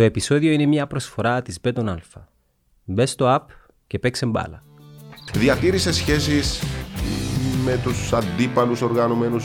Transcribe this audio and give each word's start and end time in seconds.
Το 0.00 0.06
επεισόδιο 0.06 0.52
είναι 0.52 0.66
μια 0.66 0.86
προσφορά 0.86 1.42
της 1.42 1.58
Beton 1.62 1.84
Alpha. 1.88 2.22
Μπε 2.84 3.06
στο 3.06 3.36
app 3.36 3.52
και 3.86 3.98
παίξε 3.98 4.26
μπάλα. 4.26 4.62
Διατήρησες 5.32 5.96
σχέσεις 5.96 6.62
με 7.64 7.80
τους 7.82 8.12
αντίπαλους 8.12 8.82
οργανωμένους 8.82 9.44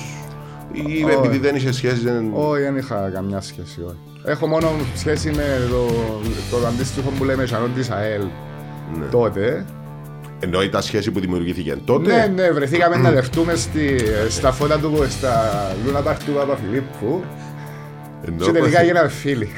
ή 0.72 1.04
Όχι. 1.04 1.16
επειδή 1.18 1.38
δεν 1.38 1.56
είχες 1.56 1.76
σχέσεις 1.76 2.04
δεν... 2.04 2.32
Όχι, 2.34 2.62
δεν 2.62 2.78
είχα 2.78 3.10
καμιά 3.14 3.42
σχέση. 3.42 3.82
Όχι. 3.82 3.98
Έχω 4.26 4.48
μόνο 4.48 4.72
σχέση 4.96 5.30
με 5.32 5.68
το, 5.70 5.86
το 6.52 6.68
αντίστοιχο 6.68 7.10
που 7.10 7.24
λέμε 7.24 7.46
Σανόν 7.46 7.74
της 7.74 7.90
ΑΕΛ 7.90 8.24
Ναι. 9.00 9.06
τότε. 9.06 9.66
Ενώ 10.40 10.62
ήταν 10.62 10.82
σχέση 10.82 11.12
που 11.12 11.20
δημιουργήθηκε 11.20 11.78
τότε; 11.86 12.16
Ναι, 12.16 12.42
ναι, 12.42 12.52
βρεθήκαμε 12.52 12.96
να 12.98 13.12
δεχτούμε 13.12 13.56
στη, 13.56 13.98
στα 14.30 14.52
φώτα 14.52 14.80
του 14.80 15.06
στα 15.10 15.52
Λούνα 15.86 16.02
Πάρκ 16.02 16.24
του 16.24 16.32
Παπαφιλίππου 16.32 17.24
Ενώ- 18.28 18.46
και 18.46 18.52
τελικά 18.52 18.80
έγιναμε 18.82 19.08
φίλοι. 19.10 19.50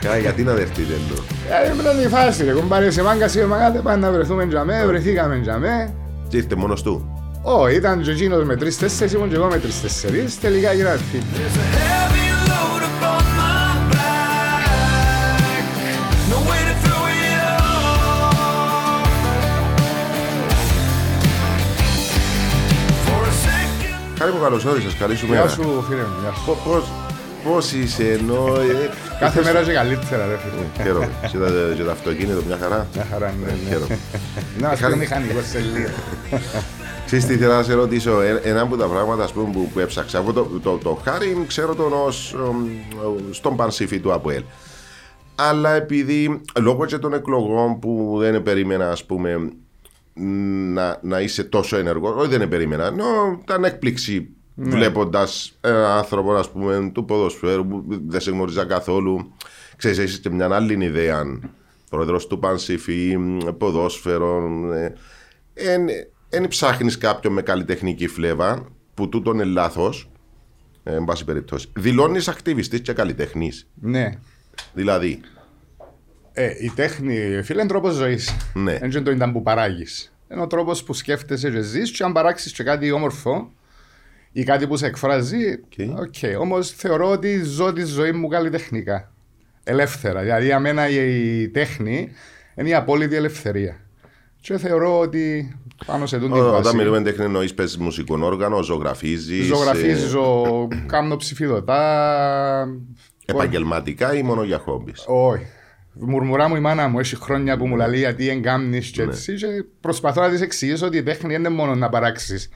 Κα- 0.00 0.18
γιατί 0.18 0.42
να 0.42 0.52
δεχτείτε 0.54 0.92
ενώ. 0.92 1.22
Ε, 1.70 1.74
μετά 1.74 1.90
τη 1.94 2.08
φάση, 2.08 2.44
ρε, 2.44 2.52
κουμπάρε 2.52 2.90
σε 2.90 3.02
μάγκα, 3.02 3.28
σε 3.28 3.46
μάγκα, 3.46 3.80
πάμε 3.80 4.06
να 4.06 4.12
βρεθούμε 4.12 4.46
τζαμέ, 4.46 4.84
βρεθήκαμε 4.86 5.38
τζαμέ. 5.42 5.94
Και 6.28 6.36
ήρθε 6.36 6.54
μόνος 6.54 6.82
του. 6.82 7.06
Ω, 7.42 7.68
ήταν 7.68 8.02
και 8.02 8.10
εκείνος 8.10 8.44
με 8.44 8.56
τρεις-τέσσερις, 8.56 9.12
ήμουν 9.12 9.28
και 9.28 9.34
εγώ 9.34 9.46
με 9.46 9.58
τρεις-τέσσερις, 9.58 10.40
τελικά 10.40 10.70
έγιναμε 10.70 10.98
φίλοι. 11.10 11.22
Second. 24.22 24.28
Χάρη 24.28 24.32
μου 24.32 24.40
καλώς 24.42 24.64
όρισες, 24.64 24.94
καλή 24.94 25.16
σου 25.16 25.26
Γεια 25.26 25.34
μέρα. 25.34 25.48
σου 25.48 25.84
φίλε 25.88 26.00
μου, 26.00 26.16
γεια 26.22 26.32
σου. 26.32 26.42
Πο- 26.46 26.58
Πώς, 26.70 26.84
πώς 27.44 27.72
είσαι 27.72 28.02
ενώ... 28.12 28.34
ε, 28.34 28.90
Κάθε 29.20 29.38
ήρθες- 29.38 29.44
μέρα 29.54 29.64
και 29.66 29.72
καλύτερα 29.72 30.26
ρε 30.26 30.36
φίλε. 30.38 30.84
Χαίρομαι. 30.84 31.10
Και 31.30 31.38
τα- 31.38 31.74
Και 31.76 31.82
το 31.82 31.90
αυτοκίνητο 31.90 32.40
μια 32.46 32.58
χαρά. 32.60 32.86
Μια 32.94 33.06
χαρά 33.10 33.32
είναι. 33.36 33.46
ναι. 33.62 33.68
Χαίρομαι. 33.68 33.98
Να 34.60 34.68
μας 34.68 34.78
πει 34.78 34.84
ο 34.84 34.86
Χάρη- 34.86 34.98
μηχανικός 35.00 35.46
σε 35.48 35.58
λίγο. 35.58 35.88
Ξέρεις 37.06 37.26
τι 37.26 37.36
θέλω 37.36 37.52
να 37.52 37.62
σε 37.62 37.74
ρωτήσω, 37.74 38.20
ε, 38.20 38.40
ένα 38.44 38.60
από 38.60 38.76
τα 38.76 38.86
πράγματα 38.86 39.24
ας 39.24 39.32
πούμε, 39.32 39.52
που, 39.52 39.70
που 39.72 39.78
έψαξα. 39.78 40.18
Εγώ 40.18 40.32
το, 40.32 40.42
το, 40.62 40.76
το 40.82 41.00
χάρη 41.04 41.44
ξέρω 41.46 41.74
τον 41.74 41.92
ως 42.06 42.34
εμ, 42.38 42.66
στον 43.30 43.56
πανσίφι 43.56 43.98
του 44.00 44.12
ΑΠΟΕΛ. 44.12 44.42
Αλλά 45.34 45.72
επειδή 45.74 46.40
λόγω 46.60 46.84
και 46.84 46.98
των 46.98 47.14
εκλογών 47.14 47.78
που 47.78 48.16
δεν 48.20 48.42
περίμενα 48.42 48.90
ας 48.90 49.04
πούμε 49.04 49.48
να, 50.14 50.98
να 51.02 51.20
είσαι 51.20 51.44
τόσο 51.44 51.76
ενεργό, 51.76 52.14
όχι 52.18 52.36
δεν 52.36 52.48
περίμενα, 52.48 52.86
ενώ 52.86 53.04
ήταν 53.42 53.64
έκπληξη 53.64 54.28
Ναι. 54.54 54.70
βλέποντας 54.70 55.58
έναν 55.60 55.84
άνθρωπο 55.84 56.34
ας 56.34 56.50
πούμε 56.50 56.90
του 56.94 57.04
ποδοσφαίρου 57.04 57.66
που 57.66 57.84
δεν 58.06 58.20
σε 58.20 58.30
γνώριζα 58.30 58.64
καθόλου. 58.64 59.32
Ξέρεις, 59.76 59.98
έχεις 59.98 60.20
και 60.20 60.30
μια 60.30 60.54
άλλη 60.54 60.84
ιδέα, 60.84 61.40
πρόεδρος 61.90 62.26
του 62.26 62.38
Πανσίφι, 62.38 63.18
ποδόσφαιρο, 63.58 64.42
ε, 64.72 64.92
εν, 65.54 65.86
εν 66.28 66.48
ψάχνεις 66.48 66.98
κάποιον 66.98 67.32
με 67.32 67.42
καλλιτεχνική 67.42 68.06
φλέβα 68.06 68.66
που 68.94 69.08
τούτον 69.08 69.34
είναι 69.34 69.44
λάθος 69.44 70.10
ε, 70.82 70.94
εν 70.94 71.04
πάση 71.04 71.24
περιπτώσει. 71.24 71.68
Δηλώνεις 71.76 72.28
ακτιβιστής 72.28 72.80
και 72.80 72.92
καλλιτεχνής. 72.92 73.68
Ναι. 73.80 74.10
Δηλαδή, 74.72 75.20
Ε, 76.32 76.50
η 76.60 76.72
τέχνη, 76.74 77.42
φίλε, 77.42 77.60
είναι 77.60 77.68
τρόπος 77.70 77.94
ζωής. 77.94 78.36
Ναι. 78.54 78.78
Δεν 78.78 78.90
είναι 78.90 79.00
το 79.00 79.10
ήταν 79.10 79.32
που 79.32 79.42
παράγεις. 79.42 80.12
Είναι 80.32 80.40
ο 80.40 80.46
τρόπος 80.46 80.82
που 80.84 80.92
σκέφτεσαι 80.92 81.50
και 81.50 81.60
ζεις 81.60 81.90
και 81.90 82.02
αν 82.04 82.12
παράξεις 82.12 82.52
και 82.52 82.62
κάτι 82.62 82.90
όμορφο 82.92 83.50
ή 84.32 84.44
κάτι 84.44 84.66
που 84.66 84.76
σε 84.76 84.86
εκφράζει, 84.86 85.52
Οκ. 85.52 85.98
οκ. 86.00 86.40
Όμως 86.40 86.70
θεωρώ 86.70 87.10
ότι 87.10 87.42
ζω 87.44 87.72
τη 87.72 87.84
ζωή 87.84 88.12
μου 88.12 88.28
καλλιτεχνικά. 88.28 89.12
Ελεύθερα. 89.64 90.20
Δηλαδή, 90.20 90.44
για 90.44 90.58
μένα 90.58 90.88
η, 90.88 90.96
η 91.40 91.48
τέχνη 91.48 92.08
είναι 92.54 92.68
η 92.68 92.74
απόλυτη 92.74 93.14
ελευθερία. 93.14 93.80
Και 94.40 94.58
θεωρώ 94.58 94.98
ότι 94.98 95.56
πάνω 95.86 96.06
σε 96.06 96.18
τούτη 96.18 96.38
Ό- 96.38 96.42
βάση... 96.50 96.60
όταν 96.60 96.76
μιλούμε 96.76 97.02
τέχνη 97.02 97.24
εννοείς 97.24 97.54
παίζεις 97.54 97.76
μουσικό 97.78 98.18
όργανο, 98.22 98.62
ζωγραφίζεις. 98.62 99.46
Ζωγραφίζω, 99.46 100.68
κάνω 100.86 101.16
ψηφιδωτά. 101.16 101.82
ε, 103.26 103.32
επαγγελματικά 103.32 104.14
ή 104.14 104.22
μόνο 104.22 104.42
για 104.42 104.58
χόμπις; 104.58 105.04
Όχι. 105.06 105.46
Μουρμουρά 105.94 106.48
μου 106.48 106.56
η 106.56 106.60
μάνα 106.60 106.88
μου 106.88 106.98
έχει 106.98 107.16
χρόνια 107.16 107.56
που 107.56 107.66
μου 107.66 107.76
λέει 107.76 107.98
γιατί 107.98 108.28
εγκάμνεις 108.28 108.90
και 108.90 109.02
έτσι 109.02 109.34
και 109.34 109.46
προσπαθώ 109.80 110.20
να 110.20 110.30
της 110.30 110.40
εξηγήσω 110.40 110.86
ότι 110.86 110.96
η 110.96 111.02
τέχνη 111.02 111.30
δεν 111.30 111.38
είναι 111.38 111.48
μόνο 111.48 111.74
να 111.74 111.88
παράξεις 111.88 112.48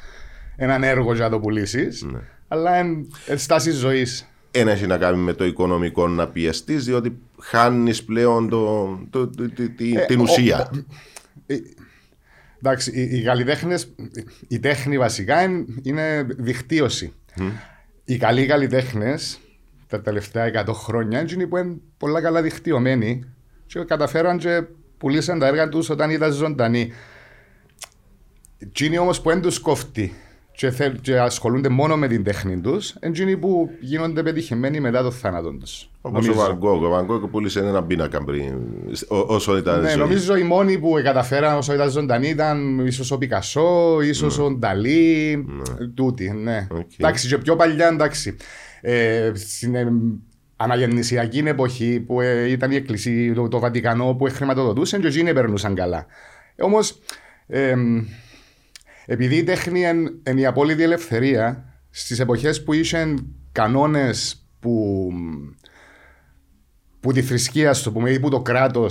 έναν 0.56 0.82
έργο 0.82 1.14
για 1.14 1.24
να 1.24 1.30
το 1.30 1.40
πουλήσεις 1.40 2.06
αλλά 2.48 2.78
είναι 2.78 3.06
στάση 3.36 3.70
ζωής. 3.70 4.26
Ένα 4.50 4.70
έχει 4.72 4.86
να 4.86 4.98
κάνει 4.98 5.18
με 5.18 5.32
το 5.32 5.44
οικονομικό 5.44 6.08
να 6.08 6.28
πιεστείς 6.28 6.84
διότι 6.84 7.18
χάνεις 7.40 8.04
πλέον 8.04 8.48
το, 8.48 8.86
το, 9.10 9.26
το- 9.28 9.48
τη- 9.50 9.68
τη- 9.70 9.94
Ε, 9.96 10.04
την 10.04 10.18
ο- 10.18 10.22
ουσία. 10.22 10.70
Εντάξει, 12.58 12.90
οι, 12.94 13.18
οι 13.18 13.22
καλλιτέχνες, 13.22 13.94
η 14.48 14.58
τέχνη 14.58 14.98
βασικά 14.98 15.42
είναι, 15.42 15.64
είναι 15.82 16.26
δικτύωση. 16.28 17.12
Οι 18.04 18.16
καλοί 18.16 18.46
καλλιτέχνες 18.46 19.38
τα 19.88 20.00
τελευταία 20.00 20.64
100 20.66 20.72
χρόνια 20.72 21.18
είναι 21.20 21.28
εκείνοι 21.28 21.46
που 21.46 21.56
είναι 21.56 21.76
πολλά 21.98 22.20
καλά 22.20 22.42
δικτυωμένοι 22.42 23.24
και 23.66 23.84
καταφέραν 23.84 24.38
και 24.38 24.62
πουλήσαν 24.98 25.38
τα 25.38 25.46
έργα 25.46 25.68
τους 25.68 25.90
όταν 25.90 26.10
ήταν 26.10 26.32
ζωντανοί. 26.32 26.92
Εκείνοι 28.58 28.98
όμως 28.98 29.20
που 29.20 29.28
δεν 29.28 29.40
τους 29.42 29.58
κόφτει 29.58 30.12
και, 30.52 30.70
θέλ, 30.70 31.00
και 31.00 31.18
ασχολούνται 31.18 31.68
μόνο 31.68 31.96
με 31.96 32.08
την 32.08 32.24
τέχνη 32.24 32.60
τους, 32.60 32.88
είναι 32.90 32.98
εκείνοι 33.02 33.36
που 33.36 33.70
γίνονται 33.80 34.22
πετυχημένοι 34.22 34.80
μετά 34.80 35.02
το 35.02 35.10
θάνατο 35.10 35.50
τους. 35.52 35.90
Όπως 36.00 36.28
ο 36.28 36.34
Βαγκόκ. 36.34 36.82
Ο 36.82 36.88
Βαγκόκ 36.88 37.26
πούλησε 37.26 37.60
ένα 37.60 37.82
πίνακα 37.84 38.24
πριν, 38.24 38.54
ό- 39.08 39.16
όσο 39.34 39.56
ήταν 39.56 39.80
Ναι, 39.80 39.88
ζωή. 39.88 39.98
νομίζω 39.98 40.36
οι 40.36 40.42
μόνοι 40.42 40.78
που 40.78 41.00
καταφέραν 41.04 41.56
όσο 41.56 41.74
ήταν 41.74 41.90
ζωντανοί 41.90 42.28
ήταν 42.28 42.86
ίσως 42.86 43.10
ο 43.10 43.18
Πικασό, 43.18 44.00
ίσως 44.02 44.38
ο 44.38 44.50
Νταλή. 44.50 45.46
Τούτη, 45.94 46.30
ναι. 46.30 46.66
Οκ. 46.70 46.90
Εντάξει, 46.98 47.28
και 47.28 47.38
πιο 47.38 47.56
παλιά, 47.56 47.86
εντάξει. 47.88 48.36
Ε, 48.88 49.32
στην 49.34 49.74
ε, 49.74 49.92
αναγεννησιακή 50.56 51.38
εποχή 51.38 52.00
που 52.00 52.20
ε, 52.20 52.50
ήταν 52.50 52.70
η 52.70 52.74
Εκκλησία, 52.74 53.34
το, 53.34 53.48
το 53.48 53.58
Βατικανό 53.58 54.14
που 54.14 54.26
χρηματοδοτούσαν 54.30 55.00
και 55.00 55.06
εκείνοι 55.06 55.32
περνούσαν 55.32 55.74
καλά. 55.74 56.06
Όμως, 56.58 56.98
επειδή 59.06 59.36
η 59.36 59.44
τέχνη 59.44 59.80
είναι 60.28 60.40
η 60.40 60.46
απόλυτη 60.46 60.82
ελευθερία, 60.82 61.64
στις 61.90 62.18
εποχές 62.20 62.62
που 62.62 62.72
είχαν 62.72 63.34
κανόνες 63.52 64.46
που 64.60 65.08
που 67.00 67.12
τη 67.12 67.22
θρησκεία, 67.22 67.74
στο 67.74 67.92
πούμε, 67.92 68.10
ή 68.10 68.20
που 68.20 68.30
το 68.30 68.40
κράτο 68.40 68.86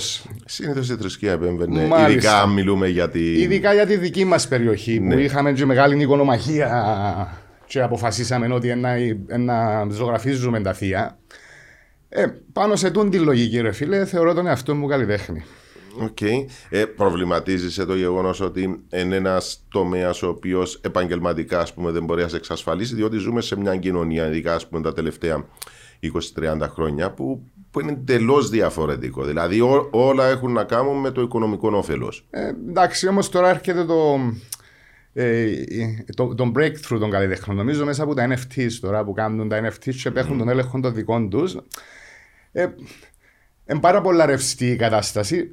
Συνήθως 0.46 0.90
η 0.90 0.96
θρησκεία 0.96 1.32
επέμβαινε. 1.32 1.86
Μάλιστα. 1.86 2.10
Ειδικά 2.10 2.42
αν 2.42 2.50
μιλούμε 2.50 2.88
για 2.88 3.10
τη... 3.10 3.42
Ειδικά 3.42 3.74
για 3.74 3.86
τη 3.86 3.98
δική 3.98 4.26
μας 4.26 4.48
περιοχή 4.48 5.00
Ναι. 5.00 5.14
που 5.14 5.20
είχαμε 5.20 5.52
και 5.54 5.66
μεγάλη 5.66 6.02
εικονομαχία 6.02 7.45
και 7.68 7.82
αποφασίσαμε 7.82 8.54
ότι 8.54 8.76
να, 8.76 8.98
να 9.38 9.88
ζωγραφίζουμε 9.90 10.62
τα 10.62 10.74
θεία. 10.74 11.18
Ε, 12.10 12.26
πάνω 12.54 12.76
σε 12.76 12.92
τούντη 12.92 13.20
λογική, 13.20 13.60
ρε 13.62 13.72
φίλε, 13.72 14.06
θεωρώ 14.06 14.34
τον 14.34 14.48
εαυτό 14.48 14.76
μου 14.76 14.88
καλλιτέχνη. 14.88 15.44
Οκ. 16.02 16.22
Ε, 16.70 16.86
προβληματίζεσαι 16.96 17.86
το 17.86 17.96
γεγονός 17.96 18.42
ότι 18.42 18.84
είναι 18.94 19.16
ένας 19.16 19.66
τομέας 19.70 20.22
ο 20.24 20.28
οποίος 20.28 20.80
επαγγελματικά 20.84 21.60
ας 21.60 21.74
πούμε, 21.74 21.92
δεν 21.92 22.04
μπορεί 22.04 22.22
να 22.22 22.28
σε 22.28 22.36
εξασφαλίσει, 22.36 22.96
διότι 22.96 23.18
ζούμε 23.18 23.42
σε 23.42 23.58
μια 23.60 23.76
κοινωνία, 23.76 24.28
ειδικά 24.28 24.56
ας 24.56 24.68
πούμε, 24.68 24.82
τα 24.82 24.94
τελευταία 24.94 25.46
20-30 26.02 26.68
χρόνια, 26.74 27.12
που, 27.12 27.42
που 27.72 27.80
είναι 27.80 27.92
εντελώς 27.92 28.50
διαφορετικό. 28.50 29.24
Δηλαδή, 29.24 29.62
ό- 29.62 29.88
όλα 29.92 30.28
έχουν 30.28 30.52
να 30.52 30.64
κάνουν 30.64 30.98
με 31.00 31.12
το 31.12 31.22
οικονομικό 31.22 31.70
όφελος. 31.78 32.26
Ε, 32.30 32.48
εντάξει, 32.48 33.08
όμως 33.08 33.30
τώρα 33.30 33.50
έρχεται 33.50 33.86
το, 33.86 34.20
ε, 35.18 35.54
το, 36.16 36.36
το 36.36 36.52
breakthrough 36.56 37.00
των 37.00 37.10
καλλιτέχνων. 37.12 37.58
Νομίζω 37.58 37.86
μέσα 37.86 38.04
από 38.04 38.14
τα 38.14 38.28
NFTs 38.30 38.72
τώρα 38.82 39.04
που 39.04 39.14
κάνουν 39.14 39.50
τα 39.50 39.60
NFTs 39.68 39.96
και 39.96 40.12
έχουν 40.16 40.38
τον 40.38 40.50
έλεγχο 40.50 40.80
των 40.80 40.94
δικών 40.94 41.30
τους. 41.30 41.58
Ε, 42.52 42.68
είναι 43.70 43.80
πάρα 43.80 44.02
πολλά 44.02 44.26
ρευστή 44.26 44.66
η 44.72 44.76
κατάσταση. 44.76 45.50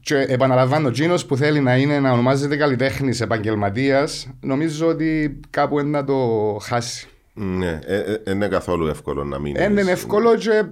Και 0.00 0.16
επαναλαμβάνω, 0.16 0.90
Τζίνος 0.90 1.26
που 1.26 1.36
θέλει 1.36 1.60
να 1.60 1.76
είναι 1.76 2.00
να 2.00 2.12
ονομάζεται 2.12 2.56
καλλιτέχνης 2.56 3.20
επαγγελματίας, 3.20 4.28
νομίζω 4.40 4.86
ότι 4.86 5.40
κάπου 5.50 5.78
είναι 5.78 5.88
να 5.88 6.04
το 6.04 6.16
χάσει. 6.62 7.08
Ναι, 7.34 7.78
ε, 7.84 7.96
ε, 7.96 8.20
ε, 8.24 8.30
είναι 8.30 8.48
καθόλου 8.48 8.86
εύκολο 8.86 9.24
να 9.24 9.38
μην. 9.38 9.54
Δεν 9.54 9.76
είναι 9.76 9.90
εύκολο 9.90 10.36
και 10.36 10.64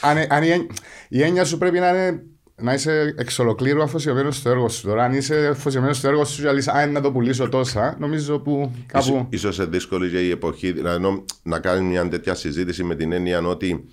αν, 0.00 0.16
αν 0.28 0.42
η, 0.42 0.48
έν- 0.50 0.70
η 1.08 1.22
έννοια 1.22 1.44
σου 1.44 1.58
πρέπει 1.58 1.78
να 1.78 1.88
είναι 1.88 2.22
να 2.62 2.72
είσαι 2.74 3.14
εξ 3.16 3.38
ολοκλήρου 3.38 3.82
αφοσιωμένος 3.82 4.36
στο 4.36 4.50
έργο 4.50 4.68
σου. 4.68 4.86
Τώρα, 4.86 5.04
αν 5.04 5.12
είσαι 5.12 5.46
αφοσιωμένος 5.46 5.96
στο 5.96 6.08
έργο 6.08 6.24
σου 6.24 6.42
και 6.42 6.52
λες, 6.52 6.68
Α, 6.68 6.86
να 6.86 7.00
το 7.00 7.12
πουλήσω 7.12 7.48
τόσα, 7.48 7.96
νομίζω 7.98 8.38
που 8.38 8.70
κάπου. 8.86 9.26
Ίσως 9.28 9.56
είναι 9.56 9.66
δύσκολη 9.66 10.10
και 10.10 10.20
η 10.26 10.30
εποχή 10.30 10.72
δηλαδή, 10.72 10.96
ενώ 10.96 11.24
να 11.42 11.58
κάνεις 11.58 11.90
μια 11.90 12.08
τέτοια 12.08 12.34
συζήτηση 12.34 12.84
με 12.84 12.94
την 12.94 13.12
έννοια 13.12 13.40
ότι 13.40 13.84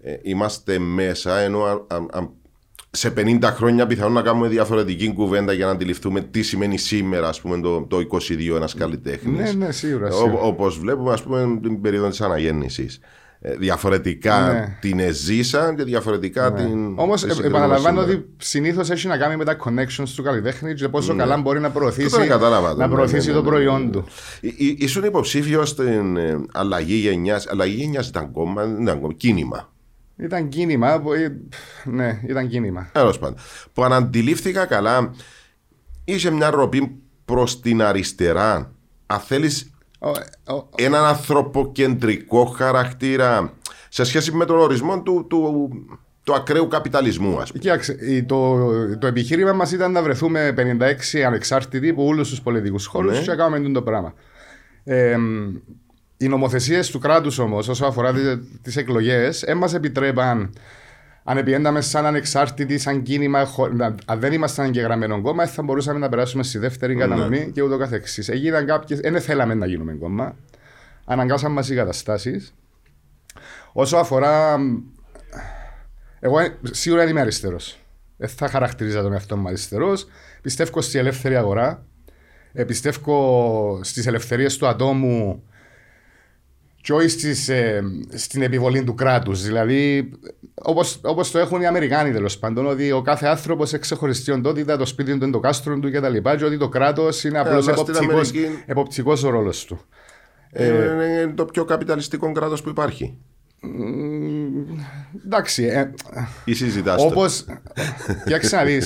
ε, 0.00 0.14
είμαστε 0.22 0.78
μέσα 0.78 1.38
ενώ 1.38 1.62
α- 1.62 1.86
α- 1.88 2.18
α- 2.18 2.38
σε 2.92 3.12
50 3.16 3.38
χρόνια 3.42 3.86
πιθανόν 3.86 4.12
να 4.12 4.22
κάνουμε 4.22 4.48
διαφορετική 4.48 5.12
κουβέντα 5.12 5.52
για 5.52 5.66
να 5.66 5.72
αντιληφθούμε 5.72 6.20
τι 6.20 6.42
σημαίνει 6.42 6.78
σήμερα 6.78 7.28
ας 7.28 7.40
πούμε, 7.40 7.60
το, 7.60 7.82
το 7.82 7.96
22 7.96 8.54
ένας 8.56 8.74
καλλιτέχνης. 8.74 9.54
Ναι, 9.54 9.66
ναι, 9.66 9.72
σίγουρα. 9.72 10.10
σίγουρα. 10.10 10.42
Όπως 10.42 10.78
βλέπουμε, 10.78 11.12
ας 11.12 11.22
πούμε, 11.22 11.58
την 11.62 11.80
περίοδο 11.80 12.08
της 12.08 12.20
αναγέννησης. 12.20 13.00
Ε, 13.42 13.54
διαφορετικά 13.56 14.52
Ναι. 14.52 14.76
την 14.80 14.98
εζήσαν 14.98 15.76
και 15.76 15.82
διαφορετικά 15.84 16.52
την. 16.52 16.98
Όμως, 16.98 17.22
τη 17.22 17.28
συγκεκριμένη 17.30 17.64
επαναλαμβάνω 17.64 18.00
σήμερα. 18.00 18.18
ότι 18.18 18.34
συνήθως 18.38 18.90
έχει 18.90 19.06
να 19.06 19.16
κάνει 19.16 19.36
με 19.36 19.44
τα 19.44 19.56
connections 19.64 20.08
του 20.16 20.22
καλλιτέχνη 20.22 20.74
και 20.74 20.88
πόσο 20.88 21.16
καλά 21.16 21.36
μπορεί 21.36 21.60
να 21.60 21.70
προωθήσει, 21.70 22.06
Αυτό 22.06 22.18
δεν 22.18 22.28
κατάλαβα, 22.28 22.74
να 22.74 22.86
ναι, 22.86 22.94
προωθήσει 22.94 23.28
ναι, 23.28 23.34
το 23.34 23.42
ναι, 23.42 23.48
προϊόν 23.48 23.90
του. 23.90 24.04
Εί- 24.40 24.54
εί- 24.60 24.82
Ήσουν 24.82 25.04
υποψήφιος 25.04 25.68
στην 25.68 26.16
ε, 26.16 26.40
αλλαγή 26.52 26.94
γενιά. 26.94 27.42
Αλλαγή 27.50 27.74
γενιάς 27.74 28.08
ήταν 28.08 28.32
κόμμα, 28.32 28.64
δεν 28.64 28.82
ήταν 28.82 29.00
κόμμα, 29.00 29.12
κίνημα. 29.12 29.72
Ήταν 30.16 30.48
κίνημα. 30.48 31.00
που, 31.00 31.12
ε, 31.12 31.36
Ναι, 31.84 32.20
ήταν 32.26 32.48
κίνημα. 32.48 32.88
Τέλος 32.92 33.18
πάντων. 33.18 33.36
Που 33.72 33.84
αν 33.84 33.92
αντιλήφθηκα 33.92 34.64
καλά, 34.66 35.14
είχε 36.04 36.30
μια 36.30 36.50
ροπή 36.50 36.98
προς 37.24 37.60
την 37.60 37.82
αριστερά. 37.82 38.72
Αν 39.06 39.18
θέλεις 39.18 39.62
Ο- 39.62 39.66
ο- 39.66 39.79
έναν 40.74 41.04
ανθρωποκεντρικό 41.04 42.44
χαρακτήρα 42.44 43.52
σε 43.88 44.04
σχέση 44.04 44.32
με 44.32 44.44
τον 44.44 44.58
ορισμό 44.58 45.02
του, 45.02 45.26
του, 45.28 45.70
του 46.24 46.34
ακραίου 46.34 46.68
καπιταλισμού, 46.68 47.40
ας 47.40 47.48
πούμε. 47.50 47.62
Κοίταξε, 47.62 47.96
η- 48.00 48.22
το, 48.24 48.58
το 48.98 49.06
επιχείρημα 49.06 49.52
μας 49.52 49.72
ήταν 49.72 49.92
να 49.92 50.02
βρεθούμε 50.02 50.54
56 50.56 51.18
ανεξάρτητοι 51.26 51.88
από 51.88 52.04
όλους 52.04 52.28
τους 52.28 52.40
πολιτικού 52.40 52.80
χώρους 52.80 53.18
Ναι. 53.18 53.24
και 53.24 53.34
κάνουμε 53.34 53.70
το 53.70 53.82
πράγμα. 53.82 54.14
Ε, 54.84 55.16
οι 56.16 56.28
νομοθεσίες 56.28 56.90
του 56.90 56.98
κράτους 56.98 57.38
όμως, 57.38 57.68
όσο 57.68 57.84
αφορά 57.86 58.12
τις 58.62 58.76
εκλογές, 58.76 59.42
δεν 59.46 59.56
μας 59.56 59.74
επιτρέπαν, 59.74 60.52
αν 61.24 61.36
επιένταμε 61.36 61.80
σαν 61.80 62.06
ανεξάρτητοι, 62.06 62.78
σαν 62.78 63.02
κίνημα, 63.02 63.44
χω- 63.44 63.68
να- 63.72 63.94
αν 64.06 64.20
δεν 64.20 64.32
ήμασταν 64.32 64.66
εγγεγραμμένο 64.66 65.20
κόμμα, 65.20 65.46
θα 65.46 65.62
μπορούσαμε 65.62 65.98
να 65.98 66.08
περάσουμε 66.08 66.42
στη 66.42 66.58
δεύτερη 66.58 66.94
κατανομή 66.96 67.50
και 67.54 67.62
ούτω 67.62 67.78
καθεξής. 67.78 68.28
Έγιναν 68.28 68.66
κάποιε. 68.66 68.96
Δεν 68.96 69.20
θέλαμε 69.20 69.54
να 69.54 69.66
γίνουμε 69.66 69.92
κόμμα. 69.92 70.36
Αναγκάσαν 71.04 71.52
μας 71.52 71.68
οι 71.70 71.74
καταστάσεις. 71.74 72.54
Όσο 73.72 73.96
αφορά 73.96 74.56
εγώ 76.20 76.38
ε, 76.38 76.56
σίγουρα 76.70 77.08
είμαι 77.08 77.20
αριστερός. 77.20 77.78
Δεν 78.16 78.28
θα 78.28 78.48
χαρακτηρίζα 78.48 79.02
τον 79.02 79.12
εαυτό 79.12 79.36
μου 79.36 79.48
αριστερός. 79.48 80.06
Πιστεύω 80.42 80.80
στη 80.80 80.98
ελεύθερη 80.98 81.36
αγορά. 81.36 81.84
Ε, 82.52 82.64
πιστεύω 82.64 83.80
στις 83.82 84.06
ελευθερίες 84.06 84.56
του 84.56 84.66
ατόμου 84.66 85.42
και 86.82 86.92
όχι 86.92 87.08
στις, 87.08 87.48
ε, 87.48 87.82
στην 88.14 88.42
επιβολή 88.42 88.84
του 88.84 88.94
κράτους. 88.94 89.42
Δηλαδή, 89.42 90.10
όπως 91.02 91.30
το 91.30 91.38
έχουν 91.38 91.60
οι 91.60 91.66
Αμερικάνοι 91.66 92.12
τέλος 92.12 92.38
πάντων, 92.38 92.66
ότι 92.66 92.92
ο 92.92 93.02
κάθε 93.02 93.26
άνθρωπος 93.26 93.72
έχει 93.72 93.82
ξεχωριστή 93.82 94.30
οντότητα, 94.30 94.76
το 94.76 94.86
σπίτι 94.86 95.18
του 95.18 95.24
είναι 95.24 95.32
το 95.32 95.40
κάστρο 95.40 95.78
του 95.78 95.90
κτλ. 95.90 96.12
Και, 96.12 96.36
και 96.36 96.44
ότι 96.44 96.58
το 96.58 96.68
κράτος 96.68 97.24
είναι 97.24 97.38
απλώς 97.38 97.68
αλλά 97.68 97.76
στην 97.76 97.96
Αμερική- 97.96 98.46
εποπτικός 98.66 99.24
ο 99.24 99.30
ρόλος 99.30 99.64
του. 99.64 99.80
Ε, 100.52 100.66
είναι 101.22 101.32
το 101.34 101.44
πιο 101.44 101.64
καπιταλιστικό 101.64 102.32
κράτος 102.32 102.62
που 102.62 102.68
υπάρχει. 102.68 103.18
Εντάξει, 105.24 105.64
ε, 105.64 105.92
Ή 106.44 106.54
συζητάς 106.54 107.02
το. 107.02 107.06
Όπως. 107.08 107.24
Κοιτάξτε 108.24 108.56
να 108.56 108.64
δει. 108.64 108.80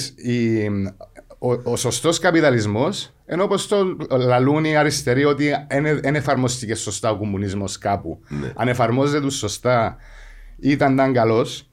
Ο, 1.38 1.52
ο 1.72 1.76
σωστός 1.76 2.18
καπιταλισμός, 2.18 3.14
ενώ 3.26 3.42
όπως 3.44 3.68
το 3.68 3.96
λαλούν 4.10 4.64
οι 4.64 4.76
αριστεροί 4.76 5.24
ότι 5.24 5.50
δεν 6.00 6.14
εφαρμόστηκε 6.14 6.74
σωστά 6.74 7.10
ο 7.10 7.16
κομμουνισμός 7.16 7.78
κάπου. 7.78 8.20
Ναι. 8.28 8.52
Αν 8.56 8.68
εφαρμόζεται 8.68 9.20
του 9.20 9.30
σωστά, 9.30 9.96
ήταν, 10.60 10.92
ήταν 10.92 11.12
καλός. 11.12 11.68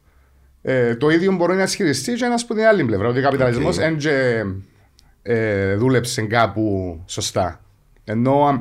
Ε, 0.61 0.95
το 0.95 1.09
ίδιο 1.09 1.31
μπορεί 1.31 1.55
να 1.55 1.63
ισχυριστεί 1.63 2.13
και 2.13 2.25
ένας 2.25 2.43
από 2.43 2.53
την 2.53 2.63
άλλη 2.63 2.83
πλευρά. 2.83 3.07
Ότι 3.07 3.19
ο 3.19 3.21
καπιταλισμός 3.21 3.77
Οκ. 3.77 3.81
δεν 4.01 4.63
ε, 5.21 5.75
δούλεψε 5.75 6.21
κάπου 6.21 6.99
σωστά. 7.07 7.61
Ενώ 8.03 8.45
α, 8.45 8.59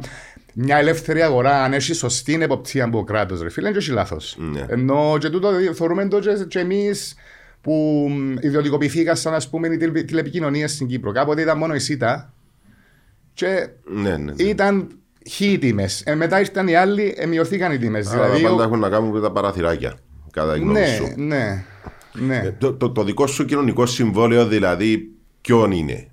μια 0.55 0.77
ελεύθερη 0.77 1.23
αγορά, 1.23 1.63
αν 1.65 1.73
έχει 1.73 1.93
σωστή 1.95 2.39
εποπτεία 2.43 2.85
από 2.85 2.97
το 2.97 3.05
κράτος, 3.05 3.43
ρε 3.43 3.51
φίλε, 3.51 3.69
δεν 3.69 3.77
έχει 3.79 3.91
λάθος. 3.91 4.37
Ναι. 4.39 4.65
Ενώ 4.69 5.17
και 5.21 5.29
τούτο 5.31 5.57
δι- 5.57 5.75
θεωρούμε 5.75 6.09
το 6.09 6.19
και, 6.19 6.45
και 6.49 6.59
εμείς 6.59 7.15
που 7.61 8.07
μ, 8.11 8.33
ιδιωτικοποιηθήκαν, 8.41 9.17
ας 9.35 9.49
πούμε, 9.49 9.69
οι 9.69 9.77
τηλε- 9.77 10.05
τηλεπικοινωνίες 10.05 10.73
στην 10.73 10.87
Κύπρο. 10.87 11.13
Κάποτε 11.13 11.41
ήταν 11.41 11.59
μόνο 11.59 11.75
η 11.75 11.79
ΣΥΤΑ 11.79 12.33
και 13.33 13.69
Ναι, 13.85 14.17
ναι. 14.17 14.33
ναι. 14.33 14.43
ήταν 14.43 14.89
χι 15.31 15.47
οι 15.53 15.59
τιμές. 15.59 16.03
Ε, 16.07 16.15
μετά 16.15 16.41
ήρθαν 16.41 16.69
οι 16.69 16.75
άλλοι, 16.75 17.15
ε, 17.19 17.27
μειωθήκαν 17.27 17.73
οι 17.73 17.79
τιμές. 17.79 18.13
Αλλά 18.13 18.23
Δηλαδή, 18.25 18.43
πάντα 18.43 18.55
ο- 18.55 18.63
έχουν 18.63 18.79
να 18.79 18.89
κάνουν 18.89 19.11
με 19.11 19.21
τα 19.21 19.33
παραθυράκια. 19.33 19.95
Κατά 20.33 20.53
τη 20.53 20.59
γνώμη 20.59 20.79
ναι, 20.79 20.87
σου. 20.87 21.13
ναι, 21.17 21.65
ναι. 22.13 22.37
Ε, 22.37 22.51
Το, 22.59 22.73
το, 22.75 22.91
το 22.91 23.05
δικό 23.05 23.27
σου 23.27 23.45
κοινωνικό 23.45 23.87
συμβόλαιο 23.87 24.47
δηλαδή 24.47 25.11
ποιον 25.41 25.71
είναι; 25.73 26.09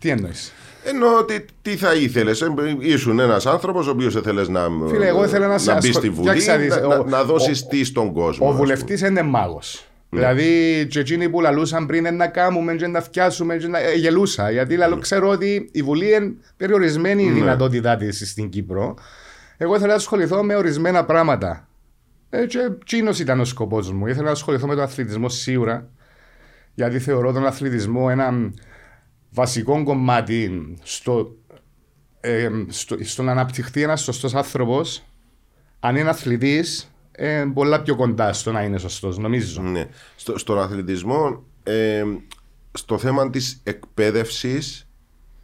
Τι 0.00 0.08
εννοείς; 0.08 0.52
Ενώ 0.84 1.24
τι, 1.24 1.44
τι 1.62 1.76
θα 1.76 1.94
ήθελες, 1.94 2.44
ήσουν 2.78 3.18
ένας 3.18 3.46
άνθρωπος 3.46 3.86
ο 3.86 3.90
οποίος 3.90 4.14
ήθελες 4.14 4.48
να, 4.48 4.66
Φίλε, 4.88 5.06
εγώ 5.06 5.24
ήθελα 5.24 5.46
να 5.46 5.58
σε 5.58 5.70
να 5.72 5.76
μπεις 5.78 5.88
ασχολ- 5.88 6.04
στη 6.04 6.14
Βουλή, 6.14 6.28
Κοιτάξτε 6.28 6.52
να 6.52 6.58
δεις, 6.58 6.74
να, 6.76 6.80
να, 6.86 6.96
ο- 6.98 7.04
να 7.04 7.24
δώσεις 7.24 7.62
ο- 7.62 7.66
τι 7.66 7.84
στον 7.84 8.12
κόσμο. 8.12 8.46
Ο 8.46 8.48
ας 8.48 8.54
πούμε. 8.56 8.64
βουλευτής 8.64 9.00
είναι 9.00 9.22
μάγος. 9.22 9.82
Δηλαδή, 10.10 10.86
και 10.90 10.98
εκείνοι 11.00 11.28
που 11.28 11.40
λαλούσαν 11.40 11.86
πριν 11.86 12.06
«Ε, 12.06 12.10
να 12.10 12.26
κάνουμε, 12.26 12.74
και 12.74 12.86
να 12.86 13.00
φτιάσουμε, 13.00 13.56
και 13.56 13.66
να... 13.66 13.78
ε, 13.78 13.94
γελούσα. 13.94 14.50
Γιατί 14.50 14.76
λαλό, 14.76 14.98
ξέρω 14.98 15.28
ότι 15.28 15.68
η 15.72 15.82
Βουλή 15.82 16.14
είναι 16.14 16.34
περιορισμένη 16.56 17.22
η 17.24 17.30
δυνατότητά 17.30 17.96
της 17.96 18.30
στην 18.30 18.48
Κύπρο. 18.48 18.94
Εγώ 19.56 19.74
ήθελα 19.74 19.88
να 19.88 19.94
ασχοληθώ 19.94 20.42
με 20.42 20.54
ορισμένα 20.56 21.04
πράγματα. 21.04 21.67
Ε, 22.30 22.46
και 22.46 22.58
εκείνο 22.58 23.10
ήταν 23.20 23.40
ο 23.40 23.44
σκοπός 23.44 23.92
μου. 23.92 24.06
Ήθελα 24.06 24.24
να 24.24 24.30
ασχοληθώ 24.30 24.66
με 24.66 24.74
τον 24.74 24.84
αθλητισμό 24.84 25.28
σίγουρα. 25.28 25.90
Γιατί 26.74 26.98
θεωρώ 26.98 27.32
τον 27.32 27.46
αθλητισμό 27.46 28.06
ένα 28.10 28.52
βασικό 29.30 29.82
κομμάτι 29.82 30.74
στο, 30.82 31.36
ε, 32.20 32.48
στο, 32.68 32.96
στο 33.00 33.22
να 33.22 33.32
αναπτυχθεί 33.32 33.82
ένας 33.82 34.02
σωστός 34.02 34.34
άνθρωπος. 34.34 35.02
Αν 35.80 35.96
είναι 35.96 36.08
αθλητής, 36.08 36.92
ε, 37.12 37.44
πολλά 37.54 37.82
πιο 37.82 37.96
κοντά 37.96 38.32
στο 38.32 38.52
να 38.52 38.62
είναι 38.62 38.78
σωστός, 38.78 39.18
νομίζω. 39.18 39.62
Ναι. 39.62 39.88
Στο, 40.16 40.38
στον 40.38 40.58
αθλητισμό, 40.58 41.44
ε, 41.62 42.02
στο 42.72 42.98
θέμα 42.98 43.30
της 43.30 43.60
εκπαίδευσης, 43.64 44.87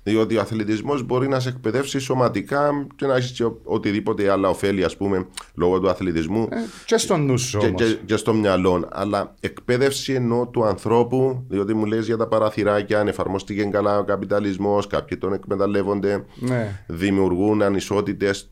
διότι 0.07 0.37
ο 0.37 0.41
αθλητισμός 0.41 1.03
μπορεί 1.03 1.29
να 1.29 1.41
σε 1.41 1.49
εκπαιδεύσει 1.49 1.99
σωματικά 1.99 2.87
και 2.97 3.07
να 3.07 3.17
έχεις 3.17 3.31
και 3.33 3.45
ο- 3.45 3.61
οτιδήποτε 3.65 4.31
άλλα 4.31 4.49
ωφέλη, 4.49 4.85
ας 4.85 4.97
πούμε, 4.97 5.27
λόγω 5.55 5.81
του 5.81 5.89
αθλητισμού 5.91 6.49
Ε, 6.51 6.57
και 6.87 6.97
στο 6.97 7.17
νου 7.17 7.39
σου 7.39 7.59
και, 7.59 7.67
όμως. 7.67 7.83
και, 7.83 7.99
και 8.05 8.17
στο 8.17 8.35
μυαλό. 8.35 8.89
Αλλά 8.93 9.35
εκπαίδευση 9.41 10.13
εννοώ 10.13 10.47
του 10.47 10.65
ανθρώπου, 10.65 11.45
διότι 11.49 11.75
μου 11.75 11.85
λες 11.87 12.07
για 12.07 12.17
τα 12.17 12.27
παραθυράκια, 12.29 13.01
αν 13.01 13.09
εφαρμόστηκε 13.09 13.65
καλά 13.65 13.99
ο 13.99 14.05
καπιταλισμός, 14.05 14.87
κάποιοι 14.87 15.19
τον 15.19 15.33
εκμεταλλεύονται, 15.33 16.25
Ναι. 16.35 16.85
δημιουργούν 16.87 17.63
ανισότητες. 17.63 18.49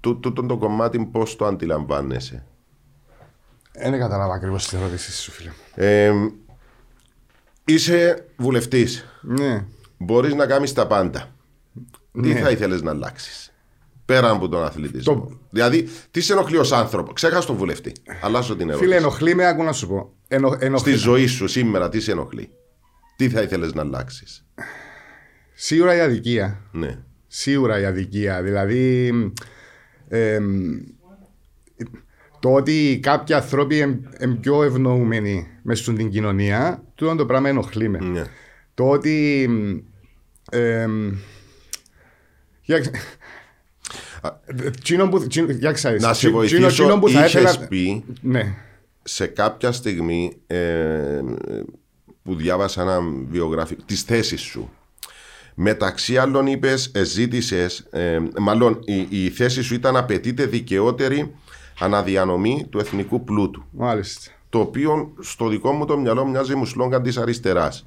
Τούτο 0.00 0.32
το 0.32 0.56
κομμάτι 0.56 1.08
πώς 1.12 1.36
το 1.36 1.46
αντιλαμβάνεσαι; 1.46 2.44
Δεν 3.72 3.98
κατάλαβα 3.98 4.34
ακριβώς 4.34 4.68
την 4.68 4.78
ερώτησή 4.78 5.12
σου, 5.12 5.30
φίλε. 5.30 5.50
Ε, 5.74 6.12
είσαι 7.64 8.26
βουλευτής. 8.36 9.04
Ναι. 9.22 9.64
Μπορείς 9.98 10.34
να 10.34 10.46
κάνεις 10.46 10.72
τα 10.72 10.86
πάντα. 10.86 11.34
Τι 12.12 12.28
Ναι. 12.32 12.40
θα 12.40 12.50
ήθελες 12.50 12.82
να 12.82 12.90
αλλάξεις. 12.90 13.52
Πέρα 14.04 14.30
από 14.30 14.48
τον 14.48 14.62
αθλητισμό; 14.64 15.14
Το- 15.14 15.38
Δηλαδή, 15.50 15.88
τι 16.10 16.20
σε 16.20 16.32
ενοχλεί 16.32 16.56
ως 16.56 16.72
άνθρωπο; 16.72 17.12
Ξέχασε 17.12 17.46
τον 17.46 17.56
βουλευτή. 17.56 17.92
Αλλάζω 18.22 18.56
την 18.56 18.68
ερώτηση. 18.68 18.84
Φίλε, 18.84 18.96
ενοχλεί 19.00 19.34
με, 19.34 19.46
άκου 19.46 19.62
να 19.62 19.72
σου 19.72 19.88
πω. 19.88 20.12
Ενο, 20.28 20.48
Στη 20.52 20.64
ενοχλεί. 20.66 20.94
ζωή 20.94 21.26
σου 21.26 21.46
σήμερα, 21.46 21.88
τι 21.88 22.00
σε 22.00 22.10
ενοχλεί; 22.12 22.50
Τι 23.16 23.28
θα 23.28 23.42
ήθελες 23.42 23.72
να 23.74 23.80
αλλάξεις; 23.82 24.46
Σίγουρα 25.54 25.94
η 25.96 26.00
αδικία. 26.00 26.60
Ναι. 26.72 26.98
Σίγουρα 27.26 27.80
η 27.80 27.84
αδικία. 27.84 28.42
Δηλαδή, 28.42 29.10
εμ, 30.08 30.78
το 32.40 32.52
ότι 32.54 32.98
κάποιοι 33.02 33.34
άνθρωποι 33.34 33.76
είναι 34.20 34.34
πιο 34.40 34.62
ευνοούμενοι 34.62 35.46
μέσα 35.62 35.82
στην 35.92 36.10
κοινωνία, 36.10 36.82
τούτο 36.94 37.14
το 37.14 37.26
πράγμα 37.26 37.48
ενοχλεί 37.48 37.88
με. 37.88 37.98
ναι. 37.98 38.24
Το 38.78 38.88
ότι. 38.88 39.48
εμ, 40.50 41.12
κοίταξε, 42.62 42.90
Τζείνο 44.82 45.08
που. 45.08 45.26
τζείνο- 45.26 45.52
κοίταξε, 45.52 45.90
Να 45.90 45.98
σε 46.06 46.12
τζείνο- 46.12 46.32
βοηθήσω, 46.36 46.66
τζείνο 46.66 46.98
που 46.98 47.08
θα 47.08 47.18
είχες 47.18 47.32
ήθελα- 47.32 47.66
πει 47.68 48.04
Ναι. 48.20 48.54
σε 49.02 49.26
κάποια 49.26 49.72
στιγμή 49.72 50.36
ε, 50.46 51.20
που 52.22 52.34
διάβασα 52.34 52.82
ένα 52.82 53.00
βιογραφικό, 53.30 53.82
τις 53.86 54.02
θέσεις 54.02 54.40
σου. 54.40 54.70
Μεταξύ 55.54 56.16
άλλων 56.18 56.46
είπες, 56.46 56.90
ζήτησες, 57.02 57.78
ε, 57.90 58.18
μάλλον 58.38 58.80
η, 58.84 59.06
η 59.24 59.28
θέση 59.30 59.62
σου 59.62 59.74
ήταν 59.74 59.96
απαιτείται 59.96 60.46
δικαιότερη 60.46 61.34
αναδιανομή 61.78 62.66
του 62.70 62.78
εθνικού 62.78 63.24
πλούτου. 63.24 63.64
Μάλιστα. 63.70 64.30
Το 64.48 64.58
οποίο 64.58 65.14
στο 65.20 65.48
δικό 65.48 65.72
μου 65.72 65.84
το 65.84 65.98
μυαλό 65.98 66.26
μοιάζει 66.26 66.54
μου 66.54 66.64
σλόγκαν 66.66 67.02
της 67.02 67.16
αριστεράς. 67.16 67.84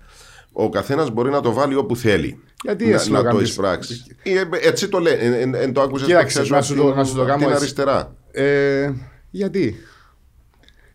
Ο 0.51 0.69
καθένας 0.69 1.09
μπορεί 1.09 1.29
να 1.29 1.41
το 1.41 1.53
βάλει 1.53 1.75
όπου 1.75 1.95
θέλει. 1.95 2.39
Γιατί 2.63 2.83
να, 2.83 2.89
είναι 2.89 2.97
να 2.97 3.03
σλόγγαν 3.03 3.31
το 3.33 3.37
της- 3.39 3.49
εισπράξει. 3.49 4.03
Ε, 4.23 4.43
Έτσι 4.61 4.87
το 4.89 4.99
λέει. 4.99 5.15
Εν, 5.19 5.33
εν, 5.33 5.53
εν 5.55 5.73
το 5.73 5.81
άκουσες 5.81 6.07
Κοίταξε, 6.07 6.33
προχθές 6.41 6.49
να 6.57 6.61
σου 6.61 6.75
το- 6.75 6.87
από 6.87 6.95
να 6.95 7.03
σου 7.03 7.15
το 7.15 7.25
κάνω 7.25 7.37
την 7.37 7.45
έτσι. 7.47 7.55
αριστερά. 7.57 8.15
Ε, 8.31 8.91
γιατί; 9.29 9.75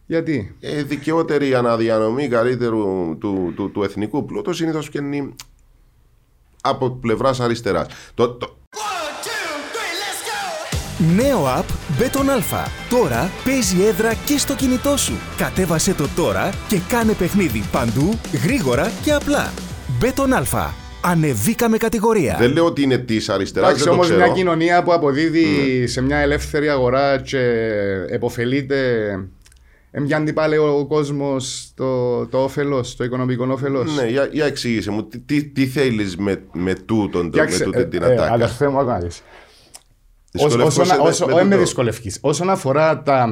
Γιατί; 0.06 0.56
Ε, 0.60 0.82
δικαιότερη 0.82 1.54
αναδιανομή 1.54 2.28
καλύτερου 2.28 3.16
του, 3.20 3.52
του, 3.56 3.70
του 3.70 3.82
εθνικού 3.82 4.25
πλούτου 4.25 4.52
συνήθως 4.52 4.86
βγαίνει 4.88 5.34
από 6.60 6.90
πλευράς 6.90 7.40
αριστεράς. 7.40 7.86
Το, 8.14 8.28
το, 8.30 8.56
One, 8.76 8.78
two, 9.25 9.28
three, 9.72 9.94
let's 10.02 11.20
go! 11.20 11.22
Νέο 11.22 11.44
app 11.58 11.64
Μπέτον 11.99 12.31
Αλφα. 12.31 12.67
Τώρα 12.91 13.31
παίζει 13.45 13.83
έδρα 13.85 14.15
και 14.15 14.38
στο 14.38 14.55
κινητό 14.55 14.97
σου. 14.97 15.12
Κατέβασέ 15.37 15.95
το 15.95 16.09
τώρα 16.17 16.50
και 16.69 16.79
κάνε 16.88 17.12
παιχνίδι 17.12 17.62
παντού, 17.73 18.19
γρήγορα 18.45 18.91
και 19.05 19.12
απλά. 19.12 19.53
Μπέτον 20.00 20.33
Αλφα. 20.33 20.75
Ανεβήκαμε 21.05 21.76
κατηγορία. 21.76 22.37
Δεν 22.38 22.53
λέω 22.53 22.65
ότι 22.65 22.83
είναι 22.83 22.99
της 22.99 23.29
αριστεράς, 23.29 23.69
Εντάξει, 23.69 23.85
δεν 23.85 23.93
το 23.93 23.99
όμως 23.99 24.07
ξέρω. 24.11 24.25
μια 24.25 24.35
κοινωνία 24.35 24.83
που 24.83 24.93
αποδίδει 24.93 25.47
σε 25.87 26.00
μια 26.03 26.17
ελεύθερη 26.19 26.69
αγορά 26.69 27.21
και 27.21 27.38
εποφελείται. 28.09 28.76
Εμπιάνει 29.91 30.33
πάλι 30.33 30.57
ο 30.57 30.87
κόσμο 30.88 31.37
το, 31.75 32.26
το 32.26 32.38
όφελος, 32.43 32.97
το 32.97 33.05
οικονομικό 33.05 33.47
όφελος. 33.50 33.97
Ναι, 33.97 34.07
για, 34.07 34.29
για 34.33 34.45
εξήγησε 34.45 34.91
μου, 34.91 35.05
τι, 35.05 35.19
τι, 35.19 35.45
τι 35.45 35.67
θέλεις 35.67 36.17
με, 36.17 36.43
με 36.53 36.75
τούτον, 36.75 37.11
το- 37.11 37.38
με 37.38 37.45
Κοιτάξτε, 37.45 37.65
τούτη 37.65 37.87
την 37.87 38.03
ε, 38.03 38.07
ε, 38.07 38.12
ατάκα. 38.12 38.50
Όχι 40.45 40.57
με 41.35 41.43
τούτο. 41.43 41.59
δυσκολευκείς. 41.59 42.19
Όσον 42.21 42.50
αφορά 42.50 43.02
τα. 43.02 43.26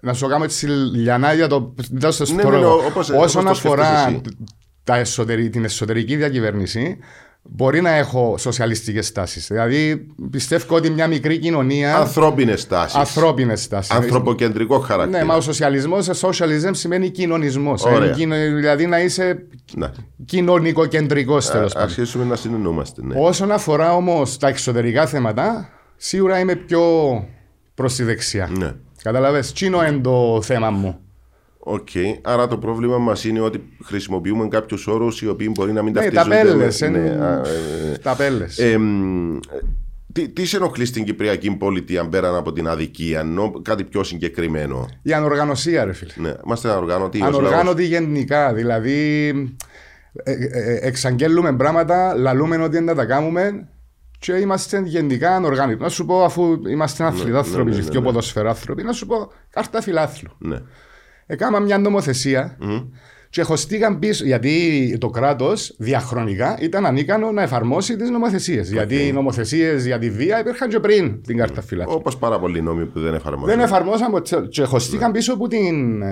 Να 0.00 0.12
σου 0.12 0.26
κάνω 0.26 0.44
έτσι 0.44 0.66
λιανά 0.94 1.32
για 1.32 1.46
το. 1.48 1.74
Δεν 1.90 2.12
στο 2.12 2.34
Ναι, 2.34 2.42
το 2.42 2.50
ναι, 2.50 2.56
λόγο. 2.56 2.74
όπως- 2.86 3.10
όπως 3.10 3.24
Όσον 3.24 3.44
το 3.44 3.50
αφορά 3.50 4.00
σκέφτεσαι 4.00 4.36
τα 4.84 4.96
εσωτερι, 4.96 5.48
την 5.50 5.64
εσωτερική 5.64 6.16
διακυβέρνηση, 6.16 6.98
μπορεί 7.42 7.80
να 7.80 7.90
έχω 7.90 8.34
σοσιαλιστικές 8.38 9.12
τάσει. 9.12 9.40
Δηλαδή, 9.40 10.06
πιστεύω 10.30 10.76
ότι 10.76 10.90
μια 10.90 11.06
μικρή 11.06 11.38
κοινωνία. 11.38 11.96
Ανθρώπινες 11.96 12.66
τάσει. 12.66 12.98
Ανθρώπινες 12.98 13.68
τάσει. 13.68 13.92
Ανθρωποκεντρικό 13.94 14.78
χαρακτήρα. 14.78 15.18
Ναι, 15.18 15.24
μα 15.24 15.34
ο 15.36 15.40
σοσιαλισμός, 15.40 16.10
socialism 16.20 16.70
σημαίνει 16.70 17.10
κοινωνισμός. 17.10 17.84
Ωραία. 17.84 18.12
Δηλαδή 18.12 18.86
να 18.86 19.00
είσαι 19.00 19.46
Ναι. 19.76 19.90
κοινωνικοκεντρικός 20.24 21.50
τέλος 21.50 21.70
Α- 21.70 21.74
πάντων. 21.74 21.88
Αρχίσουμε 21.88 22.24
να 22.24 22.36
συνεννούμαστε. 22.36 23.02
Ναι. 23.04 23.14
Όσον 23.18 23.52
αφορά 23.52 23.94
όμως 23.94 24.38
τα 24.38 24.48
εξωτερικά 24.48 25.06
θέματα, 25.06 25.68
σίγουρα 25.98 26.38
είμαι 26.38 26.54
πιο 26.54 26.82
προς 27.74 27.94
τη 27.94 28.02
δεξιά. 28.02 28.48
Ναι. 28.58 28.72
Κατάλαβε, 29.02 29.40
τζείνο 29.40 29.84
είναι 29.86 29.98
το 29.98 30.40
θέμα 30.42 30.70
μου. 30.70 30.98
Οκ. 31.58 31.88
Άρα 32.22 32.46
το 32.46 32.58
πρόβλημα 32.58 32.98
μας 32.98 33.24
είναι 33.24 33.40
ότι 33.40 33.62
χρησιμοποιούμε 33.84 34.48
κάποιους 34.48 34.86
όρους 34.86 35.22
οι 35.22 35.28
οποίοι 35.28 35.50
μπορεί 35.54 35.72
να 35.72 35.82
μην 35.82 35.92
Ναι, 35.92 36.00
ταυτίζονται. 36.10 36.36
ταμπέλες, 36.44 36.80
με- 36.80 36.86
εν- 36.86 36.92
ναι, 36.92 37.24
α, 37.24 37.42
ε, 37.92 37.98
Ταμπέλες. 38.02 38.44
ε, 38.56 38.70
εμ, 38.70 39.38
τι, 40.12 40.28
τι 40.28 40.46
σε 40.46 40.56
ενοχλεί 40.56 40.84
στην 40.84 41.04
Κυπριακή 41.04 41.50
πολιτεία 41.50 42.08
πέραν 42.08 42.34
από 42.36 42.52
την 42.52 42.68
αδικία, 42.68 43.20
ενώ 43.20 43.52
κάτι 43.62 43.84
πιο 43.84 44.02
συγκεκριμένο; 44.02 44.86
Η 45.02 45.12
ανοργανωσία, 45.12 45.84
ρε 45.84 45.92
φίλε. 45.92 46.12
Ναι, 46.16 46.32
είμαστε 46.44 46.70
ανοργάνωτοι. 46.70 47.22
ως 47.22 47.24
λαός. 47.30 47.38
Ανοργάνωτοι 47.38 47.84
γενικά. 47.84 48.52
Δηλαδή, 48.52 49.28
ε, 50.22 50.32
ε, 50.32 50.48
ε, 50.52 50.78
εξαγγέλουμε 50.86 51.52
πράγματα, 51.56 52.14
λαλούμε 52.16 52.56
ότι 52.56 52.76
δεν 52.76 52.86
θα 52.86 52.94
τα 52.94 53.04
κάνουμε 53.04 53.68
και 54.18 54.32
είμαστε 54.32 54.82
γενικά 54.84 55.34
ανοργάνωτοι. 55.34 55.82
Να 55.82 55.88
σου 55.88 56.04
πω, 56.04 56.24
αφού 56.24 56.60
είμαστε 56.68 57.04
αθλητάνθρωποι 57.04 57.70
ναι, 57.70 57.76
και 57.76 57.82
ναι, 57.82 57.90
πιο 57.90 58.00
ναι. 58.00 58.06
ποδοσφαιράνθρωποι, 58.06 58.82
να 58.82 58.92
σου 58.92 59.06
πω 59.06 59.32
κάρτα 59.50 59.82
φιλάθλου. 59.82 60.30
Ναι. 60.38 60.62
Έκανα 61.26 61.60
μια 61.60 61.78
νομοθεσία 61.78 62.58
και 63.30 63.42
χωστήκαν 63.42 63.98
πίσω, 63.98 64.24
γιατί 64.24 64.96
το 65.00 65.10
κράτος 65.10 65.74
διαχρονικά 65.78 66.58
ήταν 66.60 66.86
ανίκανο 66.86 67.32
να 67.32 67.42
εφαρμόσει 67.42 67.96
τις 67.96 68.10
νομοθεσίες. 68.10 68.72
Γιατί 68.72 69.06
οι 69.06 69.12
νομοθεσίες 69.12 69.86
για 69.86 69.98
τη 69.98 70.10
βία 70.10 70.40
υπήρχαν 70.40 70.68
και 70.68 70.80
πριν 70.80 71.22
την 71.22 71.36
κάρτα 71.36 71.62
φυλάκη. 71.62 71.92
Όπως 71.94 72.16
πάρα 72.16 72.38
πολλοί 72.38 72.62
νόμοι 72.62 72.86
που 72.86 73.00
δεν 73.00 73.14
εφαρμόζουν. 73.14 73.48
Δεν 73.48 73.60
εφαρμόσαν 73.60 74.10
ποτέ. 74.10 74.46
Και 74.48 74.64
χωστήκαν 74.64 75.12
πίσω 75.12 75.32
από 75.32 75.48
την. 75.48 76.02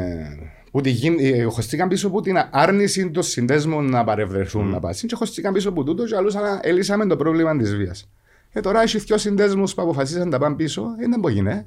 Ε, 0.67 0.71
Που 0.71 0.81
τη, 0.81 0.91
γιν- 0.91 1.21
ε, 1.21 1.43
χωστήκαν 1.43 1.89
πίσω 1.89 2.07
από 2.07 2.21
την 2.21 2.37
άρνηση 2.51 3.11
των 3.11 3.23
συνδέσμων 3.23 3.91
να 3.91 4.05
παρευρεθούν 4.05 4.69
να 4.69 4.81
πάσουν 4.81 5.09
και 5.09 5.15
χωστήκαν 5.15 5.53
πίσω 5.53 5.69
από 5.69 5.85
τούτο 5.85 6.05
και 6.05 6.17
αλλούς 6.17 6.35
ανα- 6.35 6.61
έλυσαμε 6.63 7.07
το 7.07 7.17
πρόβλημα 7.17 7.57
της 7.57 7.77
βίας. 7.77 8.09
Ε, 8.53 8.61
τώρα 8.61 8.83
έχει 8.83 8.99
δυο 8.99 9.19
συνδέσμους 9.19 9.75
που 9.75 9.83
αποφασίσαν 9.83 10.25
να 10.25 10.31
τα 10.31 10.39
πάνε 10.39 10.55
πίσω, 10.55 10.83
ε, 11.01 11.07
δεν 11.09 11.21
μπορεί 11.21 11.41
ναι. 11.41 11.67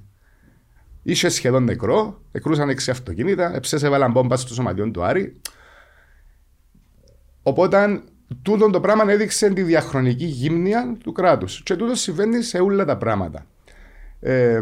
Είχε 1.04 1.30
σχεδόν 1.30 1.64
νεκρό, 1.64 2.22
εκρούσαν 2.32 2.70
έξι 2.70 2.92
αυτοκίνητα, 2.92 3.56
εψές 3.56 3.84
έβαλαν 3.84 4.12
μπόμπα 4.12 4.38
στο 4.38 4.54
σωματιόν 4.54 4.92
του 4.92 5.04
Άρη. 5.04 5.36
Οπότε 7.44 8.02
τούτο 8.42 8.70
το 8.70 8.80
πράγμα 8.80 9.12
έδειξε 9.12 9.50
τη 9.50 9.62
διαχρονική 9.62 10.26
γύμνια 10.26 10.98
του 11.04 11.12
κράτους. 11.12 11.64
Και 11.64 11.76
τούτο 11.76 11.96
συμβαίνει 11.96 12.42
σε 12.42 12.58
όλα 12.58 12.86
τα 12.86 12.98
πράγματα. 12.98 13.46
Ε, 14.20 14.60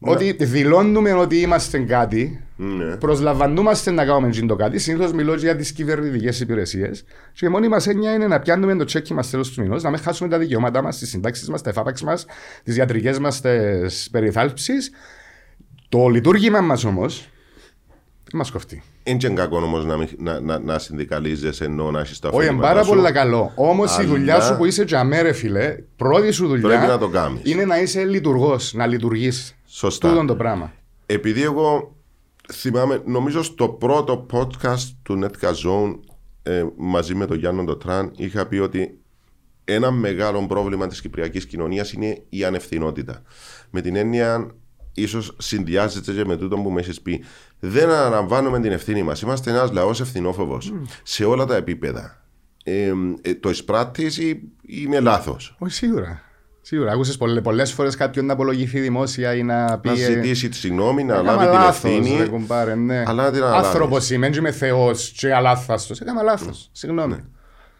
ότι 0.00 0.32
δηλώνουμε 0.44 1.12
ότι 1.12 1.36
είμαστε 1.36 1.78
κάτι, 1.78 2.44
Ναι. 2.56 2.96
προσλαμβανούμαστε 2.96 3.90
να 3.90 4.04
κάνουμε 4.04 4.28
τζιν 4.30 4.46
το 4.46 4.56
κάτι. 4.56 4.78
Συνήθως 4.78 5.12
μιλώ 5.12 5.34
για 5.34 5.56
τις 5.56 5.72
κυβερνητικές 5.72 6.40
υπηρεσίες. 6.40 7.04
Και 7.32 7.46
η 7.46 7.48
μόνη 7.48 7.68
μας 7.68 7.86
έννοια 7.86 8.12
είναι 8.14 8.26
να 8.26 8.38
πιάνουμε 8.38 8.76
το 8.76 8.84
τσέκι 8.84 9.14
μας 9.14 9.30
τέλος 9.30 9.50
του 9.50 9.62
μηνός, 9.62 9.82
να 9.82 9.90
μην 9.90 9.98
χάσουμε 9.98 10.28
τα 10.28 10.38
δικαιώματά 10.38 10.82
μας, 10.82 10.98
τις 10.98 11.08
συντάξεις 11.10 11.48
μας, 11.48 11.62
τα 11.62 11.70
εφάπαξ 11.70 12.02
μας, 12.02 12.26
τις 12.64 12.76
ιατρικές 12.76 13.18
μας 13.18 13.40
περιθάλψεις. 14.10 14.90
Το 15.88 16.08
λειτουργήμα 16.08 16.60
μας 16.60 16.84
όμως 16.84 17.28
δεν 18.30 18.38
μας 18.38 18.50
κοφτεί. 18.50 18.82
Είναι 19.02 19.18
και 19.18 19.28
κακό 19.28 19.56
όμως 19.56 19.84
να, 19.84 19.96
μην- 19.96 20.08
να, 20.18 20.40
να, 20.40 20.58
να 20.58 20.78
συνδικαλίζεσαι 20.78 21.64
ενώ 21.64 21.90
να 21.90 22.00
έχεις 22.00 22.18
τα 22.18 22.28
Όχι, 22.28 22.36
είναι 22.36 22.44
ωφελήματά 22.46 22.72
πάρα 22.72 22.84
σου. 22.84 22.90
πολύ 22.94 23.12
καλό. 23.12 23.52
Όμως 23.54 23.92
η 23.92 24.00
Αλλά- 24.00 24.08
δουλειά 24.08 24.40
σου 24.40 24.56
που 24.56 24.64
είσαι 24.64 24.84
τζαμέρε, 24.84 25.32
φιλέ, 25.32 25.76
πρώτη 25.96 26.30
σου 26.30 26.46
δουλειά 26.46 26.68
Πρέπει 26.68 26.86
να 26.86 26.98
το 26.98 27.08
κάνεις. 27.08 27.40
είναι 27.44 27.64
να 27.64 27.80
είσαι 27.80 28.04
λειτουργός, 28.04 28.72
να 28.74 28.86
λειτουργείς. 28.86 29.54
Σωστά. 29.72 30.08
Τούτον 30.08 30.26
το 30.26 30.36
πράγμα. 30.36 30.72
Επειδή 31.06 31.42
εγώ 31.42 31.96
θυμάμαι, 32.52 33.02
νομίζω 33.06 33.42
στο 33.42 33.68
πρώτο 33.68 34.26
podcast 34.32 34.94
του 35.02 35.20
Netka 35.22 35.48
Zone 35.48 35.98
ε, 36.42 36.64
μαζί 36.76 37.14
με 37.14 37.26
τον 37.26 37.38
Γιάννο 37.38 37.64
τον 37.64 37.78
Τραν 37.78 38.12
είχα 38.16 38.46
πει 38.46 38.56
ότι 38.56 38.98
ένα 39.64 39.90
μεγάλο 39.90 40.46
πρόβλημα 40.46 40.86
της 40.86 41.00
κυπριακής 41.00 41.46
κοινωνίας 41.46 41.92
είναι 41.92 42.22
η 42.28 42.44
ανευθυνότητα. 42.44 43.22
Με 43.70 43.80
την 43.80 43.96
έννοια 43.96 44.54
ίσως 44.94 45.36
συνδυάζεται 45.38 46.12
και 46.12 46.24
με 46.24 46.36
τούτο 46.36 46.56
που 46.56 46.70
με 46.70 46.80
έχεις 46.80 47.00
πει. 47.00 47.24
Δεν 47.60 47.90
αναλαμβάνουμε 47.90 48.60
την 48.60 48.72
ευθύνη 48.72 49.02
μας. 49.02 49.20
Είμαστε 49.20 49.50
ένας 49.50 49.72
λαός 49.72 50.00
ευθυνόφοβος 50.00 50.72
σε 51.02 51.24
όλα 51.24 51.44
τα 51.44 51.56
επίπεδα. 51.56 52.24
Ε, 52.64 52.92
ε, 53.22 53.34
το 53.34 53.50
εισπράττεις 53.50 54.18
ή 54.18 54.52
είναι 54.66 55.00
λάθος; 55.00 55.56
Όχι, 55.58 55.72
σίγουρα. 55.72 56.29
Σίγουρα. 56.70 56.92
Άκουσες 56.92 57.16
πολλές 57.42 57.72
φορές 57.72 57.96
κάποιον 57.96 58.26
να 58.26 58.32
απολογηθεί 58.32 58.80
δημόσια 58.80 59.34
ή 59.34 59.42
να 59.42 59.78
πει. 59.78 59.88
Να 59.88 59.94
ε, 59.94 59.96
ζητήσει 59.96 60.48
τη 60.48 60.56
συγγνώμη, 60.56 61.04
να 61.04 61.12
Έκανα 61.14 61.30
λάβει 61.30 61.44
την 61.44 61.52
λάθος, 61.52 61.84
ευθύνη. 61.84 62.16
ρε 62.16 62.26
κουμπάρε, 62.26 62.74
ναι. 62.74 63.02
Αλλά 63.06 63.22
να 63.22 63.30
την 63.30 63.42
αναλάβεις. 63.42 63.66
Άνθρωπος 63.66 64.10
είμαι, 64.10 64.28
δεν 64.28 64.38
είμαι 64.38 64.50
Θεός 64.50 65.12
και 65.16 65.34
αλάθαστος. 65.34 66.00
Έκανα 66.00 66.22
λάθος. 66.22 66.46
Ναι. 66.46 66.72
Συγγνώμη. 66.72 67.24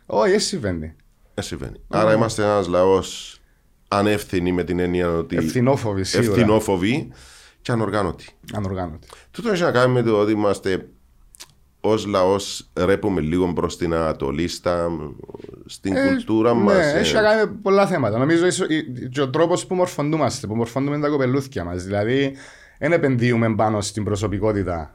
Όχι, 0.07 0.33
έτσι 0.33 0.47
συμβαίνει. 0.47 0.95
Δεν 1.35 1.45
συμβαίνει. 1.45 1.81
Άρα 1.89 2.13
είμαστε 2.13 2.43
ένας 2.43 2.67
λαός 2.67 3.39
ανεύθυνοι 3.89 4.53
με 4.53 4.65
την 4.65 4.79
έννοια 4.79 5.11
ότι. 5.11 5.37
Ευθυνόφοβοι, 5.37 6.05
σίγουρα. 6.05 6.31
ευθυνόφοβοι 6.31 7.13
και 7.63 7.73
ανοργάνωτοι. 7.73 8.27
Ανοργάνωτοι. 8.55 9.09
Τούτο 9.31 9.51
έχει 9.51 9.63
να 9.63 9.71
κάνει 9.71 9.93
με 9.93 10.03
το 10.03 10.19
ότι 10.19 10.33
είμαστε 10.33 10.89
ως 11.81 12.07
λαός 12.07 12.71
ρέπουμε 12.75 13.21
λίγο 13.21 13.53
προς 13.53 13.77
την 13.77 13.95
Ανατολή, 13.95 14.49
στα, 14.49 14.89
στην 15.67 15.95
κουλτούρα 15.95 16.55
μας. 16.55 16.75
Ναι, 16.93 16.99
έχει 17.01 17.15
να 17.15 17.23
κάνει 17.23 17.41
με 17.45 17.59
πολλά 17.63 17.87
θέματα. 17.87 18.19
Νομίζω 18.19 18.47
ίσως, 18.47 18.69
η- 18.69 19.09
και 19.13 19.21
ο 19.21 19.31
τρόπος 19.31 19.67
που 19.67 19.75
μορφωνούμαστε, 19.75 20.47
που 20.47 20.55
μορφώνουμε 20.55 20.99
τα 21.01 21.09
κοπελούθια 21.09 21.65
μας. 21.65 21.85
Δηλαδή, 21.85 22.37
δεν 22.79 22.93
επενδύουμε 22.93 23.55
πάνω 23.55 23.81
στην 23.81 24.05
προσωπικότητα 24.05 24.95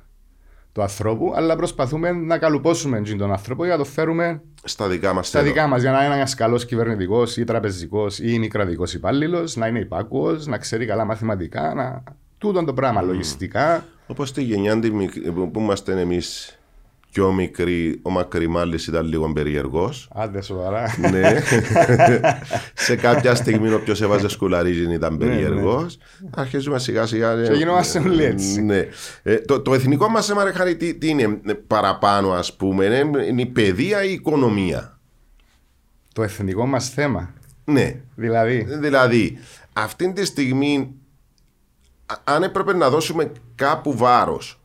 του 0.72 0.82
ανθρώπου, 0.82 1.34
αλλά 1.36 1.56
προσπαθούμε 1.56 2.12
να 2.12 2.38
καλουπώσουμε 2.38 3.01
τζιν 3.01 3.18
τον 3.18 3.32
άνθρωπο 3.32 3.63
για 3.65 3.74
να 3.77 3.84
το 3.84 3.89
φέρουμε 3.89 4.42
στα 4.63 4.88
δικά 4.88 5.13
μας 5.13 5.27
στα 5.27 5.44
δικά 5.44 5.68
μας. 5.68 5.82
Για 5.82 5.92
να 5.92 6.06
είναι 6.06 6.15
ένας 6.15 6.34
καλός 6.36 6.65
κυβερνητικός 6.65 7.38
ή 7.38 7.44
τραπεζικός 7.44 8.20
ή 8.20 8.25
είναι 8.27 8.48
κρατικός 8.48 8.94
υπάλληλος, 8.94 9.56
να 9.56 9.68
είναι 9.68 9.80
υπάκουος, 9.80 10.46
να 10.48 10.58
ξέρει 10.58 10.86
καλά 10.86 11.06
μαθηματικά, 11.06 11.74
να. 11.74 12.04
Τούτον 12.38 12.65
το 12.65 12.74
πράγμα, 12.74 13.01
λογιστικά. 13.01 13.86
Όπως 14.08 14.30
στη 14.30 14.44
γενιά 14.44 14.80
τη 14.80 14.92
μικρή- 14.92 15.32
που 15.32 15.51
που 15.51 15.60
είμαστε 15.60 16.00
εμείς 16.00 16.55
πιο 17.16 17.32
μικροί, 17.34 18.00
ο 18.02 18.10
Μακρυμάλη 18.10 18.80
ήταν 18.88 19.06
λίγο 19.06 19.34
περίεργος. 19.34 20.10
Άντε 20.16 20.42
σοβαρά. 20.42 20.96
ναι. 21.12 21.42
σε 22.86 22.96
κάποια 22.96 23.36
στιγμή 23.36 23.74
όποιο 23.74 23.96
έβαζε 24.02 24.28
σκουλαρίζιν 24.28 24.88
Ναι, 24.88 24.94
ήταν 24.94 25.18
περίεργο. 25.18 25.86
Αρχίζουμε 26.36 26.80
σιγά 26.80 27.06
σιγά. 27.06 27.44
Και 27.44 27.54
γινόμαστε 27.54 28.00
όλοι 28.00 28.24
έτσι. 28.24 28.62
Ναι. 28.62 28.88
Ε, 29.24 29.36
το, 29.36 29.62
το 29.62 29.74
εθνικό 29.74 30.10
μας 30.10 30.30
αίμα, 30.30 30.44
ρε 30.44 30.52
Χαρή, 30.52 30.76
τι, 30.76 30.94
τι 30.94 31.10
είναι 31.10 31.40
ε, 31.46 31.54
παραπάνω, 31.54 32.32
ας 32.32 32.56
πούμε, 32.56 32.86
είναι, 32.86 33.26
είναι 33.28 33.42
η 33.42 33.46
παιδεία 33.46 34.04
ή 34.04 34.08
η 34.10 34.14
οικονομία; 34.14 35.00
το 36.14 36.24
εθνικό 36.24 36.66
μας 36.66 36.90
θέμα. 36.90 37.34
Ναι. 37.66 37.96
Δηλαδή, 38.16 38.66
Δηλαδή, 38.80 39.38
αυτή 39.74 40.14
τη 40.14 40.26
στιγμή, 40.26 40.96
α- 42.06 42.36
αν 42.36 42.44
έπρεπε 42.44 42.74
να 42.74 42.90
δώσουμε 42.90 43.32
κάπου 43.56 43.98
βάρος, 43.98 44.60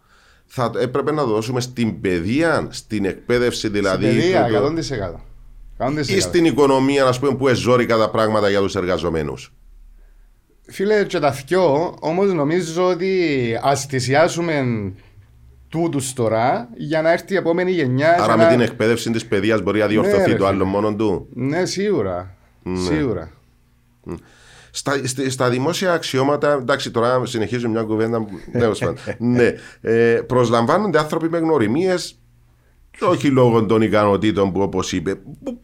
θα 0.52 0.70
έπρεπε 0.80 1.12
να 1.12 1.22
το 1.22 1.28
δώσουμε 1.28 1.60
στην 1.60 2.00
παιδεία, 2.00 2.66
στην 2.70 3.04
εκπαίδευση 3.04 3.68
δηλαδή. 3.68 4.04
στην 4.06 4.16
παιδεία, 4.20 4.46
το- 4.46 4.52
το- 4.52 4.66
100%. 4.66 5.20
100%. 5.78 6.08
ή 6.16 6.20
στην 6.20 6.44
οικονομία, 6.44 7.04
ας 7.06 7.18
πούμε, 7.18 7.34
που 7.34 7.48
εζόρικα 7.48 7.96
τα 7.96 8.10
πράγματα 8.10 8.48
για 8.50 8.60
τους 8.60 8.74
εργαζομένους. 8.76 9.52
Φίλε, 10.68 11.04
και 11.04 11.18
τα 11.18 11.32
θκυο, 11.32 11.96
όμως 12.00 12.32
νομίζω 12.32 12.86
ότι 12.88 13.20
ας 13.62 13.84
θυσιάσουμε 13.86 14.64
τούτους 15.68 16.12
τώρα 16.12 16.68
για 16.76 17.02
να 17.02 17.12
έρθει 17.12 17.32
η 17.32 17.36
επόμενη 17.36 17.70
γενιά. 17.70 18.12
Άρα 18.14 18.24
για 18.24 18.36
με 18.36 18.42
να... 18.44 18.48
την 18.50 18.60
εκπαίδευση 18.60 19.10
της 19.10 19.26
παιδείας 19.26 19.62
μπορεί 19.62 19.78
να 19.80 19.86
διορθωθεί 19.86 20.16
Ναι, 20.26 20.26
ρε 20.32 20.34
το 20.38 20.46
άλλο 20.46 20.58
φίλε. 20.58 20.70
μόνο 20.70 20.94
του; 20.94 21.26
Ναι, 21.34 21.64
σίγουρα. 21.64 22.34
Σίγουρα. 22.88 23.30
Στα, 24.70 25.06
στη- 25.06 25.30
στα 25.30 25.50
δημόσια 25.50 25.92
αξιώματα, 25.92 26.52
εντάξει, 26.52 26.90
τώρα 26.90 27.26
συνεχίζω 27.26 27.68
μια 27.68 27.82
κουβέντα. 27.82 28.18
που- 28.24 28.40
τέλος 28.52 28.78
πάντων. 28.78 28.96
ναι, 29.18 29.54
ε, 29.80 30.20
προσλαμβάνονται 30.26 30.98
άνθρωποι 30.98 31.28
με 31.28 31.38
γνωριμίες 31.38 32.14
και 32.90 33.04
όχι 33.04 33.28
λόγω 33.28 33.66
των 33.66 33.82
ικανοτήτων 33.82 34.52
που 34.52 34.60
όπως 34.60 34.92
είπε. 34.92 35.14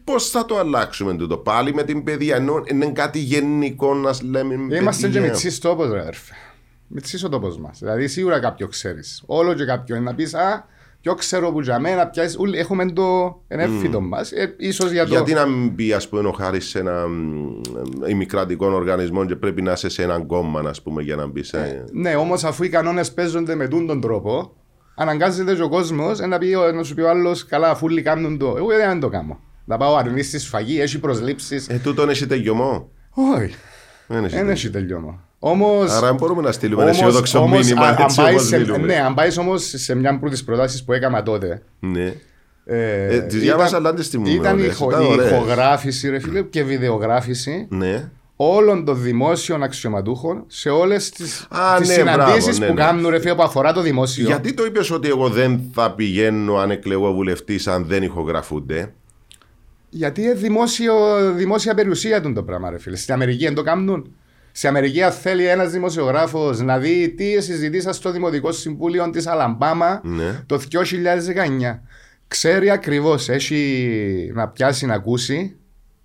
Πώς 0.03 0.29
θα 0.29 0.45
το 0.45 0.57
αλλάξουμε 0.57 1.15
τούτο 1.15 1.37
πάλι 1.37 1.73
με 1.73 1.83
την 1.83 2.03
παιδεία, 2.03 2.35
ενώ 2.35 2.63
είναι 2.71 2.91
κάτι 2.91 3.19
γενικό 3.19 3.93
να 3.93 4.11
λέμε. 4.23 4.75
Είμαστε 4.75 5.07
και 5.07 5.13
παιδεία. 5.13 5.29
μητσής 5.29 5.59
τόπος 5.59 5.91
ρε 5.91 5.99
αδερφέ. 5.99 6.33
Μητσής 6.87 7.23
ο 7.23 7.29
τόπος 7.29 7.57
μας. 7.57 7.79
Δηλαδή 7.79 8.07
σίγουρα 8.07 8.39
κάποιο 8.39 8.67
ξέρεις. 8.67 9.23
Όλο 9.25 9.53
και 9.53 9.65
κάποιο 9.65 9.99
να 9.99 10.15
πεις 10.15 10.33
α, 10.33 10.65
ποιο 11.07 11.15
ξέρω 11.15 11.51
που 11.51 11.61
για 11.61 11.79
μένα 11.79 12.07
πιάσεις. 12.07 12.37
Ούλ, 12.39 12.53
Έχουμε 12.53 12.91
το 12.91 13.41
ενέφητο 13.47 14.01
μας. 14.01 14.31
Ε, 14.31 14.55
ίσως 14.57 14.91
για 14.91 15.03
το... 15.03 15.09
Γιατί 15.09 15.33
να 15.33 15.45
μην 15.45 15.75
πει, 15.75 15.93
ας 15.93 16.09
πούμε, 16.09 16.27
ο 16.27 16.31
Χάρης 16.31 16.69
σε 16.69 16.79
ένα 16.79 17.07
μ, 17.07 17.61
ημικρατικό 18.07 18.65
οργανισμό 18.65 19.25
και 19.25 19.35
πρέπει 19.35 19.61
να 19.61 19.71
είσαι 19.71 19.89
σε 19.89 20.03
έναν 20.03 20.25
κόμμα, 20.25 20.59
ας 20.59 20.81
πούμε, 20.81 21.01
για 21.01 21.15
να 21.15 21.27
μπει 21.27 21.43
σε. 21.43 21.85
Ναι, 21.91 22.15
όμως 22.15 22.43
αφού 22.43 22.63
οι 22.63 22.69
κανόνες 22.69 23.13
παίζονται 23.13 23.55
με 23.55 23.67
τούν 23.67 23.87
τον 23.87 24.01
τρόπο, 24.01 24.53
αναγκάζεται 24.95 25.55
και 25.55 25.61
ο 25.61 25.69
κόσμος 25.69 26.19
να, 26.19 26.37
πει, 26.37 26.55
να 26.73 26.83
σου 26.83 26.93
πει 26.93 27.01
ο 27.01 27.09
άλλος 27.09 27.45
καλά 27.45 27.69
αφού 27.69 27.85
όλοι 27.85 28.01
κάνουν 28.01 28.37
το. 28.37 28.53
Εγώ 28.57 28.67
δεν 28.67 28.99
το 28.99 29.09
κάνω. 29.09 29.39
Να 29.65 29.77
πάω 29.77 29.95
αρνείς 29.95 30.27
στη 30.27 30.39
σφαγή, 30.39 30.81
έχει 30.81 30.99
προσλήψεις. 30.99 31.67
Ε, 31.69 31.79
τούτον 31.83 32.09
έχει 32.09 32.25
τελειωμό. 32.25 32.91
Όχι, 33.09 33.55
Δεν 34.07 34.23
έχει 34.23 34.69
δεν 34.69 34.71
τελειωμό. 34.71 35.26
Έχει 35.39 35.51
τελειώμα. 35.55 35.65
Όμως... 35.69 35.91
Άρα 35.91 36.13
μπορούμε 36.13 36.41
να 36.41 36.51
στείλουμε 36.51 36.83
όμως- 36.83 36.95
αισιόδοξο 36.95 37.39
όμως, 37.39 37.59
μήνυμα 37.65 37.85
αν- 37.87 37.95
αν 37.95 38.01
έτσι 38.03 38.15
πάει 38.15 38.33
όπως 38.33 38.47
σε- 38.47 38.57
μιλούμε. 38.59 38.77
Ναι, 38.85 38.95
αν 38.95 39.13
πάει 39.13 39.37
όμως 39.39 39.63
σε 39.75 39.95
μια 39.95 40.09
από 40.09 40.29
τις 40.29 40.43
προτάσεις 40.43 40.83
που 40.83 40.93
έκανα 40.93 41.23
τότε, 41.23 41.61
Ναι. 41.79 42.13
Ε, 42.69 43.15
Ε, 43.15 43.21
τις 43.21 43.39
διάβασα, 43.39 43.75
αλλά 43.75 43.89
δεν 43.89 43.99
τις 43.99 44.07
θυμούμαι 44.09 44.29
Ήταν 44.31 44.53
όλες. 44.59 44.67
ηχο, 44.73 44.89
Ήταν 44.89 45.01
η 45.01 45.07
ωραίες. 45.11 45.31
ηχογράφηση 45.31 46.09
ρε 46.09 46.19
φίλε, 46.19 46.41
και 46.41 46.63
βιντεογράφηση 46.63 47.67
Ναι. 47.69 48.09
όλων 48.35 48.85
των 48.85 49.01
δημόσιων 49.01 49.63
αξιωματούχων 49.63 50.43
σε 50.47 50.69
όλες 50.69 51.09
τι 51.09 51.23
Α, 51.49 51.79
ναι, 51.79 51.85
συναντήσεις 51.85 52.43
μπράβο, 52.43 52.59
ναι, 52.59 52.67
που 52.67 52.73
ναι. 52.73 52.81
κάνουν 52.81 53.09
ρε 53.09 53.19
φίλε 53.19 53.35
που 53.35 53.41
αφορά 53.43 53.73
το 53.73 53.81
δημόσιο. 53.81 54.25
Γιατί 54.25 54.53
το 54.53 54.65
είπες 54.65 54.91
ότι 54.91 55.07
εγώ 55.07 55.29
δεν 55.29 55.59
θα 55.73 55.91
πηγαίνω 55.91 56.55
αν 56.55 56.71
εκλεγώ 56.71 57.13
βουλευτής 57.13 57.67
αν 57.67 57.85
δεν 57.85 58.03
ηχογραφούνται; 58.03 58.93
Γιατί 59.89 60.21
είναι 60.21 60.33
δημόσιο, 60.33 60.93
δημόσια 61.35 61.73
περιουσία 61.73 62.21
του 62.21 62.33
το 62.33 62.43
πράγμα, 62.43 62.69
ρε 62.69 62.77
φίλε. 62.79 62.95
Στην 62.95 63.13
Αμερική 63.13 63.43
δεν 63.43 63.55
το 63.55 63.63
κάνουν. 63.63 64.11
Στην 64.57 64.69
Αμερική, 64.69 65.01
αν 65.03 65.11
θέλει 65.11 65.45
ένας 65.47 65.71
δημοσιογράφος 65.71 66.59
να 66.61 66.77
δει 66.77 67.09
τι 67.17 67.41
συζητήσα 67.41 67.93
στο 67.93 68.11
Δημοτικό 68.11 68.51
Συμβούλιο 68.51 69.09
της 69.09 69.27
Αλαμπάμα 69.27 70.01
Ναι. 70.03 70.43
το 70.45 70.57
2019, 70.57 71.83
ξέρει 72.27 72.69
ακριβώς, 72.69 73.29
έχει 73.29 74.31
να 74.33 74.47
πιάσει 74.47 74.85
να 74.85 74.93
ακούσει 74.93 75.55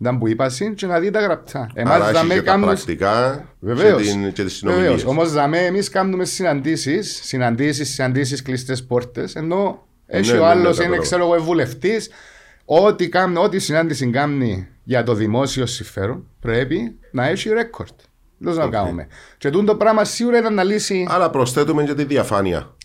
ήταν 0.00 0.18
που 0.18 0.28
είπας 0.28 0.54
συν, 0.54 0.74
και 0.74 0.86
να 0.86 1.00
δει 1.00 1.10
τα 1.10 1.20
γραπτά. 1.20 1.70
Εμάς 1.74 1.94
Άρα 1.94 2.04
έχει 2.04 2.12
δαμέ 2.12 2.34
και 2.34 2.40
τα 2.40 2.50
κάνουμε- 2.50 2.72
πρακτικά 2.72 3.44
Βεβαίως. 3.60 4.02
και, 4.02 4.08
την, 4.10 4.32
και 4.32 4.44
τις 4.44 4.52
συνομιλίες. 4.52 4.88
Βεβαίως. 4.88 5.08
Όμως 5.10 5.32
δαμέ 5.32 5.58
εμείς 5.58 5.88
κάνουμε 5.88 6.24
συναντήσεις, 6.24 7.20
συναντήσεις, 7.22 7.92
συναντήσεις 7.94 8.42
κλειστές 8.42 8.84
πόρτες, 8.84 9.34
ενώ 9.34 9.86
έχει 10.06 10.32
Ναι, 10.32 10.38
ο 10.38 10.40
ναι, 10.40 10.46
άλλος 10.48 10.62
ναι, 10.62 10.84
είναι 10.84 10.96
κατάλαβα. 10.96 11.02
ξέρω 11.02 11.24
εγώ 11.24 11.42
βουλευτής, 11.42 12.10
ό,τι, 12.64 13.08
κάνει, 13.08 13.36
ό,τι 13.38 13.58
συνάντηση 13.58 14.10
κάνει 14.10 14.68
για 14.84 15.02
το 15.02 15.14
δημόσιο 15.14 15.66
συμφέρον 15.66 16.26
πρέπει 16.40 16.98
να 17.12 17.26
έχει 17.26 17.48
ρέκορτ. 17.48 18.00
Δεν 18.42 18.54
το 18.64 18.68
κάνουμε. 18.68 19.06
Και 19.38 19.50
τούτο 19.50 19.64
το 19.64 19.76
πράγμα 19.76 20.04
σίγουρα 20.04 20.38
ήταν 20.38 20.54
να 20.54 20.64
λύσει. 20.64 21.06
Αλλά 21.10 21.30
προσθέτουμε 21.30 21.84
και 21.84 21.94
τη 21.94 22.04
διαφάνεια. 22.04 22.76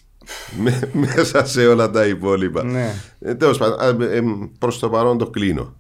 Με- 0.58 0.90
μέσα 0.94 1.46
σε 1.46 1.68
όλα 1.68 1.90
τα 1.92 2.06
υπόλοιπα. 2.08 2.64
Ναι. 2.64 2.94
Ε, 3.20 3.36
τέλος 3.36 3.58
πάντων, 3.58 4.02
ε, 4.02 4.16
ε, 4.16 4.22
προς 4.60 4.80
το 4.80 4.90
παρόν 4.90 5.18
το 5.18 5.30
κλείνω. 5.30 5.76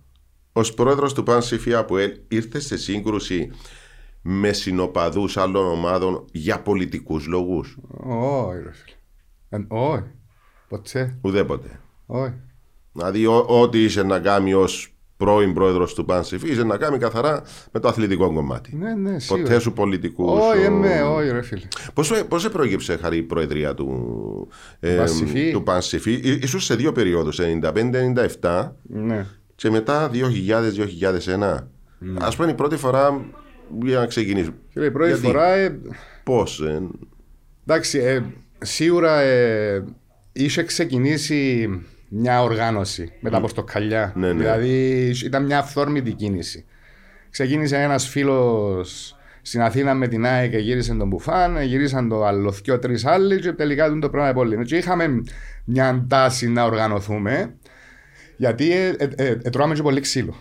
Ως 0.53 0.74
πρόεδρος 0.74 1.13
του 1.13 1.24
ΠΑΝ 1.24 1.41
ΣΥΦΙΑ 1.41 1.86
που 1.86 1.96
ήρθες 2.27 2.65
σε 2.65 2.77
σύγκρουση 2.77 3.51
με 4.22 4.51
συνοπαδούς 4.53 5.38
άλλων 5.38 5.65
ομάδων 5.67 6.25
για 6.31 6.62
πολιτικούς 6.62 7.25
λόγους; 7.27 7.77
Όχι, 8.07 8.60
ρε 8.63 8.72
φίλε. 8.74 8.96
Ε, 9.50 9.65
Όχι. 9.67 10.03
Ποτέ. 10.67 11.17
Ουδέποτε. 11.22 11.79
Όχι. 12.05 12.34
Δηλαδή, 12.93 13.25
ό- 13.25 13.46
ό,τι 13.48 13.83
είσαι 13.83 14.03
να 14.03 14.20
κάνει 14.20 14.53
ως 14.53 14.97
πρώην 15.18 15.53
πρόεδρος 15.53 15.94
του 15.94 16.06
ΠΑΝ 16.06 16.24
ΣΥΦΙ, 16.24 16.51
είσαι 16.51 16.64
να 16.64 16.77
κάνει 16.77 16.98
καθαρά 16.98 17.42
με 17.72 17.80
το 17.80 17.88
αθλητικό 17.88 18.34
κομμάτι. 18.34 18.75
Ναι, 18.75 18.94
ναι, 18.96 19.20
σίγουρα. 19.20 19.44
Ποτέ 19.44 19.60
σου 19.60 19.74
πολιτικούς. 19.74 20.42
Όχι, 20.42 20.64
εμέ, 20.64 21.01
όχι, 21.01 21.30
ρε 21.32 21.42
φίλε. 21.42 21.62
Πώς 22.27 22.42
σε 22.42 22.50
προέκυψε 22.50 22.98
χαρή 22.98 23.18
η 23.18 23.24
προεδρία 23.24 23.74
του, 23.74 24.48
ε, 24.80 24.96
Πανσιφί. 24.96 25.51
του 25.51 25.64
ΠΑΝ 25.64 25.82
ΣΥΦΙ, 25.82 26.12
Ί- 26.12 26.44
ίσως 26.44 26.64
σε 26.66 26.75
δύο 26.75 26.92
περιόδου, 26.92 27.32
95-97 27.32 28.75
Ναι. 28.84 29.25
και 29.56 29.70
μετά 29.70 30.10
2000-2001. 30.10 31.68
Α 32.20 32.30
πούμε 32.36 32.51
η 32.51 32.53
πρώτη 32.53 32.77
φορά 32.77 33.25
για 33.84 34.00
να 34.00 34.06
ξεκινήσουμε. 34.06 34.56
Φίλε, 34.70 34.86
η 34.86 34.92
πρώτη 34.92 35.10
Γιατί; 35.10 35.25
φορά 35.25 35.48
ε, 35.53 35.80
Πώς. 36.24 36.64
Εντάξει, 37.66 38.00
ε, 38.00 38.22
σίγουρα 38.62 39.20
ε, 39.20 39.84
είχε 40.32 40.64
ξεκινήσει 40.64 41.70
μια 42.09 42.43
οργάνωση 42.43 43.11
με 43.20 43.29
τα 43.29 43.41
πορτοκαλιά. 43.41 44.13
Ναι, 44.15 44.27
ναι. 44.27 44.33
Δηλαδή 44.33 45.11
ήταν 45.25 45.46
μια 45.46 45.59
αυθόρμητη 45.59 46.11
κίνηση. 46.11 46.65
Ξεκίνησε 47.29 47.77
ένας 47.77 48.07
φίλος 48.07 49.15
στην 49.41 49.61
Αθήνα 49.61 49.93
με 49.93 50.07
την 50.07 50.25
ΑΕΚ 50.25 50.51
και 50.51 50.57
γύρισε 50.57 50.93
τον 50.93 51.07
Μπουφάν, 51.07 51.61
γυρίσαν 51.61 52.09
το 52.09 52.25
άλλο 52.25 52.51
δυο 52.51 52.79
τρεις 52.79 53.05
άλλοι 53.05 53.39
και 53.39 53.51
τελικά 53.51 53.87
τούτο 53.87 54.00
το 54.00 54.09
πράγμα 54.09 54.33
πολύ. 54.33 54.65
Και 54.65 54.77
είχαμε 54.77 55.24
μια 55.65 56.05
τάση 56.07 56.48
να 56.48 56.63
οργανωθούμε 56.63 57.55
γιατί 58.37 58.72
ε, 58.72 58.96
ε, 58.98 59.09
ε, 59.15 59.27
ε, 59.27 59.35
τρώμε 59.35 59.74
και 59.74 59.81
πολύ 59.81 60.01
ξύλο. 60.01 60.35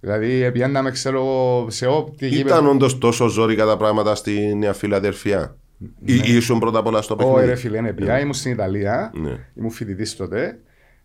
Δηλαδή 0.00 0.52
πιάνναμε 0.52 0.90
ξέρω 0.90 1.18
εγώ, 1.18 1.66
σε 1.70 1.86
ό,τι 1.86 2.26
Ήταν 2.26 2.66
όντως 2.66 2.98
τόσο 2.98 3.28
ζώρικα 3.28 3.66
τα 3.66 3.76
πράγματα 3.76 4.14
στη 4.14 4.54
Νέα 4.54 4.72
Φιλαδερφία. 4.72 5.56
Ή 6.04 6.20
ήσουν 6.24 6.58
πρώτα 6.58 6.78
απ' 6.78 6.86
όλα 6.86 7.02
στο 7.02 7.16
παιχνίδι. 7.16 7.38
Όχι, 7.38 7.46
ρε 7.46 7.54
φίλε, 7.54 7.80
ναι, 7.80 7.92
πια 7.92 8.20
ήμουν 8.20 8.34
στην 8.34 8.52
Ιταλία. 8.52 9.12
Ναι. 9.14 9.36
Ήμουν 9.54 9.70
φοιτητής 9.70 10.16
τότε. 10.16 10.58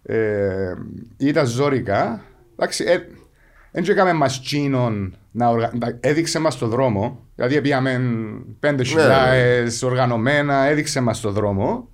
Ε, 0.04 0.74
ήταν 1.18 1.46
ζώρικα. 1.46 2.22
Εντάξει, 2.54 2.84
ε, 2.88 2.98
δεν 3.72 3.84
έκαμε 3.90 4.14
μας 4.14 4.42
τσίνον 4.42 5.16
να 5.32 5.50
οργα... 5.50 5.72
τα- 5.80 5.98
Έδειξε 6.00 6.40
μας 6.40 6.58
το 6.58 6.68
δρόμο. 6.68 7.26
Δηλαδή, 7.36 7.62
πήγαμε 7.62 8.02
πέντε 8.60 8.84
χιλιάδε 8.84 9.68
οργανωμένα, 9.84 10.64
έδειξε 10.66 11.02
μας 11.02 11.20
το 11.20 11.32
δρόμο. 11.32 11.90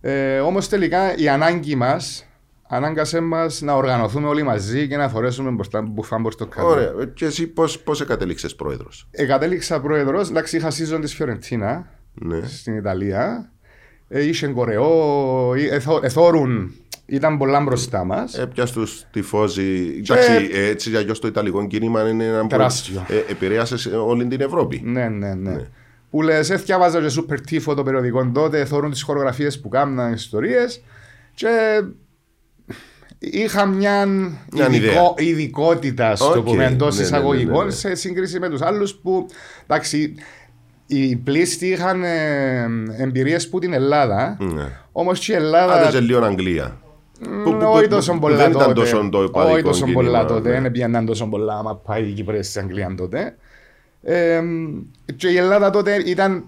Ε, 0.00 0.38
Όμως 0.38 0.68
τελικά 0.68 1.16
η 1.16 1.28
ανάγκη 1.28 1.74
μας 1.76 2.26
ανάγκασε 2.68 3.20
μας 3.20 3.60
να 3.60 3.74
οργανωθούμε 3.74 4.28
όλοι 4.28 4.42
μαζί 4.42 4.88
και 4.88 4.96
να 4.96 5.08
φορέσουμε 5.08 5.50
μπροστά 5.50 5.82
μπουφάν 5.82 6.22
πορτοκαλί. 6.22 6.66
Ωραία. 6.66 6.92
Και 7.14 7.24
εσύ 7.24 7.46
πώς 7.46 7.78
πώς 7.80 8.04
κατέληξε 8.04 8.48
πρόεδρος; 8.48 9.08
Εκατέληξα 9.10 9.80
πρόεδρος. 9.80 10.30
Εντάξει, 10.30 10.56
είχα 10.56 10.68
season 10.70 10.98
της 11.00 11.14
Φιωρεντίνα 11.14 11.86
Ναι. 12.14 12.40
στην 12.46 12.76
Ιταλία. 12.76 13.48
Ε, 14.08 14.22
είχε 14.26 14.46
κορεό, 14.46 15.54
ε, 15.54 15.74
εθώ- 15.74 16.04
εθώρουν, 16.04 16.74
ήταν 17.06 17.38
πολλά 17.38 17.60
μπροστά 17.60 18.04
μας. 18.04 18.38
Έπια 18.38 18.66
του 18.66 18.86
τυφώζει. 19.10 19.96
Εντάξει, 19.98 20.50
ε, 20.52 20.66
έτσι 20.66 20.90
για 20.90 20.98
αλλιώς 20.98 21.18
το 21.20 21.26
ιταλικό 21.28 21.66
κίνημα 21.66 22.08
είναι 22.08 22.24
ένα 22.24 22.40
που 22.40 22.46
Τεράστιο. 22.46 23.06
ε, 23.08 23.30
επηρέασε 23.30 23.76
σε 23.76 23.88
όλη 23.96 24.26
την 24.26 24.40
Ευρώπη. 24.40 24.80
Ναι, 24.84 25.08
ναι, 25.08 25.34
ναι. 25.34 25.56
Που 26.10 26.22
λες, 26.22 26.50
έθιαβάζα 26.50 27.00
και 27.00 27.08
σούπερ 27.08 27.40
τύφο 27.40 27.74
το 27.74 27.82
περιοδικό 27.82 28.30
τότε, 28.34 28.64
θόρουν 28.64 28.90
τις 28.90 29.02
χορογραφίες 29.02 29.60
που 29.60 29.68
κάμναν 29.68 30.12
ιστορίες 30.12 30.82
και 31.34 31.48
είχα 33.18 33.66
μια, 33.66 34.06
Μια 34.06 34.68
ειδικό- 34.70 35.14
ειδικότητα 35.20 36.16
στο 36.16 36.38
Οκ, 36.38 36.44
πούμε 36.44 36.64
εντό 36.64 36.84
ναι, 36.84 36.90
ναι, 36.90 36.96
ναι, 36.96 37.02
εισαγωγικών 37.02 37.58
ναι, 37.58 37.64
ναι. 37.64 37.70
σε 37.70 37.94
σύγκριση 37.94 38.38
με 38.38 38.48
τους 38.48 38.60
άλλους 38.60 38.94
που 38.94 39.26
εντάξει, 39.66 40.14
οι 40.86 41.16
πλήστοι 41.16 41.66
είχαν 41.66 42.02
ε, 42.04 42.66
εμπειρίες 42.98 43.48
που 43.48 43.58
την 43.58 43.72
Ελλάδα. 43.72 44.36
Ναι. 44.40 44.68
Όμως 44.92 45.18
και 45.18 45.32
η 45.32 45.34
Ελλάδα. 45.34 45.74
Άντε 45.74 45.90
και 45.98 46.00
λίγο 46.04 46.24
Αγγλία. 46.24 46.78
Που- 47.20 47.28
που- 47.42 47.66
Όχι 47.70 47.82
που- 47.82 47.88
τόσο 47.90 48.12
που 48.12 48.18
πολλά 48.18 48.36
Δεν 48.36 48.52
τότε. 48.52 48.64
ήταν 48.64 48.74
τόσο 48.74 49.08
το 49.10 49.18
Όχι 49.18 49.26
υπαρικό 49.28 49.68
τόσο 49.68 49.86
πολλά 49.86 50.18
κίνημα, 50.18 50.24
τότε. 50.24 50.48
ναι. 50.52 50.60
Δεν 50.60 50.70
πήγαιναν 50.72 51.06
τόσο 51.06 51.26
πολλά 51.28 51.54
άμα 51.58 51.76
πάει 51.76 52.08
η 52.08 52.12
Κύπρος 52.12 52.46
στην 52.46 52.60
Αγγλία 52.60 52.94
τότε. 52.96 53.36
Ε, 54.02 54.42
και 55.16 55.28
η 55.28 55.36
Ελλάδα 55.36 55.70
τότε 55.70 55.94
ήταν 56.06 56.44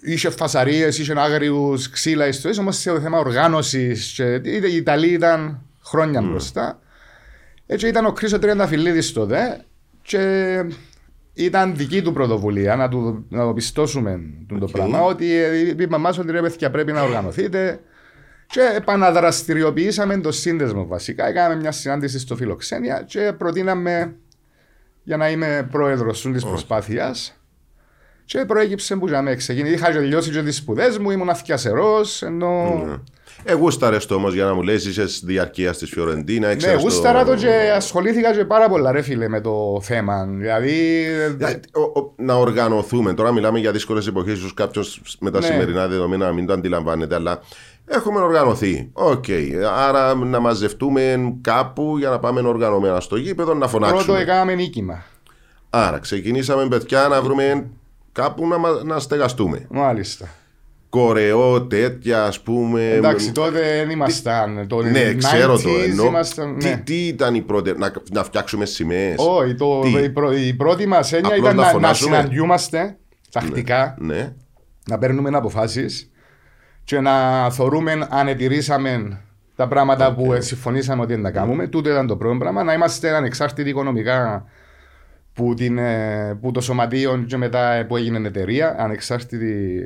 είχε 0.00 0.30
φασαρίες, 0.30 0.98
είχε 0.98 1.14
άγριους 1.16 1.90
ξύλα 1.90 2.26
ιστορίες, 2.26 2.58
όμως 2.58 2.76
σε 2.76 3.00
θέμα 3.00 3.18
οργάνωσης 3.18 4.12
και 4.16 4.40
οι 4.68 4.76
Ιταλοί 4.76 5.08
ήταν 5.08 5.60
χρόνια 5.84 6.20
μπροστά. 6.22 6.78
Έτσι 7.66 7.88
ήταν 7.88 8.04
ο 8.06 8.12
Κρίσο 8.12 8.38
Τριανταφυλλίδης 8.38 9.12
τότε 9.12 9.64
και 10.02 10.64
ήταν 11.34 11.76
δική 11.76 12.02
του 12.02 12.12
πρωτοβουλία 12.12 12.76
να, 12.76 12.88
του, 12.88 13.24
να 13.28 13.44
το 13.44 13.52
πιστώσουμε 13.52 14.20
το 14.60 14.66
πράγμα 14.66 15.00
ότι 15.02 15.32
ε, 15.32 15.58
είπαμε 15.68 15.98
μας 15.98 16.18
ότι 16.18 16.30
ρε 16.32 16.40
παιδιά 16.40 16.70
πρέπει 16.70 16.92
να 16.92 17.02
οργανωθείτε 17.02 17.80
και 18.46 18.60
επαναδραστηριοποιήσαμε 18.76 20.18
το 20.20 20.32
σύνδεσμο 20.32 20.86
βασικά. 20.86 21.28
Έκαναμε 21.28 21.60
μια 21.60 21.72
συνάντηση 21.72 22.18
στο 22.18 22.36
Φιλοξένια 22.36 23.04
και 23.06 23.32
προτείναμε 23.38 24.14
για 25.02 25.16
να 25.16 25.30
είμαι 25.30 25.68
πρόεδρος 25.70 26.22
της 26.32 26.44
προσπάθειας. 26.44 27.38
Και 28.24 28.44
προέκυψε 28.44 28.96
που 28.96 29.06
για 29.08 29.22
με 29.22 29.34
ξεκίνησε. 29.34 29.74
Είχα 29.74 29.90
τελειώσει 29.90 30.30
και 30.30 30.42
τις 30.42 30.56
σπουδές 30.56 30.98
μου, 30.98 31.10
ήμουν 31.10 31.28
αθκιασερός, 31.28 32.00
ενώ 32.20 32.82
Εγώ 33.44 33.70
σταρέστο 33.70 34.14
όμως 34.14 34.34
για 34.34 34.44
να 34.44 34.54
μου 34.54 34.62
λες, 34.62 34.84
είσαι 34.86 35.04
διαρκεία 35.26 35.72
τη 35.74 35.86
Φιωρεντίνα. 35.86 36.46
Ναι, 36.46 36.52
ήξερες 36.52 36.82
γούσταρα 36.82 37.24
το 37.24 37.34
και 37.34 37.72
ασχολήθηκα 37.76 38.34
και 38.36 38.44
πάρα 38.44 38.68
πολλά 38.68 38.92
ρε 38.92 39.02
φίλε 39.02 39.28
με 39.28 39.40
το 39.40 39.80
θέμα. 39.82 40.26
Δηλαδή, 40.26 41.04
Δηλαδή, 41.36 41.60
ο- 41.72 42.00
ο- 42.00 42.12
να 42.16 42.34
οργανωθούμε. 42.34 43.14
Τώρα 43.14 43.32
μιλάμε 43.32 43.58
για 43.58 43.72
δύσκολες 43.72 44.06
εποχές, 44.06 44.38
ίσως 44.38 44.54
κάποιος 44.54 45.00
με 45.20 45.30
τα 45.30 45.38
Ναι. 45.40 45.46
σημερινά 45.46 45.88
δεδομένα 45.88 46.26
να 46.26 46.32
μην 46.32 46.46
το 46.46 46.52
αντιλαμβάνεται, 46.52 47.14
αλλά 47.14 47.40
έχουμε 47.86 48.20
οργανωθεί. 48.20 48.90
Οκ. 48.92 49.24
Άρα 49.76 50.14
να 50.14 50.40
μαζευτούμε 50.40 51.34
κάπου 51.40 51.98
για 51.98 52.08
να 52.10 52.18
πάμε 52.18 52.40
οργανωμένα 52.40 53.00
στο 53.00 53.16
γήπεδο 53.16 53.54
να 53.54 53.68
πρώτο 53.68 53.86
φωνάξουμε. 53.86 54.18
έκαναμε 54.18 54.54
νίκημα. 54.54 55.02
Άρα 55.70 55.98
ξεκινήσαμε, 55.98 56.66
παιδιά, 56.68 57.08
να 57.08 57.22
βρούμε 57.22 57.66
κάπου 58.12 58.48
να, 58.48 58.58
μα- 58.58 58.80
να 58.84 58.98
στεγαστούμε. 58.98 59.66
Μάλιστα. 59.70 60.28
Κορεό, 60.88 61.62
τέτοια, 61.62 62.24
ας 62.24 62.40
πούμε. 62.40 62.90
Εντάξει, 62.90 63.32
τότε 63.32 63.60
δεν 63.60 63.90
ήμασταν. 63.90 64.66
Το 64.68 64.82
Ναι, 64.82 65.14
ξέρω 65.14 65.56
το. 65.58 65.68
90s 65.68 65.90
Ενώ, 65.90 66.04
ήμασταν, 66.04 66.58
τι, 66.58 66.68
ναι. 66.68 66.76
τι 66.84 67.06
ήταν 67.06 67.34
η 67.34 67.40
πρώτη, 67.40 67.72
να, 67.78 67.92
να 68.12 68.24
φτιάξουμε 68.24 68.64
σημαίες; 68.64 69.14
Όχι, 69.18 69.54
το, 69.54 69.80
Τι; 69.80 69.90
η, 70.02 70.10
πρω- 70.10 70.32
η 70.36 70.54
πρώτη 70.54 70.86
μας 70.86 71.12
έννοια 71.12 71.28
Απλώς 71.34 71.44
ήταν 71.44 71.56
να 71.56 71.62
να, 71.62 71.66
να 71.66 71.72
φωνάζουμε. 71.74 72.16
συναντιούμαστε 72.16 72.96
τακτικά, 73.30 73.94
Ναι. 73.98 74.32
να 74.88 74.98
παίρνουμε 74.98 75.30
αποφάσεις 75.36 76.10
και 76.84 77.00
να 77.00 77.50
θεωρούμε 77.50 78.06
αν 78.10 78.28
ετηρήσαμε 78.28 79.20
τα 79.56 79.68
πράγματα 79.68 80.14
που 80.14 80.34
συμφωνήσαμε 80.38 81.02
ότι 81.02 81.16
να 81.16 81.30
κάνουμε. 81.30 81.66
Τούτο 81.66 81.90
ήταν 81.90 82.06
το 82.06 82.16
πρώτο 82.16 82.36
πράγμα. 82.38 82.62
Να 82.64 82.72
είμαστε 82.72 83.14
ανεξάρτητοι 83.16 83.68
οικονομικά 83.68 84.44
που, 85.32 85.54
την, 85.54 85.78
ε, 85.78 86.38
που 86.40 86.50
το 86.50 86.60
σωματείο 86.60 87.24
και 87.26 87.36
μετά 87.36 87.84
που 87.88 87.96
έγινε 87.96 88.28
εταιρεία, 88.28 88.76
ανεξάρτητη 88.78 89.80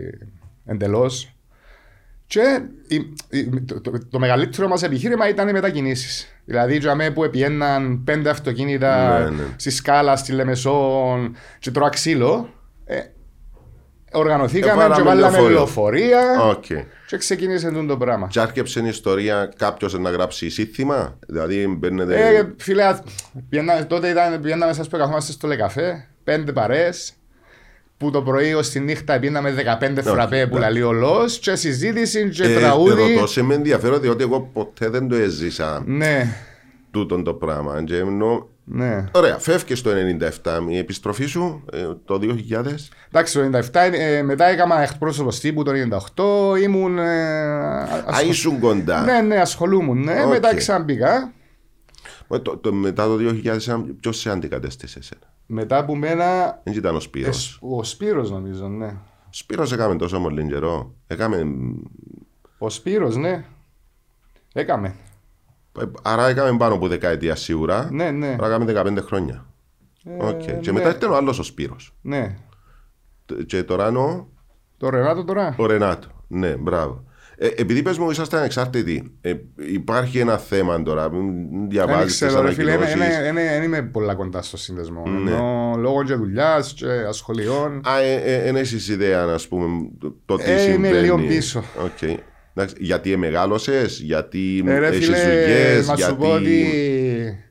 εντελώς. 0.66 1.32
Και 2.26 2.60
η- 2.88 3.14
η- 3.38 3.60
το, 3.60 3.80
το, 3.80 3.92
το 4.10 4.18
μεγαλύτερο 4.18 4.68
μας 4.68 4.82
επιχείρημα 4.82 5.28
ήταν 5.28 5.48
οι 5.48 5.52
μετακινήσεις. 5.52 6.40
Δηλαδή, 6.44 6.76
για 6.78 6.94
μένα 6.94 7.12
που 7.12 7.24
επιέναν 7.24 8.04
πέντε 8.04 8.30
αυτοκίνητα 8.30 9.18
Ναι, 9.18 9.30
ναι. 9.30 9.42
στη 9.56 9.70
σκάλα, 9.70 10.16
στη 10.16 10.32
Λεμεσόν, 10.32 11.36
και 11.58 11.70
τρώα 11.70 11.88
ξύλο, 11.88 12.48
ε, 12.48 12.57
οργανωθήκαμε 14.12 14.72
Εβάλαμε 14.72 14.94
και 14.96 15.02
βάλαμε 15.02 15.30
λεωφορείο. 15.30 15.56
λεωφορεία 15.56 16.20
Οκ. 16.42 16.64
και 17.06 17.16
ξεκίνησε 17.16 17.68
τούτο 17.68 17.86
το 17.86 17.96
πράγμα. 17.96 18.26
Και 18.30 18.40
άρχισε 18.40 18.80
η 18.80 18.88
ιστορία 18.88 19.52
κάποιος 19.56 19.98
να 19.98 20.10
γράψει 20.10 20.48
σύνθημα. 20.50 21.18
Δηλαδή 21.26 21.66
μπαίνετε. 21.78 22.36
Ε, 22.36 22.54
φίλε, 22.58 22.84
α- 22.84 23.02
πιένα- 23.48 23.86
τότε 23.86 24.08
ήταν, 24.08 24.40
πιέναμε 24.40 24.72
σας 24.72 24.88
που 24.88 24.96
καθόμαστε 24.96 25.32
στο 25.32 25.46
Le 25.46 25.63
Café, 25.63 26.06
πέντε 26.24 26.52
παρέες, 26.52 27.12
που 27.96 28.10
το 28.10 28.22
πρωί 28.22 28.54
ως 28.54 28.68
τη 28.68 28.80
νύχτα 28.80 29.18
πήγαμε 29.18 29.50
15 29.80 30.02
φραπέ 30.02 30.46
που 30.46 30.54
ναι. 30.54 30.60
λαλεί 30.60 30.82
ο 30.82 30.92
λόος 30.92 31.38
και 31.38 31.54
συζήτηση 31.56 32.28
και 32.28 32.44
ε, 32.44 32.54
τραγούδι. 32.58 33.14
Ρωτώ 33.14 33.26
σε 33.26 33.42
με 33.42 33.54
ενδιαφέρον 33.54 34.00
διότι 34.00 34.22
εγώ 34.22 34.40
ποτέ 34.52 34.88
δεν 34.88 35.08
το 35.08 35.16
έζησα 35.16 35.82
Ναι, 35.86 36.34
τούτον 36.90 37.24
το 37.24 37.34
πράγμα. 37.34 37.82
Και 37.84 37.96
ενώ- 37.96 38.48
ναι. 38.70 39.04
Ωραία, 39.12 39.38
φεύγει 39.38 39.74
το 39.82 39.90
97 40.42 40.68
η 40.68 40.76
επιστροφή 40.78 41.24
σου 41.26 41.64
ε, 41.72 41.86
το 42.04 42.20
2000. 42.22 42.64
Εντάξει, 43.08 43.50
το 43.50 43.58
97 43.72 43.74
ε, 43.92 44.22
μετά 44.22 44.44
έκανα 44.46 44.82
εκπρόσωπος 44.82 45.40
τύπου 45.40 45.62
το 45.62 45.72
98, 46.54 46.58
ήμουν... 46.62 46.98
Ε, 46.98 47.02
Α, 47.02 48.04
ασχολ- 48.06 48.28
ήσουν 48.30 48.58
κοντά. 48.58 49.02
Ναι, 49.02 49.20
ναι, 49.20 49.36
ασχολούμουν, 49.40 50.02
ναι. 50.04 50.22
Οκ. 50.22 50.28
Μετά 50.28 50.54
ξαναμπήκα. 50.54 51.32
Ε, 52.30 52.38
το, 52.38 52.56
το, 52.56 52.72
μετά 52.72 53.06
το 53.06 53.16
2000 53.44 53.84
ποιος 54.00 54.18
σε 54.18 54.30
αντικατέστησε 54.30 54.98
εσένα; 54.98 55.32
Μετά 55.46 55.84
που 55.84 55.94
μένα... 55.96 56.60
Δεν 56.64 56.74
ήταν 56.74 56.94
ο 56.94 56.96
ε, 56.96 57.00
Σπύρος. 57.00 57.58
Ο 57.62 57.84
Σπύρος 57.84 58.30
νομίζω, 58.30 58.68
ναι. 58.68 58.86
Ο 59.24 59.30
Σπύρος 59.30 59.72
έκαμε 59.72 59.96
τόσο 59.96 60.20
πολύ 60.20 60.46
καιρό. 60.46 60.94
Έκαμε, 61.06 61.42
Ο 62.58 62.70
Σπύρος, 62.70 63.16
ναι. 63.16 63.44
Έκαμε. 64.52 64.94
Άρα 66.02 66.28
έκαμε 66.28 66.56
πάνω 66.56 66.74
από 66.74 66.88
δεκαετία 66.88 67.34
σίγουρα. 67.36 67.88
Ναι, 67.92 68.10
ναι. 68.10 68.36
Άρα 68.40 68.46
έκαμε 68.46 68.98
15 69.00 69.02
χρόνια. 69.06 69.46
Οκ. 70.18 70.40
Και 70.60 70.70
ναι. 70.72 70.78
μετά 70.78 70.90
ήταν 70.96 71.10
ο 71.12 71.16
άλλος 71.16 71.38
ο 71.38 71.42
Σπύρος. 71.42 71.94
Ναι. 72.02 72.36
Και 73.46 73.62
τώρα 73.62 73.88
είναι 73.88 73.98
ο, 73.98 74.28
Το 74.76 74.88
Ρενάτο 74.90 75.24
τώρα. 75.24 75.54
ο 75.58 75.66
Ρενάτο. 75.66 76.08
Ναι, 76.28 76.56
μπράβο. 76.56 77.02
Ε, 77.40 77.46
επειδή 77.56 77.82
πες 77.82 77.98
μου 77.98 78.10
είσαστε 78.10 78.36
ανεξάρτητοι, 78.38 79.16
ε, 79.20 79.34
υπάρχει 79.56 80.18
ένα 80.18 80.38
θέμα 80.38 80.82
τώρα. 80.82 81.10
μην 81.12 81.50
Δεν 81.50 81.68
Διαβάζεις 81.68 82.18
τις 82.18 82.26
ξέρω, 82.28 82.42
ρε 82.42 82.52
φίλε, 82.52 82.72
ανακοινώσεις. 82.72 83.16
δεν 83.22 83.62
είμαι 83.62 83.82
πολλά 83.82 84.14
κοντά 84.14 84.42
στο 84.42 84.56
σύνδεσμο. 84.56 85.02
Ναι. 85.06 85.30
Ενώ 85.30 85.74
λόγω 85.78 86.02
και 86.04 86.14
δουλειάς 86.14 86.72
και 86.72 86.86
ασχολιών. 87.08 87.80
Α, 87.88 87.98
ε, 87.98 88.14
ε, 88.14 88.48
εν 88.48 88.56
έχεις 88.56 88.88
ιδέα, 88.88 89.24
να 89.24 89.36
πούμε, 89.48 89.88
το, 89.98 90.16
το 90.24 90.36
τι 90.36 90.42
Ε, 90.50 90.52
είμαι 90.52 90.60
συμβαίνει. 90.72 90.98
λίγο 91.00 91.16
πίσω. 91.16 91.62
Οκ. 91.84 92.18
Εντάξει, 92.60 92.76
γιατί 92.84 93.16
μεγάλωσες, 93.16 94.00
γιατί 94.00 94.64
Ε, 94.66 94.78
ρε 94.78 94.86
έχεις 94.86 95.04
φίλε, 95.06 95.18
δουλειές, 95.18 95.86
να 95.88 95.96
σου 95.96 96.16
πω 96.16 96.32
ότι. 96.32 96.54
γιατί 96.54 97.44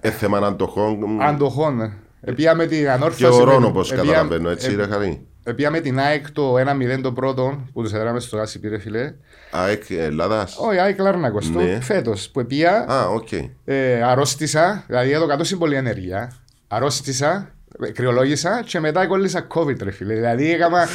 ε, 0.00 0.10
θέμα 0.10 0.38
αντοχών. 0.38 1.20
Αντοχών. 1.22 1.92
Επία 2.20 2.54
την 2.66 2.78
Και 2.80 2.90
ανόρθωση. 2.90 3.40
ορών 3.40 3.60
με- 3.60 3.66
όπως 3.66 3.92
επία- 3.92 4.04
καταλαβαίνω, 4.04 4.50
έτσι 4.50 4.70
ε- 4.72 4.74
ρε 4.76 4.86
Χαρή. 4.86 5.26
Επία 5.46 5.70
με 5.70 5.80
την 5.80 5.98
ΑΕΚ 5.98 6.30
το 6.30 6.58
1-0 6.58 7.00
το 7.02 7.12
πρώτο 7.12 7.62
που 7.72 7.82
τους 7.82 7.92
έδραμε 7.92 8.20
στο 8.20 8.36
ΓΣΠ 8.36 8.60
ρε 8.60 8.78
φίλε. 8.78 9.14
ΑΕΚ 9.50 9.82
Ελλάδας. 9.90 10.56
Όχι, 10.58 10.78
ΑΕΚ 10.78 10.98
Λάρνακος 10.98 11.52
το 11.52 11.60
Ναι. 11.60 11.80
φέτος 11.80 12.28
που 12.30 12.40
επία 12.40 12.84
Α, 12.90 13.06
οκ. 13.06 13.28
ε, 13.64 14.02
αρρώστησα, 14.02 14.84
δηλαδή 14.86 15.10
έδωκά 15.10 15.26
το 15.26 15.44
πολλή 15.56 15.74
ενέργεια. 15.76 16.32
Αρρώστησα, 16.68 17.32
ε, 17.32 17.53
κρυολόγησα 17.92 18.62
και 18.66 18.80
μετά 18.80 19.06
κόλλησα 19.06 19.46
COVID 19.54 19.82
ρε 19.82 19.90
φίλε. 19.90 20.14
Δηλαδή 20.14 20.52
έκανα 20.52 20.86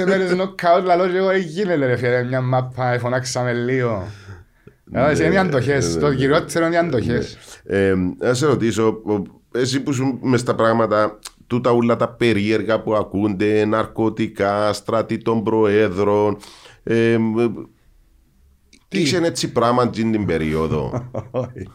15 0.00 0.04
μέρες 0.06 0.34
νοκάουτ 0.34 0.84
λαλό 0.84 1.08
και 1.08 1.16
εγώ 1.16 1.30
«Ε, 1.30 1.36
γίνεται 1.38 1.86
ρε 1.86 1.96
φίλε 1.96 2.24
μια 2.24 2.40
μάπα, 2.40 2.98
φωνάξαμε 2.98 3.52
λίγο. 3.52 4.06
Δηλαδή, 4.84 5.24
είναι 5.24 5.34
οι 5.34 5.38
αντοχές, 5.38 5.98
το 5.98 6.14
κυριότερο 6.14 6.66
είναι 6.66 6.74
οι 6.74 6.78
αντοχές. 6.78 7.38
Ε, 7.64 7.94
να 8.18 8.34
σε 8.34 8.46
ρωτήσω, 8.46 8.86
ο- 8.86 9.22
εσύ 9.58 9.80
που 9.80 9.92
σου 9.92 10.18
μες 10.22 10.40
στα 10.40 10.54
πράγματα, 10.54 11.18
τούτα 11.46 11.70
όλα 11.70 11.96
τα 11.96 12.08
περίεργα 12.08 12.80
που 12.82 12.94
ακούνται, 12.94 13.64
ναρκωτικά, 13.64 14.72
στρατοί 14.72 15.18
των 15.18 15.42
προέδρων, 15.42 16.36
ε, 16.82 17.12
ε, 17.12 17.18
είσαι 18.88 19.16
έτσι 19.16 19.52
πράγμα 19.52 19.90
την 19.90 20.12
την 20.12 20.26
περίοδο; 20.26 21.10
Όχι. 21.30 21.68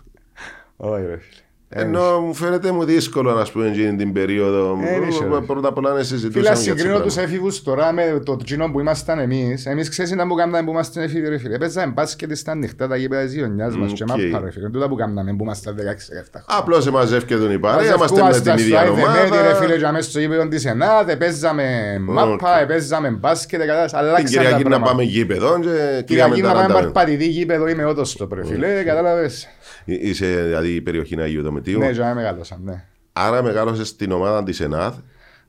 Όχι 0.75 1.05
ρε 1.05 1.17
φίλε. 1.17 1.41
Ενώ 1.69 2.19
μου 2.19 2.33
φαίνεται 2.33 2.71
μου 2.71 2.83
δύσκολο 2.83 3.33
να 3.33 3.45
πούμε 3.53 3.67
εκείνη 3.67 3.95
την 3.95 4.13
περίοδο. 4.13 4.79
Ε, 4.83 4.99
δεν 4.99 5.09
ξέρω. 5.09 5.41
Πρώτα 5.41 5.67
απ' 5.67 5.77
όλα 5.77 5.89
να 5.89 5.95
Φίλα, 5.95 6.05
συζητούσαμε 6.07 6.41
για 6.41 6.51
έτσι 6.51 6.63
συγκρίνω 6.63 6.93
τους 7.01 7.13
πράγματα. 7.13 7.21
έφηβους 7.33 7.63
τώρα 7.63 7.91
με 7.93 8.21
το 8.25 8.37
κοινό 8.43 8.71
που 8.71 8.79
ήμασταν 8.79 9.19
εμείς. 9.19 9.65
Εμείς 9.65 9.89
ξέρεις 9.89 10.11
να 10.11 10.27
που 10.27 10.35
κάναμε 10.35 10.63
που 10.63 10.71
ήμασταν 10.71 11.03
έφηβοι 11.03 11.29
ρε 11.29 11.37
φίλε. 11.37 11.57
Παίζαμε 11.57 11.91
μπάσκετ 11.95 12.35
στα 12.35 12.51
ανοιχτά 12.51 12.87
τα 12.87 12.95
γήπεδα 12.95 13.23
της 13.23 13.33
γειτονιάς 13.33 13.77
μας 13.77 13.93
και 13.93 14.03
Οκ. 14.03 14.09
μάπα 14.09 14.45
ρε 14.45 14.51
φίλε. 14.51 14.69
Τούτα 14.69 14.87
που 14.87 14.95
κάναμε 14.95 15.35
που 15.35 15.43
ήμασταν 15.43 15.75
16-17 15.75 16.43
Απλώς 16.45 16.87
εμαζεύκεται 16.87 17.53
η 17.53 17.59
παρέα, 17.59 17.93
είμαστε 17.93 18.15
με 18.15 18.21
Μαζευκούμαστε 18.21 18.51
την 18.51 18.63
ίδια 18.65 18.79
στο 18.79 18.89
Άη 18.93 19.05
Δεμέτη, 19.05 19.47
ρε 19.47 19.53
φίλε, 19.53 19.63
ομάδα. 19.65 19.77
και 19.77 19.85
αμέσως 19.85 20.11
στο 20.11 20.19
γήπεδο 20.19 20.47
της 20.47 20.65
ΕΝΑΔ, 20.65 21.11
παίζαμε 21.17 21.97
μάπα, 22.01 22.65
παίζαμε 22.67 23.09
μπάσκετ, 23.09 23.59
κατάλαβες, 23.59 23.91
Την 23.91 23.99
αλλάξαν 23.99 24.23
τα 24.25 24.29
Κυριακή 24.41 24.63
να 24.63 24.69
πράγματα. 24.69 24.91
πάμε 24.91 25.03
γήπεδο 25.03 25.59
και 25.59 25.69
Κυριακή 26.05 26.33
κυρίαμε 26.33 26.41
να 26.41 26.53
πάμε 26.53 26.67
τα 26.67 26.73
παρπατητή 26.73 27.27
γήπεδο, 27.27 27.67
είμαι 27.67 27.85
ότος 27.85 28.15
το 28.15 28.27
ρε 28.33 28.45
φίλε, 28.45 28.83
κατάλαβες. 28.83 29.47
Είσαι 29.85 30.25
δηλαδή 30.25 30.69
η 30.69 30.81
περιοχή 30.81 31.21
Αγίου 31.21 31.43
Δομητίου. 31.61 31.79
Ναι, 31.79 31.91
και 31.91 31.99
να 31.99 32.13
μεγάλωσαν, 32.13 32.59
ναι. 32.63 32.83
Άρα 33.13 33.43
μεγάλωσες 33.43 33.87
στην 33.87 34.11
ομάδα 34.11 34.43
της 34.43 34.59
ΕΝΑΔ. 34.59 34.93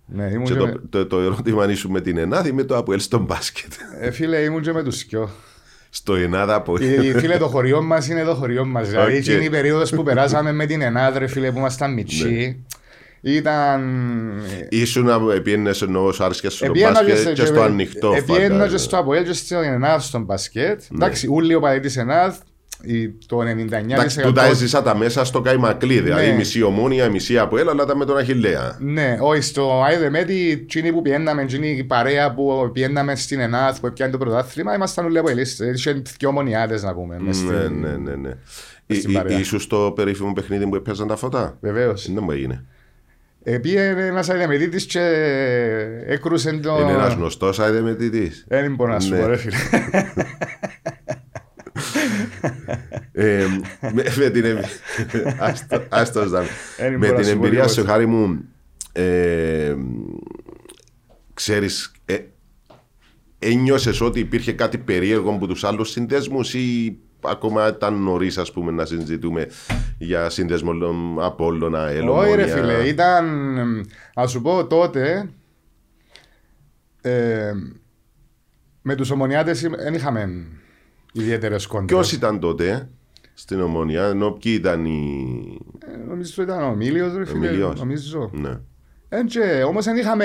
Ναι, 0.07 0.25
ήμουν 0.25 0.44
Και 0.47 0.53
και 0.53 0.59
το, 0.59 0.66
με- 0.66 0.81
το, 0.90 1.07
το 1.07 1.21
ερώτημα 1.21 1.62
αν 1.62 1.71
ήσουν 1.71 1.90
με 1.90 2.01
την 2.01 2.18
ΕΝΑΔ 2.18 2.47
ή 2.47 2.53
με 2.53 2.62
το 2.64 2.77
Αποέλ 2.77 3.01
στον 3.01 3.25
μπάσκετ. 3.25 3.73
ε, 4.01 4.11
Φίλε, 4.11 4.37
ήμουν 4.38 4.62
και 4.62 4.73
με 4.73 4.83
τους 4.83 4.99
σκιό. 4.99 5.31
Στο 5.90 6.14
ΕΝΑΔ 6.14 6.51
Αποέλ. 6.51 6.83
Ε, 7.14 7.18
Φίλε, 7.18 7.37
το 7.37 7.47
χωριό 7.49 7.83
μας 7.83 8.09
είναι 8.09 8.25
το 8.25 8.35
χωριό 8.35 8.64
μας. 8.64 8.88
Δηλαδή, 8.88 9.12
Οκ. 9.12 9.18
εκείνη 9.18 9.44
η 9.44 9.51
περίοδος 9.51 9.90
που 9.90 10.03
περάσαμε 10.03 10.53
με 10.53 10.66
την 10.66 10.81
ΕΝΑΔ, 10.83 11.16
ρε 11.16 11.27
φίλε, 11.27 11.51
που 11.53 11.59
ήμασταν 11.59 11.92
μητσί, 11.92 12.64
ήταν... 13.21 13.83
Ήσουν 14.68 15.31
επιένες 15.35 15.83
εννοώ 15.83 16.12
σου 16.12 16.25
άρεσε 16.25 16.51
στο 16.51 16.64
Επίαινα 16.64 16.90
μπάσκετ 16.92 17.16
σε- 17.18 17.33
και 17.33 17.44
στο 17.44 17.62
ανοιχτό. 17.62 18.12
Επίαινα 18.16 18.40
και 18.42 18.49
φαντάζομαι. 18.53 18.79
στο 18.79 18.97
Αποέλ 18.99 19.25
και 19.25 19.33
στο 19.33 19.57
ΕΝΑΔ 19.59 20.03
στον 20.03 20.23
μπασκετ. 20.23 20.83
Εντάξει, 20.94 21.27
ούλοι 21.31 21.55
ο 21.55 21.61
παδί 21.61 21.81
της 21.81 21.97
ΕΝΑΔ, 21.97 22.35
η- 22.35 22.40
το 23.26 23.38
99%. 23.40 23.92
Εντάξει, 23.92 24.20
τούτα 24.20 24.44
έζησα 24.44 24.82
τα 24.82 24.96
μέσα 24.96 25.24
στο 25.24 25.40
Καϊμακλή, 25.40 26.00
δηλαδή 26.00 26.26
Ναι. 26.26 26.32
μισή 26.36 26.62
ομόνια, 26.62 27.08
μισή 27.08 27.38
Αποέλ, 27.38 27.68
αλλά 27.68 27.84
τα 27.84 27.96
με 27.96 28.04
τον 28.04 28.16
Αχιλέα. 28.16 28.76
Ναι, 28.80 29.16
όχι, 29.20 29.40
στο 29.42 29.82
Άιδεμέτη, 29.82 30.50
εκείνοι 30.50 30.92
που 30.92 31.02
πιέναμε, 31.02 31.42
εκείνη 31.42 31.68
η 31.70 31.84
παρέα 31.84 32.34
που 32.34 32.70
πιέναμε 32.72 33.16
στην 33.16 33.40
ΕΝΑΘ 33.40 33.80
που 33.80 33.92
πιάνε 33.92 34.12
το 34.12 34.18
πρωτάθλημα, 34.18 34.74
ήμασταν 34.74 35.04
όλοι 35.04 35.18
από 35.18 35.28
ελίστες. 35.30 35.78
Είχε 35.78 36.02
δυο 36.18 36.32
μονιάδες 36.32 36.82
να 36.82 36.94
πούμε. 36.94 37.16
μες 37.20 37.42
Ναι, 37.42 37.60
στην- 37.60 37.80
ναι, 37.80 37.96
ναι. 37.96 38.14
ναι. 38.16 38.30
στην 38.96 39.10
Εί- 39.10 39.14
παρέα. 39.14 39.38
Ήσουν 39.38 39.60
στο 39.60 39.92
περίφημο 39.96 40.32
παιχνίδι 40.32 40.66
που 40.66 40.74
έπαιζαν 40.76 41.06
τα 41.08 41.16
φώτα; 41.16 41.56
Βεβαίως. 41.60 42.12
Δεν 42.12 42.22
μου 42.22 42.30
έγινε. 42.30 42.64
Επήγαινε 43.42 44.06
ένας 44.06 44.28
Άιδεμετήτης 44.28 44.84
και 44.86 45.00
έκρουσε 46.06 46.52
το... 46.62 46.78
Είναι 46.80 46.92
ένας 46.92 47.14
γνωστός 47.14 47.58
αειδεμετητής. 47.58 48.44
Δεν 48.48 48.74
μπορώ 48.74 48.92
να 48.92 49.00
σου 49.00 49.14
Ναι. 49.14 49.20
πω 49.20 49.26
ρε 49.26 49.36
φίλε. 49.36 49.56
Ε, 51.80 51.80
με, 51.80 51.92
με 51.92 51.92
την 51.92 51.92
εμ- 51.92 51.96
Άστο- 51.96 51.96
άστος, 51.98 52.32
Δάμ. 52.58 52.72
Δεν 52.72 52.72
με 52.72 52.76
μπορώ 52.82 52.96
να 52.96 53.00
την 53.00 53.08
σου 55.54 55.66
πω 55.66 57.31
εμπειρία 57.31 57.48
τίποτα. 57.48 57.68
σου 57.68 57.85
χάρη 57.85 58.07
μου 58.07 58.44
ε, 58.92 59.74
ξέρεις 61.35 61.92
ε, 62.04 62.18
ένιωσε 63.38 64.04
ότι 64.04 64.20
υπήρχε 64.20 64.52
κάτι 64.52 64.78
περίεργο 64.78 65.31
από 65.31 65.46
τους 65.46 65.64
άλλους 65.64 65.90
συνδέσμους 65.90 66.54
ή 66.54 66.98
ακόμα 67.20 67.68
ήταν 67.68 68.02
νωρίς, 68.02 68.38
ας 68.38 68.52
πούμε, 68.52 68.72
να 68.72 68.85
συζητούμε 68.85 69.46
για 69.98 70.31
σύνδεσμο 70.31 70.72
Απόλλωνα, 71.20 71.88
Ελομόνια. 71.88 72.28
Όχι 72.28 72.37
ρε 72.37 72.46
φίλε, 72.46 72.88
ήταν, 72.88 73.26
ας 74.14 74.31
σου 74.31 74.42
πω 74.42 74.66
τότε, 74.66 75.31
ε, 77.00 77.52
με 78.83 78.94
τους 78.94 79.11
ομονιάτες 79.11 79.61
δεν 79.61 79.94
είχαμε 79.94 80.46
ιδιαίτερες 81.12 81.66
κόντρες. 81.66 81.87
Ποιος 81.87 82.12
ήταν 82.12 82.40
τότε 82.40 82.88
στην 83.38 83.61
Ομόνια, 83.61 84.05
ενώ 84.05 84.31
ποιοι 84.31 84.53
ήταν 84.59 84.85
οι. 84.85 85.59
Ε, 85.92 85.96
νομίζω 86.09 86.42
ήταν 86.42 86.62
ο 86.62 86.74
Μίλιος 86.74 87.16
ρε 87.16 87.24
φίλε, 87.27 87.46
Εμίλιος. 87.46 87.81
νομίζω. 87.81 88.31
Ναι. 88.33 88.59
Ε, 89.09 89.22
και, 89.22 89.62
όμως 89.66 89.85
δεν 89.85 89.96
είχαμε, 89.96 90.24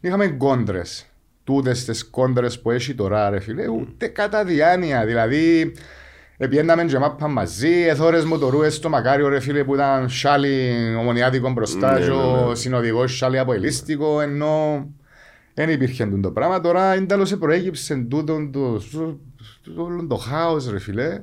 δεν 0.00 0.10
είχαμε 0.10 0.26
κόντρες. 0.26 1.06
Τούτες 1.44 1.84
τις 1.84 2.10
κόντρες 2.10 2.60
που 2.60 2.70
έχει 2.70 2.94
τώρα 2.94 3.30
ρε 3.30 3.40
φίλε, 3.40 3.68
ούτε 3.68 4.06
κατά 4.06 4.44
διάνοια. 4.44 5.04
Δηλαδή, 5.04 5.72
Επιέναμε 6.36 6.84
και 6.84 6.98
μάπα 6.98 7.28
μαζί, 7.28 7.86
εθώρες 7.88 8.24
μοτορούες 8.24 8.74
στο 8.74 8.88
Μακάριο 8.88 9.28
ρε 9.28 9.40
φίλε 9.40 9.64
που 9.64 9.74
ήταν 9.74 10.08
σάλι 10.08 10.74
ομονιάτικο 10.98 11.50
μπροστά 11.50 11.92
Ναι, 11.92 11.98
και 12.00 12.10
ναι, 12.10 12.14
ο 12.14 12.48
ναι. 12.48 12.54
συνοδηγός 12.54 13.16
σάλι 13.16 13.38
αποελίστικο 13.38 14.20
ενώ 14.20 14.86
δεν 15.54 15.68
υπήρχε 15.68 16.06
τούτο 16.06 16.30
πράγμα. 16.30 16.60
Τώρα 16.60 16.94
είναι 16.94 17.06
τέλος 17.06 17.36
προέκυψε 17.36 18.06
τούτο 18.10 18.48
το, 18.52 18.78
το, 18.92 19.18
το, 19.74 19.82
όλο 19.82 20.06
το 20.06 20.16
χάος 20.16 20.70
ρε 20.70 20.78
φίλε. 20.78 21.22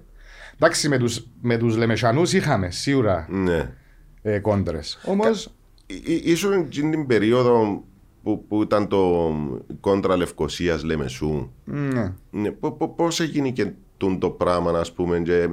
Εντάξει 0.63 0.89
με 0.89 0.97
τους, 0.97 1.27
με 1.41 1.57
τους 1.57 1.77
Λεμεσανούς 1.77 2.33
είχαμε 2.33 2.71
σίγουρα 2.71 3.27
ναι. 3.29 3.73
ε, 4.21 4.39
κόντρες. 4.39 4.99
Όμως 5.05 5.53
Ί- 5.85 5.93
ί- 6.13 6.21
Ίσως 6.25 6.55
εκείνη 6.55 6.91
την 6.91 7.05
περίοδο 7.07 7.83
που, 8.23 8.45
που 8.47 8.61
ήταν 8.61 8.87
το 8.87 9.31
κόντρα 9.79 10.17
Λευκοσίας 10.17 10.83
Λεμεσού 10.83 11.51
ναι. 11.65 12.13
ναι, 12.31 12.51
πο- 12.51 12.71
πο- 12.71 12.89
πώς 12.89 13.19
έγινε 13.19 13.49
και 13.49 13.71
τούν 13.97 14.19
το 14.19 14.29
πράγμα 14.29 14.79
ας 14.79 14.91
πούμε 14.93 15.19
και 15.19 15.49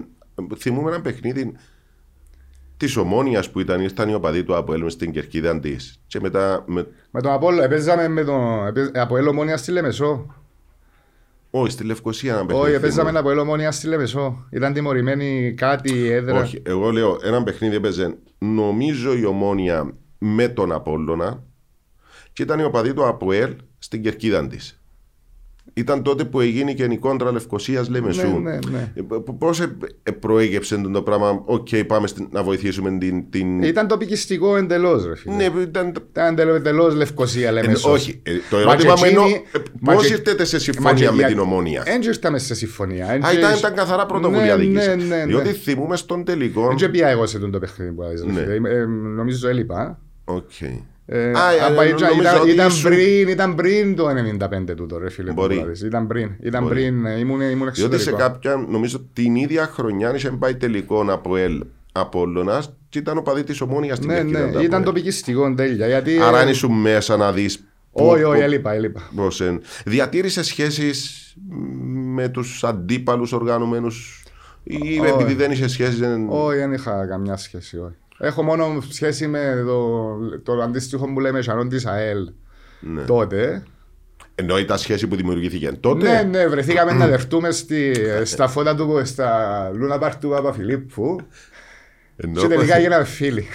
θυμούμε 0.59 0.90
ένα 0.90 1.01
παιχνίδι 1.01 1.53
της 2.77 2.97
Ομόνιας 2.97 3.51
που 3.51 3.61
ήταν, 3.61 3.81
ήρθαν 3.81 4.09
οι 4.09 4.14
οπαδοί 4.14 4.44
του 4.44 4.57
Αποέλ 4.57 4.83
μες 4.83 4.92
στην 4.92 5.12
κερκίδα 5.12 5.61
της 5.61 6.01
και 6.07 6.21
μετά 6.21 6.64
με, 6.66 6.87
Με 7.11 7.21
τον 7.21 7.33
Απόλλω, 7.33 7.62
έπαιζαμε 7.62 8.09
με 8.09 8.25
τον 8.25 8.66
έπαιζ- 8.66 8.97
από 8.97 9.16
Ελομόνια 9.16 9.57
στη 9.57 9.71
Λεμεσό. 9.73 10.35
Όχι 11.51 11.71
στη 11.73 11.85
Λευκοσία 11.85 12.33
ένα 12.35 12.47
παιχνίδι 12.47 12.67
Όχι, 12.67 12.75
έπαιζαμε 12.77 13.01
θυμούμαι. 13.01 13.19
από 13.19 13.31
Ελομόνια 13.31 13.73
στη 13.73 13.87
Λεμεσό. 13.87 14.47
Ήταν 14.51 14.73
τιμωρημένη 14.73 15.55
κάτι 15.57 15.95
η 15.95 16.11
έδρα. 16.13 16.41
όχι, 16.41 16.63
εγώ 16.65 16.91
λέω 16.91 17.19
ένα 17.23 17.43
παιχνίδι 17.43 17.77
έπαιζε 17.77 18.19
νομίζω 18.39 19.17
η 19.17 19.25
Ομόνια 19.25 19.95
με 20.19 20.49
τον 20.49 20.73
Απόλλωνα 20.73 21.43
και 22.33 22.43
ήταν 22.43 22.59
οι 22.59 22.65
οπαδοί 22.65 22.95
του 22.95 23.07
Αποέλ 23.07 23.55
στην 23.79 24.03
κερκίδα 24.03 24.47
της 24.47 24.78
ήταν 25.75 26.03
τότε 26.03 26.25
που 26.25 26.41
έγινε 26.41 26.73
και 26.73 26.85
η 26.85 26.97
κόντρα 26.99 27.33
Λευκοσίας 27.33 27.89
Λεμεσού. 27.89 28.27
Ναι, 28.41 28.51
ναι, 28.51 28.59
ναι. 28.71 29.19
Πώς 29.39 29.63
προέκυψε 30.21 30.77
το 30.93 31.03
πράγμα, 31.03 31.43
Οκ, 31.45 31.69
πάμε 31.87 32.07
στην- 32.07 32.29
να 32.31 32.43
βοηθήσουμε 32.43 32.99
την. 32.99 33.31
την... 33.31 33.63
Ήταν 33.63 33.87
τοπικιστικό 33.87 34.57
εντελώς, 34.57 35.07
ρε 35.07 35.17
φίλε. 35.17 35.35
Ναι, 35.35 35.45
ήταν. 35.63 35.93
Ήταν 36.11 36.39
εντελώς 36.39 36.95
Λευκοσία, 36.95 37.53
λέμε. 37.53 37.73
Ε, 37.73 37.75
σως. 37.75 37.93
όχι, 37.93 38.21
ε, 38.23 38.33
το 38.51 38.57
Μα 38.57 38.63
ερώτημα 38.63 38.95
και 38.95 39.01
μου 39.05 39.11
είναι 39.11 39.21
εκείνοι- 39.21 39.43
μα 39.81 39.95
πώς 39.95 40.07
και- 40.07 40.13
ήρθετε 40.13 40.45
σε 40.45 40.57
μα 40.57 40.63
συμφωνία 40.63 40.93
και 41.07 41.11
με 41.11 41.17
για- 41.17 41.27
την 41.27 41.39
Ομόνοια; 41.38 41.83
Δεν 41.83 42.03
ήρθαμε 42.03 42.39
σε 42.39 42.55
συμφωνία. 42.55 43.07
Α, 43.07 43.13
Εν 43.13 43.19
ήταν, 43.19 43.53
και- 43.53 43.59
ήταν 43.59 43.75
καθαρά 43.75 44.07
πρωτοβουλία 44.07 44.57
ναι, 44.57 44.63
δική 44.63 44.73
ναι, 44.73 44.83
σας. 44.83 44.97
ναι, 44.97 45.17
ναι. 45.17 45.25
Διότι 45.25 45.53
θυμούμε 45.53 45.97
στον 45.97 46.25
τελικό. 46.25 46.67
Δεν 46.67 46.77
και 46.77 46.89
πια 46.89 47.09
εγώ 47.09 47.27
σε 47.27 47.39
τούτο 47.39 47.59
παιχνίδι 47.59 47.93
που 47.93 48.03
έδειξε, 48.03 48.25
Ναι. 48.25 48.41
ρε 48.45 48.53
φίλε. 48.53 48.69
Ε, 48.69 48.85
Νομίζω 49.17 49.49
έλειπα. 49.49 50.01
Οκ. 50.25 50.51
Ε, 51.11 51.18
Α, 51.18 51.53
ε, 51.53 51.61
απα- 51.71 51.83
ε, 51.83 51.88
ήταν- 51.88 52.01
νομίζω 52.11 52.21
ήταν- 52.21 52.40
ότι 52.40 52.51
ήταν 52.51 52.68
ήσουν- 52.68 52.90
πριν- 52.90 53.29
Ήταν 53.29 53.55
πριν 53.55 53.97
το 53.97 54.09
95 54.09 54.75
τούτο, 54.75 54.99
ρε 54.99 55.11
φίλε. 55.11 55.29
που 55.29 55.35
Μπορεί. 55.35 55.55
είπατε. 55.57 55.87
Ήταν 55.87 56.07
πριν. 56.07 56.31
Ήταν 56.42 56.62
Μπορεί. 56.62 56.75
πριν. 56.75 57.07
ε, 57.07 57.18
Ήμουν 57.18 57.40
ήμουν 57.40 57.71
Διότι 57.73 57.79
σε 57.79 57.85
εξωτερικό. 57.85 58.16
κάποια, 58.16 58.66
νομίζω 58.68 59.05
την 59.12 59.35
ίδια 59.35 59.66
χρονιά 59.66 60.14
είχε 60.14 60.31
πάει 60.31 60.55
τελικό 60.57 61.05
από 61.09 61.37
ελ 61.37 61.64
Απόλλωνα 61.92 62.62
και 62.88 62.99
ήταν 62.99 63.18
ο 63.18 63.23
παδί 63.23 63.44
της 63.44 63.61
ομόνιας 63.61 63.97
στην 63.97 64.09
Ναι, 64.09 64.14
κερκίδα. 64.16 64.38
ναι, 64.38 64.44
του 64.44 64.51
ήταν 64.53 64.64
Αποέλ. 64.66 64.85
τοπικιστικό 64.85 65.55
τέλεια. 65.55 65.87
Γιατί, 65.87 66.18
Άρα 66.23 66.38
ε, 66.38 66.40
αν 66.42 66.49
ήσουν 66.49 66.73
μέσα 66.81 67.16
να 67.16 67.33
δεις. 67.33 67.64
Όχι, 67.92 68.23
όχι, 68.23 68.40
έλειπα, 68.40 68.73
έλειπα. 68.73 69.11
Πώς, 69.16 69.40
εν- 69.40 69.61
διατήρησες 69.85 70.47
σχέσεις 70.47 71.33
με 72.14 72.29
τους 72.29 72.64
αντίπαλους 72.64 73.33
οργανωμένους 73.33 74.23
ή 74.62 74.77
Όχι. 75.01 75.11
επειδή 75.14 75.35
δεν 75.35 75.51
είχες 75.51 75.73
σχέσεις 75.73 75.99
δεν... 75.99 76.27
Όχι, 76.29 76.59
δεν 76.59 76.73
είχα 76.73 77.07
καμιά 77.07 77.37
σχέση. 77.37 77.77
Όχι. 77.79 77.94
Έχω 78.19 78.43
μόνο 78.43 78.83
σχέση 78.91 79.27
με 79.27 79.63
το, 79.67 80.19
το 80.43 80.63
αντίστοιχο 80.63 81.13
που 81.13 81.21
λέμε 81.21 81.43
Σανόν 81.43 81.69
της 81.69 81.87
ΑΕΛ 81.87 82.31
Ναι. 82.81 83.03
τότε. 83.03 83.63
Ενώ 84.35 84.59
ήταν 84.59 84.79
σχέση 84.79 85.07
που 85.07 85.17
δημιουργήθηκε 85.17 85.73
τότε. 85.81 86.13
Ναι, 86.13 86.39
ναι, 86.39 86.47
βρεθήκαμε 86.47 86.93
να 86.93 87.07
δεχτούμε 87.07 87.51
στη, 87.51 87.95
στα 88.25 88.49
φώτα 88.49 88.75
του 88.75 89.01
στα 89.05 89.71
Λούνα 89.75 89.99
Πάρ 89.99 90.17
του 90.17 90.29
Παπαφιλίππου 90.29 91.21
Ενώ... 92.17 92.41
και 92.41 92.47
τελικά 92.47 92.79
γίναμε 92.79 93.05
φίλοι. 93.05 93.47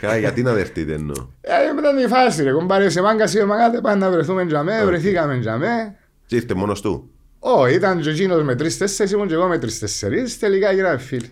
Καλά, 0.00 0.16
γιατί 0.16 0.42
να 0.42 0.52
δεχτείτε 0.52 0.92
εννοώ; 0.94 1.26
Ε, 1.40 1.72
μετά 1.74 1.96
τη 1.96 2.06
φάση 2.08 2.42
ρε, 2.42 2.52
κομπάρε 2.52 2.88
σε 2.88 3.02
μάγκα 3.02 3.26
σε 3.26 3.44
μάγκα, 3.44 3.80
πάμε 3.80 3.96
να 4.04 4.10
βρεθούμε 4.10 4.46
τζαμέ, 4.46 4.84
βρεθήκαμε 4.84 5.38
τζαμέ. 5.38 5.96
Και 6.26 6.36
ήρθε 6.36 6.54
μόνος 6.54 6.80
του. 6.80 7.10
Όχι, 7.38 7.74
ήταν 7.74 8.00
και 8.00 8.10
εκείνος 8.10 8.42
με 8.42 8.54
τρεις-τέσσερις, 8.54 9.12
ήμουν 9.12 9.28
και 9.28 9.34
εγώ 9.34 9.46
με 9.46 9.58
τρεις-τέσσερις, 9.58 10.38
τελικά 10.38 10.72
γίναμε 10.72 10.98
φίλοι. 10.98 11.30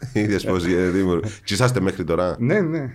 Είδες 0.12 0.44
πώς 0.44 0.64
ε, 0.66 0.68
δημιουργ- 0.90 1.24
Και 1.44 1.54
είσαστε 1.54 1.80
μέχρι 1.80 2.04
τώρα. 2.04 2.36
Ναι, 2.38 2.60
ναι. 2.60 2.90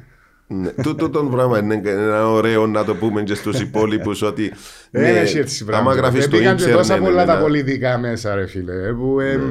Ναι. 0.47 0.69
Τούτο 0.69 1.09
το 1.09 1.23
πράγμα 1.23 1.59
είναι 1.59 1.81
ένα 1.85 2.29
ωραίο 2.29 2.67
να 2.67 2.83
το 2.85 2.95
πούμε 2.95 3.23
και 3.23 3.33
στους 3.33 3.59
υπόλοιπους 3.59 4.21
ότι 4.21 4.51
Δεν 4.91 5.01
ναι, 5.13 5.19
έχει 5.19 5.37
έτσι 5.37 5.63
άμα 5.63 5.71
πράγμα. 5.71 5.93
γράφεις 5.93 6.19
Δεν 6.19 6.29
στο 6.29 6.37
πήγαν 6.37 6.55
και 6.55 6.61
ίντερνετ 6.63 6.81
τόσα 6.85 6.99
ναι, 6.99 7.05
πολλά 7.05 7.21
ναι, 7.21 7.25
τα 7.31 7.35
ναι. 7.35 7.41
πολιτικά 7.41 7.97
μέσα 7.97 8.35
ρε 8.35 8.47
φίλε. 8.47 8.73
Που, 8.93 9.19
εμ, 9.19 9.41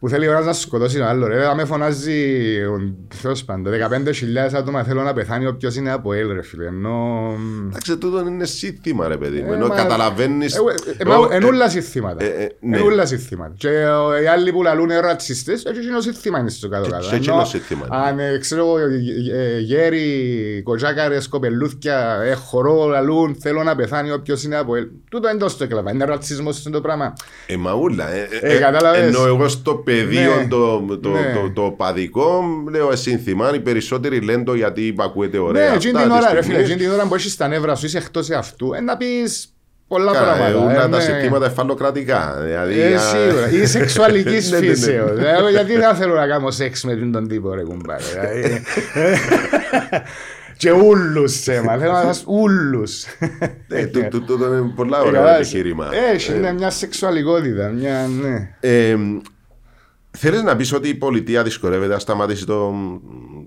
που 0.00 0.08
θέλει 0.08 0.28
ο 0.28 0.30
ένας 0.32 0.44
να 0.44 0.52
σκοτώσει 0.52 0.96
τον 0.96 1.06
άλλο. 1.06 1.26
Ρε, 1.26 1.54
με 1.56 1.64
φωνάζει 1.64 2.20
ο 2.64 2.94
Θεός 3.14 3.44
πάντων. 3.44 3.72
15.000 3.72 4.54
άτομα 4.54 4.82
θέλω 4.82 5.02
να 5.02 5.12
πεθάνει 5.12 5.46
όποιος 5.46 5.76
είναι 5.76 5.92
από 5.92 6.12
ελ 6.12 6.32
ρε 6.32 6.42
φίλε. 6.42 6.66
Ενώ... 6.66 7.18
Εντάξει, 7.68 7.96
τούτο 7.96 8.18
είναι 8.26 8.44
σύνθημα 8.44 9.08
ρε 9.08 9.16
παιδί 9.16 9.40
μου. 9.40 9.52
Ε, 9.52 9.54
Ενώ 9.54 9.66
μα- 9.66 9.74
καταλαβαίνεις... 9.74 10.54
Ε, 10.54 10.58
ε, 10.98 11.04
μα- 11.04 11.16
Ω, 11.16 11.28
ε, 11.32 11.36
Ενούλα 11.36 11.68
συστήματα. 11.68 12.24
ε, 12.24 12.26
ε, 12.28 12.48
ναι. 12.60 12.76
Ενούλα 12.78 13.06
συστήματα. 13.06 13.52
Και 13.56 13.68
ε, 13.68 14.22
οι 14.22 14.26
άλλοι 14.26 14.52
που 14.52 14.62
λαλούν 14.62 14.84
είναι 14.84 15.00
ρατσιστές, 15.00 15.64
έτσι 15.64 15.82
είναι 15.88 16.00
σύστημα 16.00 16.38
είναι 16.38 16.50
στο 16.50 16.68
κάτω 16.68 16.90
κάτω. 16.90 17.02
Και- 17.02 17.08
και 17.08 17.14
Ενώ 17.30 17.40
εκείνο 17.40 17.44
σύστημα 17.44 17.86
είναι. 17.86 17.96
Αν 17.96 18.18
ε, 18.18 18.38
ξέρω 18.38 18.60
εγώ, 18.66 18.78
ε, 18.78 18.84
ε, 19.54 19.58
γέροι, 19.58 20.60
κοτσάκαρες, 20.64 21.28
κοπελούθια, 21.28 22.20
ε, 22.24 22.32
χορό, 22.34 22.86
λαλούν, 22.86 23.36
θέλω 23.40 23.62
να 23.62 23.76
πεθάνει 23.76 24.10
όποιος 24.12 24.42
είναι 24.44 24.56
από 24.56 24.76
ελ. 24.76 24.86
Τούτο 25.10 25.28
είναι 25.28 25.38
τόσο 25.38 25.56
το 25.56 25.64
έκλαβα. 25.64 25.90
Είναι 25.92 26.04
ρατσισμός 26.04 26.56
αυτό 26.58 26.70
το 26.70 26.80
πράγμα. 26.80 27.12
Ε, 27.46 27.56
μαούλα. 27.56 28.10
Ε, 28.12 28.28
Ε, 28.40 28.58
κατάλαβες; 28.58 29.00
Ενώ 29.14 29.26
εγώ 29.26 29.48
στο 29.48 29.74
πεδίο 29.94 30.34
Ναι. 30.36 30.46
το, 30.48 30.80
το, 31.02 31.08
Ναι. 31.10 31.32
το, 31.34 31.50
το 31.62 31.70
παδικό 31.70 32.42
λέω 32.70 32.92
ε, 32.92 32.96
σύνθημα. 32.96 33.54
Οι 33.54 33.60
περισσότεροι 33.60 34.20
λένε 34.20 34.44
το 34.44 34.54
γιατί 34.54 34.94
ακούεται 34.98 35.38
ωραία. 35.38 35.62
Ναι, 35.62 35.74
αυτά 35.76 35.88
εκείνη 35.88 35.92
την 36.02 36.10
τη 36.12 36.16
ώρα, 36.16 36.32
ρε 36.32 36.42
στιγμή. 36.42 36.62
φίλε, 36.62 36.72
εκείνη 36.74 36.76
την 36.88 36.90
ώρα 36.90 37.06
που 37.08 37.14
έχεις 37.14 37.36
τα 37.36 37.48
νεύρα 37.48 37.74
σου, 37.74 37.86
είσαι 37.86 37.98
εκτός 37.98 38.30
εαυτού, 38.30 38.72
ε, 38.74 38.80
να 38.80 38.96
πεις 38.96 39.54
πολλά 39.88 40.12
Καλά, 40.12 40.34
ε, 40.34 40.38
πράγματα. 40.38 40.64
όλα 40.64 40.84
ε, 40.84 40.88
τα 40.88 40.96
ναι. 40.96 41.00
συστήματα 41.02 41.46
εφαλοκρατικά. 41.46 42.36
Δηλαδή, 42.44 42.80
Ε, 42.80 42.94
α, 42.94 42.98
σίγουρα. 42.98 43.50
Ή 43.62 43.66
σεξουαλικής 43.66 44.50
Ναι, 44.50 44.58
ναι, 44.58 44.66
ναι. 44.66 44.72
φύσεως. 44.74 45.18
Ε, 45.18 45.34
εγώ 45.38 45.48
Γιατί 45.48 45.76
δεν 45.76 45.94
θέλω 45.94 46.14
να 46.14 46.26
κάνω 46.26 46.50
σεξ 46.50 46.84
με 46.84 46.94
τον 47.12 47.28
τύπο 47.28 47.54
ρε 47.54 47.62
κουμπάρε. 47.62 48.02
Δηλαδή, 48.12 48.62
ε, 48.94 49.16
Και 50.56 50.70
ούλους 50.72 51.46
έμα. 51.46 51.76
Θέλω 51.78 51.92
να 51.92 52.02
σας 52.02 52.24
ούλους. 52.26 53.04
ε, 53.68 53.86
τού- 53.86 54.08
τού- 54.10 54.24
Τούτο 54.24 54.46
είναι 54.46 54.72
πολλά 54.76 54.98
Ε, 54.98 55.00
ωραίο 55.06 55.12
καλά, 55.20 55.36
επιχείρημα. 55.36 55.88
Έχει 56.12 56.34
είναι 56.34 56.52
μια 56.52 56.70
σεξουαλικότητα. 56.70 57.68
Μια, 57.68 58.08
ναι. 58.22 58.50
Ε, 60.14 60.18
Θέλεις 60.18 60.42
να 60.42 60.56
πεις 60.56 60.72
ότι 60.72 60.88
η 60.88 60.94
πολιτεία 60.94 61.42
δυσκολεύεται 61.42 61.92
να 61.92 61.98
σταματήσει 61.98 62.46
το, 62.46 62.74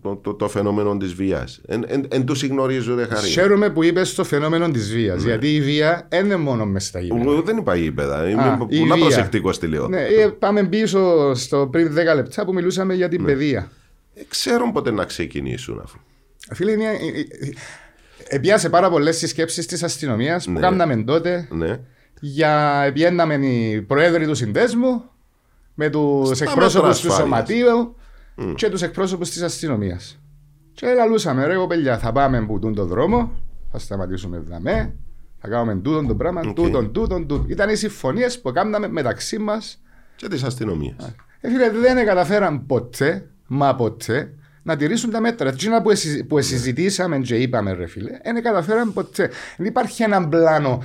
το, 0.02 0.15
το, 0.15 0.34
το 0.34 0.47
φαινόμενο 0.49 0.97
της 0.97 1.13
βίας; 1.13 1.62
Εν, 1.65 1.84
εν, 1.88 2.06
εν 2.10 2.26
του 2.26 2.36
συγνωρίζω 2.36 2.95
ρε 2.95 3.06
Χαρή. 3.06 3.28
Χαίρομαι 3.28 3.69
που 3.69 3.84
είπες 3.84 4.13
το 4.15 4.23
φαινόμενο 4.23 4.71
της 4.71 4.89
Ναι. 4.89 4.95
βίας. 4.95 5.23
Γιατί 5.23 5.56
η 5.56 5.62
βία 5.62 6.08
δεν 6.10 6.26
είναι 6.26 6.36
μόνο 6.36 6.65
μες 6.65 6.86
στα 6.86 6.99
γήπεδα. 6.99 7.21
Εγώ 7.21 7.41
δεν 7.41 7.58
είπα 7.58 7.76
γήπεδα. 7.76 8.30
Είμαι 8.30 8.41
Α, 8.43 8.58
η 8.69 8.80
πολλά 8.80 8.95
βία. 8.95 9.04
προσεκτικό 9.06 9.52
στη 9.54 9.67
λέω. 9.67 9.88
Ναι, 9.88 10.02
ε, 10.02 10.28
πάμε 10.28 10.63
πίσω 10.63 11.34
στο 11.36 11.67
πριν 11.71 11.93
10 11.93 12.15
λεπτά 12.15 12.45
που 12.45 12.54
μιλούσαμε 12.54 12.93
για 12.93 13.08
την 13.10 13.21
Ναι. 13.21 13.28
παιδεία. 13.28 13.71
Ε, 14.13 14.21
Ξέρουν 14.28 14.71
πότε 14.71 14.91
να 14.91 15.06
ξεκινήσουν 15.06 15.80
αφού. 15.84 15.97
Φίλε, 16.54 16.71
είναι, 16.71 16.84
ε, 16.86 16.89
ε, 16.89 17.47
ε, 17.47 17.54
Επιάσε 18.28 18.69
πάρα 18.69 18.89
πολλές 18.89 19.17
συσκέψεις 19.17 19.65
της 19.65 19.84
αστυνομίας 19.84 20.45
που 20.45 20.52
Ναι. 20.52 20.60
κάναμε 20.60 20.95
τότε 21.04 21.47
Ναι. 21.52 21.80
για 22.19 22.84
επιέναμε 22.88 23.34
οι 23.36 23.82
προέδροι 23.82 24.28
του 24.28 24.36
συνδέσμου 24.36 25.04
με 25.73 25.89
τους 25.89 26.36
Στα 26.38 26.45
εκπρόσωπους 26.45 26.73
μέτρα 26.73 26.81
του 26.81 26.89
ασφάλειας. 26.89 27.17
σωματείου 27.17 27.95
και 28.55 28.69
τους 28.69 28.81
εκπρόσωπους 28.81 29.29
της 29.29 29.41
αστυνομίας. 29.41 30.19
Και 30.73 30.88
λαλούσαμε, 30.93 31.45
ρε 31.45 31.55
κοπελιά, 31.55 31.97
θα 31.97 32.12
πάμε 32.12 32.41
που 32.45 32.59
τούν 32.59 32.73
το 32.75 32.86
δρόμο, 32.86 33.31
θα 33.71 33.79
σταματήσουμε 33.79 34.43
δαμέ, 34.49 34.95
θα 35.38 35.47
κάνουμε 35.47 35.75
τούτον 35.81 36.07
το 36.07 36.15
πράγμα, 36.15 36.41
Οκ. 36.45 36.53
τούτον, 36.55 36.91
τούτον, 36.91 37.27
τούτον. 37.27 37.49
Ήταν 37.49 37.69
οι 37.69 37.75
συμφωνίες 37.75 38.41
που 38.41 38.51
κάναμε 38.51 38.88
μεταξύ 38.88 39.38
μας. 39.38 39.81
Και 40.15 40.27
της 40.27 40.43
αστυνομίας. 40.43 41.15
Ε, 41.41 41.49
φίλε, 41.49 41.69
δεν 41.69 42.05
καταφέραν 42.05 42.65
ποτέ, 42.65 43.29
μα 43.47 43.75
ποτέ, 43.75 44.33
να 44.63 44.75
τηρήσουν 44.75 45.09
τα 45.12 45.19
μέτρα. 45.21 45.49
Εκείνα 45.49 45.81
που, 45.81 45.89
εσυ- 45.89 46.23
που 46.27 46.41
συζητήσαμε 46.41 47.19
και 47.19 47.36
είπαμε, 47.36 47.71
ρε 47.73 47.86
φίλε, 47.88 48.12
δεν 48.23 48.43
καταφέραμε 48.43 48.91
ποτέ. 48.91 49.29
Δεν 49.57 49.65
υπάρχει 49.67 50.03
έναν 50.03 50.29
πλάνο. 50.29 50.83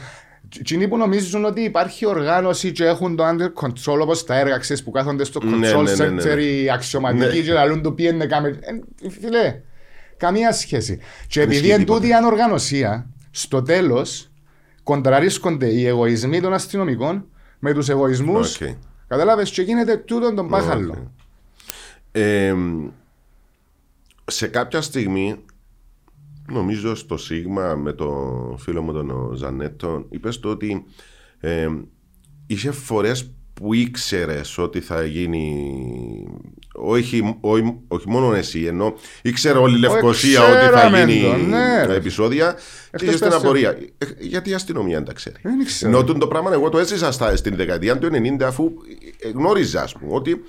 Εκείνοι 0.58 0.88
που 0.88 0.96
νομίζουν 0.96 1.44
ότι 1.44 1.60
υπάρχει 1.60 2.06
οργάνωση 2.06 2.72
και 2.72 2.84
έχουν 2.84 3.16
το 3.16 3.24
under 3.28 3.64
control 3.64 3.98
όπως 4.00 4.24
τα 4.24 4.38
έργα 4.38 4.58
ξέρεις, 4.58 4.82
που 4.82 4.90
κάθονται 4.90 5.24
στο 5.24 5.40
Ναι, 5.44 5.50
control 5.70 5.82
ναι, 5.84 5.94
ναι, 5.94 6.06
ναι, 6.06 6.22
center 6.22 6.34
ναι. 6.36 6.42
οι 6.42 6.70
αξιωματικοί 6.70 7.36
Ναι. 7.38 7.42
και 7.44 7.52
λαλούν 7.52 7.82
του 7.82 7.94
πιένε 7.94 8.26
κάμε. 8.26 8.48
Ε, 9.02 9.10
Φίλε, 9.10 9.60
καμία 10.16 10.52
σχέση. 10.52 11.00
Και 11.26 11.40
επειδή 11.40 11.56
ισχύει 11.58 11.70
εν 11.72 11.78
τίποτα. 11.78 11.98
τούτη 11.98 12.10
η 12.10 12.14
ανοργανωσία, 12.14 13.06
στο 13.30 13.62
τέλος 13.62 14.30
κοντραρίσκονται 14.82 15.66
οι 15.66 15.86
εγωισμοί 15.86 16.40
των 16.40 16.52
αστυνομικών 16.52 17.28
με 17.58 17.72
τους 17.72 17.88
εγωισμούς 17.88 18.60
Οκ. 18.60 18.68
Κατάλαβες 19.08 19.50
και 19.50 19.62
γίνεται 19.62 19.96
τούτον 19.96 20.34
τον 20.34 20.48
πάχαλο. 20.48 20.92
Οκ. 20.92 21.08
Ε, 22.12 22.54
σε 24.24 24.46
κάποια 24.46 24.80
στιγμή, 24.80 25.36
νομίζω 26.52 26.94
στο 26.94 27.16
Σίγμα 27.16 27.74
με 27.74 27.92
τον 27.92 28.58
φίλο 28.58 28.82
μου 28.82 28.92
τον 28.92 29.32
Ζανέτο, 29.34 30.06
είπες 30.10 30.40
το 30.40 30.48
ότι 30.48 30.84
ε, 31.40 31.68
είχε 32.46 32.70
φορές 32.70 33.32
που 33.54 33.74
ήξερες 33.74 34.58
ότι 34.58 34.80
θα 34.80 35.04
γίνει. 35.04 35.74
Όχι, 36.74 37.36
όχι, 37.40 37.78
όχι 37.88 38.08
μόνο 38.08 38.34
εσύ, 38.34 38.64
ενώ 38.64 38.94
ήξερε 39.22 39.58
όλη 39.58 39.76
η 39.76 39.78
Λευκοσία 39.78 40.42
ότι 40.42 40.52
θα 40.52 40.58
ξέραμε 40.58 41.04
γίνει 41.04 41.22
το, 41.22 41.36
ναι, 41.36 41.84
ρε. 41.86 41.94
επεισόδια. 41.94 42.52
Και 42.52 42.60
Εκτός 42.90 43.02
είχε 43.08 43.10
στην 43.16 43.18
πέρασε- 43.28 43.44
απορία. 43.44 43.70
Ε, 43.98 44.06
γιατί 44.18 44.50
η 44.50 44.54
αστυνομία 44.54 44.96
δεν 44.96 45.04
τα 45.04 45.12
ξέρει. 45.12 45.36
Δεν 45.42 45.60
ήξερα. 45.60 45.90
Ενώ 45.90 46.04
τούτο 46.04 46.18
το 46.18 46.26
πράγμα 46.26 46.52
εγώ 46.52 46.68
το 46.68 46.78
έζησα 46.78 47.12
στα, 47.12 47.36
στην 47.36 47.56
δεκαετία 47.56 47.98
του 47.98 48.08
90 48.38 48.42
αφού 48.42 48.72
ε, 49.18 49.28
γνώριζα 49.28 49.82
ας 49.82 49.92
πούμε 49.92 50.12
ότι 50.14 50.42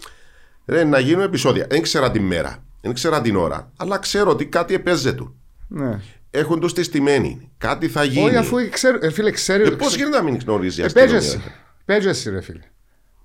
ρε, 0.65 0.83
να 0.83 0.99
γίνουν 0.99 1.21
επεισόδια. 1.23 1.65
Δεν 1.69 1.79
ήξερα 1.79 2.11
τη 2.11 2.19
μέρα, 2.19 2.63
δεν 2.81 2.91
ήξερα 2.91 3.21
την 3.21 3.35
ώρα, 3.35 3.71
αλλά 3.77 3.97
ξέρω 3.97 4.29
ότι 4.29 4.45
κάτι 4.45 4.73
επέζε 4.73 5.13
του. 5.13 5.35
Ναι. 5.71 5.99
Έχουν 6.31 6.59
του 6.59 6.67
τη 6.67 6.83
στημένη. 6.83 7.51
Κάτι 7.57 7.87
θα 7.87 8.03
γίνει. 8.03 8.25
Όχι 8.25 8.35
αφού 8.35 8.69
ξέρω, 8.69 8.97
ε, 9.01 9.09
φίλε 9.09 9.31
ξέρει. 9.31 9.63
ε, 9.63 9.69
Πώς 9.69 9.95
γίνεται 9.95 10.17
να 10.17 10.23
μην 10.23 10.37
γνωρίζει 10.45 10.79
η 10.79 10.83
Ε, 10.83 10.85
αστυνομία; 10.85 11.11
Παίζεσαι. 11.13 11.41
Παίζεσαι 11.85 12.29
ρε 12.29 12.41
φίλε. 12.41 12.59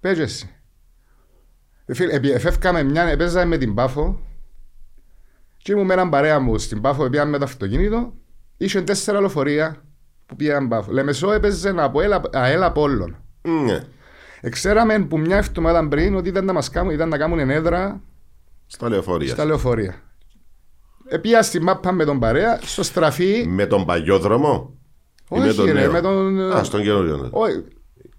Παίζεσαι. 0.00 0.48
Ε, 1.86 1.94
Φίλε, 1.94 2.12
επι- 2.12 2.34
εφεύκαμε 2.34 2.82
μια, 2.82 3.02
επέζαμε 3.02 3.44
με 3.46 3.56
την 3.56 3.74
Πάφο 3.74 4.20
και 5.56 5.72
ήμουν 5.72 5.86
με 5.86 5.92
έναν 5.92 6.10
παρέα 6.10 6.40
μου 6.40 6.58
στην 6.58 6.80
Πάφο, 6.80 7.08
πήγαμε 7.10 7.30
με 7.30 7.38
το 7.38 7.44
αυτοκίνητο, 7.44 8.12
είχε 8.56 8.82
τέσσερα 8.82 9.20
λεωφορεία 9.20 9.84
που 10.26 10.36
πήγαν 10.36 10.68
Πάφο. 10.68 10.92
Λεμεσό 10.92 11.32
έπαιζε 11.32 11.74
από 11.76 11.98
ΑΕΛ, 12.00 12.12
ΑΕΛ 12.32 12.62
Απόλλων. 12.62 13.16
Ναι. 13.42 13.80
Εξέραμε 14.40 14.98
που 14.98 15.18
μια 15.18 15.36
εβδομάδα 15.36 15.88
πριν 15.88 16.14
ότι 16.14 16.28
ήταν 16.28 16.44
να, 16.44 16.52
μας 16.52 16.70
κάνουν, 16.70 16.92
ήταν 16.92 17.08
να 17.08 17.18
κάνουν 17.18 17.38
ενέδρα 17.38 18.00
Στα 18.66 18.88
λεωφορεία. 18.88 19.28
στα 19.32 19.44
λεωφορεία. 19.44 20.02
Επία 21.08 21.42
στη 21.42 21.60
μάπα 21.62 21.92
με 21.92 22.04
τον 22.04 22.18
παρέα, 22.18 22.58
στο 22.62 22.82
στραφή. 22.82 23.44
Με 23.48 23.66
τον 23.66 23.84
παλιό 23.84 24.18
δρόμο. 24.18 24.74
ή 25.30 25.38
Όχι, 25.38 25.46
με 25.46 25.52
τον 25.52 25.64
ρε, 25.66 25.72
νέο; 25.72 25.90
με 25.92 26.00
τον- 26.00 26.52
Α, 26.52 26.64
στον 26.64 26.82
καινούριο. 26.82 27.28
Όχι, 27.30 27.64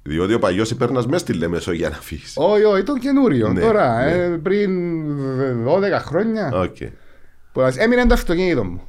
Διότι 0.02 0.34
ο 0.34 0.40
παλιός 0.40 0.72
υπέρνα 0.72 1.04
μέσα 1.08 1.18
στη 1.18 1.34
Λέμεσο 1.34 1.72
για 1.72 1.90
να 1.90 1.96
φύγεις. 1.96 2.34
όχι, 2.38 2.64
όχι, 2.64 2.84
τον 2.84 3.00
καινούριο. 3.00 3.48
Ναι, 3.54 3.60
τώρα, 3.62 4.04
ναι. 4.06 4.12
ε, 4.12 4.28
πριν 4.28 4.72
12 5.68 6.00
χρόνια. 6.00 6.52
Οκ. 6.54 6.76
Που 7.52 7.60
λες, 7.60 7.78
έμεινε 7.78 8.06
το 8.06 8.14
αυτοκίνητο 8.14 8.64
μου. 8.64 8.82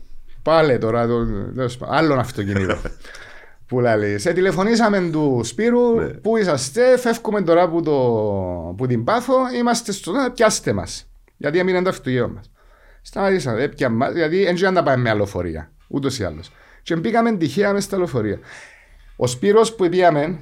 Πάλε 0.43 0.79
τώρα, 0.79 1.07
το, 1.07 1.27
τέλος 1.55 1.77
πάντων, 1.77 1.95
άλλον 1.95 2.19
αυτοκίνητο. 2.19 2.77
που 3.69 3.81
λέει, 3.81 4.19
σε 4.19 4.33
τηλεφωνήσαμε 4.33 5.09
τους 5.13 5.49
Σπύρου, 5.49 5.95
Ναι. 5.97 6.07
πού 6.07 6.37
είσαστε, 6.37 6.99
φεύγουμε 6.99 7.43
τώρα 7.43 7.69
που, 7.69 7.83
το, 7.83 7.95
που 8.77 8.87
την 8.87 9.05
πάθω, 9.05 9.35
είμαστε 9.59 9.93
στο 9.93 10.13
να 10.13 10.31
πιάστε 10.31 10.73
μας. 10.73 11.11
Γιατί 11.37 11.59
έμεινε 11.59 11.83
το 11.83 11.89
αυτοκίνητο 11.89 12.29
μας. 12.29 12.51
Σταματήσαμε, 13.07 13.63
έπια 13.63 13.89
μας, 13.89 14.15
γιατί 14.15 14.45
δεν 14.45 14.55
να 14.61 14.73
τα 14.73 14.83
πάμε 14.83 15.03
με 15.03 15.11
αλοφορία, 15.11 15.73
ούτως 15.89 16.19
ή 16.19 16.25
άλλως. 16.25 16.53
Και 16.83 16.97
μπήκαμε 16.97 17.37
τυχαία 17.37 17.73
μέσα 17.73 17.87
στα 17.87 17.97
λεωφορεία. 17.97 18.39
Ο 19.17 19.27
Σπύρος 19.27 19.75
που 19.75 19.89
πήγαμε, 19.89 20.39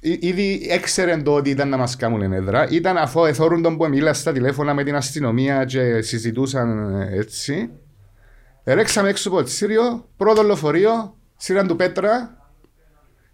Ή- 0.00 0.18
Ήδη 0.20 0.66
έξερε 0.70 1.16
το 1.16 1.34
ότι 1.34 1.50
ήταν 1.50 1.68
να 1.68 1.76
μας 1.76 1.96
κάνουν 1.96 2.22
ενέδρα. 2.22 2.68
Ήταν 2.70 2.96
αφού 2.96 3.24
εθώρουν 3.24 3.62
τον 3.62 3.76
που 3.76 3.88
μίλα 3.88 4.12
στα 4.12 4.32
τηλέφωνα 4.32 4.74
με 4.74 4.84
την 4.84 4.94
αστυνομία 4.96 5.64
και 5.64 6.02
συζητούσαν 6.02 6.94
ε, 7.00 7.18
έτσι. 7.18 7.70
Ρέξαμε 8.64 9.08
έξω 9.08 9.28
από 9.28 9.42
το 9.42 9.48
Σύριο, 9.48 10.08
πρώτο 10.16 10.42
λεωφορείο, 10.42 11.16
σύραν 11.36 11.66
του 11.66 11.76
Πέτρα, 11.76 12.36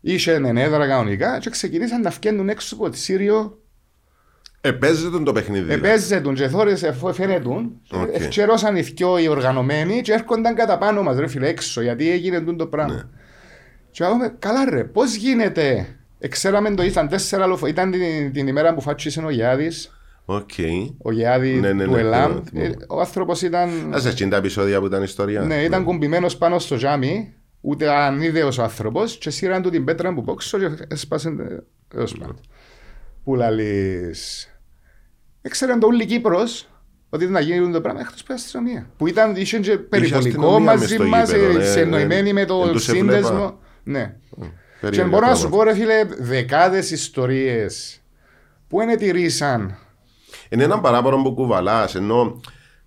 είχε 0.01 0.33
ενέδρα 0.33 0.87
κανονικά 0.87 1.39
και 1.39 1.51
ξεκινήσαν 1.51 2.01
να 2.01 2.11
φκένουν 2.11 2.49
έξω 2.49 2.75
από 2.75 2.91
το 2.91 2.97
Σύριο. 2.97 3.59
Επέζεται 4.67 5.19
το 5.23 5.33
παιχνίδι. 5.33 5.65
δηλαδή. 5.65 5.89
Επέζε 5.89 6.21
τον 6.21 6.35
και 6.35 6.49
θόρες 6.49 6.83
αφού 6.83 7.15
φαίνετουν. 7.15 7.81
Οκ. 7.91 8.09
Ευκαιρώσαν 8.13 8.77
οι 8.77 8.81
δυο 8.81 9.19
οι 9.19 9.29
οργανωμένοι 9.29 10.01
και 10.01 10.13
έρχονταν 10.13 10.55
κατά 10.55 10.79
πάνω 10.79 11.03
μας 11.03 11.19
ρε 11.19 11.27
φίλε 11.27 11.49
έξω 11.49 11.81
γιατί 11.83 12.11
έγινε 12.11 12.39
τούτο 12.41 12.57
το 12.57 12.67
πράγμα. 12.67 12.95
Ναι. 12.95 13.03
Και 13.91 14.05
είπαμε, 14.05 14.35
καλά 14.39 14.65
ρε, 14.71 14.85
πώς 14.85 15.15
γίνεται. 15.15 15.87
Εξέραμε 16.19 16.75
το 16.75 16.83
ήταν 16.83 17.09
τέσσερα 17.09 17.47
λοφο... 17.47 17.67
Ήταν 17.67 17.91
την, 17.91 18.33
την 18.33 18.47
ημέρα 18.47 18.75
που 18.75 18.81
φάτσισε 18.81 19.21
ο 19.25 19.31
Γιάδης, 19.31 19.99
Οκ. 20.25 20.51
ο 20.99 21.13
Γιάδη 21.13 21.55
Ναι, 21.55 21.73
ναι, 21.73 21.85
του 21.85 21.91
ναι, 21.91 21.99
ΕΛΑΜ. 22.01 22.23
θυμάμαι, 22.31 22.43
θυμάμαι. 22.51 22.67
Ε, 22.69 22.75
Ο 22.89 23.01
άνθρωπος 23.01 23.43
ήταν, 23.43 23.95
Α 23.95 23.99
σε 24.01 24.09
εκείνη 24.09 24.31
τα 24.31 24.37
επεισόδια 24.37 24.81
που 24.81 24.87
ήταν 24.87 25.03
ιστορία. 25.03 25.41
ναι, 25.41 25.63
ήταν 25.63 25.85
κουμπημένος 25.85 26.37
πάνω 26.37 26.59
στο 26.59 26.77
τζάμι, 26.77 27.35
ούτε 27.61 27.91
ανίδεος 27.91 28.59
ο 28.59 28.63
άνθρωπος 28.63 29.19
και 29.19 29.31
σύραν 29.31 29.63
του 29.63 29.71
την 29.71 29.85
πέτρα 29.85 30.15
που 30.15 30.23
πόξω 30.25 30.59
και 30.59 30.69
έσπασε 30.89 31.33
έως 31.95 32.17
πάνω. 32.19 32.35
Που 33.25 33.35
λαλείς... 33.35 34.49
Έξεραν 35.47 35.81
το 35.81 35.87
όλη 35.87 36.07
Κύπρος 36.07 36.69
ότι 37.09 37.23
ήταν 37.23 37.35
να 37.35 37.41
γίνει 37.41 37.73
το 37.73 37.81
πράγμα 37.81 38.01
εκτός 38.01 38.23
που 38.23 38.33
η 38.33 38.35
αστυνομία. 38.35 38.91
Που 38.97 39.07
ήταν, 39.07 39.37
είχε 39.37 39.59
και 39.59 39.79
περιπολικό 39.79 40.19
αστυνομία 40.19 40.59
μες 40.73 40.81
μαζί 40.81 40.95
στο 40.95 41.05
μας, 41.05 41.31
γήπεδο, 41.31 41.59
ναι, 41.59 41.65
σε 41.65 41.81
εννοημένη 41.81 42.33
ναι. 42.33 42.41
με 42.41 42.45
το 42.45 42.63
Εν 42.67 42.73
τους 42.73 42.89
έβλεπα. 42.89 43.13
σύνδεσμο. 43.13 43.59
Ναι. 43.83 44.15
Και 44.41 44.47
Περίεργα 44.81 45.09
μπορώ 45.09 45.27
να 45.27 45.35
σου 45.35 45.49
πράγματα. 45.49 45.65
πω, 45.65 45.71
ρε 45.71 45.75
φίλε, 45.75 46.05
δεκάδες 46.19 46.91
ιστορίες 46.91 48.01
που 48.69 48.81
είναι 48.81 48.97
τηρήσαν. 48.97 49.79
Είναι 50.49 50.65
ένα 50.65 50.81
παράπονο 50.81 51.23
που 51.23 51.35
κουβαλάς, 51.35 51.95
ενώ 51.95 52.41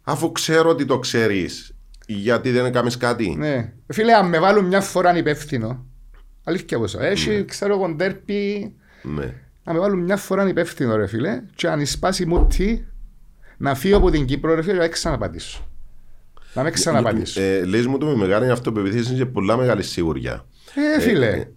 αφού 0.03 0.31
ξέρω 0.31 0.69
ότι 0.69 0.85
το 0.85 0.99
ξέρεις, 0.99 1.75
γιατί 2.07 2.49
δεν 2.51 2.71
κάνει 2.71 2.91
κάτι. 2.91 3.35
Ναι. 3.37 3.73
Φίλε, 3.87 4.13
αν 4.13 4.29
με 4.29 4.39
βάλουν 4.39 4.65
μια 4.65 4.81
φορά 4.81 5.17
υπεύθυνο, 5.17 5.85
αλήθεια 6.43 6.77
πως, 6.77 6.95
έχει, 6.95 7.29
Ναι. 7.29 7.43
ξέρω 7.43 7.73
εγώ, 7.73 7.87
ντέρπι, 7.89 8.73
Ναι. 9.01 9.33
Να 9.67 9.73
με 9.73 9.79
βάλουν 9.79 9.99
μια 9.99 10.17
φορά 10.17 10.47
υπεύθυνο, 10.47 10.95
ρε 10.95 11.07
φίλε, 11.07 11.41
και 11.55 11.67
αν 11.67 11.85
σπάσει 11.85 12.25
μούτι, 12.25 12.87
να 13.57 13.75
φύγω 13.75 13.97
από 13.97 14.09
την 14.09 14.25
Κύπρο, 14.25 14.55
ρε 14.55 14.61
φίλε, 14.61 14.75
να 14.75 14.81
μην 14.81 14.91
ξαναπατήσω. 14.91 15.67
Να 16.53 16.63
μην 16.63 16.73
ξαναπατήσω. 16.73 17.41
Ε, 17.41 17.65
Λες 17.65 17.85
μου 17.85 17.97
το 17.97 18.05
με 18.05 18.15
μεγάλη 18.15 18.49
αυτοπεποίθηση 18.49 19.13
και 19.13 19.25
πολλά 19.25 19.57
μεγάλη 19.57 19.83
σιγουριά. 19.83 20.45
Ε, 20.95 20.99
φίλε. 21.01 21.47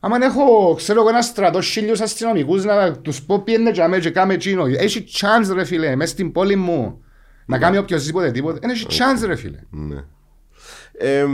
Άμα 0.00 0.16
έχω, 0.24 0.74
ξέρω 0.76 1.00
εγώ, 1.00 1.08
ένας 1.08 1.26
στρατός 1.26 1.68
χίλιους 1.68 2.00
αστυνομικούς 2.00 2.64
να 2.64 2.92
τους 2.92 3.22
πω 3.22 3.42
πιένε 3.42 3.70
και 3.70 3.82
αμέ 3.82 3.98
και 3.98 4.10
κάμε 4.10 4.34
εκείνο. 4.34 4.64
Έχει 4.66 5.04
chance 5.10 5.54
ρε 5.54 5.64
φίλε, 5.64 5.96
μες 5.96 6.10
στην 6.10 6.32
πόλη 6.32 6.56
μου. 6.56 7.04
Να 7.46 7.58
κάνει 7.58 7.76
οποιοδήποτε 7.76 8.30
τίποτε. 8.30 8.58
Δεν 8.58 8.70
έχει 8.70 8.86
chance 8.88 9.26
ρε 9.26 9.34
φίλε. 9.34 9.58
Ναι. 9.70 10.04
Ε, 10.92 11.26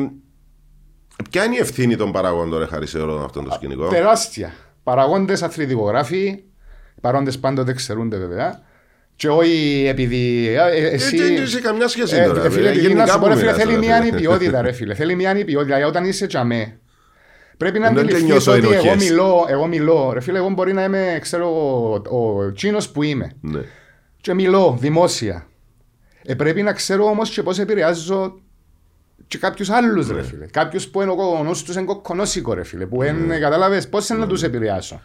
ποια 1.31 1.45
είναι 1.45 1.55
η 1.55 1.59
ευθύνη 1.59 1.97
των 1.97 2.13
παραγόντων, 2.13 2.59
ρε 2.59 2.67
Χαρή, 2.67 2.87
σε 2.87 2.99
όλο 2.99 3.25
αυτό 3.25 3.43
το 3.43 3.51
σκηνικό. 3.51 3.89
Τεράστια. 3.89 4.53
Παραγόντες 4.91 5.43
αθλητικογράφοι, 5.43 6.25
οι 6.97 7.01
παρόντες 7.01 7.39
πάντοτε 7.39 7.73
ξερούνται 7.73 8.17
βέβαια. 8.17 8.61
Και 9.17 9.29
όχι 9.29 9.85
επειδή 9.89 10.49
ε, 10.49 10.77
ε, 10.77 10.87
εσύ... 10.89 11.17
Ε, 11.17 11.23
δεν 11.23 11.43
έχει 11.43 11.61
καμιά 11.61 11.89
σχέση 11.89 12.17
Ε, 12.17 12.25
τώρα. 12.27 12.45
ε, 12.45 12.51
φίλε, 12.51 12.69
ε, 12.69 12.71
επειδή 12.71 12.95
να 12.95 13.07
σου 13.07 13.19
πω, 13.19 13.27
ρε 13.27 13.35
φίλε, 13.37 13.43
μιλάς 13.45 13.57
θέλει 13.57 13.75
τώρα, 13.75 13.79
μια 13.87 13.97
φίλε. 13.97 14.09
ανιπιότητα, 14.09 14.63
ρε 14.63 14.73
φίλε. 14.73 14.95
Θέλει 14.95 15.15
μια 15.15 15.31
ανιπιότητα. 15.31 15.77
Γιατί 15.77 15.91
όταν 15.97 16.05
είσαι 16.05 16.27
τσαμέ, 16.27 16.79
πρέπει 17.57 17.79
να 17.79 17.89
Δεν 17.89 17.99
αντιληφθείς 17.99 18.25
νιώθω 18.25 18.53
ότι 18.53 18.61
εγώ 18.67 18.73
ενοχές. 18.73 19.09
μιλώ, 19.09 19.47
εγώ 19.49 19.67
μιλώ. 19.67 20.11
Ρε 20.13 20.21
φίλε, 20.21 20.39
εγώ 20.39 20.49
μπορεί 20.49 20.73
να 20.73 20.85
είμαι, 20.85 21.19
ξέρω, 21.21 21.49
ο, 22.11 22.17
ο 22.19 22.53
τσίνος 22.53 22.91
που 22.91 23.03
είμαι. 23.03 23.33
Ναι. 23.41 23.61
Και 24.21 24.35
μιλώ 24.35 24.77
δημόσια. 24.81 25.47
Ε, 26.25 26.35
πρέπει 26.35 26.63
να 26.63 26.73
ξέρω 26.73 27.05
όμως 27.05 27.31
και 27.31 27.43
πώς 27.43 27.59
επηρεάζω 27.59 28.41
και 29.27 29.39
κάποιους 29.39 29.71
άλλους, 29.71 30.09
Ναι. 30.09 30.15
ρε 30.15 30.23
φίλε. 30.23 30.47
Κάποιους 30.47 30.89
που 30.89 31.03
είναι 31.03 31.11
ο 31.11 31.43
νους 31.45 31.63
τους 31.63 31.75
είναι 31.75 31.85
κοκκονόσικο, 31.85 32.55
ρε 32.55 32.65
φίλε. 32.65 32.87
Που 32.87 33.03
είναι, 33.03 33.39
κατάλαβες, 33.39 33.89
πώς 33.89 34.09
είναι 34.09 34.19
να 34.19 34.25
Ναι. 34.25 34.31
τους 34.31 34.43
επηρεάσω. 34.43 35.01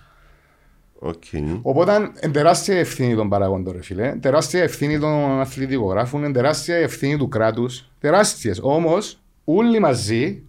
Οκ. 1.00 1.24
Οπότε 1.62 1.96
είναι 2.24 2.34
τεράστια 2.34 2.78
ευθύνη 2.80 3.16
των 3.16 3.30
παραγόντων, 3.30 3.74
ρε 3.74 3.82
φίλε. 3.82 4.16
Τεράστια 4.22 4.64
ευθύνη 4.64 5.00
των 5.00 5.40
αθλητικογράφων, 5.40 6.24
είναι 6.24 6.32
τεράστια 6.34 6.76
ευθύνη 6.76 7.18
του 7.18 7.28
κράτους. 7.28 7.90
Τεράστιες. 8.00 8.60
Όμως, 8.62 9.20
όλοι 9.44 9.80
μαζί 9.80 10.44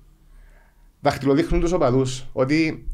δαχτυλοδείχνουν 1.00 1.60
τους 1.60 1.72
οπαδούς. 1.72 2.26
Ότι 2.32 2.86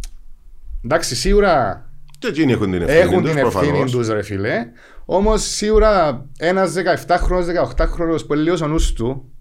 εντάξει, 0.85 1.15
σίγουρα 1.17 1.85
Και 2.19 2.29
εκείνοι 2.29 2.53
έχουν 2.53 2.71
την 2.71 2.83
ευθύνη 2.83 2.99
έχουν 3.01 3.23
τους, 3.23 3.31
την 3.31 3.39
ευθύνη 3.39 3.67
προφανώς. 3.67 3.91
τους, 3.91 4.09
ρε 4.09 4.23
φίλε. 4.23 4.67
Όμως, 5.05 5.43
σίγουρα 5.43 6.25
ένας 6.39 6.73
17χρονο, 6.73 7.45
18χρονο 7.45 8.17
που 8.27 8.35
είναι 8.35 8.43
λίγος 8.43 8.61
ο 8.61 8.67
νους 8.67 8.93
του, 8.93 9.32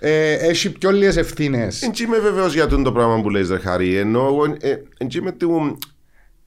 ε, 0.00 0.32
έχει 0.32 0.72
πιο 0.72 0.90
λίγες 0.90 1.16
ευθύνες. 1.16 1.78
Δεν 1.78 1.92
είμαι 2.06 2.18
βεβαίως 2.18 2.54
για 2.54 2.66
τούτο 2.66 2.82
το 2.82 2.92
πράγμα 2.92 3.20
που 3.22 3.30
λες 3.30 3.48
ρε 3.48 3.58
Χαρή, 3.58 3.96
ενώ 3.96 4.26
εγώ 4.26 4.44
ε, 4.60 4.82
δεν 4.98 5.08
είμαι 5.14 5.32
του- 5.32 5.78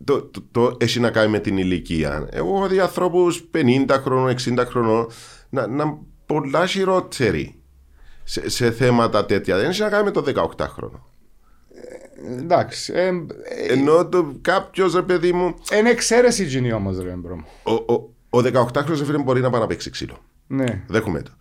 το, 0.03 0.21
το, 0.23 0.43
το, 0.51 0.77
έχει 0.79 0.99
να 0.99 1.09
κάνει 1.09 1.31
με 1.31 1.39
την 1.39 1.57
ηλικία. 1.57 2.27
Εγώ 2.31 2.55
έχω 2.57 2.67
δει 2.67 2.79
ανθρώπους 2.79 3.43
50 3.53 3.85
χρονών, 3.89 4.35
60 4.57 4.63
χρονών 4.67 5.07
να, 5.49 5.67
να 5.67 5.97
πολλά 6.25 6.65
χειρότεροι 6.65 7.55
σε, 8.23 8.49
σε 8.49 8.71
θέματα 8.71 9.25
τέτοια. 9.25 9.57
Δεν 9.57 9.69
έχει 9.69 9.81
να 9.81 9.89
κάνει 9.89 10.03
με 10.03 10.11
το 10.11 10.23
18χρονο. 10.57 10.99
Εντάξει. 12.39 12.93
ε, 12.95 13.07
ε, 13.07 13.13
Ενώ 13.73 14.05
το 14.07 14.33
κάποιος, 14.41 14.93
ρε 14.93 15.01
παιδί 15.01 15.31
μου, 15.31 15.53
Είναι 15.79 15.89
εξαίρεση 15.89 16.43
γίνει 16.43 16.73
όμως 16.73 16.97
ρε 16.99 17.11
bro. 17.11 17.35
μου. 17.35 17.45
ο, 17.63 17.93
ο, 17.93 18.09
ο 18.29 18.41
18χρονο 18.53 19.01
φίλε 19.05 19.17
μπορεί 19.17 19.41
να 19.41 19.49
πάει 19.49 19.61
να 19.61 19.67
παίξει 19.67 19.89
ξύλο. 19.89 20.17
Ναι. 20.47 20.83
Δέχομαι 20.87 21.21
το. 21.21 21.31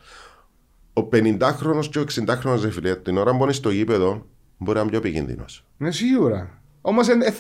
Ο 0.92 1.08
50χρονο 1.12 1.84
και 1.90 1.98
ο 1.98 2.04
60χρονο 2.14 2.60
ρε 2.62 2.70
φίλε, 2.70 2.96
την 2.96 3.16
ώρα 3.18 3.30
που 3.30 3.36
μπαίνεις 3.36 3.56
στο 3.56 3.70
γήπεδο, 3.70 4.26
μπορεί 4.58 4.76
να 4.76 4.80
είναι 4.82 4.90
πιο 4.90 4.98
επικίνδυνος. 4.98 5.64
Ναι, 5.76 5.90
σίγουρα. 5.90 6.60
Όμως 6.80 7.08
είναι 7.08 7.34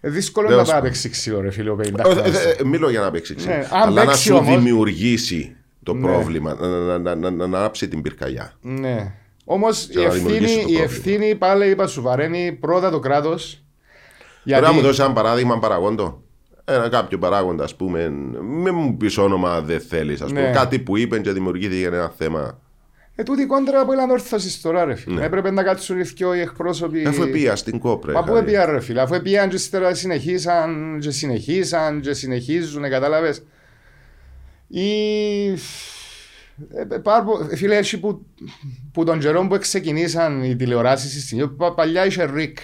δύσκολο 0.00 0.48
Δεν 0.48 0.56
να 0.56 0.64
θα 0.64 0.70
πάει 0.70 0.78
σου 0.80 0.82
να 0.84 0.88
παίξει 0.90 1.08
ξύλο 1.08 1.40
ρε 1.40 1.50
φίλε 1.50 1.70
ο 1.70 1.76
50 1.76 1.98
Ε, 1.98 2.02
χρονος. 2.02 2.34
ε, 2.44 2.56
ε, 2.60 2.64
Μιλώ 2.64 2.90
για 2.90 3.00
να 3.00 3.10
παίξει 3.10 3.34
ξύλο. 3.34 3.54
Ναι, 3.54 3.68
αν 3.70 3.82
Αλλά 3.88 4.00
να 4.00 4.04
παίξει 4.06 4.22
σου 4.22 4.36
όμως- 4.36 4.56
δημιουργήσει 4.56 5.56
το 5.82 5.94
Ναι. 5.94 6.06
πρόβλημα, 6.06 6.54
να, 6.54 6.68
να, 6.68 6.98
να, 6.98 7.14
να, 7.14 7.30
να 7.30 7.44
ανάψει 7.44 7.88
την 7.88 8.02
πυρκαγιά. 8.02 8.52
Ναι. 8.60 9.12
Όμως 9.44 9.86
Και 9.86 10.00
η 10.00 10.04
να 10.06 10.10
δημιουργήσει 10.10 10.42
ευθύνη, 10.44 10.62
το 10.64 10.68
η 10.70 10.76
πρόβλημα. 10.76 10.82
ευθύνη 10.84 11.34
πάλι 11.34 11.70
είπα 11.70 11.86
σου 11.86 12.02
βαραίνει 12.02 12.52
πρώτα 12.60 12.90
το 12.90 12.98
κράτος. 12.98 13.62
Τώρα 14.44 14.60
να 14.60 14.66
μου 14.66 14.72
Γιατί 14.72 14.86
δώσεις 14.86 15.04
ένα 15.04 15.12
παράδειγμα 15.12 15.58
παραγόντο. 15.58 16.22
Ένα 16.70 16.88
κάποιο 16.88 17.18
παράγοντα, 17.18 17.64
ας 17.64 17.76
πούμε, 17.76 18.08
με 18.42 18.70
μου 18.70 18.96
πεις 18.96 19.18
όνομα 19.18 19.60
δεν 19.60 19.80
θέλεις. 19.80 20.20
πούμε, 20.20 20.40
Ναι. 20.40 20.50
κάτι 20.50 20.78
που 20.78 20.96
είπε 20.96 21.18
και 21.18 21.32
δημιουργήθηκε 21.32 21.86
ένα 21.86 22.12
θέμα. 22.18 22.60
ε, 23.14 23.22
τούτη 23.22 23.46
κόντρα 23.46 23.80
από 23.80 23.92
έναν 23.92 24.10
όρθωση 24.10 24.62
τώρα 24.62 24.84
ρε 24.84 24.94
φίλε. 24.94 25.14
Ναι. 25.20 25.24
Έπρεπε 25.26 25.50
να 25.50 25.62
κάτσουν 25.62 25.98
οι 25.98 26.02
δυο 26.02 26.34
οι 26.34 26.40
εκπρόσωποι. 26.40 27.04
Αφού 27.06 27.22
επία 27.22 27.56
στην 27.56 27.78
κόπρε. 27.78 28.12
Μα 28.12 28.22
πού 28.24 28.32
χάρη. 28.32 28.38
έπιαν 28.46 28.70
ρε 28.70 28.80
φίλε, 28.80 29.00
αφού 29.00 29.14
έπιαν 29.14 29.48
και 29.48 29.54
ύστερα 29.56 29.94
συνεχίσαν 29.94 30.98
και 31.00 31.10
συνεχίσαν 31.10 32.00
και 32.00 32.12
συνεχίζουν, 32.12 32.82
κατάλαβες. 32.90 33.42
Ή... 34.68 34.90
Ε, 35.48 36.94
ε, 36.94 36.98
πάρα 36.98 37.24
πο- 37.24 37.48
Φίλε, 37.54 37.76
έτσι 37.76 38.00
που, 38.00 38.26
που 38.92 39.04
τον 39.04 39.18
καιρό 39.18 39.46
που 39.46 39.58
ξεκινήσαν 39.58 40.42
οι 40.42 40.56
τηλεοράσεις 40.56 41.10
στη 41.10 41.20
στιγμή, 41.20 41.48
πα- 41.48 41.74
παλιά 41.74 42.06
είχε 42.06 42.24
ρικ. 42.34 42.58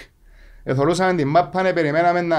Εθωρούσαμε 0.67 1.13
την 1.15 1.27
μάπα, 1.27 1.61
ναι, 1.61 1.73
περιμέναμε 1.73 2.21
να 2.21 2.37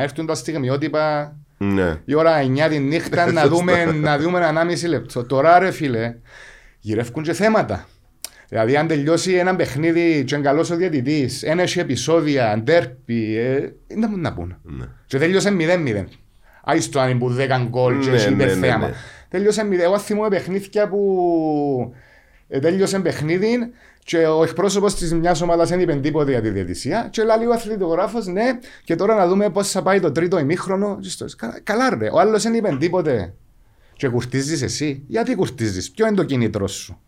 έρθουν 0.00 0.26
τα 0.26 0.34
στιγμιότυπα 0.34 1.36
Ναι. 1.58 2.00
η 2.04 2.14
ώρα 2.14 2.40
9 2.42 2.68
τη 2.68 2.78
νύχτα 2.78 3.32
να 3.32 3.46
δούμε, 3.48 3.84
να 3.84 4.18
δούμε 4.18 4.46
ένα 4.46 4.62
1,5 4.70 4.88
λεπτό. 4.88 5.24
Τώρα 5.24 5.58
ρε 5.58 5.70
φίλε, 5.70 6.14
γυρεύκουν 6.80 7.22
και 7.22 7.32
θέματα. 7.32 7.86
Δηλαδή 8.48 8.76
αν 8.76 8.86
τελειώσει 8.86 9.32
ένα 9.34 9.56
παιχνίδι 9.56 10.24
και 10.24 10.34
είναι 10.34 10.44
καλός 10.44 10.70
ο 10.70 10.76
διαιτητής, 10.76 11.42
ένα 11.42 11.62
έχει 11.62 11.78
επεισόδια, 11.78 12.60
ντέρπι, 12.62 13.36
ε, 13.36 13.58
δεν 13.86 14.08
μου 14.10 14.18
να 14.18 14.32
πούν. 14.34 14.56
Ναι. 14.62 14.84
Και 15.06 15.18
τέλειωσε 15.18 15.56
0-0. 15.58 16.04
Άιστο 16.64 17.00
αν 17.00 17.18
που 17.18 17.36
10 17.38 17.66
γκολ 17.68 17.98
και 17.98 18.10
Ναι, 18.10 18.16
έχει 18.16 18.34
ναι, 18.34 18.44
ναι, 18.44 18.52
θέαμα. 18.52 18.86
ναι. 18.86 18.92
Τέλειωσε 19.28 19.62
0. 19.70 19.78
Εγώ 19.78 19.98
θυμούμαι 19.98 20.28
παιχνίδια 20.28 20.88
που 20.88 21.94
ε, 22.48 22.58
τέλειωσε 22.58 22.98
παιχνίδι 23.00 23.58
και 24.04 24.26
ο 24.26 24.42
εκπρόσωπος 24.42 24.94
της 24.94 25.14
μιας 25.14 25.40
ομάδας 25.40 25.68
δεν 25.68 25.80
είπε 25.80 25.94
τίποτε 25.94 26.30
για 26.30 26.40
τη 26.40 26.50
διαιτησία 26.50 27.08
και 27.10 27.22
λέει 27.22 27.46
ο 27.46 27.52
αθλητογράφος 27.52 28.26
ναι 28.26 28.58
και 28.84 28.94
τώρα 28.96 29.14
να 29.14 29.26
δούμε 29.28 29.50
πώς 29.50 29.70
θα 29.70 29.82
πάει 29.82 30.00
το 30.00 30.12
τρίτο 30.12 30.38
ημίχρονο. 30.38 30.98
Και 31.00 31.08
στο- 31.08 31.26
Κα- 31.36 31.60
Καλά 31.62 31.94
ρε, 31.98 32.08
ο 32.12 32.18
άλλος 32.18 32.42
δεν 32.42 32.54
είπε 32.54 32.76
τίποτε. 32.80 33.34
Και 33.96 34.08
κουρτίζεις 34.08 34.62
εσύ. 34.62 35.02
Γιατί 35.06 35.34
κουρτίζεις, 35.34 35.90
ποιο 35.90 36.06
είναι 36.06 36.16
το 36.16 36.24
κίνητρο 36.24 36.66
σου. 36.68 37.00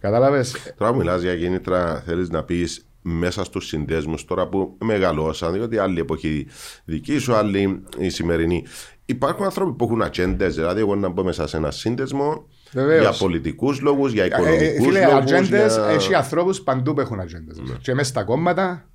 Κατάλαβες; 0.00 0.56
Τώρα 0.76 0.92
που 0.92 0.98
μιλάς 0.98 1.22
για 1.22 1.36
κίνητρα, 1.36 2.02
θέλεις 2.06 2.28
να 2.30 2.42
πεις 2.44 2.86
μέσα 3.02 3.44
στους 3.44 3.66
συνδέσμους 3.66 4.24
τώρα 4.24 4.48
που 4.48 4.76
μεγαλώσαν, 4.80 5.52
διότι 5.52 5.78
άλλη 5.78 6.00
εποχή 6.00 6.46
δική 6.84 7.18
σου, 7.18 7.34
άλλη 7.34 7.82
η 7.98 8.08
σημερινή. 8.08 8.64
Υπάρχουν 9.04 9.44
άνθρωποι 9.44 9.72
που 9.72 9.84
έχουν 9.84 10.02
ατζέντες, 10.02 10.54
δηλαδή 10.54 10.80
εγώ 10.80 10.94
να 10.94 11.08
μπω 11.08 11.24
μέσα 11.24 11.46
σε 11.46 11.56
ένα 11.56 11.70
σύνδεσμο 11.70 12.46
Βεβαίως. 12.72 13.00
για 13.00 13.12
πολιτικούς 13.18 13.80
λόγους, 13.80 14.12
για 14.12 14.22
Ε, 14.24 14.26
ε, 14.26 14.28
οικονομικούς 14.28 14.86
Φίλε, 14.86 15.00
λόγους. 15.00 15.14
ατζέντες, 15.20 15.74
για... 15.74 15.84
έχει 15.88 16.14
ανθρώπους 16.14 16.60
παντού 16.62 16.94
που 16.94 17.00
έχουν 17.00 17.20
ατζέντες. 17.20 17.62
Και 17.80 17.94
μέσα 17.94 18.08
στα 18.10 18.24
κόμματα, 18.24 18.86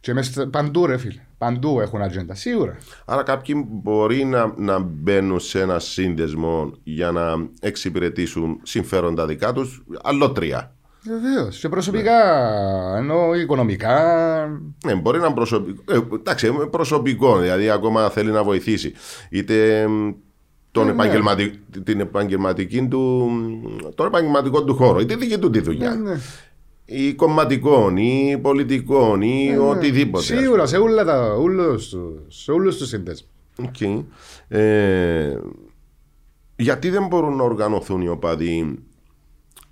και 0.00 0.12
μέσα 0.14 0.30
στα- 0.32 0.48
παντού 0.48 0.86
ρε 0.86 0.96
φίλε. 0.98 1.20
Παντού 1.38 1.80
έχουν 1.80 2.02
ατζέντα, 2.02 2.34
σίγουρα. 2.34 2.76
Άρα 3.04 3.22
κάποιοι 3.22 3.66
μπορεί 3.68 4.24
να, 4.24 4.54
να 4.56 4.78
μπαίνουν 4.78 5.40
σε 5.40 5.60
ένα 5.60 5.78
σύνδεσμο 5.78 6.72
για 6.82 7.10
να 7.10 7.32
εξυπηρετήσουν 7.60 8.60
συμφέροντα 8.62 9.26
δικά 9.26 9.52
τους, 9.52 9.84
αλλότρια. 10.02 10.74
Βεβαίως. 11.04 11.58
Και 11.58 11.68
προσωπικά, 11.68 12.18
ενώ 12.96 13.34
οικονομικά. 13.34 13.96
Ναι, 14.86 14.94
μπορεί 14.94 15.18
να 15.18 15.26
είναι 15.26 15.34
προσωπικό. 15.34 15.82
Ε, 15.92 16.00
εντάξει, 16.14 16.46
ε, 16.46 16.64
προσωπικό, 16.70 17.38
δηλαδή 17.38 17.70
ακόμα 17.70 18.10
θέλει 18.10 18.30
να 18.30 18.42
βοηθήσει. 18.42 18.92
Είτε 19.30 19.86
μ, 19.88 20.10
τον 20.70 20.86
Ναι, 20.86 20.92
ναι. 20.92 21.02
επαγγελματι- 21.02 21.58
την 21.84 22.00
επαγγελματική 22.00 22.86
του, 22.88 23.30
τον 23.94 24.06
επαγγελματικό 24.06 24.64
του 24.64 24.74
χώρο, 24.74 25.00
είτε 25.00 25.16
δική 25.16 25.38
του 25.38 25.50
τη 25.50 25.60
δουλειά. 25.60 25.94
Ναι, 25.94 26.10
ναι. 26.10 26.18
Ή 26.84 27.14
κομματικών, 27.14 27.96
ή 27.96 28.38
πολιτικών, 28.42 29.22
ή 29.22 29.56
οτιδήποτε. 29.60 30.34
ας 30.34 30.40
Σίγουρα, 30.40 30.66
σε 30.66 30.76
όλα 30.76 31.04
τα. 31.04 31.34
Όλους 31.34 31.88
τους, 31.88 32.12
σε 32.28 32.50
όλους 32.52 32.76
τους 32.76 32.88
συνδέσμους. 32.88 33.30
Οκ. 33.58 33.80
Ε, 34.48 35.38
γιατί 36.56 36.90
δεν 36.90 37.06
μπορούν 37.06 37.36
να 37.36 37.42
οργανωθούν 37.42 38.00
οι 38.00 38.08
οπαδοί 38.08 38.78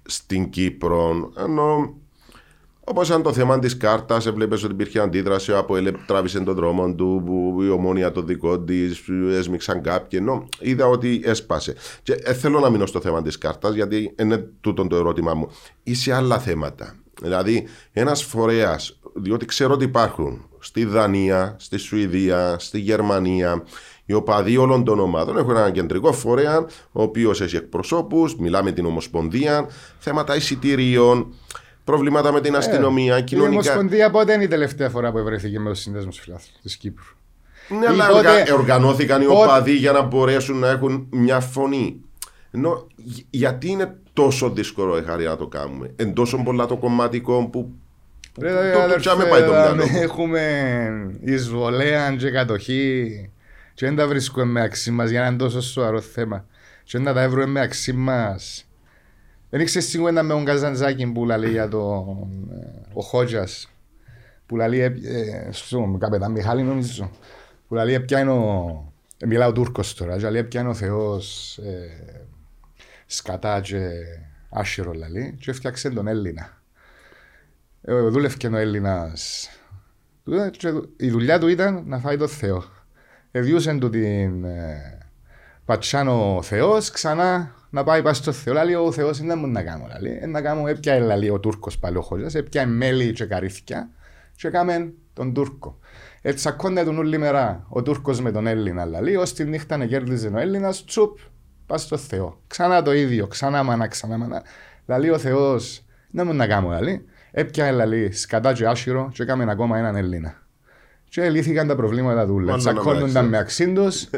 στην 0.09 0.51
Κύπρο, 0.51 1.33
ενώ 1.37 1.95
Όπως 2.91 3.09
ήταν 3.09 3.23
το 3.23 3.33
θέμα 3.33 3.59
της 3.59 3.77
κάρτας, 3.77 4.27
έβλεπες 4.27 4.63
ότι 4.63 4.73
υπήρχε 4.73 5.01
αντίδραση. 5.01 5.53
Ο 5.53 5.59
Αποέλ 5.59 5.95
τράβησε 6.07 6.41
τον 6.41 6.55
δρόμο 6.55 6.95
του, 6.95 7.23
που 7.27 7.63
η 7.63 7.69
ομόνια 7.69 8.13
το 8.13 8.23
δικό 8.23 8.59
της, 8.59 9.03
έσμιξαν 9.31 9.83
κάποιοι. 9.83 10.19
Ενώ 10.23 10.49
είδα 10.61 10.87
ότι 10.87 11.21
έσπασε. 11.25 11.75
Και 12.03 12.13
ε, 12.13 12.35
θέλω 12.35 12.61
να 12.61 12.71
μείνω 12.71 12.87
στο 12.87 13.01
θέμα 13.01 13.23
της 13.23 13.39
κάρτας, 13.39 13.75
γιατί 13.75 14.15
είναι 14.19 14.51
τούτο 14.61 14.87
το 14.87 14.97
ερώτημά 14.97 15.35
μου. 15.35 15.49
Ή 15.83 15.95
σε 15.95 16.13
άλλα 16.13 16.39
θέματα. 16.39 16.95
Δηλαδή, 17.23 17.67
ένας 17.93 18.23
φορέας, 18.23 18.99
διότι 19.15 19.47
ξέρω 19.47 19.73
ότι 19.73 19.85
υπάρχουν 19.85 20.49
στη 20.59 20.85
Δανία, 20.85 21.57
στη 21.59 21.77
Σουηδία, 21.77 22.57
στη 22.59 22.79
Γερμανία, 22.81 23.65
οι 24.11 24.13
οπαδοί 24.13 24.57
όλων 24.57 24.85
των 24.85 24.99
ομάδων 25.01 25.37
έχουν 25.39 25.57
έναν 25.57 25.73
κεντρικό 25.73 26.13
φορέα, 26.13 26.59
ο 26.93 27.03
οποίος 27.03 27.41
έχει 27.41 27.57
εκπροσώπους, 27.57 28.37
μιλά 28.37 28.63
με 28.63 28.73
την 28.73 28.87
Ομοσπονδία, 28.87 29.67
θέματα 29.99 30.37
εισιτήριων, 30.37 31.35
προβλήματα 31.85 32.33
με 32.33 32.41
την 32.41 32.57
αστυνομία, 32.57 33.19
Η 33.19 33.23
κοινωνικά. 33.23 33.53
Ομοσπονδία 33.55 34.11
πότε 34.11 34.33
είναι 34.33 34.43
η 34.45 34.49
τελευταία 34.49 34.89
φορά 34.89 35.13
που 35.13 35.23
βρέθηκε 35.23 35.59
με 35.61 35.71
του 35.71 35.77
συνδέσμου 35.77 36.13
φιλάθλου 36.13 36.53
της 36.63 36.77
Κύπρου; 36.77 37.05
Ναι, 37.81 37.87
αλλά 37.87 38.07
Πότε- 38.09 38.19
οργα- 38.29 38.55
οργανώθηκαν 38.55 39.23
οι 39.23 39.25
πότε- 39.25 39.45
οπαδοί 39.45 39.73
για 39.73 39.93
να 39.93 40.03
μπορέσουν 40.03 40.59
να 40.59 40.69
έχουν 40.69 41.07
μια 41.11 41.41
φωνή. 41.41 42.01
Ενώ, 42.51 42.87
γι- 42.97 43.27
γιατί 43.31 43.69
είναι 43.71 43.97
τόσο 44.13 44.51
δύσκολο 44.51 44.97
ε, 44.97 45.03
χάρη 45.03 45.25
να 45.25 45.37
το 45.37 45.47
κάνουμε; 45.47 45.91
Εν 45.97 46.13
τόσο 46.15 46.43
πολλά 46.45 46.67
το 46.67 46.77
κομματικό 46.77 47.49
που. 47.53 47.73
που- 48.33 48.41
Ρε, 48.43 48.49
το- 48.49 48.73
το 48.79 48.79
αδερφέ, 48.83 49.01
τσάμε 49.01 49.25
πάει 49.25 49.41
το 49.43 49.51
δάμε, 49.51 49.75
μυαλό. 49.75 49.91
μου. 49.93 49.99
Έχουμε 50.03 50.43
εισβολέα 51.25 52.15
και 52.17 52.31
κατοχή 52.31 53.31
και 53.79 53.87
δεν 53.87 53.97
τα 53.97 54.07
βρίσκουμε 54.09 54.45
μεταξύ 54.45 54.91
μας 54.91 55.11
για 55.11 55.21
να 55.21 55.27
είναι 55.27 55.37
τόσο 55.37 55.61
σοβαρό 55.61 56.01
θέμα 56.01 56.47
και 56.85 56.99
δεν 56.99 57.15
τα 57.15 57.29
βρούμε 57.29 57.47
μεταξύ 57.47 57.93
μας. 57.93 58.65
Δεν 59.51 59.61
ήξερες 59.61 59.89
σίγουρα 59.89 60.23
με 60.23 60.33
τον 60.33 60.45
Καζαντζάκη 60.45 61.07
που 61.07 61.25
λέει 61.25 61.51
για 61.51 61.69
τον 61.69 62.51
ε, 62.53 62.87
ο 62.93 63.03
Χότζας 63.03 63.69
που 64.47 64.57
λέει 64.57 64.81
ε, 64.81 64.85
ε, 64.85 65.49
στον 65.51 65.99
καπετάν 65.99 66.31
Μιχάλη 66.31 66.63
νομίζω 66.63 67.11
που 67.69 67.75
λέει 67.75 68.01
ποια 68.01 68.21
είναι 68.21 68.31
ο 68.31 68.93
ε, 69.19 69.27
μιλάω 69.27 69.53
Τούρκος 69.53 69.95
τώρα 69.95 70.19
και 70.19 70.31
λέει 70.31 70.45
ποια 70.45 70.61
είναι 70.61 70.71
ο 70.71 70.75
Θεός 70.75 71.57
ε, 71.59 72.27
σκατά 73.07 73.61
και 73.61 73.89
άσχυρο 74.49 74.93
λέει 74.93 75.37
και 75.41 75.51
έφτιαξε 75.51 75.91
τον 75.91 76.07
Έλληνα 76.07 76.63
ε, 77.83 78.01
δούλευε 78.01 78.49
ο 78.49 78.57
Έλληνας. 78.57 79.51
Η 80.97 81.11
δουλειά 81.11 81.39
του 81.39 81.49
ήταν 81.49 81.83
να 81.87 81.99
φάει 81.99 82.17
το 82.17 82.27
Θεό. 82.27 82.77
Εδιούσε 83.39 83.75
του 83.75 83.91
την 83.91 84.45
ε, 84.45 84.99
πατσάνο 85.65 86.37
ο 86.37 86.43
Θεός, 86.43 86.91
ξανά 86.91 87.55
να 87.71 87.85
πάει 87.85 88.03
πάει 88.03 88.15
στο 88.15 88.33
Θεό. 88.33 88.65
Λέει 88.65 88.75
ο 88.75 88.93
Θεός 88.93 89.21
δεν 89.21 89.39
μου 89.39 89.47
να 89.47 89.63
κάνω. 89.63 89.87
Λέει. 90.01 90.19
«Ε, 90.23 90.27
Να 90.27 90.41
κάνω, 90.41 90.67
έπια 90.67 91.17
λέει 91.17 91.29
ο 91.29 91.41
Τούρκος 91.41 91.79
πάλι 91.79 91.97
ο 91.97 92.03
Χόζα, 92.03 92.39
έπια 92.39 92.67
μέλι 92.67 93.13
και 93.13 93.25
καρύθια 93.25 93.91
και 94.37 94.49
κάμε 94.49 94.93
τον 95.13 95.35
Τούρκο. 95.35 95.79
Έτσι 96.23 96.43
σακώνεται 96.43 96.85
τον 96.85 96.99
όλη 96.99 97.19
μέρα 97.19 97.67
ο 97.69 97.83
Τούρκος 97.83 98.21
με 98.21 98.33
τον 98.33 98.47
Έλληνα. 98.47 99.01
Λέει, 99.01 99.15
ως 99.17 99.33
τη 99.33 99.45
νύχτα 99.45 99.77
να 99.77 99.87
κέρδιζε 99.87 100.29
ο 100.29 100.39
Έλληνας, 100.39 100.85
τσουπ, 100.85 101.19
πας 101.67 101.83
στο 101.83 101.97
Θεό. 101.97 102.41
Ξανά 102.47 102.83
το 102.83 102.93
ίδιο, 102.93 103.27
ξανά 103.27 103.63
μανά, 103.63 103.87
ξανά 103.87 104.19
μανά. 104.19 104.43
Λέει 104.87 105.11
ο 105.11 105.19
Θεός, 105.19 105.85
δεν 106.11 106.27
μου 106.27 106.35
να 106.35 106.47
κάνω. 106.47 106.81
Λέει. 106.81 107.05
Έπια 107.31 107.87
λέει 107.87 108.13
σκατά 108.13 108.53
και 108.53 108.67
άσχυρο 108.67 109.11
και 109.13 109.23
έκαμε 109.23 109.51
ακόμα 109.51 109.79
έναν 109.79 109.97
Έλληνα. 109.97 110.48
Και 111.09 111.29
λύθηκαν 111.31 111.67
τα 111.67 111.77
προβλήματα 111.77 112.27
του. 112.27 112.33
Μάλλον 112.35 112.47
να 112.47 112.57
Τσακώνονταν 112.59 113.03
μεταξύ. 113.09 113.29
με 113.31 113.39
αξίντος 113.39 114.09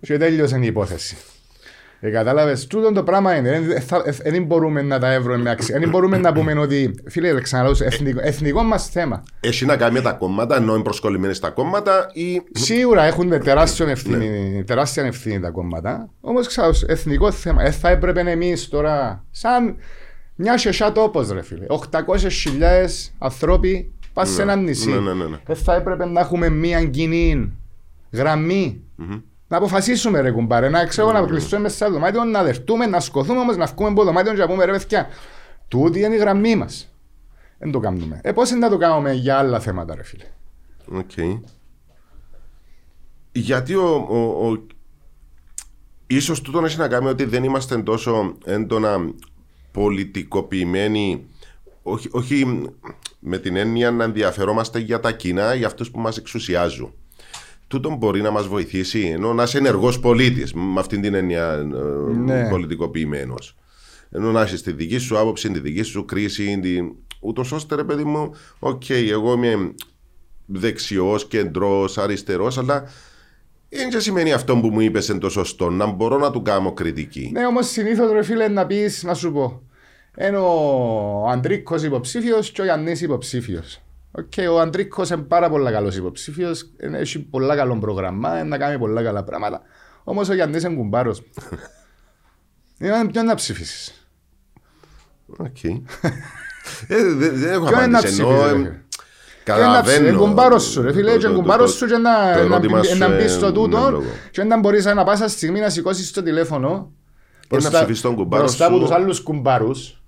και 0.00 0.18
τέλειωσε 0.18 0.58
η 0.62 0.66
υπόθεση. 0.66 1.16
Ε, 2.02 2.10
κατάλαβες, 2.10 2.66
τούτο 2.66 2.92
το 2.92 3.02
πράγμα 3.02 3.36
είναι. 3.36 3.50
Δεν- 3.50 3.64
δεν 3.66 3.80
θα- 3.80 4.02
ε, 4.04 4.30
Δεν 4.30 4.44
μπορούμε 4.44 4.82
να 4.82 4.98
τα 4.98 5.12
έβρουμε 5.12 5.38
με 5.42 5.50
αξία. 5.50 5.78
Δεν 5.78 5.88
μπορούμε 5.88 6.18
να 6.18 6.32
πούμε 6.32 6.52
ότι, 6.58 6.94
φίλε, 7.08 7.40
ξαναλέω, 7.40 7.74
εθνικό, 7.80 8.20
εθνικό 8.22 8.62
μας 8.62 8.88
θέμα. 8.88 9.22
Έχει 9.40 9.64
να 9.66 9.76
κάνει 9.76 9.92
με 9.92 10.00
τα 10.00 10.12
κόμματα, 10.12 10.56
ενώ 10.56 10.74
είναι 10.74 10.82
προσκολλημένοι 10.82 11.34
στα 11.34 11.50
κόμματα 11.50 12.10
ή. 12.12 12.42
Σίγουρα 12.52 13.02
έχουν 13.04 13.40
τεράστια 13.40 13.86
ευθύνη, 13.88 14.64
τεράστια 14.66 15.04
ευθύνη 15.04 15.40
τα 15.40 15.50
κόμματα. 15.50 16.10
Όμως, 16.20 16.46
ξέρω, 16.46 16.70
εθνικό 16.86 17.30
θέμα. 17.32 17.62
Ε, 17.62 17.70
θα 17.70 17.88
έπρεπε 17.88 18.20
εμείς 18.20 18.68
τώρα, 18.68 19.24
σαν 19.30 19.76
μια 20.34 20.58
σεσιά 20.58 20.92
τόπος, 20.92 21.30
ρε 21.30 21.42
φίλε. 21.42 21.64
800.000 21.68 23.12
άνθρωποι 23.18 23.92
πας 24.12 24.28
σε 24.28 24.42
ένα 24.42 24.56
νησί. 24.56 24.90
ναι, 24.90 25.00
ναι, 25.00 25.14
ναι, 25.14 25.24
ναι. 25.24 25.38
Δεν 25.46 25.56
θα 25.56 25.74
έπρεπε 25.74 26.04
να 26.06 26.20
έχουμε 26.20 26.48
μια 26.48 26.84
κοινή 26.84 27.52
γραμμή. 28.10 28.82
Να 29.48 29.56
αποφασίσουμε 29.56 30.20
ρε 30.20 30.30
κουμπάρε, 30.30 30.68
να 30.68 30.84
ξέρω 30.84 31.12
να 31.12 31.22
κλειστούμε 31.22 31.62
μέσα 31.62 31.74
στο 31.74 31.90
δωμάτιο, 31.90 32.24
να 32.24 32.42
δεχτούμε, 32.42 32.86
να 32.86 33.00
σκοθούμε 33.00 33.40
όμως, 33.40 33.56
να 33.56 33.66
βγούμε 33.66 33.88
από 33.88 33.98
το 33.98 34.04
δωμάτιο 34.04 34.32
και 34.32 34.38
να 34.38 34.46
πούμε 34.46 34.64
ρε 34.64 34.72
παιδιά, 34.72 35.08
τούτη 35.68 36.00
είναι 36.00 36.14
η 36.14 36.18
γραμμή 36.18 36.56
μας. 36.56 36.92
Δεν 37.58 37.70
το 37.70 37.78
κάνουμε. 37.78 38.20
Ε, 38.22 38.32
πώς 38.32 38.50
είναι 38.50 38.58
να 38.58 38.68
το 38.68 38.76
κάνουμε 38.76 39.12
για 39.12 39.38
άλλα 39.38 39.60
θέματα 39.60 39.94
ρε 39.94 40.02
φίλε. 40.02 40.24
Οκ. 40.92 41.10
Γιατί 43.32 43.74
ο, 43.74 44.06
ο, 44.08 44.48
ο... 44.48 44.66
Ίσως 46.06 46.40
τούτο 46.40 46.64
έχει 46.64 46.78
να 46.78 46.88
κάνει 46.88 47.06
ότι 47.06 47.24
δεν 47.24 47.44
είμαστε 47.44 47.82
τόσο 47.82 48.36
έντονα 48.44 49.12
πολιτικοποιημένοι 49.72 51.26
όχι, 51.82 52.08
όχι 52.10 52.68
με 53.20 53.38
την 53.38 53.56
έννοια 53.56 53.90
να 53.90 54.04
ενδιαφερόμαστε 54.04 54.78
για 54.78 55.00
τα 55.00 55.12
κοινά, 55.12 55.54
για 55.54 55.66
αυτούς 55.66 55.90
που 55.90 56.00
μας 56.00 56.16
εξουσιάζουν. 56.16 56.92
Τούτο 57.68 57.90
μπορεί 57.96 58.20
να 58.20 58.30
μας 58.30 58.46
βοηθήσει, 58.46 59.00
ενώ 59.00 59.32
να 59.34 59.42
είσαι 59.42 59.58
ενεργός 59.58 60.00
πολίτης, 60.00 60.52
με 60.52 60.80
αυτήν 60.80 61.00
την 61.00 61.14
έννοια 61.14 61.52
ε, 61.52 62.16
Ναι. 62.16 62.48
πολιτικοποιημένος. 62.48 63.56
Ενώ 64.10 64.30
να 64.32 64.40
έχεις 64.42 64.62
τη 64.62 64.72
δική 64.72 64.98
σου 64.98 65.18
άποψη, 65.18 65.50
τη 65.50 65.58
δική 65.60 65.82
σου 65.82 66.04
κρίση, 66.04 66.58
την... 66.60 66.92
ούτως 67.20 67.52
ώστε 67.52 67.74
ρε 67.74 67.84
παιδί 67.84 68.04
μου, 68.04 68.34
οκ, 68.58 68.88
εγώ 68.90 69.32
είμαι 69.32 69.74
δεξιός, 70.46 71.26
κεντρός, 71.26 71.98
αριστερός, 71.98 72.58
αλλά 72.58 72.84
δεν 73.68 73.90
και 73.90 73.98
σημαίνει 73.98 74.32
αυτό 74.32 74.56
που 74.56 74.68
μου 74.68 74.80
είπες 74.80 75.08
είναι 75.08 75.18
το 75.18 75.28
σωστό, 75.30 75.70
να 75.70 75.86
μπορώ 75.86 76.18
να 76.18 76.30
του 76.30 76.42
κάνω 76.42 76.72
κριτική. 76.72 77.30
Ναι, 77.32 77.46
όμως 77.46 77.66
συνήθως 77.68 78.12
ρε 78.12 78.22
φίλε 78.22 78.48
να 78.48 78.66
πεις, 78.66 79.02
να 79.02 79.14
σου 79.14 79.32
πω. 79.32 79.62
Είναι 80.18 80.36
ο 80.38 81.28
Αντρίκος 81.28 81.82
υποψήφιος 81.82 82.50
και 82.50 82.60
ο 82.60 82.64
Γιάννης 82.64 83.00
υποψήφιος. 83.00 83.80
Οκ, 84.12 84.32
ο 84.52 84.60
Αντρίκος 84.60 85.10
είναι 85.10 85.22
πάρα 85.22 85.48
πολύ 85.50 85.70
καλός 85.72 85.96
υποψήφιος, 85.96 86.70
είναι- 86.82 86.98
έχει 86.98 87.18
πολλά 87.18 87.56
καλό 87.56 87.78
πρόγραμμα, 87.78 88.34
είναι 88.38 88.48
να 88.48 88.58
κάνει 88.58 88.78
πολλά 88.78 89.02
καλά 89.02 89.24
πράγματα. 89.24 89.62
Όμως 90.04 90.28
ο 90.28 90.34
Γιάννης 90.34 90.62
είναι 90.62 90.74
κουμπάρος. 90.74 91.22
Είναι 92.82 93.06
ποιον 93.12 93.24
να 93.24 93.34
ψηφίσεις; 93.34 94.08
Οκ. 95.36 95.64
Ε, 95.64 95.74
δεν 96.88 97.36
δεν 97.38 97.52
έχω 97.52 97.64
Ποιο 97.66 97.76
είναι 97.76 97.86
να 97.86 97.98
απάντηση. 97.98 98.20
Ενώ, 98.20 98.28
ψηφίσεις, 98.28 98.50
ε, 98.50 98.52
ρε 98.52 98.56
φίλε; 98.58 98.72
Καταλαβαίνω. 99.44 100.08
Είναι 100.08 100.16
κουμπάρος 100.16 100.64
σου 100.64 100.82
ρε 100.82 100.92
φίλε, 100.92 101.12
το- 101.12 101.18
και 101.18 101.26
το- 101.26 101.32
κουμπάρος 101.34 101.70
το- 101.70 101.76
σου 101.76 101.86
και 101.86 101.96
να- 101.96 102.32
το 102.32 102.38
να 102.48 102.54
ερώτημα 102.54 102.78
μπει- 102.78 102.88
σου, 102.90 102.98
να 102.98 103.08
μπεις 103.08 103.24
ε, 103.24 103.28
στο 103.28 103.46
ναι, 103.46 103.52
τούτο 103.52 103.90
λόγο. 103.90 104.02
και 104.30 104.42
να 104.44 104.58
μπορείς 104.58 104.84
να 104.84 105.04
πάσα 105.04 105.28
στιγμή 105.28 105.60
να 105.60 105.68
σηκώσεις 105.70 106.10
το 106.10 106.22
τηλέφωνο 106.22 106.92
μπροστά- 107.48 107.70
ψηφίσεις 107.72 108.00
τον 108.02 108.14
κουμπάρος 108.14 108.46
μπροστά 108.46 108.66
από 108.66 108.74
σου; 108.76 108.80
τους 108.82 108.90
άλλους 108.90 109.20
κουμπάρους 109.22 109.99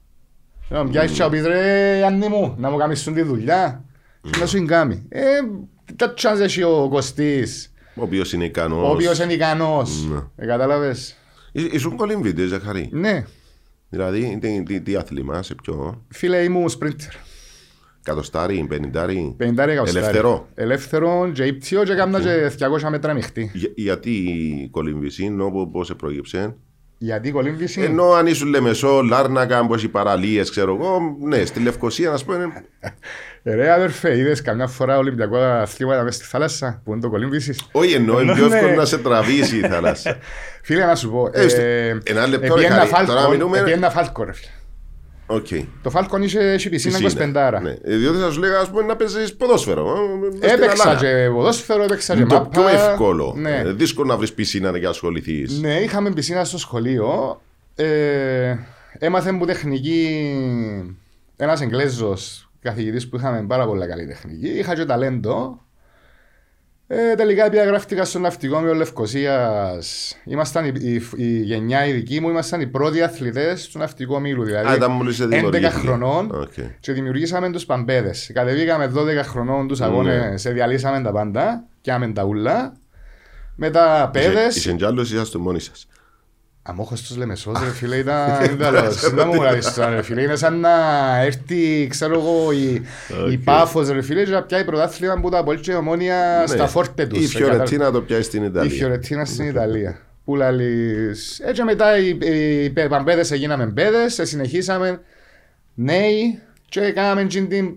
και 0.73 0.79
να 0.79 0.89
πιάσεις 0.89 1.17
και 1.17 1.23
να 1.23 1.29
πεις 1.29 1.43
ρε 1.47 1.97
Γιάννη 1.97 2.29
μου 2.29 2.55
να 2.59 2.71
μου 2.71 2.77
κάνεις 2.77 3.03
τη 3.03 3.23
δουλειά 3.23 3.85
και 4.31 4.39
να 4.41 4.47
σου 4.47 4.57
την 4.57 4.67
κάνει. 4.67 5.07
Ε, 5.09 5.21
τα 5.97 6.15
chance 6.17 6.41
έχει 6.41 6.63
ο 6.63 6.89
Κωστής 6.91 7.73
Ο 7.95 8.03
οποίος 8.03 8.33
είναι 8.33 8.45
ικανός. 8.45 8.89
ο 8.89 8.91
οποίος 8.91 9.19
είναι 9.19 9.33
ικανός. 9.33 10.09
Ε, 10.37 10.47
Κατάλαβες. 10.47 11.17
Ήσουν 11.53 11.97
κολυμβητή, 11.97 12.47
Ζαχαρή; 12.47 12.89
Ναι, 12.93 13.25
Δηλαδή, 13.89 14.39
τι, 14.41 14.63
τι, 14.63 14.81
τι 14.81 14.95
άθλημα, 14.97 15.43
σε 15.43 15.55
ποιο; 15.55 16.05
φίλε 16.09 16.37
ήμουν 16.43 16.69
σπρίντερ. 16.69 17.13
Κατοστάρι, 18.03 18.65
πενηντάρι; 18.69 19.37
50 19.41 19.45
εκατοστάρι. 19.59 19.89
Ελεύθερο. 19.99 20.49
Ελεύθερο 20.55 21.31
και 21.35 21.45
ύπτιο 21.45 21.85
και 21.85 21.95
κάμνα 21.95 22.21
και 22.21 22.51
200 22.83 22.89
μέτρα 22.91 23.15
μειχτή. 23.15 23.51
Για- 23.55 23.73
γιατί 23.75 24.11
η 24.11 24.69
κολυμβησή, 24.71 25.37
όπου 25.41 25.71
πώ 25.71 25.85
σε 25.85 25.95
προήγηψε. 25.95 26.57
Γιατί 27.05 27.29
η 27.29 27.31
κολύμβηση... 27.31 27.81
Ενώ 27.83 28.13
αν 28.13 28.27
ήσουν 28.27 28.49
Λεμεσό, 28.49 29.03
Λάρνακα, 29.03 29.67
πώ 29.67 29.75
οι 29.75 29.89
παραλίες, 29.89 30.51
ξέρω 30.51 30.75
εγώ, 30.81 30.99
ναι, 31.23 31.45
στη 31.45 31.61
Λευκοσία, 31.61 32.11
να 32.11 32.19
πούμε. 32.27 32.65
Ε, 33.43 33.55
Ρε 33.55 33.73
αδερφέ, 33.73 34.17
είδες 34.17 34.43
καμιά 34.43 34.67
φορά 34.67 34.99
Ολυμπιακό 34.99 35.37
αθλήματα 35.37 36.03
μες 36.03 36.15
στη 36.15 36.25
θάλασσα 36.25 36.81
που 36.85 36.93
είναι 36.93 37.01
το 37.01 37.11
κολύμβησης; 37.11 37.61
Όχι, 37.73 37.93
εννοώ, 37.95 38.21
είναι 38.21 38.33
Ναι. 38.33 38.39
πιο 38.39 38.55
εύκολο 38.55 38.75
να 38.75 38.85
σε 38.85 38.99
τραβήσει 38.99 39.57
η 39.57 39.61
θάλασσα. 39.61 40.19
Φίλε 40.63 40.85
να 40.85 40.95
σου 40.95 41.11
πω, 41.11 41.31
Ε, 41.33 41.49
στε- 41.49 41.99
ένα 42.11 42.27
λεπτό, 42.27 42.55
ρε, 42.55 42.65
επί 42.67 42.73
Χαρή, 42.93 43.07
τώρα 43.07 43.29
μιλούμε- 43.29 43.59
επί 43.59 43.71
ένα 43.71 43.91
φάλκο 43.91 44.25
ρε 44.25 44.33
φίλε. 44.33 44.49
Οκ. 45.35 45.47
Το 45.83 45.91
Falcon 45.91 46.19
είχε, 46.23 46.53
είχε 46.55 46.69
πισίνα 46.69 46.99
25. 46.99 47.61
Ναι. 47.63 47.71
Ε, 47.83 47.97
Διότι 47.97 48.19
θα 48.19 48.31
σου 48.31 48.41
λέγα, 48.41 48.59
ας 48.59 48.69
πούμε, 48.71 48.83
να 48.83 48.97
παίζεις 48.97 49.35
ποδόσφαιρο. 49.37 49.87
ε, 49.87 50.19
μες 50.19 50.35
στην 50.37 50.49
Έπαιξα 50.51 50.89
Ελλάδα. 50.91 51.01
και 51.25 51.31
ποδόσφαιρο, 51.35 51.83
έπαιξα 51.83 52.15
και 52.15 52.21
Είναι 52.21 52.29
το 52.29 52.35
μάππα. 52.35 52.49
πιο 52.49 52.69
εύκολο. 52.69 53.35
Ναι. 53.37 53.57
Ε, 53.65 53.73
δύσκολο 53.73 54.09
να 54.09 54.17
βρεις 54.17 54.33
πισίνα 54.33 54.71
για 54.71 54.81
να 54.81 54.89
ασχοληθείς. 54.89 55.61
ναι, 55.61 55.75
είχαμε 55.81 56.11
πισίνα 56.13 56.45
στο 56.45 56.59
σχολείο. 56.59 57.41
Ε, 57.75 58.57
έμαθε 58.99 59.33
μου 59.33 59.45
τεχνική 59.47 60.09
ένας 61.37 61.61
Εγγλέζος 61.61 62.51
καθηγητής 62.63 63.09
που 63.09 63.17
είχαμε 63.17 63.45
πάρα 63.49 63.67
πολύ 63.67 63.87
καλή 63.87 64.07
τεχνική. 64.07 64.49
Είχα 64.49 64.75
και 64.75 64.85
ταλέντο. 64.85 65.61
Ε, 66.95 67.15
τελικά 67.15 67.49
διαγράφτηκα 67.49 68.05
στο 68.05 68.19
Ναυτικό 68.19 68.52
Όμιλο 68.52 68.75
Λευκοσίας. 68.75 70.17
Ήμασταν 70.25 70.65
η, 70.65 70.73
η, 70.81 71.03
η 71.17 71.41
γενιά 71.43 71.87
η 71.87 71.93
δική 71.93 72.21
μου, 72.21 72.29
ήμασταν 72.29 72.61
οι 72.61 72.67
πρώτοι 72.67 73.03
αθλητές 73.03 73.69
του 73.69 73.79
Ναυτικού 73.79 74.14
Ομίλου. 74.14 74.45
Δηλαδή 74.45 74.73
Α, 74.73 74.75
ήταν 74.75 74.91
μόλις 74.91 75.23
11 75.23 75.27
δημιουργήθηκε. 75.29 75.69
χρονών 75.79 76.31
Οκ. 76.31 76.53
και 76.81 76.93
δημιουργήσαμε 76.93 77.51
τους 77.51 77.65
παμπέδες. 77.67 78.31
Κατεβήκαμε 78.35 78.93
12 78.95 79.23
χρονών 79.25 79.69
τους 79.69 79.81
αγώνες, 79.81 80.45
ναι. 80.45 80.53
διαλύσαμε 80.53 81.03
τα 81.03 81.13
πάντα, 81.13 81.65
πιάμε 81.83 82.09
τα 82.13 82.25
ούλα. 82.25 82.73
Μετά 83.57 84.11
πέδες, 84.13 84.57
Είσαι 84.57 84.73
κι 84.73 84.85
άλλος, 84.85 85.13
είσαστε 85.13 85.39
μόνοι 85.39 85.61
σας; 85.61 85.87
Αμόχος 86.63 87.03
τους 87.03 87.17
Λεμεσός 87.17 87.61
ρε 87.61 87.71
φίλε 87.71 87.97
ήταν 87.97 88.43
ένταλος. 88.43 89.01
Δεν 89.15 89.27
μου 89.27 89.33
μιλάς 89.33 89.75
τώρα 89.75 89.91
ρε 89.91 90.03
φίλε. 90.03 90.23
Είναι 90.23 90.37
σαν 90.37 90.61
να 90.61 90.71
έρθει 91.21 91.87
ξέρω 91.87 92.19
εγώ 92.19 92.53
η, 92.53 92.83
η 93.31 93.37
Πάφος 93.37 93.89
ρε 93.89 94.03
φίλε 94.03 94.25
και 94.25 94.31
να 94.31 94.43
πιάει 94.43 94.65
πρωτάθλημα 94.65 95.21
που 95.21 95.29
τα 95.29 95.39
απολύτει 95.39 95.71
η 95.71 95.75
ομόνια 95.75 96.47
στα 96.47 96.67
φόρτε 96.67 97.07
τους. 97.07 97.19
Ναι. 97.19 97.25
Η 97.25 97.25
Ε, 97.25 97.29
Φιωρετίνα 97.29 97.91
το 97.91 98.03
πιάσει 98.03 98.23
στην 98.23 98.43
Η 98.43 98.47
Ιταλία. 98.51 98.71
Φιωρετίνα 98.71 99.25
στην 99.25 99.47
Ιταλία. 99.47 100.01
Που 100.25 100.37
λαλείς. 100.37 101.41
Έτσι 101.41 101.63
μετά 101.63 101.99
οι, 101.99 102.19
οι, 102.21 102.65
οι 102.65 102.71
παμπέδες 102.89 103.31
έγιναμε 103.31 103.67
μπέδες, 103.67 104.19
ε, 104.19 104.25
συνεχίσαμε 104.25 105.01
νέοι 105.75 106.39
και 106.69 106.93
κάναμε 106.93 107.25
τζιν 107.25 107.49
την 107.49 107.75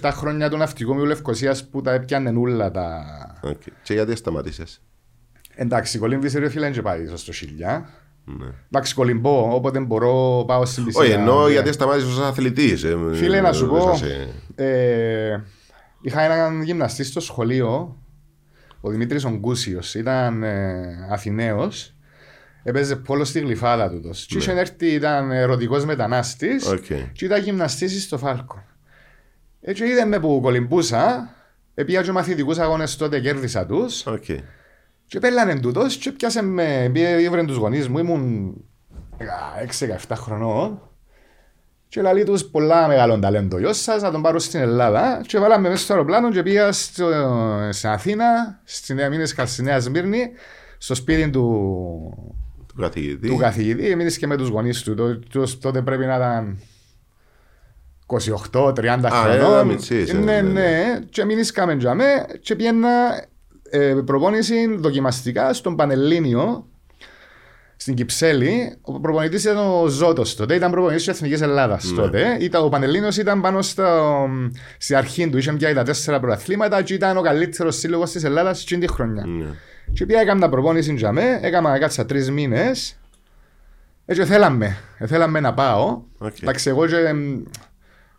6-7 0.00 0.10
χρόνια 0.12 0.50
του 0.50 0.56
ναυτικού 0.56 1.04
Λευκοσίας 1.04 1.68
που 1.68 1.80
τα 1.82 1.92
έπιανε 1.92 2.32
όλα 2.38 2.70
τα... 2.70 3.04
Οκ. 3.42 3.62
Και 3.82 3.92
γιατί 3.94 4.16
σταματήσες; 4.16 4.82
Εντάξει, 5.62 5.98
κολύμβησε 5.98 6.38
ρε 6.38 6.48
φίλε, 6.48 6.64
δεν 6.64 6.72
και 6.72 6.82
πάει 6.82 7.06
στο 7.14 7.32
χιλιά. 7.32 7.88
Ναι. 8.24 8.46
Εντάξει, 8.66 8.94
κολυμπώ, 8.94 9.54
όποτε 9.54 9.80
μπορώ 9.80 10.44
πάω 10.46 10.64
στην 10.64 10.84
πισίνα. 10.84 11.04
Όχι, 11.04 11.12
εννοώ 11.12 11.46
Ναι. 11.46 11.52
γιατί 11.52 11.72
σταμάτησες 11.72 12.10
ως 12.10 12.20
αθλητής. 12.20 12.84
ε, 12.84 12.96
Φίλε, 13.12 13.40
να 13.40 13.52
σου 13.52 13.66
δεν 13.66 13.78
πω, 13.78 13.96
σας, 13.96 14.02
ε, 14.02 14.28
ε, 14.54 15.40
είχα 16.00 16.20
έναν 16.22 16.62
γυμναστή 16.62 17.04
στο 17.04 17.20
σχολείο, 17.20 17.96
ο 18.80 18.90
Δημήτρης 18.90 19.24
Ογκούσιος, 19.24 19.94
ήταν 19.94 20.42
ε, 20.42 21.08
Αθηναίος, 21.10 21.94
έπαιζε 22.62 22.96
πόλο 22.96 23.24
στη 23.24 23.40
Γλυφάδα 23.40 23.90
του. 23.90 24.10
Και 24.26 24.38
είχε 24.38 24.52
έρθει, 24.52 24.86
ήταν 24.86 25.30
ερωτικός 25.30 25.84
μετανάστης 25.84 26.66
Ναι. 26.66 26.72
Οκ. 26.74 26.84
και 27.12 27.24
ήταν 27.24 27.42
γυμναστής 27.42 28.02
στο 28.02 28.18
Falcon. 28.18 28.64
Έτσι 29.60 29.84
είδε 29.84 30.04
με 30.04 30.18
που 30.20 30.40
κολυμπούσα, 30.42 31.34
επήα 31.74 32.02
και 32.02 32.12
μαθητικούς 32.12 32.58
αγώνες 32.58 32.96
τότε 32.96 33.20
κέρδισα 33.20 33.66
τους 33.66 34.06
Οκ. 34.06 34.24
Και 35.10 35.18
πελλάνει 35.18 35.60
τούτος 35.60 35.96
και 35.96 36.12
πιάσε 36.12 36.42
με, 36.42 36.90
πήγε 36.92 37.22
ήβρεν 37.22 37.46
τους 37.46 37.56
γονείς 37.56 37.88
μου, 37.88 37.98
ήμουν 37.98 38.54
16-17 40.08 40.14
χρονών 40.14 40.80
και 41.88 42.02
λέει 42.02 42.22
τους 42.24 42.44
πολλά 42.44 42.88
μεγάλο 42.88 43.18
ταλέντο 43.18 43.58
γιος 43.58 43.80
σας, 43.82 44.02
να 44.02 44.10
τον 44.10 44.22
πάρω 44.22 44.38
στην 44.38 44.60
Ελλάδα 44.60 45.20
και 45.26 45.38
βάλαμε 45.38 45.68
μέσα 45.68 45.82
στο 45.82 45.92
αεροπλάνο 45.92 46.30
και 46.30 46.42
πήγα 46.42 46.72
στο, 46.72 47.08
στην 47.70 47.88
Αθήνα, 47.90 48.60
στη 48.64 48.94
Νέα 48.94 49.08
Μήνες 49.08 49.34
στη 49.44 49.62
Νέα 49.62 49.80
Σμύρνη, 49.80 50.30
στο 50.78 50.94
σπίτι 50.94 51.30
του, 51.30 51.44
Του 52.66 52.80
καθηγητή. 52.80 53.28
του 53.28 53.36
καθηγητή, 53.36 53.90
εμείς 53.90 54.18
και 54.18 54.26
με 54.26 54.36
τους 54.36 54.48
γονείς 54.48 54.82
του, 54.82 54.94
Τό- 54.94 55.28
τός- 55.32 55.58
τότε 55.58 55.82
πρέπει 55.82 56.04
να 56.06 56.16
ήταν 56.16 56.58
28-30 58.06 59.06
Α, 59.06 59.10
χρονών. 59.10 59.52
ένα 59.52 59.64
μιτσής, 59.64 60.10
ε, 60.10 60.12
ναι, 60.12 60.20
ναι, 60.24 60.40
ναι. 60.40 60.60
ναι, 60.60 60.98
και 61.10 61.24
μείνησκαμε 61.24 61.76
τζαμέ 61.76 62.26
και 62.40 62.56
πήγαινα 62.56 62.88
ε, 63.70 63.94
προπόνηση 64.04 64.76
δοκιμαστικά 64.76 65.52
στον 65.52 65.76
Πανελλήνιο 65.76 66.64
στην 67.76 67.94
Κυψέλη. 67.94 68.76
Ο 68.82 69.00
προπονητής 69.00 69.44
ήταν 69.44 69.56
ο 69.56 69.86
Ζώτος 69.86 70.36
τότε, 70.36 70.54
ήταν 70.54 70.70
προπονητής 70.70 71.04
της 71.04 71.14
Εθνικής 71.14 71.40
Ελλάδας 71.40 71.90
Ναι. 71.90 71.96
τότε. 71.96 72.36
Ήταν, 72.40 72.64
ο 72.64 72.68
Πανελλήνιος 72.68 73.16
ήταν 73.16 73.40
πάνω 73.40 73.62
στο, 73.62 74.28
στη 74.78 74.94
αρχή 74.94 75.30
του, 75.30 75.38
είχε 75.38 75.52
πια 75.52 75.74
τα 75.74 75.82
τέσσερα 75.82 76.20
πρωταθλήματα 76.20 76.82
και 76.82 76.94
ήταν 76.94 77.16
ο 77.16 77.20
καλύτερος 77.20 77.76
σύλλογος 77.78 78.10
της 78.10 78.24
Ελλάδας 78.24 78.62
εκείνη 78.62 78.86
τη 78.86 78.92
χρονιά. 78.92 79.26
Ναι. 79.26 79.46
Και 79.92 80.06
πια 80.06 80.20
έκανα 80.20 80.48
προπόνηση 80.48 80.94
για 80.94 81.12
μέ, 81.12 81.38
έκανα 81.42 81.78
κάτσα 81.78 82.06
τρεις 82.06 82.30
μήνες. 82.30 82.98
Έτσι 84.06 84.24
θέλαμε, 84.24 84.76
θέλαμε 85.06 85.40
να 85.40 85.54
πάω. 85.54 86.02
Οκ. 86.18 86.42
Εντάξει, 86.42 86.68
εγώ 86.68 86.86
και, 86.86 86.96
εμ, 86.96 87.42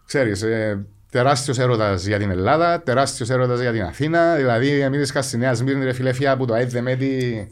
ξέρεις, 0.06 0.42
ε, 0.42 0.86
τεράστιος 1.12 1.60
έρωτας 1.60 2.06
για 2.06 2.18
την 2.18 2.30
Ελλάδα, 2.32 2.82
τεράστιος 2.82 3.30
έρωτας 3.30 3.60
για 3.62 3.72
την 3.72 3.84
Αθήνα. 3.84 4.36
Δηλαδή, 4.36 4.80
εμείς 4.80 5.10
είχα 5.10 5.22
στη 5.22 5.38
Νέα 5.38 5.54
Σμύρνη, 5.54 5.84
ρε 5.86 5.94
φίλε, 5.94 6.14
φιά 6.14 6.32
από 6.32 6.46
το 6.46 6.54
ΑΕΔ 6.54 6.76
Μέτη 6.80 7.48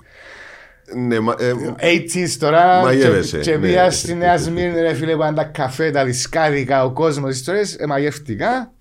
Ναι, 0.95 1.19
μα- 1.19 1.35
ε, 1.39 1.51
80s 1.77 2.37
τώρα. 2.39 2.81
Μαγεύεσαι, 2.81 3.37
Και, 3.37 3.43
και 3.51 3.57
ναι. 3.57 3.67
πήγα 3.67 3.91
στη 3.91 4.13
Νέα 4.15 4.37
Σμύρνη, 4.37 4.79
ρε 4.81 4.93
φίλε, 4.93 5.13
που 5.15 5.21
ήταν 5.21 5.35
τα 5.35 5.43
καφέ, 5.43 5.91
τα 5.91 6.05
δισκάδικα, 6.05 6.83
ο 6.83 6.91
κόσμος, 6.91 7.29
τις 7.29 7.39
ιστορίες, 7.39 7.75
ε, 7.75 7.85
μαγεύτηκα. 7.85 8.71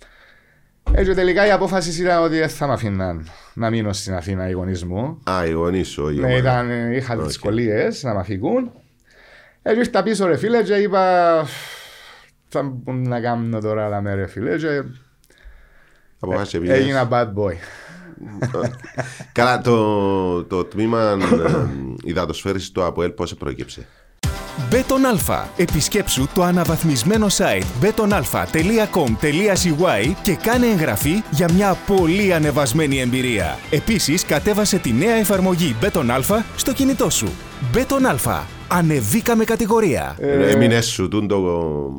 Έτσι 0.92 1.14
τελικά 1.14 1.46
η 1.46 1.50
απόφαση 1.50 2.02
ήταν 2.02 2.22
ότι 2.22 2.38
δεν 2.38 2.48
θα 2.48 2.66
με 2.66 2.72
αφήναν 2.72 3.28
να 3.54 3.70
μείνω 3.70 3.92
στην 3.92 4.14
Αθήνα 4.14 4.48
οι 4.48 4.52
γονείς 4.52 4.84
μου. 4.84 5.22
Α, 5.30 5.46
οι 5.46 5.50
γονείς 5.50 5.88
σου, 5.88 6.08
η 6.08 6.14
Ναι, 6.14 6.20
ομάδα. 6.26 6.38
ήταν, 6.38 6.70
ε, 6.70 6.96
είχα 6.96 7.14
Οκ. 7.16 7.22
δυσκολίες 7.26 8.02
να 8.02 8.14
με 8.14 8.20
αφήκουν. 8.20 8.70
Έτσι 9.62 9.80
ήρθα 9.80 10.02
πίσω 10.02 10.26
ρε 10.26 10.36
φίλε 10.36 10.62
και 10.62 10.74
είπα 10.74 11.44
τι 12.48 12.62
μπορώ 12.62 12.98
να 12.98 13.20
κάνω 13.20 13.60
τώρα 13.60 13.84
αλλά 13.84 14.00
με 14.00 14.14
ρε 14.14 14.26
φίλε 14.26 14.56
και 14.56 14.82
Αποφάσισε 16.20 16.58
πήγες. 16.58 16.78
έγινα 16.78 17.08
bad 17.10 17.26
boy. 17.34 17.54
Καλά, 19.32 19.60
το, 19.60 20.44
το 20.44 20.64
τμήμα 20.64 21.00
ε, 21.10 21.66
υδατοσφαίρησης 22.02 22.70
του 22.72 22.84
ΑΠΟΕΛ 22.84 23.10
πώς 23.10 23.34
προέκυψε; 23.34 23.86
Bet 24.70 24.92
on 24.92 25.06
Alfa. 25.06 25.48
Επισκέψου 25.56 26.28
το 26.34 26.42
αναβαθμισμένο 26.42 27.26
site 27.30 27.62
betonalfa.com.cy 27.84 30.12
και 30.22 30.34
κάνε 30.34 30.66
εγγραφή 30.66 31.22
για 31.30 31.52
μια 31.52 31.76
πολύ 31.86 32.34
ανεβασμένη 32.34 33.00
εμπειρία. 33.00 33.58
Επίσης, 33.70 34.24
κατέβασε 34.24 34.78
τη 34.78 34.92
νέα 34.92 35.14
εφαρμογή 35.14 35.76
Bet 35.80 35.98
on 35.98 36.10
Alfa 36.10 36.44
στο 36.56 36.72
κινητό 36.72 37.10
σου. 37.10 37.28
Μπέτον 37.72 38.06
Αλφα. 38.06 38.46
Ανεβήκαμε 38.70 39.44
κατηγορία. 39.44 40.16
Ε, 40.20 40.50
Έμεινες 40.50 40.86
σου 40.86 41.08
τούν 41.08 41.28
το, 41.28 41.36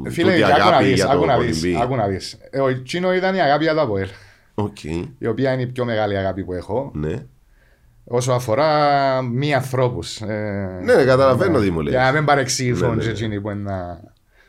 Φίλε, 0.09 0.31
τούτη 0.31 0.43
άκου 0.43 0.57
να 0.59 0.65
αγάπη 0.65 0.83
δεις, 0.85 0.93
για 0.93 1.05
το 1.05 1.11
άκου 1.11 1.25
να 1.25 1.37
δεις, 1.37 1.59
κολυμπή. 1.61 1.79
άκου 1.81 1.95
να 1.95 2.07
δεις. 2.07 2.37
Ε, 2.49 2.59
Ο 2.59 2.81
Τσίνο 2.83 3.13
ήταν 3.13 3.35
η 3.35 3.41
αγάπη 3.41 3.63
για 3.63 3.73
το 3.73 3.81
ΑΠΟΕΛ, 3.81 4.07
Οκ, 4.53 4.83
η 5.17 5.27
οποία 5.27 5.53
είναι 5.53 5.61
η 5.61 5.67
πιο 5.67 5.85
μεγάλη 5.85 6.17
αγάπη 6.17 6.43
που 6.43 6.53
έχω, 6.53 6.91
ναι. 6.93 7.13
Όσο 8.03 8.31
αφορά 8.31 9.21
μη 9.21 9.53
ανθρώπους. 9.53 10.21
Ε, 10.21 10.79
Ναι, 10.83 10.95
ναι, 10.95 11.03
καταλαβαίνω 11.03 11.59
τι 11.59 11.71
μου 11.71 11.81
λες. 11.81 11.93
Για 11.93 12.01
να 12.03 12.11
μην 12.11 12.25
παρεξηγηθούν 12.25 12.89
Ναι, 12.89 12.95
ναι, 12.95 13.01
και 13.01 13.07
ναι. 13.07 13.11
εκείνοι 13.11 13.41
που 13.41 13.49
είναι 13.49 13.61
να 13.71 14.01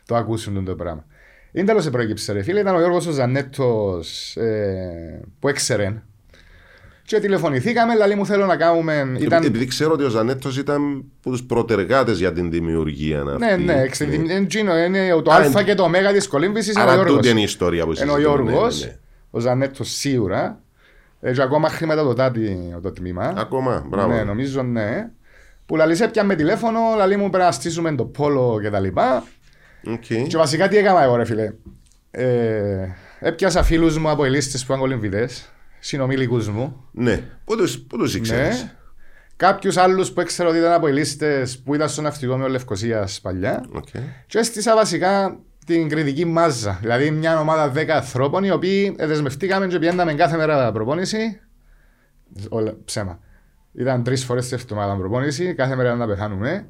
το 0.07 0.17
ακούσουν 0.17 0.65
το 0.65 0.75
πράγμα. 0.75 1.05
Είναι 1.53 1.67
τέλος 1.67 1.83
σε 1.83 1.91
προέκυψε 1.91 2.33
ρε 2.33 2.43
φίλε, 2.43 2.61
ήταν 2.61 2.75
ο 2.75 2.79
Γιώργος 2.79 3.07
ο 3.07 3.11
Ζανέτος 3.11 4.37
ε, 4.37 5.21
που 5.39 5.49
έξερε. 5.49 6.03
Και 7.05 7.21
τηλεφωνηθήκαμε, 7.21 7.97
λέει 8.07 8.15
μου 8.17 8.27
θέλω 8.27 8.47
να 8.47 8.57
κάνουμε... 8.57 9.17
Ήταν... 9.19 9.45
Επειδή 9.45 9.67
ξέρω 9.67 9.93
ότι 9.93 10.05
ο 10.05 10.09
Ζανέτος 10.09 10.59
ήταν 10.59 11.05
από 11.21 11.31
τους 11.31 11.43
προτεργάτες 11.43 12.19
για 12.19 12.33
την 12.33 12.51
δημιουργία 12.51 13.21
αυτή. 13.23 13.45
Ναι, 13.45 13.57
ναι, 13.57 13.81
εξεδι- 13.83 14.15
είναι 14.15 14.35
εκείνο, 14.35 14.79
είναι 14.79 15.21
το 15.25 15.31
Α, 15.33 15.37
α 15.37 15.45
είναι- 15.45 15.63
και 15.63 15.75
το 15.75 15.83
ω 15.85 16.13
της 16.13 16.29
κολύμβησης 16.29 16.73
είναι 16.73 16.81
ο 16.81 16.83
Άρα 16.83 16.95
Γιώργος. 16.95 17.15
τούτη 17.17 17.29
είναι 17.29 17.41
η 17.41 17.43
ιστορία 17.43 17.85
που 17.85 17.93
Είναι 18.01 18.11
ο 18.11 18.15
συζητούμε, 18.17 18.37
ναι, 18.43 18.51
Γιώργος, 18.51 18.81
ναι, 18.81 18.87
ναι. 18.87 18.97
ο 19.31 19.39
Ζανέτος 19.41 19.91
σίγουρα. 19.91 20.61
Ε, 21.21 21.33
και 21.33 21.43
ακόμα 21.43 21.69
χρηματοδοτάτη 21.69 22.75
το 22.83 22.93
τμήμα. 22.93 23.35
Ακόμα, 23.37 23.85
μπράβο. 23.89 24.13
Ναι, 24.13 24.23
νομίζω 24.23 24.63
ναι. 24.63 25.11
Που 25.67 25.77
λαλή 25.77 25.95
σε 25.95 26.09
πιάμε 26.09 26.35
τηλέφωνο, 26.35 26.81
λαλή 26.97 27.17
μου 27.17 27.31
πρέπει 27.31 27.45
να 27.45 27.53
στήσουμε 27.53 27.95
το 27.95 28.05
πόλο 28.05 28.59
και 28.63 28.71
τα 28.71 28.81
λοιπά. 28.81 29.25
Οκ. 29.87 30.27
Και 30.29 30.37
βασικά 30.37 30.69
τι 30.69 30.77
έκανα 30.77 31.03
εγώ 31.03 31.17
ρε 31.17 31.25
φίλε. 31.25 31.53
Ε, 32.11 32.89
έπιασα 33.21 33.63
φίλους 33.63 33.99
μου 33.99 34.11
αποελίστες 34.11 34.61
που 34.61 34.67
ήταν 34.73 34.81
κολυμβητές, 34.81 35.53
συνομήλικους 35.79 36.49
μου. 36.49 36.85
Ναι, 36.91 37.23
πού 37.45 37.57
τους, 37.57 37.79
πού 37.79 37.97
τους 37.97 38.15
ήξερες; 38.15 38.63
Ναι. 38.63 38.73
Κάποιους 39.37 39.77
άλλους 39.77 40.13
που 40.13 40.21
έξερα 40.21 40.49
ότι 40.49 40.59
ήταν 40.59 40.73
αποελίστες 40.73 41.59
που 41.59 41.75
ήταν 41.75 41.89
στο 41.89 42.03
Ναυτικό 42.03 42.30
Όμιλο 42.30 42.49
Λευκοσίας 42.49 43.21
παλιά. 43.21 43.65
Οκ. 43.73 43.89
Και 44.27 44.39
έστησα 44.39 44.75
βασικά 44.75 45.39
την 45.67 45.89
κριτική 45.89 46.25
μάζα. 46.25 46.79
Δηλαδή 46.81 47.11
μια 47.11 47.41
ομάδα 47.41 47.73
10 47.73 47.89
ανθρώπων 47.89 48.45
οι 48.45 48.51
οποίοι 48.51 48.97
δεσμευτήκαμε 48.99 49.67
και 49.67 49.79
πηαίνναμε 49.79 50.15
κάθε 50.15 50.37
μέρα 50.37 50.73
προπόνηση. 50.73 51.41
Όλα, 52.49 52.77
ψέμα. 52.85 53.19
Ήταν 53.73 54.03
τρεις 54.03 54.25
φορές 54.25 54.49
τη 54.49 54.55
εβδομάδα 54.55 54.97
προπόνηση, 54.97 55.55
κάθε 55.55 55.77
μέρα 55.77 55.95
να 55.95 56.07
πεθάνουμε. 56.07 56.67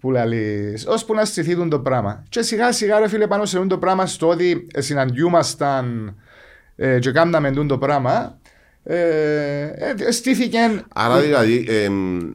Που 0.00 0.10
λέει, 0.10 0.78
ώσπου 0.86 1.14
να 1.14 1.24
στηθούν 1.24 1.68
το 1.68 1.80
πράγμα. 1.80 2.24
Και 2.28 2.42
σιγά 2.42 2.72
σιγά, 2.72 2.98
ρε 2.98 3.08
φίλε, 3.08 3.26
πάνω 3.26 3.44
σε 3.44 3.56
αυτό 3.56 3.68
το 3.68 3.78
πράγμα, 3.78 4.06
στο 4.06 4.28
ότι 4.28 4.66
ε, 4.74 4.80
συναντιούμασταν 4.80 6.16
ε, 6.76 6.98
και 6.98 7.10
κάναμε 7.10 7.48
αυτό 7.48 7.66
το 7.66 7.78
πράγμα, 7.78 8.38
ε, 8.84 8.96
ε, 10.06 10.10
στήθηκε. 10.10 10.58
Άρα 10.94 11.20
δηλαδή 11.20 11.66
εμ, 11.68 12.32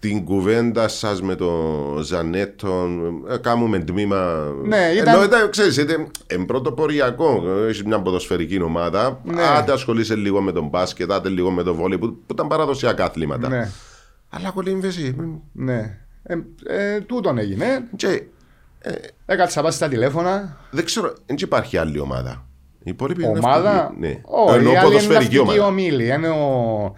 στην 0.00 0.24
κουβέντα 0.24 0.88
σας 0.88 1.22
με 1.22 1.34
τον 1.34 1.98
Ζανέτον 2.02 3.00
ε, 3.30 3.36
κάνουμε 3.36 3.78
τμήμα 3.78 4.52
Ναι, 4.64 4.90
ήταν- 4.94 5.14
ενώ 5.14 5.24
ήταν, 5.24 5.50
ξέρεις, 5.50 5.76
ήταν 5.76 6.10
εν 6.26 6.46
πρωτοποριακό 6.46 7.42
έχεις 7.68 7.82
μια 7.84 8.00
ποδοσφαιρική 8.02 8.62
ομάδα 8.62 9.20
Ναι. 9.24 9.42
άντε 9.42 9.72
ασχολείσαι 9.72 10.14
λίγο 10.14 10.40
με 10.40 10.52
τον 10.52 10.68
μπάσκετ 10.68 11.12
άντε 11.12 11.28
λίγο 11.28 11.50
με 11.50 11.62
τον 11.62 11.74
βόλι 11.74 11.98
που, 11.98 12.06
που 12.06 12.32
ήταν 12.32 12.46
παραδοσιακά 12.46 13.04
αθλήματα 13.04 13.48
Ναι, 13.48 13.70
αλλά 14.30 14.50
κολύμβεση 14.50 15.16
ναι. 15.52 15.98
Ε, 16.22 16.34
ε, 16.66 17.00
τούτον 17.00 17.38
έγινε. 17.38 17.88
και 17.96 18.22
Έκατσα 19.26 19.62
πάω 19.62 19.70
στα 19.70 19.88
τηλέφωνα. 19.88 20.56
δεν 20.70 20.84
ξέρω 20.84 21.12
δεν 21.26 21.36
υπάρχει 21.40 21.76
άλλη 21.76 21.98
ομάδα 21.98 22.42
η 22.78 22.90
υπόλοιπη 22.90 23.22
είναι 23.24 23.38
Ομάδα; 23.38 23.72
ναυτική. 23.72 24.00
ναι. 24.00 24.20
Όχι, 24.24 24.54
Ενώ 24.56 24.56
η 24.56 24.56
άλλη 24.58 24.68
είναι 24.70 24.80
ποδοσφαιρική 24.82 25.12
ναυτική 25.14 25.38
ομάδα 25.38 25.66
ομίλη. 25.66 26.08
Είναι 26.14 26.28
ο... 26.28 26.94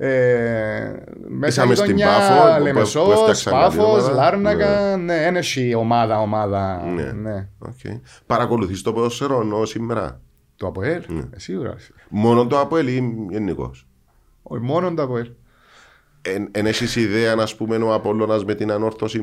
Ε, 0.00 0.92
μέσα 1.28 1.60
Είχαμε 1.62 1.74
στην 1.74 1.96
γειτονιά, 1.96 2.18
Πάφο, 2.18 2.48
που- 2.50 2.56
που 2.56 2.62
Λεμεσός, 2.62 3.12
έφτιαξαν 3.12 3.52
καλή 3.52 3.64
Πάφος, 3.64 3.84
ομάδα. 4.02 4.12
Λάρνακα. 4.12 4.96
Ναι, 4.96 5.14
είναι 5.14 5.38
εσύ 5.38 5.74
ομάδα, 5.74 6.20
ομάδα. 6.20 6.82
Ναι. 6.94 7.02
Ναι. 7.12 7.48
Οκ. 7.58 8.00
παρακολουθείς 8.26 8.82
το 8.82 8.92
ποδοσφαιρό 8.92 9.40
ενώ 9.40 9.64
σήμερα; 9.64 10.20
Το 10.56 10.66
ΑΠΟΕΛ, 10.66 11.02
Ναι. 11.08 11.20
ε, 11.20 11.38
σίγουρα. 11.38 11.74
μόνο 12.08 12.46
το 12.46 12.60
Αποέλ 12.60 12.86
ή 12.88 13.26
γενικώς; 13.30 13.86
Όχι, 14.42 14.62
μόνο 14.62 14.94
το 14.94 15.02
ΑΠΟΕΛ. 15.02 15.30
Εν, 16.34 16.48
εν 16.50 16.66
έχεις 16.66 16.96
ιδέα, 16.96 17.34
να 17.34 17.46
πούμε, 17.56 17.76
ο 17.76 17.92
Απόλλωνας 17.94 18.44
με 18.44 18.54
την 18.54 18.70
Ανόρθωση. 18.72 19.20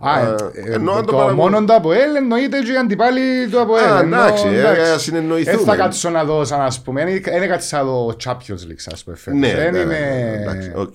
Α, 0.00 0.10
α, 0.10 0.20
ε, 0.20 0.72
ενώ 0.72 0.92
αν 0.92 1.06
το, 1.06 1.12
παρακολου- 1.12 1.38
μόνο 1.38 1.64
το 1.64 1.72
ΑΠΟΕΛ 1.72 2.14
εννοείται 2.16 2.58
και 2.58 2.72
οι 2.72 2.76
αντιπάλοι 2.76 3.48
του 3.50 3.60
ΑΠΟΕΛ. 3.60 3.84
Α, 3.84 3.98
Ενώ, 3.98 4.16
εντάξει, 4.16 4.46
ε, 4.48 4.58
εντάξει. 4.58 4.80
ας 4.90 5.02
συνεννοηθούμε. 5.02 5.56
Δεν 5.56 5.64
θα 5.64 5.76
κάτσω 5.76 6.10
να 6.10 6.24
δω, 6.24 6.44
σαν 6.44 6.58
να 6.58 6.68
πούμε. 6.84 7.04
Δεν 7.20 7.42
έκατσα 7.42 7.76
να 7.76 7.84
δω 7.84 8.14
Champions 8.24 8.68
League, 8.70 8.86
ας 8.92 9.04
πούμε. 9.04 9.16
φέτος. 9.16 9.40
Ναι, 9.40 9.54
Δεν 9.54 9.72
ναι, 9.72 9.84
ναι, 9.84 9.94
είμαι- 9.94 10.38
εντάξει, 10.40 10.72
οκ. 10.76 10.94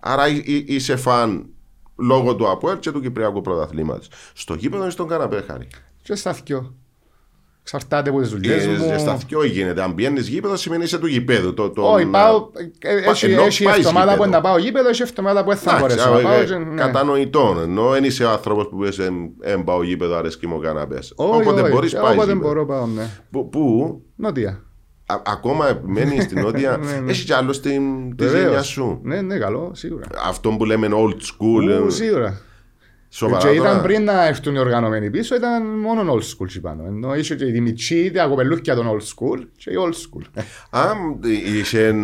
Άρα 0.00 0.28
εί- 0.28 0.42
εί- 0.48 0.64
είσαι 0.68 0.96
φαν 0.96 1.46
λόγω 1.96 2.34
του 2.36 2.50
Αποέλ 2.50 2.78
και 2.78 2.90
του 2.90 3.00
Κυπριακού 3.00 3.40
Πρωταθλήματος. 3.40 4.08
Στο 4.34 4.54
γήπεδο 4.54 4.86
ή 4.86 4.90
στον 4.90 5.08
καναπέ, 5.08 5.44
Χάρη. 5.48 5.68
Και 6.02 6.14
στα 6.14 6.32
θκυο. 6.32 6.74
Εξαρτάται 7.62 8.10
από 8.10 8.20
τις 8.20 8.28
δουλειές 8.30 8.66
μου. 8.66 8.90
Ε, 8.92 8.98
Στα 8.98 9.14
δυο 9.28 9.44
γίνεται. 9.44 9.82
Αν 9.82 9.94
πιένεις 9.94 10.28
γήπεδο 10.28 10.56
σημαίνει 10.56 10.84
είσαι 10.84 10.98
του 10.98 11.06
γηπέδου. 11.06 11.54
Το, 11.54 11.70
το, 11.70 11.82
Όχι, 11.82 12.04
να- 12.04 12.10
πάω. 12.10 12.48
ε, 12.78 12.94
Πα- 13.04 13.10
Έχει 13.10 13.26
ενώ 13.26 13.42
έχει 13.42 13.64
πάεις 13.64 13.78
εβδομάδα 13.78 14.06
που 14.06 14.12
γήπεδο. 14.22 14.30
να 14.30 14.40
πάω 14.40 14.58
γήπεδο, 14.58 14.88
έχει 14.88 15.02
εβδομάδα 15.02 15.42
που 15.44 15.48
δεν 15.48 15.58
θα 15.58 15.76
Εντάξει, 15.76 15.96
μπορέσω 15.96 16.10
να 16.10 16.16
α, 16.16 16.22
πάω. 16.22 16.40
ε, 16.40 16.44
και- 16.44 16.56
ναι. 16.56 16.74
Κατανοητό. 16.82 17.56
Ενώ 17.62 17.88
δεν 17.90 18.04
είσαι 18.04 18.24
ο 18.24 18.30
άνθρωπος 18.30 18.68
που 18.68 18.84
είσαι 18.84 19.10
εν 19.40 19.64
πάω 19.64 19.82
γήπεδο, 19.82 20.16
αρέσκει 20.16 20.46
μου 20.46 20.54
ο 20.56 20.60
καναπές. 20.60 21.12
Όχι, 21.16 21.40
Όποτε 21.40 21.60
όχι, 21.60 21.70
μπορείς, 21.70 21.92
και 21.92 21.98
πάεις. 21.98 22.16
Όποτε 22.16 22.34
μπορώ 22.34 22.66
πάω, 22.66 22.86
ναι. 22.86 23.06
Που, 23.30 23.48
που; 23.48 24.02
Νότια. 24.16 24.62
α- 25.06 25.22
ακόμα 25.26 25.80
μένει 25.84 26.20
στην 26.20 26.40
νότια. 26.40 26.76
Ναι, 26.82 26.92
ναι. 27.00 27.10
Έχεις 27.10 27.24
κι 27.24 27.32
άλλο 27.32 27.52
στην 27.52 28.16
τη 28.16 28.24
Βεβαίως. 28.24 28.42
ζένια 28.44 28.62
σου; 28.62 29.00
Ναι, 29.02 29.20
ναι, 29.20 29.38
καλό, 29.38 29.70
σίγουρα. 29.74 30.04
Αυτό 30.26 30.50
που 30.50 30.64
λέμε 30.64 30.88
old 30.90 31.12
school. 31.14 31.80
Ου, 31.82 31.86
ε, 31.86 31.90
Σίγουρα. 31.90 32.40
Σοβαρά. 33.14 33.38
Και 33.48 33.48
ήταν 33.54 33.66
τώρα. 33.66 33.80
πριν 33.80 34.04
να 34.04 34.26
έρθουν 34.26 34.54
οι 34.54 34.58
οργανωμένοι 34.58 35.10
πίσω, 35.10 35.34
ήταν 35.34 35.66
μόνο 35.80 36.12
old 36.14 36.18
school 36.22 36.44
εκεί 36.48 36.60
πάνω. 36.60 36.84
Ενώ 36.86 37.14
είχε 37.14 37.34
και 37.34 37.46
η 37.46 37.50
Δημητσί, 37.50 38.10
τα 38.10 38.24
κοπελούκια 38.26 38.74
των 38.74 38.86
old 38.90 39.02
school 39.02 39.46
και 39.56 39.70
η 39.70 39.74
old 39.78 39.92
school. 39.94 40.42
Α, 40.80 40.86
είσαι 41.58 41.94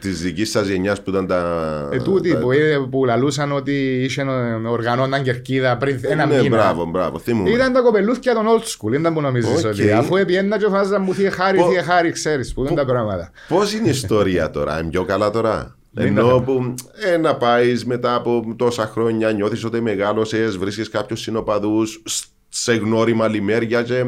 της 0.00 0.22
δικής 0.22 0.50
σας 0.50 0.66
γενιάς 0.68 1.02
που 1.02 1.10
ήταν 1.10 1.26
τα. 1.26 1.88
Ε, 1.92 1.96
τούτοι 1.96 2.32
τα- 2.32 2.38
που, 2.38 2.52
ε, 2.52 2.86
που 2.90 3.04
λαλούσαν 3.04 3.52
ότι 3.52 4.02
είχε 4.04 4.24
οργανώναν 4.68 5.22
κερκίδα 5.22 5.76
πριν 5.76 6.00
ένα 6.02 6.26
ναι, 6.26 6.36
μήνα. 6.40 6.56
μπράβο, 6.56 6.84
μπράβο. 6.84 7.18
Θυμούμαι. 7.18 7.50
Ήταν 7.50 7.72
τα 7.72 7.80
κοπελούθια 7.80 8.34
των 8.34 8.44
old 8.46 8.62
school, 8.62 8.92
ήταν 8.98 9.14
που 9.14 9.20
νομίζεις 9.20 9.64
Οκ. 9.64 9.70
ότι 9.72 9.92
αφού 9.92 10.16
επιένα 10.16 10.58
και 10.58 10.66
φάζαν 10.70 11.02
μου 11.02 11.14
θεία 11.14 11.30
χάρη, 11.30 11.58
Πο- 11.58 11.68
θεία 11.70 11.82
χάρη, 11.82 12.10
ξέρεις 12.10 12.52
που 12.54 12.60
είναι 12.64 12.74
τα 12.74 12.84
πράγματα. 12.84 13.30
Πώς 13.48 13.72
είναι 13.74 13.86
η 13.86 13.90
ιστορία 13.90 14.50
τώρα, 14.50 14.80
είναι 14.80 14.90
πιο 14.90 15.04
καλά 15.04 15.30
τώρα; 15.30 15.76
Δεν 15.94 16.06
Ενώ 16.06 16.28
είναι 16.30 16.40
που 16.44 16.74
ε, 17.04 17.16
να 17.16 17.36
πάεις 17.36 17.84
μετά 17.84 18.14
από 18.14 18.54
τόσα 18.56 18.86
χρόνια, 18.86 19.32
νιώθεις 19.32 19.64
ότι 19.64 19.80
μεγάλωσες, 19.80 20.56
βρίσκεις 20.56 20.88
κάποιους 20.88 21.20
συνοπαδούς 21.20 22.02
σε 22.48 22.74
γνώριμα 22.74 23.28
λιμέρια 23.28 23.82
και 23.82 24.04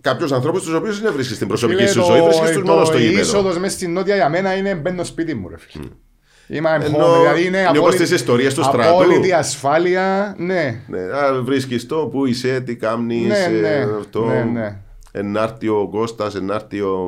κάποιους 0.00 0.32
ανθρώπους 0.32 0.62
τους 0.62 0.74
οποίους 0.74 1.00
δεν 1.00 1.12
βρίσκεις 1.12 1.36
στην 1.36 1.48
προσωπική 1.48 1.78
Φίλε, 1.86 1.90
σου 1.92 2.02
ζωή, 2.04 2.22
βρίσκεις 2.22 2.50
τους 2.50 2.62
μόνο 2.62 2.84
στο 2.84 2.98
Η 2.98 3.02
γήπεδο. 3.02 3.20
είσοδος 3.20 3.58
μέσα 3.58 3.74
στην 3.74 3.92
νότια 3.92 4.14
για 4.14 4.28
μένα 4.28 4.56
είναι 4.56 4.74
μπαίνω 4.74 5.04
σπίτι 5.04 5.34
μου 5.34 5.48
ρε 5.48 5.58
φίλε. 5.58 5.84
Είμαι 6.48 6.76
I'm 6.78 6.84
Ενώ 6.84 7.14
home, 7.14 7.18
δηλαδή 7.20 7.44
είναι 7.46 7.58
είναι 7.58 7.66
όπως 7.68 7.78
απόλυτη, 7.78 8.02
τις 8.02 8.10
ιστορίες 8.10 8.54
του 8.54 8.62
στρατού. 8.62 8.88
απόλυτη 9.02 9.32
ασφάλεια, 9.32 10.34
ναι. 10.38 10.80
Ναι, 10.86 10.98
βρίσκεις 11.42 11.86
το 11.86 11.96
που 11.96 12.26
είσαι, 12.26 12.60
τι 12.60 12.76
κάνεις, 12.76 13.26
Ναι, 13.26 13.58
ναι, 13.60 13.86
αυτό. 13.98 14.24
ναι, 14.24 14.42
ναι. 14.52 14.76
ενάρτη 15.12 15.68
ο 15.68 15.88
Κώστας, 15.90 16.34
ενάρτη 16.34 16.80
ο... 16.80 16.98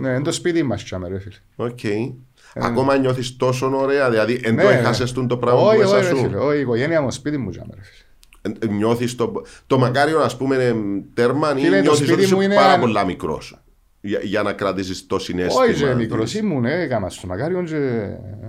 Ναι, 0.00 0.08
είναι 0.08 0.22
το 0.22 0.32
σπίτι 0.32 0.62
μας 0.62 0.84
τσάμε 0.84 1.08
ρε 1.08 1.18
φίλε. 1.20 1.34
Οκ. 1.56 1.78
Ακόμα 2.60 2.96
νιώθεις 2.96 3.36
τόσο 3.36 3.70
ωραία, 3.80 4.10
δηλαδή 4.10 4.40
εν 4.44 4.56
το 4.56 4.62
Ναι, 4.62 4.68
έχασες 4.72 5.12
τον 5.12 5.28
το 5.28 5.36
πράγμα 5.36 5.60
όχι, 5.60 5.74
που 5.76 5.82
μέσα 5.82 5.96
όχι, 5.96 6.02
ρε 6.08 6.14
σου. 6.14 6.22
φίλε, 6.22 6.36
όχι, 6.36 6.56
η 6.56 6.60
οικογένεια 6.60 7.02
μου 7.02 7.10
σπίτι 7.10 7.36
μου 7.38 7.50
τσάμε 7.50 7.74
ρε 7.74 7.80
φίλε. 7.82 8.04
Ε, 8.60 8.66
ε, 8.66 8.74
Νιώθεις 8.76 9.14
το... 9.14 9.32
Το 9.66 9.78
μακάριο 9.78 10.18
ας 10.20 10.36
πούμε 10.36 10.54
είναι 10.54 10.74
τέρμα 11.14 11.54
ή 11.56 11.60
Φίλε, 11.60 11.76
το 11.76 11.82
νιώθεις 11.82 11.98
σπίτι 11.98 12.12
ότι 12.12 12.22
είσαι 12.22 12.34
μου 12.34 12.40
είναι 12.40 12.54
πάρα 12.54 12.72
αν- 12.72 12.80
πολλά 12.80 13.04
μικρός. 13.04 13.60
Για, 14.00 14.20
για 14.22 14.42
να 14.42 14.52
κρατήσεις 14.52 15.06
το 15.06 15.18
συνέστημα. 15.18 15.64
Όχι 15.64 15.74
και 15.74 15.84
της- 15.86 15.94
μικρός 15.94 16.34
ήμουν, 16.34 16.64
ε, 16.64 16.80
έκανα 16.82 17.08
στο 17.08 17.26
μακάριο 17.26 17.62
και 17.62 17.76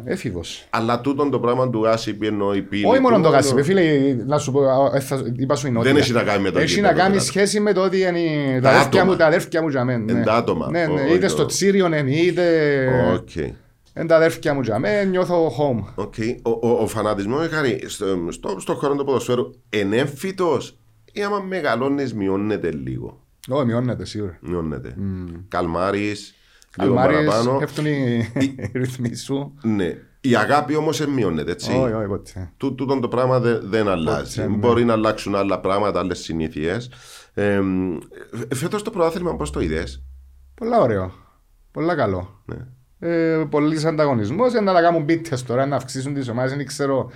έφηβος. 0.05 0.67
Αλλά 0.69 1.01
τούτον 1.01 1.29
το 1.31 1.39
πράγμα 1.39 1.69
του 1.69 1.87
Άσιπ 1.87 2.23
ενώ 2.23 2.53
η 2.53 2.61
πύλη 2.61 2.85
Όχι 2.85 2.99
μόνο 2.99 3.15
του, 3.15 3.21
το 3.21 3.29
κάσι, 3.31 3.61
φίλε, 3.63 3.81
να 4.25 4.37
σου 4.37 4.51
πω, 4.51 4.61
α, 4.63 4.95
ε, 4.95 4.99
θα- 4.99 5.21
είπα 5.37 5.55
σου 5.55 5.67
η 5.67 5.71
νότια. 5.71 5.91
Δεν 5.93 6.01
έχει 6.01 6.11
να 6.11 6.23
κάνει 6.23 6.41
με 6.43 6.51
το 6.51 6.59
Έχει 6.59 6.73
γήπεδο, 6.73 6.87
να 6.93 6.97
κάνει 6.97 7.09
δηλαδή. 7.11 7.27
σχέση 7.27 7.59
με 7.59 7.73
το 7.73 7.81
ότι 7.81 8.01
είναι 8.01 8.19
οι- 8.19 8.55
Τα 8.55 8.61
τα 8.61 8.69
αδέρφια 8.69 8.87
άτομα. 8.87 9.03
μου, 9.03 9.15
τα 9.15 9.25
αδέρφια 9.25 9.61
μου 9.61 9.67
για 9.69 9.83
μένα. 9.83 10.05
Εν 10.11 10.17
ναι. 10.17 10.23
τα 10.23 10.33
άτομα. 10.33 10.69
Ναι, 10.71 10.85
ναι, 10.85 10.93
Όχι 11.01 11.13
είτε 11.13 11.25
το- 11.25 11.29
στο 11.31 11.45
Τσίριο, 11.45 11.87
ναι, 11.87 11.97
είτε... 11.97 12.43
Οκ. 13.97 14.03
Είναι 14.03 14.07
τα 14.07 14.15
αδέρφια 14.15 14.53
μου 14.53 14.61
για 14.61 14.79
μένα, 14.79 15.03
νιώθω 15.03 15.47
home. 15.47 15.83
OK. 15.95 16.13
Ο, 16.41 16.49
ο, 16.67 16.81
ο 16.81 16.87
φανατισμός 16.87 17.47
Χάρη 17.47 17.83
στο, 17.87 18.05
στο, 18.29 18.55
στο 18.59 18.73
χώρο 18.73 18.95
του 18.95 19.03
ποδοσφαίρου 19.05 19.49
είναι 19.69 19.97
έμφυτος 19.97 20.77
ή 21.11 21.23
άμα 21.23 21.39
μεγαλώνεις 21.39 22.13
μειώνεται 22.13 22.71
λίγο; 22.71 23.21
Όχι, 23.49 23.65
μειώνεται 23.65 24.05
σίγουρα. 24.05 24.37
Μειώνεται. 24.41 24.95
Καλμάρεις, 25.47 26.33
λίγο 26.79 26.99
Καλμάρεις, 26.99 27.27
παραπάνω. 27.27 27.57
πέφτουν 27.57 27.85
οι 27.85 28.31
οι 28.39 28.69
ρυθμοί 28.79 29.15
σου. 29.15 29.53
Ναι. 29.63 29.97
Η 30.21 30.35
αγάπη 30.35 30.75
όμως 30.75 30.97
δεν 30.97 31.09
μειώνεται, 31.09 31.51
έτσι. 31.51 31.71
Όχι, 31.71 31.93
όχι, 31.93 32.07
ποτέ. 32.07 32.51
Τού- 32.57 32.75
Τούτον 32.75 33.01
το 33.01 33.07
πράγμα 33.07 33.39
δεν, 33.39 33.59
δεν 33.63 33.87
αλλάζει. 33.87 34.41
ναι. 34.41 34.47
Μπορεί 34.47 34.85
να 34.85 34.93
αλλάξουν 34.93 35.35
άλλα 35.35 35.59
πράγματα, 35.59 35.99
άλλες 35.99 36.19
συνήθειες. 36.19 36.89
Ε, 37.33 37.61
φέτος 38.55 38.81
το 38.83 38.89
πρωτάθλημα 38.91 39.35
πώς 39.35 39.51
το 39.51 39.59
είδες; 39.59 40.03
Πολλά 40.53 40.81
ωραίο. 40.81 41.11
Πολλά 41.71 41.95
καλό. 41.95 42.41
Ναι. 42.45 42.57
Ε, 42.99 43.43
Πολλοί 43.49 43.87
ανταγωνισμός. 43.87 44.53
Να 44.53 44.73
τα 44.73 44.81
κάνουν 44.81 45.03
μπίτε 45.03 45.37
τώρα, 45.47 45.65
να 45.65 45.75
αυξήσουν 45.75 46.13
τις 46.13 46.27
ομάδες. 46.27 46.55
Δεν 46.55 46.65
ξέρω. 46.65 47.11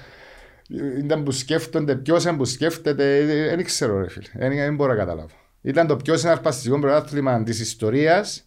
Ήταν 0.98 1.24
που 1.24 1.32
σκέφτονται, 1.32 1.96
ποιος 1.96 2.24
είναι 2.24 2.38
που 2.38 2.46
σκέφτεται. 2.46 3.18
ε, 3.18 3.56
Δεν 3.56 3.64
ξέρω, 3.64 4.00
ρε 4.00 4.10
φίλε. 4.10 4.28
Δεν, 4.34 4.56
δεν 4.56 4.76
μπορώ 4.76 4.92
να 4.92 4.98
καταλάβω. 4.98 5.36
Ήταν 5.62 5.88
το 5.88 5.96
πιο 5.96 6.18
συναρπαστικό 6.18 6.80
πρωτάθλημα 6.80 7.44
της 7.44 7.60
ιστορίας 7.60 8.44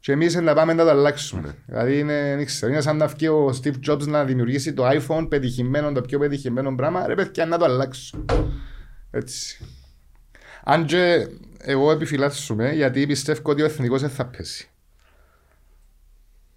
και 0.00 0.12
εμείς 0.12 0.34
να 0.34 0.54
πάμε 0.54 0.72
να 0.72 0.84
το 0.84 0.90
αλλάξουμε. 0.90 1.54
Δηλαδή 1.66 1.98
είναι, 1.98 2.34
δεν 2.36 2.44
ξέρω, 2.44 2.72
είναι 2.72 2.80
σαν 2.80 2.96
να 2.96 3.06
βγει 3.06 3.28
ο 3.28 3.60
Steve 3.62 3.74
Jobs 3.90 4.06
να 4.06 4.24
δημιουργήσει 4.24 4.72
το 4.72 4.88
iPhone 4.88 5.26
πετυχημένο, 5.28 5.92
το 5.92 6.00
πιο 6.00 6.18
πετυχημένο 6.18 6.74
πράγμα. 6.74 7.06
Ρε 7.06 7.14
παιδιά, 7.14 7.46
να 7.46 7.58
το 7.58 7.64
αλλάξω. 7.64 8.24
Έτσι. 9.10 9.64
Αν 10.64 10.84
και 10.86 11.26
εγώ 11.58 11.90
επιφυλάσσουμε 11.90 12.72
γιατί 12.72 13.06
πιστεύω 13.06 13.40
ότι 13.44 13.62
ο 13.62 13.64
εθνικός 13.64 14.00
δεν 14.00 14.10
θα 14.10 14.26
πέσει. 14.26 14.68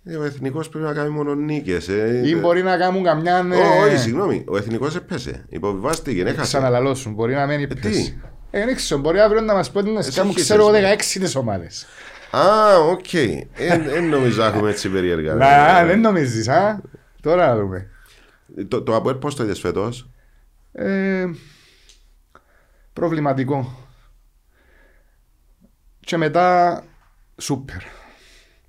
Ε, 0.10 0.16
Ο 0.16 0.24
εθνικός 0.24 0.70
πρέπει 0.70 0.86
να 0.86 0.94
κάνει 0.94 1.10
μόνο 1.10 1.36
νίκες. 1.36 1.88
Ε. 1.88 2.22
Ή 2.26 2.36
μπορεί 2.36 2.64
να 2.64 2.78
κάνουν 2.78 3.04
καμιά. 3.04 3.44
ναι, 3.44 3.56
Ω, 3.56 3.82
Όχι, 3.86 3.98
συγγνώμη. 3.98 4.44
Ο 4.48 4.58
εθνικός 4.58 4.96
έπεσε. 4.96 5.46
Υποβιβάστηκε, 5.50 6.22
έχασε. 6.22 6.42
Ξαναλαλώ 6.42 6.91
σου, 6.91 7.14
μπορεί 7.14 7.34
να 7.34 7.46
μένει 7.46 7.68
τι; 7.68 7.76
πέσει. 7.76 8.22
Ε, 8.52 8.66
δεν 8.66 8.76
ξέρω, 8.76 9.00
μπορεί 9.02 9.20
αύριο 9.20 9.42
να 9.42 9.54
μας 9.54 9.72
πουν 9.72 9.80
ότι 9.80 9.90
να 9.90 10.00
Εσύ 10.00 10.12
κάνουν, 10.12 10.32
έχεις 10.32 10.44
ξέρω 10.44 10.68
εγώ, 10.68 10.76
εσύ. 10.76 10.96
16 11.18 11.20
τις 11.20 11.36
ομάδες. 11.36 11.86
Α, 12.32 12.78
οκ. 12.80 13.06
Δεν 13.86 14.10
νομίζω 14.10 14.42
να 14.42 14.48
έχουμε 14.48 14.70
έτσι 14.70 14.90
περίεργα. 14.90 15.34
Να, 15.34 15.84
δεν 15.86 16.00
νομίζεις, 16.00 16.48
α; 16.48 16.82
Τώρα 17.22 17.48
να 17.48 17.56
δούμε. 17.58 17.90
Το, 18.68 18.82
το 18.84 18.96
Αποέλ 18.96 19.16
πώς 19.16 19.36
το 19.36 19.44
είδες 19.44 19.60
φέτος; 19.60 20.10
Ε, 20.72 21.26
προβληματικό. 22.94 23.76
Και 26.00 26.18
μετά, 26.18 26.84
σούπερ. 27.38 27.82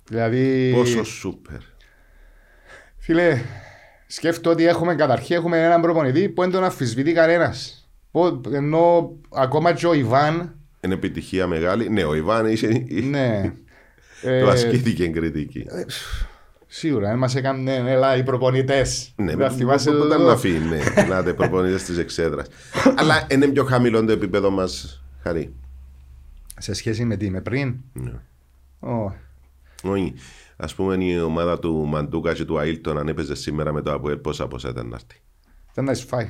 Δηλαδή, 0.09 0.71
Πόσο 0.73 1.03
σούπερ. 1.03 1.57
φίλε, 2.97 3.41
σκέφτομαι 4.07 4.55
ότι 4.55 4.65
έχουμε 4.67 4.95
καταρχήν 4.95 5.35
έχουμε 5.35 5.63
έναν 5.63 5.81
προπονητή 5.81 6.29
που 6.29 6.41
δεν 6.41 6.51
τον 6.51 6.63
αμφισβητεί 6.63 7.11
κανένας. 7.13 7.89
Ενώ 8.51 9.11
ακόμα 9.35 9.73
και 9.73 9.87
ο 9.87 9.93
Ιβάν, 9.93 10.55
Είναι 10.81 10.93
επιτυχία 10.93 11.47
μεγάλη. 11.47 11.89
Ναι, 11.89 12.03
ο 12.03 12.15
Ιβάν 12.15 12.45
είσαι... 12.45 12.85
ναι. 13.03 13.53
ε, 14.23 14.41
Του 14.41 14.49
ασκήθηκε 14.49 15.07
κριτική. 15.07 15.65
Σίγουρα, 16.67 17.09
δεν 17.09 17.17
μας 17.17 17.35
έκανε 17.35 17.75
έλα 17.75 18.15
οι 18.15 18.23
προπονητές. 18.23 19.13
Ναι, 19.15 19.33
Να 19.33 19.49
θυμάσαι 19.49 19.91
που 19.91 19.97
το- 19.97 20.05
ήταν 20.05 20.17
το- 20.19 20.25
να 20.27 20.37
φύγει, 20.37 20.59
ναι. 20.59 21.03
Να 21.07 21.23
τε 21.23 21.33
προπονητές 21.33 21.83
της 21.83 21.97
εξέδρας. 21.97 22.47
Αλλά 22.97 23.27
είναι 23.31 23.47
πιο 23.47 23.63
χαμηλό 23.63 24.05
το 24.05 24.11
επίπεδο 24.11 24.49
μας, 24.49 25.03
Χαρή. 25.23 25.53
Σε 26.57 26.73
σχέση 26.73 27.05
με 27.05 27.17
τι, 27.17 27.29
με 27.29 27.41
πριν; 27.41 27.75
Ναι. 27.93 28.11
Ω, 29.83 29.91
Όχι. 29.91 30.13
Ας 30.57 30.75
πούμε 30.75 30.95
η 31.03 31.19
ομάδα 31.19 31.59
του 31.59 31.85
Μαντούκα 31.87 32.33
και 32.33 32.45
του 32.45 32.59
Αίλτον 32.59 32.97
αν 32.97 33.07
έπαιζε 33.07 33.35
σήμερα 33.35 33.73
με 33.73 33.81
το 33.81 33.93
Αποέλ 33.93 34.17
πόσα 34.17 34.47
πόσα 34.47 34.69
ήταν 34.69 34.87
να 34.87 34.95
έρθει; 34.95 35.21
Ήταν 35.71 35.85
να 35.85 35.91
εισφάει. 35.91 36.29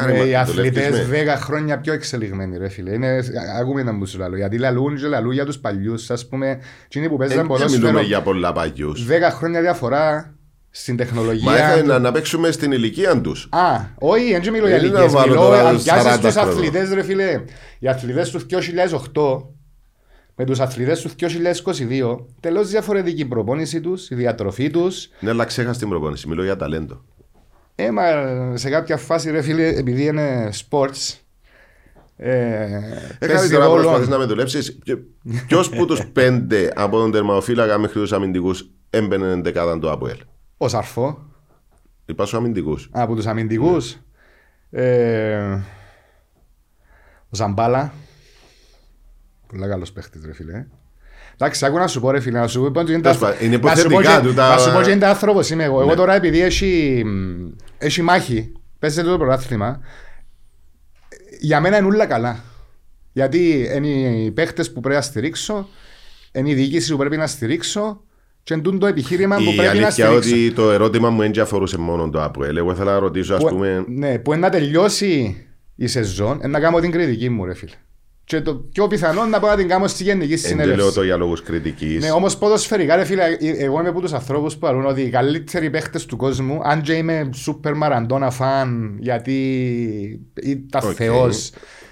Άρα, 0.00 0.10
Είναι 0.10 0.18
μα, 0.18 0.26
οι 0.26 0.34
αθλητές 0.34 0.88
δουλεύεις 1.04 1.32
10 1.34 1.36
χρόνια 1.40 1.78
πιο 1.80 1.92
εξελιγμένοι 1.92 2.56
ρε 2.58 2.68
φίλε. 2.68 2.92
Είναι, 2.92 3.20
ακούμε 3.60 3.82
να 3.82 3.92
μου 3.92 4.06
σου 4.06 4.18
λαλώ. 4.18 4.36
Γιατί 4.36 4.58
λαλούν 4.58 4.96
και 4.96 5.06
λαλούν 5.06 5.32
για 5.32 5.44
τους 5.44 5.58
παλιούς. 5.58 6.10
Ας 6.10 6.28
πούμε, 6.28 6.60
εκείνοι 6.84 7.08
που 7.08 7.16
με- 7.16 7.18
παίζαν 7.18 7.38
Ε, 7.38 7.40
Δεν 7.40 7.46
ποδόσφαιρο. 7.50 7.82
μιλούμε 7.86 8.02
για 8.02 8.22
πολλά 8.22 8.52
παγιούς. 8.52 9.06
10 9.06 9.30
χρόνια 9.30 9.60
διαφορά 9.60 10.34
στην 10.70 10.94
Μα 10.98 11.04
τεχνολογία. 11.04 11.72
ήθελε 11.72 11.82
να, 11.92 11.98
να 11.98 12.12
παίξουμε 12.12 12.50
στην 12.50 12.72
ηλικία 12.72 13.20
τους. 13.20 13.48
Α, 13.50 13.80
όχι, 13.98 14.38
δεν 14.38 14.52
μιλώ 14.52 14.66
για 14.66 14.76
Δεν 14.76 14.84
ηλικίες, 14.86 15.12
να 15.12 15.18
βάλω 15.18 15.32
μιλώ 15.32 15.42
τώρα 15.44 15.68
αν 15.68 15.82
πιάσεις 15.82 16.12
40 16.12 16.18
τους 16.20 16.32
χρόνων. 16.32 16.50
αθλητές 16.54 16.92
ρε 16.92 17.02
φίλε. 17.02 17.40
Οι 17.78 17.88
αθλητές 17.88 18.30
τους 18.30 18.46
2008 18.46 19.51
με 20.42 20.48
τους 20.48 20.60
αθλητές 20.60 21.00
του 21.00 21.10
2022 22.18 22.18
τελώς 22.40 22.68
διαφορετική 22.68 23.20
η 23.20 23.24
προπόνηση 23.24 23.80
τους, 23.80 24.10
η 24.10 24.14
διατροφή 24.14 24.70
τους. 24.70 25.08
Ναι, 25.20 25.30
αλλά 25.30 25.44
ξέχασα 25.44 25.78
την 25.78 25.88
προπόνηση. 25.88 26.28
Μιλώ 26.28 26.42
για 26.44 26.56
ταλέντο. 26.56 27.04
Ε, 27.74 27.90
μα 27.90 28.02
σε 28.56 28.70
κάποια 28.70 28.96
φάση 28.96 29.30
ρε 29.30 29.42
φίλε, 29.42 29.66
επειδή 29.68 30.04
είναι 30.04 30.50
sports, 30.68 31.14
ε, 32.16 32.30
Έχανε 32.64 32.88
παίζει 33.18 33.52
τώρα 33.52 33.64
ρόλο. 33.66 33.76
προσπαθείς 33.80 34.08
να 34.08 34.18
με 34.18 34.24
δουλέψεις. 34.24 34.78
Ποιος 35.46 35.68
που 35.70 35.86
τους 35.86 36.06
πέντε 36.12 36.72
από 36.74 36.98
τον 36.98 37.10
τερματοφύλακα 37.12 37.78
μέχρι 37.78 38.00
τους 38.00 38.12
αμυντικούς 38.12 38.70
έμπαινε 38.90 39.34
δεκάδα 39.34 39.78
του 39.78 39.90
Αποέλ; 39.90 40.16
Ο 40.56 40.68
Σαρφό, 40.68 41.18
Είπα 42.06 42.26
σου 42.26 42.36
αμυντικούς. 42.36 42.88
από 42.92 43.14
τους 43.14 43.26
αμυντικούς. 43.26 43.96
Ε, 44.70 45.36
ο 47.30 47.36
Ζαμπάλα. 47.36 47.92
Πολύ 49.52 49.68
καλός 49.68 49.92
παίχτης 49.92 50.24
ρε 50.26 50.32
φίλε. 50.34 50.66
Εντάξει, 51.34 51.66
άκου 51.66 51.78
να 51.78 51.86
σου 51.86 52.00
πω 52.00 52.10
ρε 52.10 52.20
φίλε, 52.20 52.38
να 52.38 52.46
σου 52.46 52.70
πω 52.72 52.80
ότι 52.80 52.92
είναι 52.92 53.00
Τέλος 53.02 53.18
πάντων, 53.18 53.36
είναι 53.40 53.56
να 53.56 53.74
σου 53.74 53.82
πω 53.82 53.88
υποθετικά 53.88 54.20
και- 54.20 54.26
του 54.26 54.34
τα- 54.34 54.48
Ναι. 54.48 54.54
Να 54.54 54.58
σου 54.60 54.72
πω 54.72 54.82
και 54.82 54.90
είναι 54.90 55.06
άνθρωπος 55.06 55.50
είμαι 55.50 55.64
εγώ. 55.64 55.80
Εγώ 55.80 55.94
τώρα 55.94 56.14
επειδή 56.14 56.40
έχει, 56.40 57.02
μ, 57.06 57.48
έχει 57.78 58.02
μάχη, 58.02 58.52
παίζεται 58.78 59.08
το 59.08 59.18
πρωτάθλημα, 59.18 59.80
για 61.40 61.60
μένα 61.60 61.76
είναι 61.76 61.86
όλα 61.86 62.06
καλά. 62.06 62.40
Γιατί 63.12 63.68
είναι 63.74 63.88
οι 63.88 64.30
παίχτες 64.30 64.72
που 64.72 64.80
πρέπει 64.80 64.96
να 64.96 65.02
στηρίξω, 65.02 65.68
είναι 66.32 66.50
η 66.50 66.54
διοίκηση 66.54 66.90
που 66.92 66.96
πρέπει 66.98 67.16
να 67.16 67.26
στηρίξω 67.26 68.00
και 68.42 68.54
είναι 68.54 68.78
το 68.78 68.86
επιχείρημα 68.86 69.36
που 69.36 69.42
Η 69.42 69.44
πρέπει 69.44 69.62
να 69.62 69.70
αλήθεια 69.70 69.90
στηρίξω. 69.90 70.16
ότι 70.30 70.52
το 70.52 70.70
ερώτημα 70.70 71.10
μου 71.10 71.20
δεν 71.20 71.40
αφορούσε 71.40 71.78
μόνο 71.78 72.10
το 72.10 72.22
Αποέλ. 72.22 72.56
Εγώ 72.56 72.70
ήθελα 72.72 72.92
να 72.92 72.98
ρωτήσω, 72.98 73.34
ας 73.34 73.42
που, 73.42 73.48
πούμε, 73.48 73.84
ναι, 73.88 74.18
που 74.18 74.32
είναι 74.32 74.40
να 74.40 74.50
τελειώσει 74.50 75.36
η 75.76 75.86
σεζόν, 75.86 76.36
είναι 76.38 76.46
να 76.48 76.60
κάνω 76.60 76.80
την 76.80 76.90
κριτική 76.90 77.28
μου, 77.28 77.44
ρε 77.44 77.54
φίλε. 77.54 77.72
Και 78.24 78.40
το 78.40 78.54
πιο 78.54 78.86
πιθανό 78.86 79.24
να 79.24 79.40
πάω 79.40 79.50
να 79.50 79.56
την 79.56 79.68
κάνω 79.68 79.86
στη 79.86 80.02
γενική 80.02 80.34
δεν 80.34 80.56
λέω 80.56 80.64
συνέλευση. 80.64 80.94
το 80.94 81.02
για 81.02 81.16
λόγους 81.16 81.42
κριτικής. 81.42 82.02
Ναι, 82.02 82.10
όμως 82.10 82.36
ποδοσφαιρικά, 82.38 82.96
ρε 82.96 83.04
φίλε, 83.04 83.24
εγώ 83.40 83.80
είμαι 83.80 83.88
από 83.88 84.00
τους 84.00 84.12
ανθρώπους 84.12 84.56
που 84.56 84.66
λένε 84.66 84.86
ότι 84.86 85.00
οι 85.02 85.10
καλύτεροι 85.10 85.70
παίχτες 85.70 86.06
του 86.06 86.16
κόσμου, 86.16 86.60
αν 86.62 86.82
και 86.82 86.92
είμαι 86.92 87.28
σούπερ 87.34 87.74
μαραντόνα 87.74 88.30
φαν, 88.30 88.96
γιατί 89.00 89.36
ήταν 90.42 90.88
Οκ. 90.88 90.94
θεός. 90.96 91.50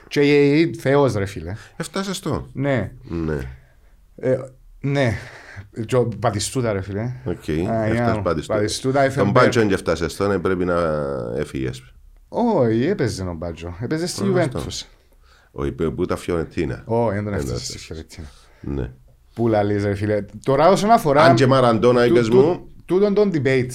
Και 0.09 0.70
θεός, 0.78 1.14
ρε 1.14 1.26
φίλε. 1.26 1.53
Έφτασες 1.76 2.16
στο. 2.16 2.47
Ναι. 2.53 2.93
Ναι. 3.03 3.39
Ε, 4.16 4.37
ναι. 4.81 5.12
Και 5.87 5.97
ο 5.97 6.09
Πατιστούτα, 6.20 6.72
ρε 6.72 6.81
φίλε. 6.81 7.12
Οκ. 7.24 7.70
Α, 7.70 7.85
Έφτασε 7.85 7.93
για, 7.93 8.20
πάντης 8.22 8.47
Πατιστούτα, 8.47 9.12
Τον 9.12 9.28
FNB. 9.28 9.33
Πάντζο 9.33 9.61
δεν 9.61 9.70
έφτασες 9.70 10.12
στο, 10.12 10.28
ναι, 10.28 10.39
πρέπει 10.39 10.64
να 10.64 10.76
έφυγες. 11.37 11.93
Όχι, 12.28 12.87
έπαιζε 12.87 13.22
ο 13.22 13.35
Μπάτζο. 13.35 13.76
Έπαιζε 13.81 14.07
στη 14.07 14.22
Juventus. 14.35 14.87
Όχι, 15.51 15.73
που 15.73 15.95
που 15.95 16.05
τα 16.07 16.17
Φιωρεντίνα. 16.17 16.83
Όχι, 16.87 17.15
δεν 17.15 17.25
τον 17.25 17.33
Εντάξει. 17.33 17.53
έφτασε 17.53 17.65
στη 17.71 17.79
Φιωρεντίνα. 17.79 18.27
Ναι. 18.61 18.91
Πού 19.35 19.49
λαλείς 19.49 19.85
ρε 19.85 19.95
φίλε. 19.95 20.25
Τώρα 20.45 20.69
όσον 20.69 20.91
αφορά... 20.91 21.23
Αν 21.23 21.35
και 21.35 21.47
Μαραντόνα 21.47 22.05
είπες 22.05 22.27
του- 22.29 22.37
μου, 22.37 22.43
του- 22.43 22.69
Τούτον 22.85 23.15
τον 23.15 23.31
debate. 23.35 23.71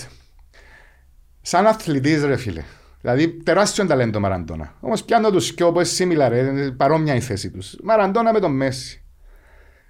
Σαν 1.42 1.66
αθλητής 1.68 2.24
ρε 2.26 2.36
φίλε. 2.36 2.64
Δηλαδή 3.02 3.28
τεράστιο 3.44 3.86
ταλέντο 3.86 4.20
Μαραντόνα. 4.20 4.74
Όμως 4.80 5.04
πιάνω 5.04 5.32
τους 5.32 5.54
και 5.54 5.64
όπως 5.64 5.98
similar, 6.00 6.28
ρε, 6.30 6.40
είναι 6.40 6.72
παρόμοια 6.72 7.16
η 7.16 7.20
θέση 7.22 7.52
τους. 7.52 7.76
Μαραντόνα 7.84 8.34
με 8.34 8.40
τον 8.40 8.56
Μέση. 8.56 9.04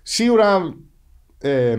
Σίγουρα 0.04 0.76
ε, 1.38 1.78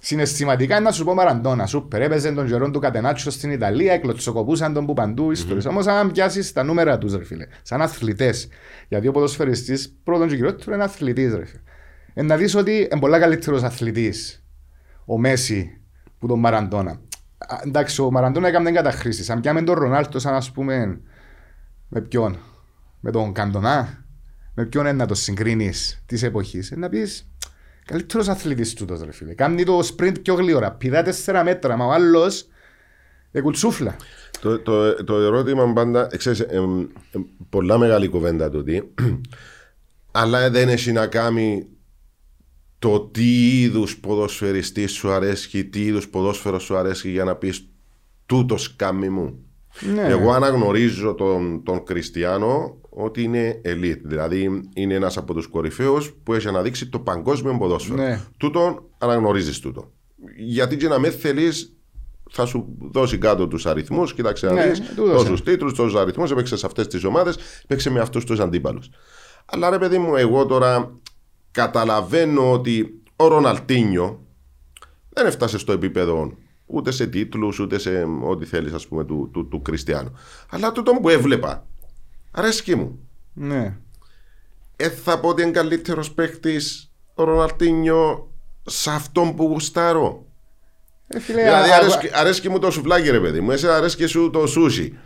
συναισθηματικά 0.00 0.76
είναι 0.76 0.84
να 0.84 0.92
σου 0.92 1.04
πω 1.04 1.14
Μαραντόνα. 1.14 1.66
Σούπερ, 1.66 2.02
έπαιζε 2.02 2.32
τον 2.32 2.46
καιρό 2.46 2.70
του 2.70 2.78
Κατενάτσο 2.78 3.30
στην 3.30 3.50
Ιταλία, 3.50 3.92
εκλωτσοκοπούσαν 3.92 4.72
τον 4.72 4.86
που 4.86 4.94
παντού 4.94 5.30
ιστορίες. 5.30 5.66
Όμως 5.66 5.86
αν 5.86 6.12
πιάσεις 6.12 6.52
τα 6.52 6.62
νούμερα 6.62 6.98
τους 6.98 7.16
ρε 7.16 7.24
φίλε, 7.24 7.46
σαν 7.62 7.82
αθλητές, 7.82 8.48
γιατί 8.88 9.08
ο 9.08 9.12
ποδοσφαιριστής 9.12 9.96
πρώτον 10.04 10.28
και 10.28 10.36
κυριότερο 10.36 10.74
είναι 10.74 10.84
αθλητής 10.84 11.34
ρε 11.34 11.44
φίλε. 11.44 11.62
Ε, 12.14 12.22
να 12.22 12.36
δεις 12.36 12.54
ότι 12.54 12.76
είναι 12.76 13.00
πολλά 13.00 13.18
καλύτερος 13.18 13.62
αθλητής 13.62 14.44
ο 15.04 15.18
Μέση 15.18 15.80
που 16.18 16.26
τον 16.26 16.38
Μαραντόνα. 16.38 16.90
Α, 16.90 17.56
Εντάξει, 17.66 18.02
ο 18.02 18.10
Μαραντόνα 18.10 18.48
έκανε 18.48 18.70
καταχρήσεις. 18.70 19.30
Αν 19.30 19.40
πιάμε 19.40 19.62
τον 19.62 19.74
Ρονάλτο 19.74 20.18
σαν 20.18 20.34
ας 20.34 20.50
πούμε 20.50 21.00
με 21.88 22.00
ποιον, 22.00 22.38
με 23.00 23.10
τον 23.10 23.32
Καντονά, 23.32 24.04
με 24.54 24.64
ποιον 24.64 24.84
είναι 24.84 24.92
να 24.92 25.06
το 25.06 25.14
συγκρίνεις 25.14 26.02
της 26.06 26.22
εποχής. 26.22 26.72
Να 26.76 26.88
πεις 26.88 27.28
καλύτερος 27.88 28.28
αθλητής 28.28 28.74
τούτος, 28.74 29.00
ρε 29.00 29.12
φίλε. 29.12 29.34
Κάνει 29.34 29.64
το 29.64 29.78
sprint 29.78 30.22
πιο 30.22 30.34
γλύωρα. 30.34 30.72
Πηδά 30.72 31.02
τέσσερα 31.02 31.44
μέτρα, 31.44 31.76
μα 31.76 31.84
ο 31.84 31.92
άλλος 31.92 32.46
εκουτσούφλα. 33.32 33.96
Το, 34.40 34.58
το, 34.58 35.04
το 35.04 35.16
ερώτημα 35.16 35.72
πάντα, 35.72 36.06
ξέρεις, 36.16 36.40
εμ, 36.40 36.80
εμ, 37.12 37.22
πολλά 37.48 37.78
μεγάλη 37.78 38.08
κουβέντα 38.08 38.50
τούτη, 38.50 38.94
αλλά 40.20 40.50
δεν 40.50 40.68
έχει 40.68 40.92
να 40.92 41.06
κάνει 41.06 41.66
το 42.78 43.00
τι 43.00 43.60
είδους 43.60 43.98
ποδοσφαιριστή 43.98 44.86
σου 44.86 45.10
αρέσει, 45.10 45.64
τι 45.64 45.84
είδους 45.84 46.08
ποδόσφαιρο 46.08 46.58
σου 46.58 46.76
αρέσει 46.76 47.10
για 47.10 47.24
να 47.24 47.34
πεις 47.34 47.68
τούτος 48.26 48.76
κάμι 48.76 49.08
μου. 49.08 49.38
Ναι. 49.94 50.02
Εγώ 50.02 50.32
αναγνωρίζω 50.32 51.14
τον, 51.14 51.62
τον 51.62 51.84
Κριστιανό 51.84 52.80
ότι 53.00 53.22
είναι 53.22 53.60
elite. 53.64 54.00
Δηλαδή 54.04 54.68
είναι 54.74 54.94
ένας 54.94 55.16
από 55.16 55.34
τους 55.34 55.46
κορυφαίους 55.46 56.12
που 56.22 56.34
έχει 56.34 56.48
αναδείξει 56.48 56.88
το 56.88 56.98
παγκόσμιο 56.98 57.56
ποδόσφαιρο. 57.58 58.02
Ναι. 58.02 58.20
Τούτον 58.36 58.82
αναγνωρίζεις 58.98 59.58
τούτο. 59.58 59.92
Γιατί 60.36 60.76
και 60.76 60.88
να 60.88 60.98
με 60.98 61.10
θέλεις 61.10 61.76
θα 62.30 62.46
σου 62.46 62.76
δώσει 62.80 63.18
κάτω 63.18 63.48
τους 63.48 63.66
αριθμούς, 63.66 64.14
κοίταξε 64.14 64.46
να 64.46 64.52
Ναι, 64.52 64.66
δεις 64.68 64.80
του 64.80 65.04
δώσε. 65.04 65.12
τόσους 65.24 65.42
τίτλους, 65.42 65.74
τόσους 65.74 65.94
αριθμούς, 66.00 66.30
έπαιξε 66.30 66.56
σε 66.56 66.66
αυτές 66.66 66.86
τις 66.86 67.04
ομάδες, 67.04 67.36
έπαιξε 67.62 67.90
με 67.90 68.00
αυτούς 68.00 68.24
τους 68.24 68.40
αντίπαλους. 68.40 68.90
Αλλά 69.44 69.70
ρε 69.70 69.78
παιδί 69.78 69.98
μου, 69.98 70.16
εγώ 70.16 70.46
τώρα 70.46 70.92
καταλαβαίνω 71.50 72.52
ότι 72.52 73.02
ο 73.16 73.28
Ροναλτίνιο 73.28 74.22
δεν 75.08 75.26
έφτασε 75.26 75.58
στο 75.58 75.72
επίπεδο 75.72 76.32
ούτε 76.66 76.90
σε 76.90 77.06
τίτλους, 77.06 77.58
ούτε 77.58 77.78
σε 77.78 78.06
ό,τι 78.28 78.44
θέλεις 78.44 78.72
ας 78.72 78.86
πούμε 78.86 79.04
του, 79.04 79.30
του, 79.32 79.48
του 79.48 79.62
Κριστιανού. 79.62 80.12
Αλλά 80.50 80.72
τούτο 80.72 80.92
που 80.92 81.08
έβλεπα, 81.08 81.66
αρέσκει 82.30 82.74
μου. 82.74 82.98
Ναι. 83.32 83.76
Ε, 84.76 84.88
θα 84.88 85.20
πω 85.20 85.28
ότι 85.28 85.42
είναι 85.42 85.50
καλύτερος 85.50 86.12
παίκτη 86.12 86.56
ο 87.14 87.24
Ροναλτίνιο 87.24 88.32
σε 88.66 88.90
αυτόν 88.90 89.34
που 89.34 89.44
γουστάρω. 89.44 90.26
Ε, 91.08 91.20
φίλε, 91.20 91.42
Δηλαδή 91.42 91.70
α- 91.70 91.76
αρέσκει, 91.76 92.08
αρέσκει 92.12 92.48
μου 92.48 92.58
το 92.58 92.70
σουβλάκι 92.70 93.10
ρε 93.10 93.20
παιδί 93.20 93.40
μου, 93.40 93.50
εσύ 93.50 93.68
αρέσκει 93.68 94.06
σου 94.06 94.30
το 94.32 94.46
σούσι. 94.46 94.98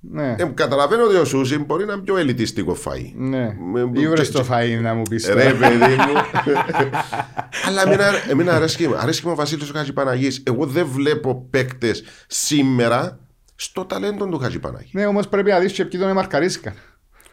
Ναι. 0.00 0.34
Ε, 0.38 0.44
καταλαβαίνω 0.54 1.04
ότι 1.04 1.14
ο 1.14 1.24
σούσι 1.24 1.58
μπορεί 1.58 1.84
να 1.84 1.92
είναι 1.92 2.02
πιο 2.02 2.16
ελιτιστικό 2.16 2.76
φαΐ. 2.84 3.12
Ναι. 3.14 3.56
με- 3.72 3.90
Ήβρες 4.00 4.30
και- 4.30 4.38
το 4.38 4.46
φαΐ 4.50 4.78
να 4.82 4.94
μου 4.94 5.02
πεις 5.02 5.26
Ρε 5.26 5.32
τώρα. 5.52 5.54
παιδί 5.68 5.94
μου. 5.94 6.12
Αλλά 7.66 7.82
εμένα, 7.82 8.04
εμένα 8.30 8.54
αρέσκει, 8.54 8.88
αρέσκει 8.96 9.26
μου 9.26 9.32
ο 9.32 9.34
Βασίλης 9.36 9.70
ο 9.70 9.72
Χατζηπαναγής. 9.74 10.42
Εγώ 10.46 10.66
δεν 10.66 10.86
βλέπω 10.86 11.46
παίκτες 11.50 12.02
σήμερα 12.26 13.18
στο 13.56 13.84
ταλέντο 13.84 14.26
του 14.26 14.38
Χατζηπαναγή. 14.38 14.90
Ναι, 14.92 15.06
όμως 15.06 15.28
πρέπει 15.28 15.50
να 15.50 15.58
δεις 15.58 15.72
και 15.72 15.84
ποιοι 15.84 16.00
τον 16.00 16.08
εμαρκαρίσκαν. 16.08 16.72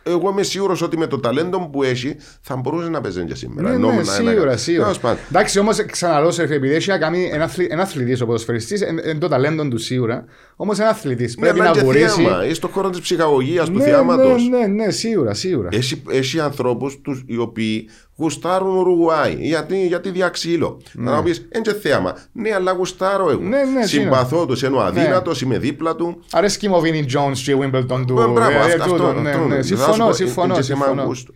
Εγώ 0.05 0.29
είμαι 0.29 0.43
σίγουρος 0.43 0.81
ότι 0.81 0.97
με 0.97 1.07
το 1.07 1.19
ταλέντο 1.19 1.59
που 1.71 1.83
έχει 1.83 2.15
θα 2.41 2.55
μπορούσε 2.55 2.89
να 2.89 3.01
παίζει 3.01 3.23
και 3.25 3.35
σήμερα. 3.35 3.69
Ναι, 3.69 3.75
Ενώ 3.75 3.87
ναι, 3.89 3.95
να- 3.95 4.03
να- 4.03 4.11
σίγουρα, 4.11 4.57
σίγουρα. 4.57 4.83
Τέλος 4.83 4.99
πάντων. 4.99 5.19
Εντάξει, 5.29 5.59
όμως 5.59 5.85
ξαναλώ 5.85 6.31
σε 6.31 6.43
ρε, 6.45 6.55
επειδή 6.55 6.73
έχει 6.73 6.89
να 6.89 6.97
κάνει 6.97 7.29
ένα, 7.33 7.43
αθλη, 7.43 7.67
ένα 7.71 7.81
αθλητής 7.81 8.21
ο 8.21 8.25
ποδοσφαιριστής, 8.25 8.81
είναι 8.81 9.17
το 9.19 9.27
ταλέντο 9.27 9.67
του 9.67 9.77
σίγουρα, 9.77 10.25
όμως 10.55 10.79
ένα 10.79 10.89
αθλητής 10.89 11.35
Ναι, 11.37 11.41
πρέπει 11.41 11.59
αλλά 11.59 11.69
να 11.69 11.75
και 11.75 11.83
μπορέσει... 11.83 12.21
θέαμα. 12.23 12.45
Είσαι 12.45 12.53
στον 12.53 12.69
χώρο 12.69 12.89
της 12.89 12.99
ψυχαγωγίας, 12.99 13.69
του 13.69 13.77
ναι, 13.77 13.83
θεάματο. 13.83 14.35
ναι, 14.35 14.57
ναι, 14.57 14.65
ναι, 14.67 14.91
σίγουρα, 14.91 15.33
σίγουρα. 15.33 15.69
Έχει, 15.71 16.01
έχει 16.09 16.39
ανθρώπους 16.39 17.01
οι 17.25 17.37
οποίοι 17.37 17.89
γουστάρουν 18.15 18.75
Ουρουγουάη. 18.77 19.35
Γιατί, 19.39 19.87
γιατί 19.87 20.09
διαξύλω. 20.09 20.81
Να 20.93 21.15
μου 21.15 21.23
πεις, 21.23 21.37
είναι 21.37 21.61
και 21.61 21.73
θέαμα. 21.73 22.17
Ναι, 22.31 22.53
αλλά 22.53 22.71
γουστάρω 22.71 23.29
εγώ. 23.29 23.41
Ναι, 23.41 23.63
ναι, 23.63 23.85
Συμπαθώ 23.85 24.45
τους, 24.45 24.61
είναι 24.61 24.75
ο 24.75 24.81
αδύνατος, 24.81 25.41
είμαι 25.41 25.57
δίπλα 25.57 25.95
του. 25.95 26.19
Αρέσκει 26.31 26.69
μου 26.69 26.75
ο 26.75 26.79
Βίνι 26.79 27.05
Τζόνς 27.05 27.43
και 27.43 27.53
ο 27.53 27.59
Wimbledon 27.61 28.03
του. 28.07 28.19
Ε, 28.19 28.27
Μπράβο, 28.27 28.57
ε, 28.57 28.73
αυτό, 28.73 28.91
τούτο, 28.91 29.05
αυτό, 29.05 29.21
ναι, 29.21 29.29
αυτό 29.29 29.45
ναι, 29.45 29.53
είναι. 29.53 29.63
Συμφωνώ, 29.63 29.87
Θα 29.87 29.93
σου 29.93 30.07
πω, 30.07 30.13
συμφωνώ, 30.13 30.53
είναι 30.53 30.55
και 30.55 30.67
θέμα 30.67 30.85
συμφωνώ. 30.85 31.03
γούστου. 31.03 31.33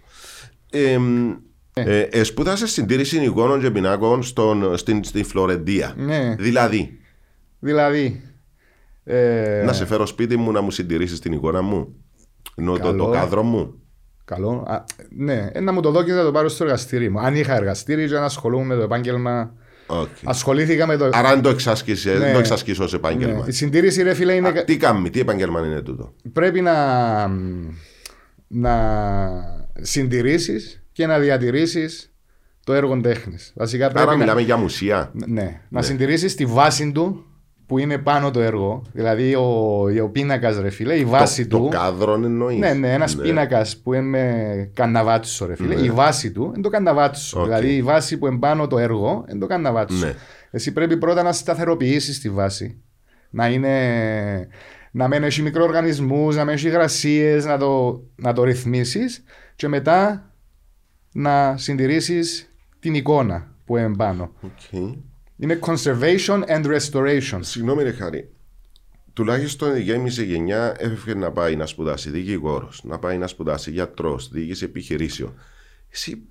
Ε, 0.69 0.97
ε, 1.73 2.01
ε, 2.01 2.23
σπούδασε 2.23 2.67
συντήρηση 2.67 3.23
εικόνων 3.23 3.61
και 3.61 3.71
πινάκων 3.71 4.23
στον, 4.23 4.77
στην, 4.77 5.03
στη 5.03 5.23
Φλωρεντία. 5.23 5.93
Ναι. 5.97 6.35
Δηλαδή, 6.37 6.99
Δηλαδή, 7.59 8.21
ε, 9.03 9.63
να 9.65 9.73
σε 9.73 9.85
φέρω 9.85 10.05
σπίτι 10.05 10.37
μου 10.37 10.51
να 10.51 10.61
μου 10.61 10.71
συντηρήσεις 10.71 11.19
την 11.19 11.31
εικόνα 11.31 11.61
μου. 11.61 11.95
Ενώ 12.55 12.73
το, 12.73 12.79
Καλό. 12.79 13.05
το 13.05 13.11
κάδρο 13.11 13.43
μου. 13.43 13.81
Καλό. 14.27 14.65
Α, 14.67 14.83
ναι, 15.09 15.49
ε, 15.51 15.59
να 15.59 15.71
μου 15.71 15.81
το 15.81 15.91
δω 15.91 16.03
και 16.03 16.13
να 16.13 16.23
το 16.23 16.31
πάρω 16.31 16.49
στο 16.49 16.63
εργαστήρι 16.63 17.09
μου. 17.09 17.19
Αν 17.19 17.35
είχα 17.35 17.55
εργαστήρι 17.55 18.07
και 18.07 18.13
να 18.13 18.25
ασχολούμαι 18.25 18.65
με 18.65 18.75
το 18.75 18.81
επάγγελμα. 18.81 19.53
Οκ. 19.87 20.07
Ασχολήθηκα 20.23 20.87
με 20.87 20.97
το. 20.97 21.09
Άρα 21.13 21.29
αν 21.29 21.41
το 21.41 21.49
εξάσκησε, 21.49 22.11
Ναι. 22.11 22.17
δεν 22.17 22.33
το 22.33 22.39
εξασκήσω 22.39 22.83
ως 22.83 22.93
επάγγελμα. 22.93 23.33
Ναι, 23.33 23.43
η 23.47 23.51
συντήρηση, 23.51 24.01
ρε 24.03 24.13
φίλε, 24.13 24.33
είναι. 24.33 24.47
Α, 24.47 24.63
τι 24.63 24.77
κάνει, 24.77 25.09
τι 25.09 25.19
επάγγελμα 25.19 25.65
είναι 25.65 25.81
τούτο; 25.81 26.13
πρέπει 26.33 26.61
να, 26.61 27.27
να 28.47 28.73
συντηρήσεις 29.81 30.83
και 30.91 31.05
να 31.05 31.19
διατηρήσεις 31.19 32.11
το 32.63 32.73
έργο 32.73 33.01
τέχνης. 33.01 33.53
Βασικά 33.55 33.85
πρέπει 33.85 33.99
Άρα 34.01 34.11
να, 34.11 34.17
μιλάμε 34.17 34.41
για 34.41 34.57
μουσεία. 34.57 35.11
ναι, 35.27 35.61
να 35.69 35.81
συντηρήσεις 35.81 36.35
τη 36.35 36.45
βάση 36.45 36.91
του 36.91 37.25
που 37.67 37.77
είναι 37.77 37.97
πάνω 37.97 38.31
το 38.31 38.39
έργο. 38.39 38.81
Δηλαδή 38.93 39.35
ο, 39.35 40.03
ο 40.03 40.09
πίνακας 40.09 40.59
ρε 40.59 40.69
φίλε, 40.69 40.95
η 40.95 41.05
βάση 41.05 41.47
το, 41.47 41.57
του. 41.57 41.63
το 41.63 41.69
κάδρο 41.69 42.13
εννοείς. 42.13 42.59
Ναι, 42.59 42.73
ναι, 42.73 42.93
ένας 42.93 43.15
πίνακας 43.15 43.77
που 43.77 43.93
είναι 43.93 44.05
με 44.05 44.71
καναβάτσο 44.73 45.45
ρε 45.45 45.55
φίλε. 45.55 45.75
Η 45.81 45.89
βάση 45.89 46.31
του 46.31 46.51
είναι 46.53 46.61
το 46.61 46.69
καναβάτσο. 46.69 47.39
Οκ. 47.39 47.45
Δηλαδή 47.45 47.75
η 47.75 47.81
βάση 47.81 48.17
που 48.17 48.27
είναι 48.27 48.37
πάνω 48.37 48.67
το 48.67 48.77
έργο 48.77 49.25
είναι 49.29 49.39
το 49.39 49.47
καναβάτσο. 49.47 50.05
Ναι. 50.05 50.13
Εσύ 50.51 50.71
πρέπει 50.71 50.97
πρώτα 50.97 51.23
να 51.23 51.31
σταθεροποιήσεις 51.31 52.19
τη 52.19 52.29
βάση. 52.29 52.81
Να 53.29 53.47
είναι... 53.47 54.47
Να 54.91 55.07
μην 55.07 55.23
έχει 55.23 55.41
μικροοργανισμούς, 55.41 56.35
να 56.35 56.43
μην 56.43 56.53
έχει 56.53 56.67
υγρασίες, 56.67 57.45
να 57.45 57.57
το, 57.57 58.03
να 58.15 58.33
το 58.33 58.43
ρυθμίσεις 58.43 59.23
και 59.55 59.67
μετά 59.67 60.31
να 61.11 61.57
συντηρήσεις 61.57 62.53
την 62.79 62.93
εικόνα 62.93 63.47
που 63.65 63.77
είναι 63.77 63.95
πάνω. 63.95 64.31
Οκ. 64.41 64.79
Είναι 65.37 65.59
conservation 65.61 66.43
and 66.47 66.65
restoration. 66.65 67.39
Συγγνώμη 67.39 67.83
ρε 67.83 67.91
Χάρη. 67.91 68.29
Τουλάχιστον 69.13 69.75
η 69.75 69.81
γέριμη 69.81 70.23
γενιά 70.23 70.75
έφευγε 70.79 71.13
να 71.13 71.31
πάει 71.31 71.55
να 71.55 71.65
σπουδάσει 71.65 72.09
δικηγόρος, 72.09 72.81
να 72.83 72.99
πάει 72.99 73.17
να 73.17 73.27
σπουδάσει 73.27 73.71
γιατρός, 73.71 74.29
διοίκηση 74.29 74.63
επιχειρήσεων. 74.65 75.33
Εσύ 75.91 76.21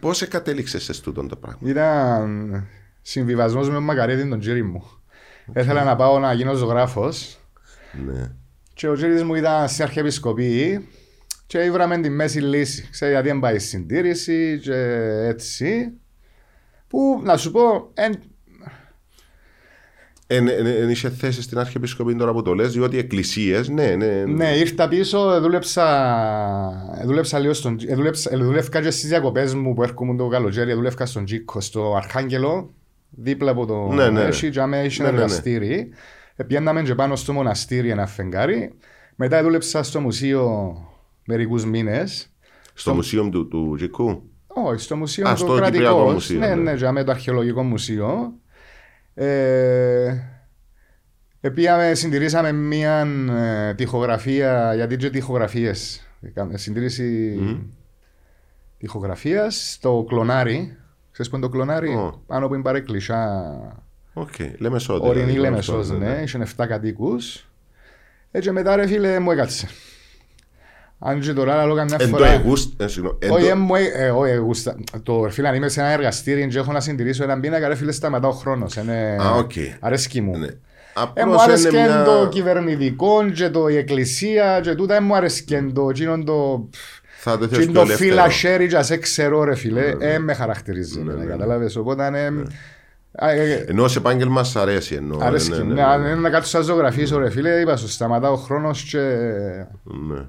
πώς 0.00 0.28
κατέληξες 0.28 0.78
σε 0.78 1.02
τούτο 1.02 1.26
το 1.26 1.36
πράγμα; 1.36 1.68
Ήταν 1.70 2.66
συμβιβασμός 3.02 3.68
με 3.68 3.74
τον 3.74 3.82
Μακαρίδη 3.82 4.28
τον 4.28 4.40
τζύρη 4.40 4.62
μου. 4.62 4.90
Ήθελα 5.56 5.84
να 5.84 5.96
πάω 5.96 6.18
να 6.18 6.32
γίνω 6.32 6.54
ζωγράφος 6.54 7.38
Ναι. 8.06 8.30
και 8.74 8.88
ο 8.88 8.94
τζίρις 8.94 9.22
μου 9.22 9.34
ήταν 9.34 9.68
στην 9.68 9.84
αρχιεπισκοπή 9.84 10.88
και 11.46 11.58
ήβραμε 11.58 12.00
τη 12.00 12.08
μέση 12.08 12.40
λύση. 12.40 12.88
Ξέρεις 12.90 13.14
γιατί 13.14 13.28
δεν 13.28 13.40
πάει 13.40 13.58
συντήρηση 13.58 14.58
και 14.62 14.74
έτσι. 15.26 15.92
Που 16.88 17.20
να 17.24 17.36
σου 17.36 17.50
πω, 17.50 17.90
εν, 17.94 18.22
Εν, 20.34 20.48
εν, 20.48 20.66
εν 20.66 20.90
είσαι 20.90 21.10
θέση 21.10 21.42
στην 21.42 21.58
Αρχιεπισκοπή 21.58 22.14
τώρα 22.14 22.32
που 22.32 22.42
το 22.42 22.54
λες, 22.54 22.72
διότι 22.72 22.98
εκκλησίες, 22.98 23.68
ναι, 23.68 23.94
ναι. 23.94 24.24
ναι, 24.26 24.56
ήρθα 24.56 24.88
πίσω, 24.88 25.40
δούλεψα, 25.40 25.84
δούλεψα 27.04 27.38
λίγο 27.38 27.52
στον, 27.52 27.78
ε, 27.86 27.94
δούλεψα, 27.94 28.30
ε, 28.32 28.36
δούλευκα 28.36 28.82
και 28.82 28.90
στις 28.90 29.08
διακοπές 29.08 29.54
μου 29.54 29.74
που 29.74 29.82
έρχομαι 29.82 30.16
το 30.16 30.28
καλοκαίρι, 30.28 30.72
δούλευκα 30.72 31.06
στον 31.06 31.24
Τζίκο, 31.24 31.60
στο 31.60 31.94
Αρχάγγελο, 31.96 32.70
δίπλα 33.10 33.50
από 33.50 33.66
το 33.66 33.92
Ναι, 33.92 34.10
ναι. 34.10 34.20
Έσι, 34.20 34.50
και 34.50 34.60
άμα 34.60 34.84
είχε 34.84 35.02
Ναι, 35.02 35.08
ένα 35.08 35.18
ναι, 35.18 35.24
ναι. 35.24 35.30
εργαστήρι. 35.32 35.88
Επιέναμε 36.36 36.82
και 36.82 36.94
πάνω 36.94 37.16
στο 37.16 37.32
μοναστήρι 37.32 37.90
ένα 37.90 38.06
φεγγάρι. 38.06 38.72
Μετά 39.16 39.42
δούλεψα 39.42 39.82
στο 39.82 40.00
μουσείο 40.00 40.74
μερικούς 41.26 41.64
μήνες. 41.64 42.30
Στο 42.74 42.94
μουσείο 42.94 43.28
του, 43.28 43.48
του 43.48 43.72
Τζικού. 43.76 44.22
Όχι, 44.46 44.82
στο 44.82 44.96
μουσείο 44.96 45.28
Α, 45.28 45.30
το 45.30 45.36
στο 45.36 45.54
κρατικός. 45.54 45.70
Κυπριακό 45.72 46.10
Μουσείο, 46.10 46.38
Ναι, 46.38 46.46
ναι. 46.46 46.54
ναι, 46.54 46.74
και 46.74 46.90
με 46.90 47.04
το 47.04 47.10
αρχαιολογικό 47.10 47.62
μουσείο. 47.62 48.32
Ε, 49.14 50.14
Επίαμε, 51.44 51.94
συντηρήσαμε 51.94 52.52
μία 52.52 53.06
ε, 53.30 53.74
τοιχογραφία, 53.74 54.74
γιατί 54.74 54.96
και 54.96 55.10
τοιχογραφίες. 55.10 56.06
Έκαμε 56.20 56.56
Συντήρηση 56.56 57.38
τοιχογραφίας 58.78 59.72
στο 59.72 60.04
κλονάρι. 60.08 60.76
Ξέρεις 61.10 61.30
που 61.30 61.36
είναι 61.36 61.46
το 61.46 61.52
κλονάρι, 61.52 61.88
Ω. 61.94 62.22
πάνω 62.26 62.48
που 62.48 62.54
είναι 62.54 62.62
παρεκκλησιά 62.62 63.52
Οκ, 64.12 64.28
Λεμεσό. 64.58 64.94
δηλαδή, 65.00 65.08
Ορεινή 65.20 65.32
γνωστό, 65.32 65.72
Λεμεσός, 65.72 65.90
ναι, 65.90 66.20
είχε 66.24 66.46
7 66.56 66.66
κατοίκους. 66.66 67.48
Έτσι 68.30 68.50
μετά 68.50 68.76
ρε 68.76 68.86
φίλε 68.86 69.18
μου 69.18 69.30
έκατσε. 69.30 69.68
Αν 71.04 71.20
και 71.20 71.32
τώρα 71.32 71.66
λέω 71.66 71.74
καμιά 71.74 71.96
Εν 72.00 72.10
το 72.10 72.16
φορά... 72.16 72.28
εγούστ- 72.30 72.80
ε, 72.82 72.88
συγγνώμη, 72.88 73.18
εν 73.20 73.30
Όχι, 73.30 73.42
το- 73.44 73.48
ε, 73.50 73.54
μου, 73.54 73.74
ε, 73.74 73.82
ε, 74.06 74.10
όχι, 74.10 74.34
γούστα. 74.36 74.76
Το 75.02 75.26
φίλε, 75.30 75.48
αν 75.48 75.54
είμαι 75.54 75.68
σε 75.68 75.80
ένα 75.80 75.88
εργαστήρι 75.88 76.46
και 76.48 76.58
έχω 76.58 76.72
να 76.72 76.80
συντηρήσω 76.80 77.22
έναν 77.22 77.40
πίνακα, 77.40 77.68
ρε 77.68 77.74
φίλε, 77.74 77.92
σταματά 77.92 78.28
ο 78.28 78.32
χρόνος. 78.32 78.76
Είναι... 78.76 79.16
Α, 79.22 79.30
οκ. 79.36 79.52
Αρέσκει 79.80 80.20
μου. 80.20 80.38
Ναι. 80.38 80.46
Ε, 80.46 80.50
Απλώς 80.94 81.26
μου 81.34 81.40
άρεσε 81.42 81.68
είναι 81.68 81.78
και 81.78 81.84
μια- 81.84 82.04
το 82.04 82.28
κυβερνητικό 82.28 83.30
και 83.34 83.48
το 83.48 83.68
η 83.68 83.76
εκκλησία 83.76 84.60
και 84.62 84.74
τούτα, 84.74 84.94
ε, 84.96 85.00
μου 85.00 85.16
άρεσε 85.16 85.42
και 85.42 85.62
το 85.74 85.86
εκείνο 85.90 86.22
το... 86.24 86.68
Θα 87.18 87.38
το 87.38 87.46
Και 87.46 87.54
θες 87.54 87.64
πιο 87.64 87.74
το 87.74 87.80
ελεύθερο. 87.80 88.10
φύλλα 88.10 88.28
χέρι 88.28 88.66
και 88.68 88.82
σε 88.82 88.96
ξέρω 88.96 89.44
ρε 89.44 89.54
φίλε, 89.54 89.94
ε, 89.98 90.18
με 90.18 90.34
χαρακτηρίζει, 90.34 91.00
Ναι, 91.02 91.24
κατάλαβες, 91.24 91.76
οπότε 91.76 92.06
είναι... 92.06 92.42
Α, 93.14 93.30
ε, 93.30 93.50
ε, 93.52 93.64
Ενώ 93.68 93.88
σε 93.88 93.98
επάγγελμα 93.98 94.44
σ' 94.44 94.56
αρέσει. 94.56 94.94
Εννοώ, 94.94 95.18
Αρέσκει 95.22 95.50
ναι, 95.50 95.56
μου. 95.58 95.64
ναι, 95.64 95.74
Ναι, 95.74 95.80
ναι, 95.80 95.86
αν 95.86 96.02
ναι. 96.02 96.08
είναι 96.08 96.20
να 96.20 96.30
κάτσω 96.30 96.48
σαν 96.48 96.62
ζωγραφίσω 96.62 97.18
ρε 97.18 97.30
φίλε, 97.30 97.50
είπα 97.60 97.76
σου, 97.76 97.88
σταματά 97.88 98.30
ο 98.30 98.36
χρόνος 98.36 98.82
και... 98.82 98.98
Ναι. 100.08 100.20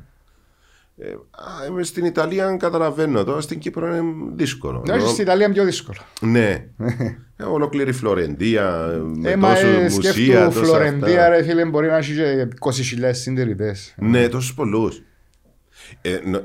Ε, 0.98 1.08
α, 1.32 1.66
είμαι 1.70 1.84
στην 1.84 2.06
Ιταλία 2.06 2.56
καταλαβαίνω 2.60 3.24
τώρα, 3.24 3.42
στην 3.42 3.60
Κύπρο 3.60 3.88
είναι 3.96 4.04
δύσκολο. 4.36 4.84
Όχι, 4.92 5.08
στην 5.08 5.24
Ιταλία 5.24 5.46
είναι 5.46 5.54
πιο 5.54 5.64
δύσκολο. 5.66 5.98
Ναι. 6.22 6.66
Ε, 7.38 7.44
Ολόκληρη 7.44 7.92
Φλωρεντία, 7.92 8.72
με 9.16 9.32
Ε, 9.32 9.36
μα 9.36 9.54
τόσο 9.54 9.68
ε, 9.68 9.82
μουσεία, 9.84 10.12
σκέφτου 10.12 10.60
τόσα 10.60 10.64
Φλωρεντία 10.66 11.08
αυτά. 11.22 11.30
ρε 11.30 11.44
φίλε, 11.44 11.66
μπορεί 11.66 11.88
να 11.88 11.98
έχεις 11.98 12.16
και 12.18 12.48
20.000 12.60 13.10
συντηρητές. 13.12 13.94
Ναι, 13.98 14.28
τόσους 14.30 14.54
πολλούς. 14.54 15.02
Ε, 16.02 16.20
νο- 16.26 16.38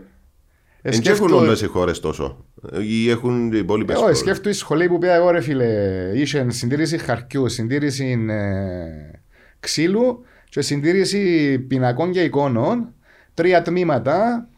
Ε, 0.82 0.88
Εν 0.90 1.00
και 1.00 1.08
έχουν 1.10 1.16
σκέφτου- 1.26 1.30
όλες 1.46 1.60
οι 1.62 1.66
χώρες 1.66 2.00
τόσο. 2.00 2.44
Ε, 2.72 2.82
Ή 2.84 3.10
έχουν 3.10 3.52
οι 3.52 3.58
υπόλοιπες 3.58 3.94
Εγώ 3.94 4.02
χώρες. 4.02 4.18
σκέφτομαι 4.18 4.54
η 4.54 4.58
σχολή 4.58 4.88
που 4.88 4.98
πήγα 4.98 5.14
εγώ 5.14 5.30
ρε 5.30 5.40
φίλε, 5.40 5.66
είχε 6.14 6.46
συντήρηση 6.50 6.98
χαρτιού, 6.98 7.48
συντήρηση 7.48 8.26
ε, 8.28 9.18
ξύλου 9.60 10.24
και 10.48 10.60
συντήρηση 10.60 11.58
πινακών 11.58 12.10
και 12.12 12.20
εικόνων, 12.22 12.94
τρία 13.38 13.62
τμήματα, 13.62 14.48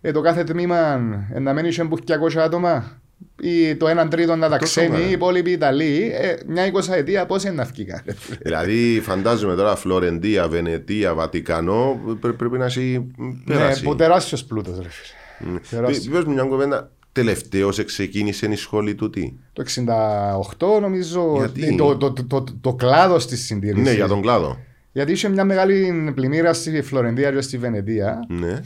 ε, 0.00 0.12
το 0.12 0.20
κάθε 0.20 0.44
τμήμα 0.44 1.00
ε, 1.34 1.38
να 1.38 1.52
μένει 1.54 1.68
είχε 1.68 1.84
που 1.84 1.96
200 2.36 2.36
άτομα 2.38 3.00
ή 3.40 3.76
το 3.76 3.88
έναν 3.88 4.08
τρίτο 4.08 4.36
να 4.36 4.48
τα 4.48 4.56
Τόσο 4.58 4.70
ξένοι, 4.80 4.94
ωραία. 4.96 5.08
οι 5.08 5.10
υπόλοιποι 5.10 5.50
Ιταλοί, 5.50 6.10
ε, 6.14 6.34
μια 6.46 6.66
εικοσαετία 6.66 7.26
πώς 7.26 7.44
είναι 7.44 7.52
να 7.54 7.64
φύγει. 7.64 7.90
ρε 8.06 8.14
φίλε. 8.14 8.38
Δηλαδή 8.42 9.00
φαντάζομαι 9.02 9.54
τώρα 9.54 9.76
Φλωρεντία, 9.76 10.48
Βενετία, 10.48 11.14
Βατικανό 11.14 12.00
πρέ- 12.20 12.34
πρέπει 12.34 12.58
να 12.58 12.64
έχει 12.64 13.06
Ναι, 13.16 13.32
περάσει. 13.44 13.82
που 13.82 13.96
τεράστιος 13.96 14.44
πλούτος 14.44 14.76
ρε 14.78 14.88
φίλε. 14.88 15.50
Μ. 15.52 15.56
τεράστιος. 15.70 16.04
Πε- 16.06 16.14
Πες 16.14 16.24
μου 16.24 16.32
μια 16.32 16.42
κουβέντα. 16.42 16.90
Τελευταίως 17.12 17.84
ξεκίνησε 17.84 18.46
η 18.46 18.54
σχολή 18.56 18.94
τούτη. 18.94 19.38
Το 19.52 19.62
68 19.62 20.80
νομίζω 20.80 21.34
Γιατί; 21.36 21.76
το, 21.76 21.96
το, 21.96 22.12
το, 22.12 22.24
το, 22.24 22.44
το 22.60 22.74
κλάδος 22.74 23.26
της 23.26 23.44
συντήρησης. 23.44 23.84
Ναι, 23.88 23.92
για 23.94 24.06
τον 24.08 24.22
κλάδο. 24.22 24.58
Γιατί 24.96 25.12
είχε 25.12 25.28
μια 25.28 25.44
μεγάλη 25.44 26.12
πλημμύρα 26.14 26.52
στη 26.52 26.82
Φλωρεντία 26.82 27.30
και 27.32 27.40
στη 27.40 27.58
Βενετία. 27.58 28.24
Ναι. 28.28 28.60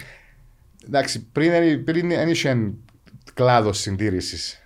Εντάξει, 0.86 1.26
πριν, 1.32 1.84
πριν 1.84 2.08
δεν 2.08 2.28
είχε 2.28 2.72
κλάδος 3.34 3.78
συντήρησης. 3.78 4.62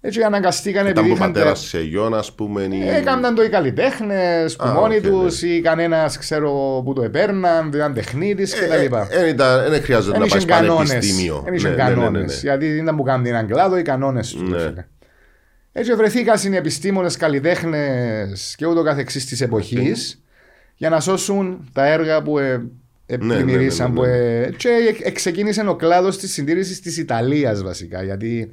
Έτσι 0.00 0.22
αναγκαστήκαν 0.22 0.86
Ήταν 0.86 0.96
επειδή 1.04 1.06
από 1.14 1.14
είχαν. 1.22 1.32
πατέρας 1.32 1.60
σε 1.66 1.80
γιον, 1.82 2.14
ας 2.14 2.32
πούμε. 2.32 2.62
ή- 2.62 2.88
Έκαναν 2.88 3.34
το 3.34 3.42
οι 3.42 3.48
καλλιτέχνες 3.48 4.56
που 4.56 4.64
Α, 4.64 4.72
μόνοι 4.72 4.96
οκ, 4.96 5.02
τους 5.02 5.42
ναι. 5.42 5.48
ή 5.48 5.60
κανένας 5.60 6.18
ξέρω 6.18 6.82
που 6.84 6.92
το 6.92 7.02
επέρναν, 7.02 7.68
ήταν 7.74 7.94
τεχνίτης 7.94 8.54
κτλ. 8.54 8.94
Ε, 8.94 9.24
ε, 9.24 9.28
ήταν- 9.28 9.70
Δεν 9.70 9.82
χρειάζεται 9.82 10.12
να 10.12 10.18
Δεν 10.18 10.28
πάεις 10.28 10.34
είχε 10.44 10.52
κανόνες. 10.52 10.88
πανεπιστήμιο. 10.88 11.40
Δεν 11.44 11.54
είχε 11.54 11.68
Ναι, 11.68 11.74
ναι, 11.74 11.82
ναι, 11.82 11.88
ναι, 11.88 11.94
κανόνες. 11.94 12.32
ναι. 12.34 12.48
Γιατί 12.50 12.66
δεν 12.72 12.82
ήταν 12.82 12.96
που 12.96 13.02
κάνουν 13.02 13.26
έναν 13.26 13.46
κλάδο 13.46 13.78
οι 13.78 13.82
κανόνες 13.82 14.30
τους. 14.30 14.48
Ναι. 14.50 14.56
ρε 14.56 14.68
φίλε. 14.68 14.86
Έτσι 15.72 15.94
βρεθήκαν 15.94 16.52
οι 16.52 16.56
επιστήμονε, 16.56 17.10
καλλιτέχνες 17.18 18.54
και 18.56 18.66
ούτω 18.66 18.82
καθεξής 18.82 19.26
της 19.26 19.40
εποχής 19.40 20.21
για 20.82 20.90
να 20.90 21.00
σώσουν 21.00 21.68
τα 21.72 21.86
έργα 21.86 22.22
που 22.22 22.38
ε, 22.38 22.70
ε, 23.06 23.16
Ναι, 23.16 23.24
ναι, 23.24 23.34
πλημμυρίσαν. 23.42 23.92
ναι, 23.92 24.00
ναι, 24.00 24.06
που, 24.06 24.12
ναι. 24.12 24.40
ε, 24.40 24.50
και 24.50 24.68
ε, 25.02 25.10
ξεκίνησε 25.10 25.68
ο 25.68 25.76
κλάδος 25.76 26.18
της 26.18 26.32
συντήρησης 26.32 26.80
της 26.80 26.96
Ιταλίας 26.96 27.62
βασικά. 27.62 28.02
Γιατί 28.02 28.50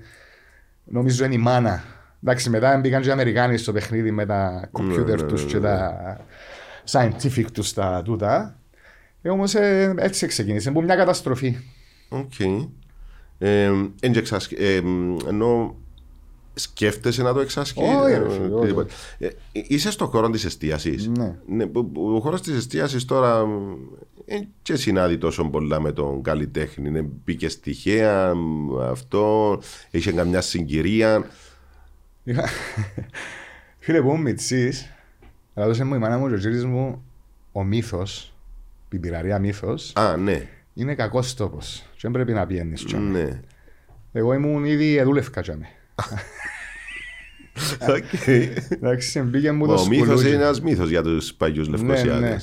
νομίζω 0.83 1.25
είναι 1.25 1.33
η 1.33 1.37
μάνα. 1.37 1.83
Εντάξει, 2.23 2.49
μετά 2.49 2.77
μπήκαν 2.77 3.01
και 3.01 3.07
οι 3.07 3.11
Αμερικάνοι 3.11 3.57
στο 3.57 3.71
παιχνίδι 3.71 4.11
με 4.11 4.25
τα 4.25 4.67
computer 4.71 5.21
ναι, 5.21 5.27
τους 5.27 5.43
ναι, 5.43 5.49
και 5.49 5.57
ναι. 5.57 5.61
τα 5.61 6.17
scientific 6.91 7.45
τους 7.53 7.73
τα 7.73 8.01
τούτα. 8.05 8.59
Ε, 9.21 9.29
Όμως 9.29 9.55
ε, 9.55 9.93
έτσι 9.97 10.27
ξεκίνησε. 10.27 10.71
Που 10.71 10.81
μια 10.83 10.95
καταστροφή. 10.95 11.57
Οκ. 12.09 12.39
Ε, 13.37 13.65
εν 14.01 14.11
και 14.11 14.19
εξασκ- 14.19 14.59
ε, 14.59 14.81
μ, 14.81 15.17
Ενώ 15.27 15.75
σκέφτεσαι 16.59 17.23
να 17.23 17.33
το 17.33 17.39
εξασκείς. 17.39 17.79
Όχι, 17.83 18.13
ε, 18.13 18.17
ρε 18.17 18.29
φίλε, 18.29 18.45
όχι. 18.45 18.53
οτιδήποτε. 18.53 18.93
Ε, 19.17 19.25
ε, 19.25 19.31
Είσαι 19.51 19.91
στο 19.91 20.05
χώρο 20.05 20.29
της 20.29 20.45
εστίασης. 20.45 21.07
Ναι. 21.07 21.35
Ο 22.15 22.19
χώρος 22.19 22.41
της 22.41 22.55
εστίασης 22.57 23.05
τώρα 23.05 23.45
δεν 24.25 24.47
και 24.61 24.75
συνάδει 24.75 25.17
τόσο 25.17 25.49
πολλά 25.49 25.79
με 25.81 25.91
τον 25.91 26.21
καλλιτέχνη. 26.23 26.87
Είναι, 26.87 27.01
μπήκε 27.25 27.47
τυχαία 27.47 28.35
μ, 28.35 28.79
αυτό, 28.81 29.59
είχε 29.91 30.11
καμιά 30.11 30.41
συγκυρία. 30.41 31.25
Είχα- 32.23 32.49
Φίλε 33.79 34.01
που 34.01 34.07
ήμουν 34.07 34.21
μητσής, 34.21 34.89
έδωσε 35.53 35.83
μου 35.83 35.95
η 35.95 35.97
μάνα 35.97 36.17
μου 36.17 36.27
και 36.27 36.33
ο 36.33 36.37
κύρις 36.37 36.65
μου 36.65 37.03
ο 37.51 37.63
μύθος, 37.63 38.33
η 38.91 38.97
πυραρία 38.97 39.39
μύθος, 39.39 39.93
Α, 39.95 40.17
ναι. 40.17 40.47
είναι 40.73 40.95
κακός 40.95 41.33
τόπος 41.33 41.83
και 41.91 41.99
δεν 42.01 42.11
πρέπει 42.11 42.31
να 42.33 42.45
πιένεις 42.45 42.85
τσάμε. 42.85 43.09
ναι. 43.23 43.41
Εγώ 44.11 44.33
ήμουν 44.33 44.65
ήδη 44.65 44.95
εδούλευκα 44.95 45.41
τσάμε. 45.41 45.65
Οκ. 47.95 48.27
Εντάξει, 48.69 49.19
μπήκε 49.19 49.51
μου 49.51 49.67
το 49.67 49.73
Ο 49.73 49.87
Μύθος 49.87 50.05
σκουλούκι. 50.07 50.27
είναι 50.27 50.43
ένας 50.43 50.61
μύθος 50.61 50.89
για 50.89 51.01
τους 51.01 51.33
παλιούς 51.33 51.63
Ναι, 51.69 51.77
ναι. 51.77 51.83
Λευκωσιάτες. 51.87 52.41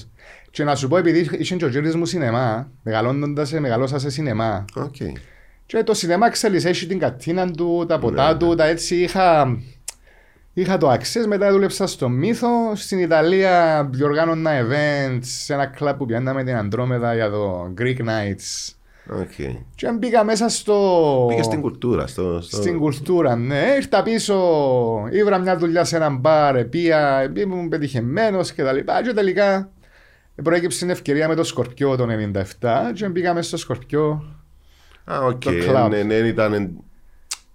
Και 0.51 0.65
να 0.65 0.75
σου 0.75 0.89
πω, 0.89 0.97
επειδή 0.97 1.29
είχε 1.39 1.57
και 1.57 1.65
ο 1.65 1.69
κύρης 1.69 1.95
μου 1.95 2.05
σινεμά, 2.05 2.71
μεγαλώνοντας, 2.83 3.53
ε, 3.53 3.61
μεγαλώσας 3.61 4.01
σε 4.03 4.11
σινεμά, 4.11 4.65
Οκ. 4.75 4.97
Και 5.67 5.83
το 5.83 5.95
σινεμά 5.95 6.31
ξέρεις, 6.31 6.65
έχει 6.65 6.87
την 6.87 6.99
κατίνα 6.99 7.51
του, 7.51 7.85
τα 7.89 7.99
ποτά 7.99 8.33
Ναι, 8.33 8.39
του, 8.39 8.55
τα 8.55 8.65
έτσι 8.65 8.97
είχα... 8.97 9.57
Είχα 10.53 10.77
το 10.79 10.93
access, 10.93 11.27
μετά 11.27 11.51
δούλεψα 11.53 11.87
στο 11.87 12.09
Μύθο. 12.09 12.49
Στην 12.75 12.99
Ιταλία 12.99 13.89
διοργάνωνα 13.93 14.51
events 14.61 15.19
σε 15.23 15.53
ένα 15.53 15.67
κλαμπ 15.67 15.97
που 15.97 16.07
πιάνναμε 16.07 16.45
την 16.45 16.57
Αντρόμεδα 16.57 17.15
για 17.15 17.31
το 17.31 17.73
Greek 17.79 17.99
Nights. 17.99 18.75
OK. 19.11 19.57
Και 19.75 19.93
μπήκα 19.93 20.25
μέσα 20.25 20.49
στο... 20.49 21.25
Πήγε 21.29 21.43
στην 21.43 21.61
κουλτούρα. 21.61 22.07
Στο, 22.07 22.41
στο... 22.41 22.57
Στην 22.57 22.79
κουλτούρα, 22.79 23.37
ναι. 23.37 23.75
Ήρθα 23.77 24.03
πίσω, 24.03 24.37
ήβρα 25.11 25.39
μια 25.39 25.57
δουλειά 25.57 25.85
σε 25.85 25.97
ένα 25.97 26.11
μπαρ, 26.11 26.57
επία, 26.57 27.33
ήμουν 27.37 27.69
πετυχημένος 27.69 28.53
και 28.53 28.63
τα 28.63 28.73
λοιπά. 28.73 29.03
Και 29.03 29.13
τελικά 29.13 29.71
προέκυψε 30.43 30.79
την 30.79 30.91
ευκαιρία 30.91 31.29
με 31.29 31.35
το 31.35 31.45
Σκορπιό 31.45 31.97
το 31.97 32.07
97 32.61 32.69
και 32.95 33.09
μπήκαμε 33.09 33.43
στο 33.43 33.57
Σκορπιό. 33.57 34.25
Α, 35.05 35.19
οκ. 35.19 35.43
το 35.43 35.51
κλαμπ. 35.51 35.91
Ναι, 35.91 36.03
ναι, 36.03 36.15
δεν 36.15 36.25
ήταν 36.25 36.81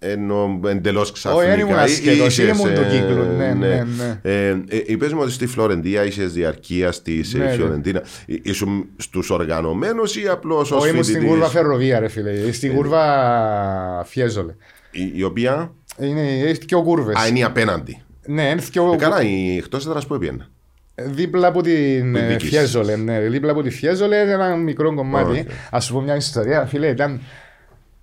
ενώ 0.03 0.59
εντελώς 0.67 1.11
ξαφνικά. 1.11 1.43
Όχι, 1.45 1.51
δεν 1.51 1.59
ήμουν 1.59 1.75
Ή- 1.79 1.79
ασχέτως, 1.81 2.37
είσες, 2.37 2.57
ήμουν 2.59 2.73
του 2.73 2.81
ε, 2.81 2.89
κύκλου, 2.91 3.23
ναι, 3.37 3.53
ναι, 3.53 3.85
ναι. 3.97 4.19
Ε, 4.21 4.47
ε, 4.49 4.81
είπες 4.85 5.13
μου 5.13 5.19
ότι 5.21 5.31
στη 5.31 5.47
Φλωρεντία 5.47 6.05
είσαι 6.05 6.23
διαρκεία 6.25 6.91
στη 6.91 7.25
Ναι, 7.33 7.43
ναι. 7.43 7.51
Φιωρεντίνα. 7.51 7.99
Ε, 8.27 8.33
Ήσουν 8.41 8.85
στους 8.97 9.29
οργανωμένους 9.29 10.15
ή 10.15 10.27
απλώς 10.27 10.71
ως 10.71 10.81
Όχι, 10.81 10.89
ήμουν 10.91 11.03
στην 11.03 11.27
κούρβα 11.27 11.47
Φερροβία, 11.47 11.99
ρε 11.99 12.07
φίλε. 12.07 12.31
Ε, 12.31 12.51
Στην 12.51 12.73
κούρβα 12.75 14.03
Φιέζολε. 14.05 14.55
Η, 14.91 15.11
η 15.15 15.23
οποία; 15.23 15.73
Είναι, 15.99 16.21
έχει 16.39 16.65
και 16.65 16.75
ο 16.75 16.81
κούρβε. 16.83 17.13
Α, 17.19 17.27
είναι 17.27 17.39
η 17.39 17.43
απέναντι. 17.43 18.01
Ναι, 18.25 18.43
είναι 18.49 18.61
και 18.71 18.79
ο, 18.79 18.93
Ε, 18.93 18.95
καλά, 18.95 19.21
η 19.23 19.57
εκτός 19.57 19.85
έδρας 19.85 20.07
που 20.07 20.13
έπαιρνα. 20.13 20.49
δίπλα 20.95 21.47
από 21.47 21.61
την 21.61 22.15
ε, 22.15 22.27
δικής. 22.27 22.49
Φιέζολε. 22.49 22.95
Ναι, 22.95 23.19
δίπλα 23.19 23.51
από 23.51 23.61
τη 23.61 23.69
Φιέζολε, 23.69 24.19
ένα 24.19 24.55
μικρό 24.55 24.93
κομμάτι. 24.93 25.39
Οκ. 25.39 25.75
Α 25.75 25.79
σου 25.79 25.93
πω 25.93 26.01
μια 26.01 26.15
ιστορία, 26.15 26.65
φίλε, 26.65 26.87
ήταν 26.87 27.21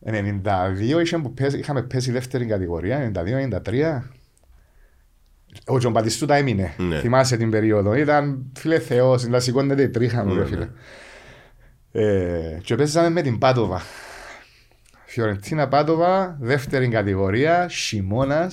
92, 0.05 1.01
είχαμε 1.01 1.23
που 1.23 1.35
πέσει- 1.35 1.59
είχαμε 1.59 1.83
πέσει 1.83 2.11
δεύτερη 2.13 2.47
κατηγορία, 2.47 2.99
92-93. 2.99 4.03
Ο 5.67 5.79
Τζομπατιστούτα 5.79 6.35
έμεινε. 6.35 6.75
Ναι. 6.77 6.99
Θυμάσαι 6.99 7.37
την 7.37 7.51
περίοδο. 7.51 7.95
Ήταν 7.95 8.53
φίλε 8.59 8.79
Θεός, 8.79 9.27
να 9.27 9.41
σηκώνεται 9.41 9.83
η 9.83 9.89
τρίχα 9.89 10.25
μου, 10.25 10.35
Ναι, 10.35 10.41
ρε 10.41 10.47
φίλε. 10.47 10.69
Ε, 11.93 12.59
και 12.63 12.75
παίζαμε 12.75 13.11
με 13.11 13.23
την 13.23 13.39
Πάτοβα. 13.39 13.83
Φιωρεντίνα 15.05 15.69
Πάτοβα, 15.69 16.37
δεύτερη 16.41 16.89
κατηγορία, 16.89 17.69
χειμώνα. 17.69 18.51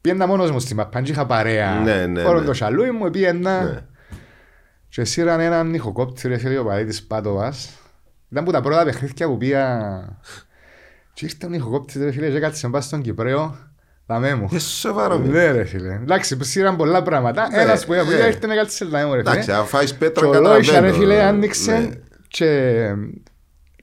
Πήγαινα 0.00 0.26
μόνος 0.26 0.50
μου 0.50 0.60
στη 0.60 0.74
μαπά, 0.74 1.00
δεν 1.00 1.04
είχα 1.12 1.26
παρέα. 1.26 1.80
Ναι, 1.80 2.06
ναι, 2.06 2.20
Φόρον 2.22 2.40
ναι. 2.40 2.46
το 2.46 2.52
σαλούι 2.54 2.90
μου, 2.90 3.10
πήγαινα. 3.10 3.62
Ναι. 3.64 3.80
Και 4.88 5.04
σύραν 5.04 5.40
έναν 5.40 5.74
ηχοκόπτη, 5.74 6.28
ρε 6.28 6.38
φίλε, 6.38 6.58
ο 6.58 6.64
παδί 6.64 6.84
της 6.84 7.06
Πάτοβας. 7.06 7.70
Ήταν 8.36 8.48
που 8.48 8.54
τα 8.54 8.60
πρώτα 8.60 8.84
παιχνίδια 8.84 9.26
που 9.26 9.36
πήγα... 9.36 9.78
Και 11.12 11.24
ήρθε 11.24 11.46
ο 11.46 11.52
ηχοκόπτης, 11.54 12.02
ρε 12.02 12.10
φίλε, 12.12 12.30
και 12.30 12.36
έκατσε 12.36 12.68
μπας 12.68 12.84
στον 12.84 13.02
Κυπρέο. 13.02 13.56
Δαμέ 14.06 14.34
μου. 14.34 14.48
Ε, 14.52 14.58
σοβαρό. 14.58 15.18
μη. 15.18 15.28
Ναι 15.28 15.50
ρε 15.50 15.64
φίλε. 15.64 15.92
Εντάξει, 15.92 16.36
που 16.36 16.44
σύραν 16.44 16.76
πολλά 16.76 17.02
πράγματα. 17.02 17.48
Ένας 17.52 17.86
που 17.86 17.92
ναι. 17.92 18.04
πήγα 18.04 18.26
ήρθε 18.26 18.46
να 18.46 18.54
κάτσε 18.54 18.84
δαμέ 18.84 19.04
μου 19.06 19.14
ρε 19.14 19.18
φίλε. 19.20 19.30
Εντάξει, 19.30 19.52
αν 19.52 19.64
φάει 19.66 19.86
Και 19.86 19.94
πέτρα 19.98 20.26
ο 20.28 20.32
Λόισα 20.32 20.50
ρε 20.54 20.60
καταλαβαίνω. 20.60 20.94
φίλε 20.94 21.14
Ναι. 21.14 21.22
άνοιξε 21.22 22.00
και 22.28 22.82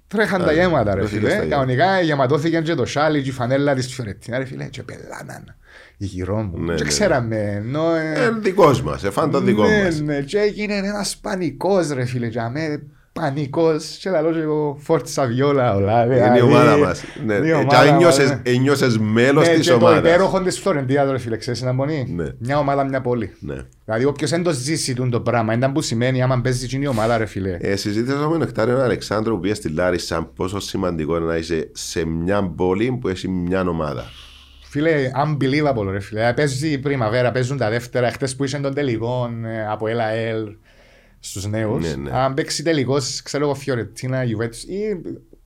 τρέχαν 0.08 0.42
τα 0.44 0.50
Α, 0.50 0.54
γέματα 0.54 0.94
ρε 0.96 1.00
βρέθηκε 1.00 1.20
φίλε. 1.20 1.30
στα 1.30 1.38
γέματα. 1.44 1.56
Κανονικά 1.56 2.02
γεματώθηκε 2.02 2.62
και 2.62 2.76
το 2.76 2.86
σάλι 2.86 3.22
και 3.22 3.30
η 3.30 3.32
φανέλα 3.32 3.74
της 3.74 3.94
Φιωρετίνα 3.94 4.38
ρε 4.38 4.46
φίλε 4.46 4.66
και 4.66 4.84
πελάναν. 4.84 5.56
Η 5.98 6.06
γυρό 6.06 6.36
μου. 6.42 6.58
Ναι, 6.60 6.76
Και 6.76 6.84
ναι. 6.84 6.90
ξέραμε. 6.90 7.36
ενώ, 7.38 7.96
ε, 7.96 8.14
Ε, 8.24 8.30
δικός 8.40 8.82
μας, 8.82 9.04
εφάν 9.04 9.32
το 9.32 9.40
δικό 9.42 9.64
ναι, 9.68 9.84
μας. 9.84 10.00
ναι, 10.00 10.22
και 10.22 10.40
έγινε 10.40 10.76
ένας 10.76 11.18
πανικός 11.18 11.90
ρε 11.90 12.06
φίλε. 12.06 12.28
Για 12.28 12.50
με 12.50 12.84
πανικός 13.14 13.98
και 14.02 14.10
λαλώ 14.10 14.32
και 14.32 14.40
εγώ 14.40 14.78
φόρτσα 14.80 15.26
βιόλα 15.26 15.76
όλα. 15.76 16.06
Είναι 16.06 16.16
η 16.16 16.18
δηλαδή, 16.20 16.42
ομάδα 16.42 16.78
μας. 16.78 17.04
Ναι. 17.26 17.34
είναι 17.34 17.48
η 17.48 17.50
Ε, 17.50 17.54
ομάδα 17.54 17.68
Και 17.70 17.76
μας, 17.76 17.88
ένιωσες- 17.94 18.30
ναι. 18.30 18.42
ένιωσες 18.52 18.98
μέλος 18.98 19.48
Ναι, 19.48 19.54
της 19.54 19.64
και 19.64 19.70
το 19.70 19.76
ομάδας. 19.76 20.00
υπέροχο 20.00 20.42
της 20.42 20.60
Φλωρεντίας 20.60 21.10
ρε 21.12 21.18
φίλε, 21.18 21.38
ξέρεις 21.38 21.62
να 21.62 21.76
πονεί. 21.76 22.08
Ναι. 22.16 22.26
Μια 22.40 22.58
ομάδα, 22.60 22.84
μια 22.84 23.02
πόλη. 23.02 23.36
Ναι. 23.40 23.56
Δηλαδή 23.86 24.06
όποιος 24.06 24.30
δεν 24.30 24.44
το 24.44 24.52
ζήσει 24.52 24.94
τούτο 24.94 25.10
το 25.10 25.20
πράγμα, 25.22 25.54
ήταν 25.54 25.72
που 25.72 25.82
σημαίνει 25.82 26.22
άμα 26.22 26.42
παίζει 26.42 26.66
εκείνη 26.66 26.84
η 26.84 26.88
ομάδα 26.88 27.18
ρε 27.18 27.26
φίλε. 27.26 27.58
Ε, 27.62 27.76
συζήτησα 27.76 28.16
με 28.18 28.24
τον 28.24 28.38
Νεκτάριο 28.40 28.80
Αλεξάνδρου 28.82 29.34
που 29.34 29.40
πήγε 29.40 29.54
στη 29.54 29.70
Λάρισα 29.70 30.30
πόσο 30.36 30.60
σημαντικό 30.60 31.18
είναι 31.18 31.26
να 31.26 31.36
είσαι 31.36 31.70
σε 31.72 32.06
μια 32.06 32.44
πόλη 32.56 32.98
που 33.02 33.08
έχει 33.08 33.28
μια 33.28 33.62
ομάδα. 33.62 34.04
Φίλε, 34.70 35.12
unbelievable 35.26 35.88
ρε 35.92 36.00
φίλε. 36.00 36.28
Ε, 36.28 36.32
Παίζει 36.32 36.68
η 36.72 36.78
Πριμαβέρα, 36.78 37.32
παίζουν 37.32 37.58
τα 37.58 37.70
δεύτερα. 37.70 38.12
Χτες 38.12 38.36
που 38.36 38.44
είσαι 38.44 38.58
των 38.58 38.74
τελικών 38.74 39.46
ε, 39.46 39.68
από 39.72 39.86
LAL 39.86 40.56
στους 41.26 41.46
νέους. 41.46 41.96
Ναι, 41.96 41.96
ναι. 42.10 42.18
Αν 42.18 42.34
παίξει 42.34 42.64
τελικός, 42.64 43.22
ξέρω 43.22 43.44
εγώ, 43.46 43.54
Φιωρετίνα, 43.56 44.24
Ιουβέτους 44.24 44.64
ή 44.64 45.02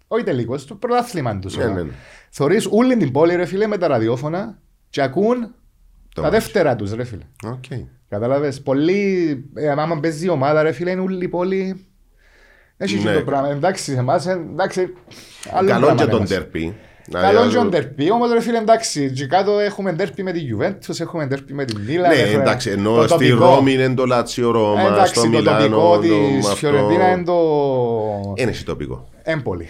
όχι 0.08 0.24
τελικός, 0.24 0.66
το 0.66 0.76
πρωτάθλημα 0.76 1.40
τους. 1.40 1.58
Ναι, 1.58 1.64
όλα. 1.64 1.74
ναι, 1.74 1.82
ναι. 1.82 1.92
Θωρείς 2.30 2.68
όλη 2.72 2.98
την 2.98 3.12
πόλη 3.12 3.36
ρε 3.36 3.46
φίλε 3.46 3.68
με 3.68 3.78
τα 3.78 3.88
ραδιόφωνα 3.88 4.60
και 4.90 5.02
ακούν 5.02 5.40
Το 5.40 5.52
τα 6.14 6.22
μάτς. 6.22 6.34
δεύτερα 6.34 6.76
τους 6.76 6.94
ρε 6.94 7.04
φίλε. 7.04 7.24
Οκ. 7.46 7.64
Κατάλαβες, 8.10 8.62
πολύ, 8.62 9.44
ε, 9.54 9.70
άμα 9.70 10.00
παίζει 10.00 10.26
η 10.26 10.30
ομάδα 10.30 10.62
ρε 10.64 10.72
φίλε, 10.72 10.92
είναι 10.92 11.02
όλη 11.02 11.24
η 11.24 11.28
πόλη. 11.28 11.86
Έχει 12.78 12.96
Ναι. 12.96 13.12
και 13.12 13.18
το 13.18 13.24
πράγμα. 13.24 13.50
Εντάξει, 13.50 13.92
εμάς, 13.92 14.26
ε, 14.28 14.32
εντάξει, 14.32 14.94
άλλο 15.52 15.68
Καλό 15.70 15.86
πράγμα 15.86 16.04
και 16.04 16.10
τον 16.10 16.18
είμαστε. 16.18 16.36
Τέρπι. 17.12 17.26
Καλό 17.36 17.50
και 17.50 17.58
ο 17.58 17.64
Ντερπί, 17.64 18.12
όμως 18.12 18.32
ρε 18.32 18.42
φίλε 18.42 18.58
εντάξει, 18.58 19.12
και 19.12 19.26
κάτω 19.26 19.60
έχουμε 19.60 19.92
Ντερπί 19.92 20.24
με 20.24 20.32
τη 20.32 20.40
Juventus, 20.52 21.00
έχουμε 21.00 21.26
Ντερπί 21.26 21.54
με 21.54 21.66
τη 21.66 21.76
Μίλαν. 21.88 22.10
Ναι, 22.12 22.16
έχουμε 22.22 22.42
εντάξει, 22.42 22.70
ενώ 22.70 22.96
το 22.96 23.02
στη 23.02 23.10
τοπικό. 23.30 23.46
Ρώμη 23.56 23.74
είναι 23.74 23.94
το 23.94 24.06
Λάτσιο 24.06 24.52
Ρώμα, 24.52 24.82
στο 24.84 24.94
Εντάξει, 24.94 25.14
το 25.14 25.28
Μιλάνο, 25.28 25.64
τοπικό 25.66 25.94
το 25.96 26.00
της 26.00 26.46
αυτό. 26.46 26.56
Φιωρεντίνα 26.56 27.12
είναι 27.12 27.24
το 27.24 27.38
Είναι 28.36 28.50
εσύ 28.52 28.66
τοπικό. 28.66 29.10
έμπολη. 29.24 29.68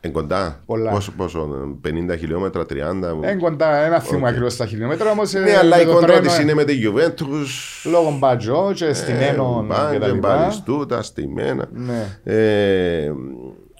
Εν 0.00 0.12
κοντά. 0.12 0.60
Πολλά. 0.66 0.90
Πόσο, 0.90 1.12
πόσο, 1.16 1.48
50 1.86 2.16
χιλιόμετρα, 2.18 2.62
30. 2.62 2.72
Είναι 3.16 3.34
κοντά, 3.40 3.76
ένα 3.84 4.00
θυμό 4.00 4.18
Οκ. 4.20 4.26
ακριβώς 4.26 4.52
στα 4.52 4.66
χιλιόμετρα, 4.66 5.10
όμως 5.10 5.34
ε, 5.34 5.38
Ναι, 5.38 5.56
αλλά 5.56 5.76
με 5.76 5.82
η 5.82 5.84
το 5.86 5.92
κόντρα 5.92 6.06
τρένο, 6.06 6.26
της 6.26 6.38
ε, 6.38 6.42
είναι 6.42 6.54
με 6.54 6.64
τη 6.64 6.78
Juventus. 6.84 7.90
Λόγω 7.90 8.16
μπάτζο 8.18 8.72
και 8.74 8.92
στημένων 8.92 9.68
και 9.68 9.74
τα 9.74 9.82
Μπάνκε, 9.90 10.06
λοιπά. 10.06 10.36
μπαριστούτα, 10.36 11.02
στημένα. 11.02 11.68
Ναι. 11.72 12.06
Ε, 12.24 13.12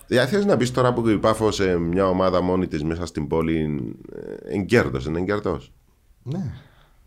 Δηλαδή 0.07 0.35
θες 0.35 0.45
να 0.45 0.57
πεις 0.57 0.71
τώρα 0.71 0.93
που 0.93 1.09
η 1.09 1.19
Πάφος 1.19 1.55
σε 1.55 1.79
μια 1.79 2.09
ομάδα 2.09 2.41
μόνη 2.41 2.67
της 2.67 2.85
μέσα 2.85 3.07
στην 3.07 3.27
πόλη 3.27 3.81
ε, 4.49 4.55
εν 4.55 4.67
κέρδος, 4.67 5.07
είναι 5.07 5.19
εν 5.19 5.25
κέρδος. 5.25 5.73
Ναι, 6.23 6.53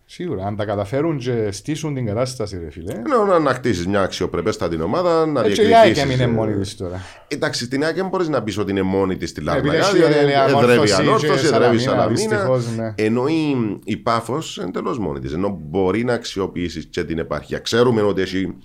σίγουρα. 0.06 0.46
Αν 0.46 0.56
τα 0.56 0.66
καταφέρουν 0.66 1.18
και 1.18 1.52
στήσουν 1.52 1.94
την 1.94 2.06
κατάσταση 2.06 2.60
ρε 2.64 2.72
φίλε. 2.72 2.92
Ενώ 2.92 3.26
να 3.26 3.36
ανακτήσεις 3.36 3.88
μια 3.88 4.02
αξιοπρεπέστατη 4.02 4.82
ομάδα, 4.82 5.26
να 5.26 5.42
Έτσι 5.42 5.62
η 5.62 5.66
ΑΕΚ 5.66 5.72
διεκδικήσεις. 5.72 6.04
έμεινε 6.04 6.24
ε, 6.24 6.28
μόνη 6.28 6.54
της 6.62 6.76
τώρα. 6.76 7.02
Εντάξει, 7.28 7.64
στην 7.64 7.84
ΑΕΚ 7.84 7.96
δεν 7.96 8.08
μπορείς 8.08 8.28
να 8.28 8.44
πεις 8.44 8.58
ότι 8.58 8.72
είναι 8.72 8.82
μόνη 8.82 9.18
της 9.18 9.30
στη 9.30 9.42
Επειδή 9.42 9.68
Λάρνακα, 9.68 9.78
έχει 9.78 9.96
διότι 9.98 10.34
ανόρθωση 10.34 10.72
εδρεύει 10.72 10.88
και 10.88 10.94
ανόρθωση, 10.94 11.46
εδρεύει 11.46 11.80
Σαλαμίνα, 11.80 11.82
Σαλαμίνα, 11.82 12.08
δυστυχώς, 12.08 12.76
ναι. 12.76 12.94
ενώ 12.96 13.28
η, 13.28 13.80
η 13.84 13.98
Πάφος 13.98 14.58
εντελώς 14.58 15.00
μόνη 15.00 15.20
της, 15.20 15.34
ενώ 15.34 15.60
μπορεί 15.62 16.04
να 16.04 16.14
αξιοποιήσεις 16.14 16.86
και 16.86 17.04
την 17.04 17.20
επαρχία. 17.20 17.60
Ξέρουμε 17.60 18.02
ότι 18.02 18.22
έχει 18.22 18.56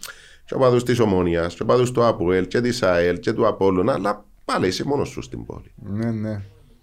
και 0.44 0.54
οπαδούς 0.54 0.82
της 0.82 0.98
Ομόνιας, 0.98 1.54
και 1.54 1.62
οπαδούς 1.62 1.90
του 1.90 2.04
ΑΠΟΕΛ, 2.04 2.46
και 2.46 2.60
της 2.60 2.82
ΑΕΛ, 2.82 3.18
και 3.18 3.32
του 3.32 3.46
Απόλλωνα, 3.46 3.92
αλλά 3.92 4.24
πάλι 4.44 4.66
είσαι 4.66 4.84
μόνος 4.84 5.08
σου 5.08 5.22
στην 5.22 5.44
πόλη. 5.44 5.72
Ναι, 5.74 6.10
ναι. 6.10 6.42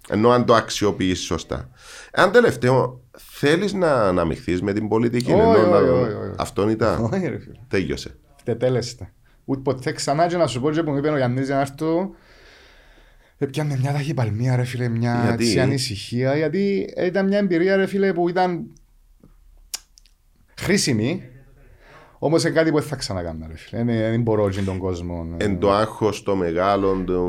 Ενώ 0.09 0.29
αν 0.29 0.45
το 0.45 0.53
αξιοποιήσεις 0.53 1.25
σωστά. 1.25 1.69
Αν 2.13 2.31
τελευταίο, 2.31 3.01
θέλεις 3.17 3.73
να 3.73 3.93
αναμειχθείς 3.93 4.61
με 4.61 4.73
την 4.73 4.87
πολιτική. 4.87 5.31
Όχι, 5.31 5.41
ενώ 5.41 5.49
όχι, 5.51 5.69
να- 5.69 5.77
όχι, 5.77 6.13
όχι. 6.13 6.31
Αυτόν 6.37 6.69
ήταν. 6.69 7.03
Όχι 7.03 7.27
ρε 7.27 7.39
φίλε. 7.39 7.59
Τέλειωσε. 7.67 8.15
Τετέλεστε. 8.43 9.11
Ούτε 9.45 9.61
ποτέ 9.61 9.91
ξανά 9.91 10.27
και 10.27 10.37
να 10.37 10.47
σου 10.47 10.61
πω 10.61 10.71
και 10.71 10.83
που 10.83 10.91
μου 10.91 10.97
είπε 10.97 11.09
ο 11.09 11.17
Γιάννης 11.17 11.45
για 11.45 11.55
να 11.55 11.61
έρθω 11.61 12.15
Έπιανε 13.37 13.77
μια 13.77 13.91
ταχυπαλμία 13.91 14.55
ρε 14.55 14.63
φίλε, 14.63 14.87
μια 14.87 15.21
Γιατί; 15.23 15.43
έτσι 15.43 15.59
ανησυχία 15.59 16.35
γιατί 16.35 16.93
ήταν 17.05 17.27
μια 17.27 17.37
εμπειρία 17.37 17.75
ρε 17.75 17.85
φίλε 17.85 18.13
που 18.13 18.29
ήταν 18.29 18.73
χρήσιμη 20.57 21.23
όμως 22.23 22.43
είναι 22.43 22.51
κάτι 22.53 22.71
που 22.71 22.77
δεν 22.79 22.87
θα 22.87 22.95
ξανακάνω 22.95 23.45
ρε 23.47 23.57
φίλε, 23.57 23.83
δεν, 23.83 23.95
δεν 24.11 24.21
μπορώ 24.21 24.49
και 24.49 24.61
τον 24.61 24.77
κόσμο 24.77 25.27
Εν 25.37 25.59
το 25.59 25.71
άγχος 25.71 26.23
το 26.23 26.35
μεγάλο. 26.35 27.03
Το... 27.05 27.21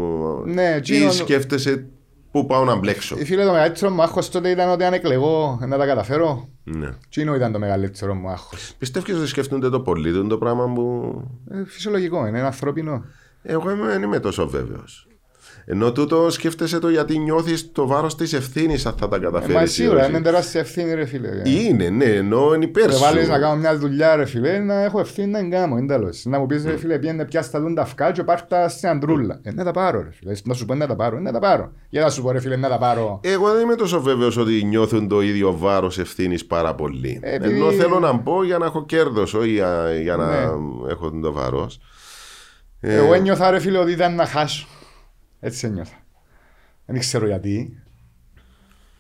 Ναι, 0.46 0.62
Ή 0.62 0.66
εκείνον- 0.74 1.12
σκέφτεσαι 1.12 1.86
πού 2.30 2.46
πάω 2.46 2.64
να 2.64 2.76
μπλέξω. 2.76 3.16
Ε, 3.18 3.24
Φίλε 3.24 3.44
το 3.44 3.52
μεγαλύτερο 3.52 3.90
μου 3.92 4.02
άγχος 4.02 4.30
τότε 4.30 4.50
ήταν 4.50 4.68
ότι 4.70 4.84
αν 4.84 4.92
εκλεγώ 4.92 5.58
να 5.66 5.76
τα 5.78 5.86
καταφέρω 5.86 6.48
Ναι. 6.64 6.88
Εκείνο 7.06 7.34
ήταν 7.34 7.52
το 7.52 7.58
μεγαλύτερο 7.58 8.14
μου 8.14 8.28
άγχος 8.28 8.74
Πιστεύεις 8.78 9.14
ότι 9.16 9.26
σκέφτονται 9.26 9.68
το 9.68 9.80
πολύ 9.80 10.26
το 10.28 10.38
πράγμα 10.38 10.72
που. 10.72 11.14
ε, 11.50 11.64
Φυσιολογικό 11.66 12.18
είναι, 12.26 12.38
είναι 12.38 12.46
ανθρώπινο 12.46 13.04
Εγώ 13.42 13.70
είμαι, 13.70 13.86
δεν 13.86 14.02
είμαι 14.02 14.18
τόσο 14.18 14.48
βέβαιος. 14.48 15.06
Ενώ 15.64 15.92
τούτο 15.92 16.30
σκέφτεσαι 16.30 16.78
το 16.78 16.88
γιατί 16.88 17.18
νιώθεις 17.18 17.72
το 17.72 17.86
βάρος 17.86 18.16
της 18.16 18.32
ευθύνης 18.32 18.86
αν 18.86 18.94
θα 18.98 19.08
τα 19.08 19.16
ε, 19.16 19.18
καταφέρεις. 19.18 19.54
Μα 19.54 19.66
σίγουρα 19.66 20.08
είναι 20.08 20.20
τεράστια 20.20 20.60
ευθύνη 20.60 20.94
ρε 20.94 21.04
φίλε 21.04 21.28
Είναι, 21.44 21.88
ναι, 21.88 22.04
ενώ 22.04 22.54
είναι 22.54 22.64
υπέρ 22.64 22.86
Με 22.86 22.92
σου. 22.92 22.98
βάλεις 23.00 23.28
να 23.28 23.38
κάνω 23.38 23.56
μια 23.56 23.76
δουλειά 23.78 24.16
ρε 24.16 24.24
φίλε, 24.24 24.58
να 24.58 24.82
έχω 24.82 25.00
ευθύνη 25.00 25.26
να 25.30 25.38
την 25.38 25.50
κάνω, 25.50 25.76
είναι 25.76 25.86
τέλος. 25.86 26.22
Να 26.24 26.38
μου 26.38 26.46
πεις 26.46 26.64
Ναι. 26.64 26.70
ρε 26.70 26.76
φίλε, 26.76 26.98
πιένε 26.98 27.24
πια 27.24 27.42
στα 27.42 27.60
δουν 27.60 27.74
τα 27.74 27.82
αυκά 27.82 28.12
και 28.12 28.22
πάρ' 28.22 28.42
τα 28.42 28.68
στην 28.68 28.88
αντρούλα. 28.88 29.40
Ε, 29.42 29.52
να 29.52 29.64
τα 29.64 29.70
πάρω 29.70 30.02
ρε 30.02 30.10
φίλε, 30.12 30.32
να 30.44 30.54
σου 30.54 30.64
πω 30.64 30.74
να 30.74 30.86
τα 30.86 30.96
πάρω, 30.96 31.16
ε, 31.16 31.20
να 31.20 31.32
τα 31.32 31.38
πάρω. 31.38 31.72
Για 31.88 32.02
να 32.02 32.10
σου 32.10 32.22
πω 32.22 32.30
ρε 32.30 32.40
φίλε, 32.40 32.56
να 32.56 32.68
τα 32.68 32.78
πάρω. 32.78 33.20
Εγώ 33.22 33.52
δεν 33.52 33.62
είμαι 33.62 33.74
τόσο 33.74 34.00
βέβαιος 34.02 34.36
ότι 34.36 34.64
νιώθουν 34.64 35.08
το 35.08 35.20
ίδιο 35.20 35.56
βάρος 35.58 35.98
ευθύνης 35.98 36.46
πάρα 36.46 36.74
πολύ. 36.74 37.18
Ε, 37.22 37.34
επειδή- 37.34 37.54
Ενώ 37.56 37.70
θέλω 37.70 37.98
να 37.98 38.12
μπω 38.12 38.44
για 38.44 38.58
να 38.58 38.64
έχω 38.66 38.84
κέρδος, 38.86 39.34
όχι 39.34 39.50
για, 39.50 39.86
για 40.02 40.16
να 40.16 40.26
Ναι. 40.26 40.50
έχω 40.90 41.10
το 41.22 41.32
βάρος. 41.32 41.80
Ε, 42.80 42.94
Εγώ 42.96 43.14
ένιωθα 43.14 43.50
ρε 43.50 43.58
φίλε 43.58 43.78
ότι 43.78 43.90
ήταν 43.92 44.14
να 44.14 44.26
χάσω. 44.26 44.66
Έτσι 45.44 45.66
ένιωθα. 45.66 45.96
Δεν 46.86 46.98
ξέρω 46.98 47.26
γιατί. 47.26 47.82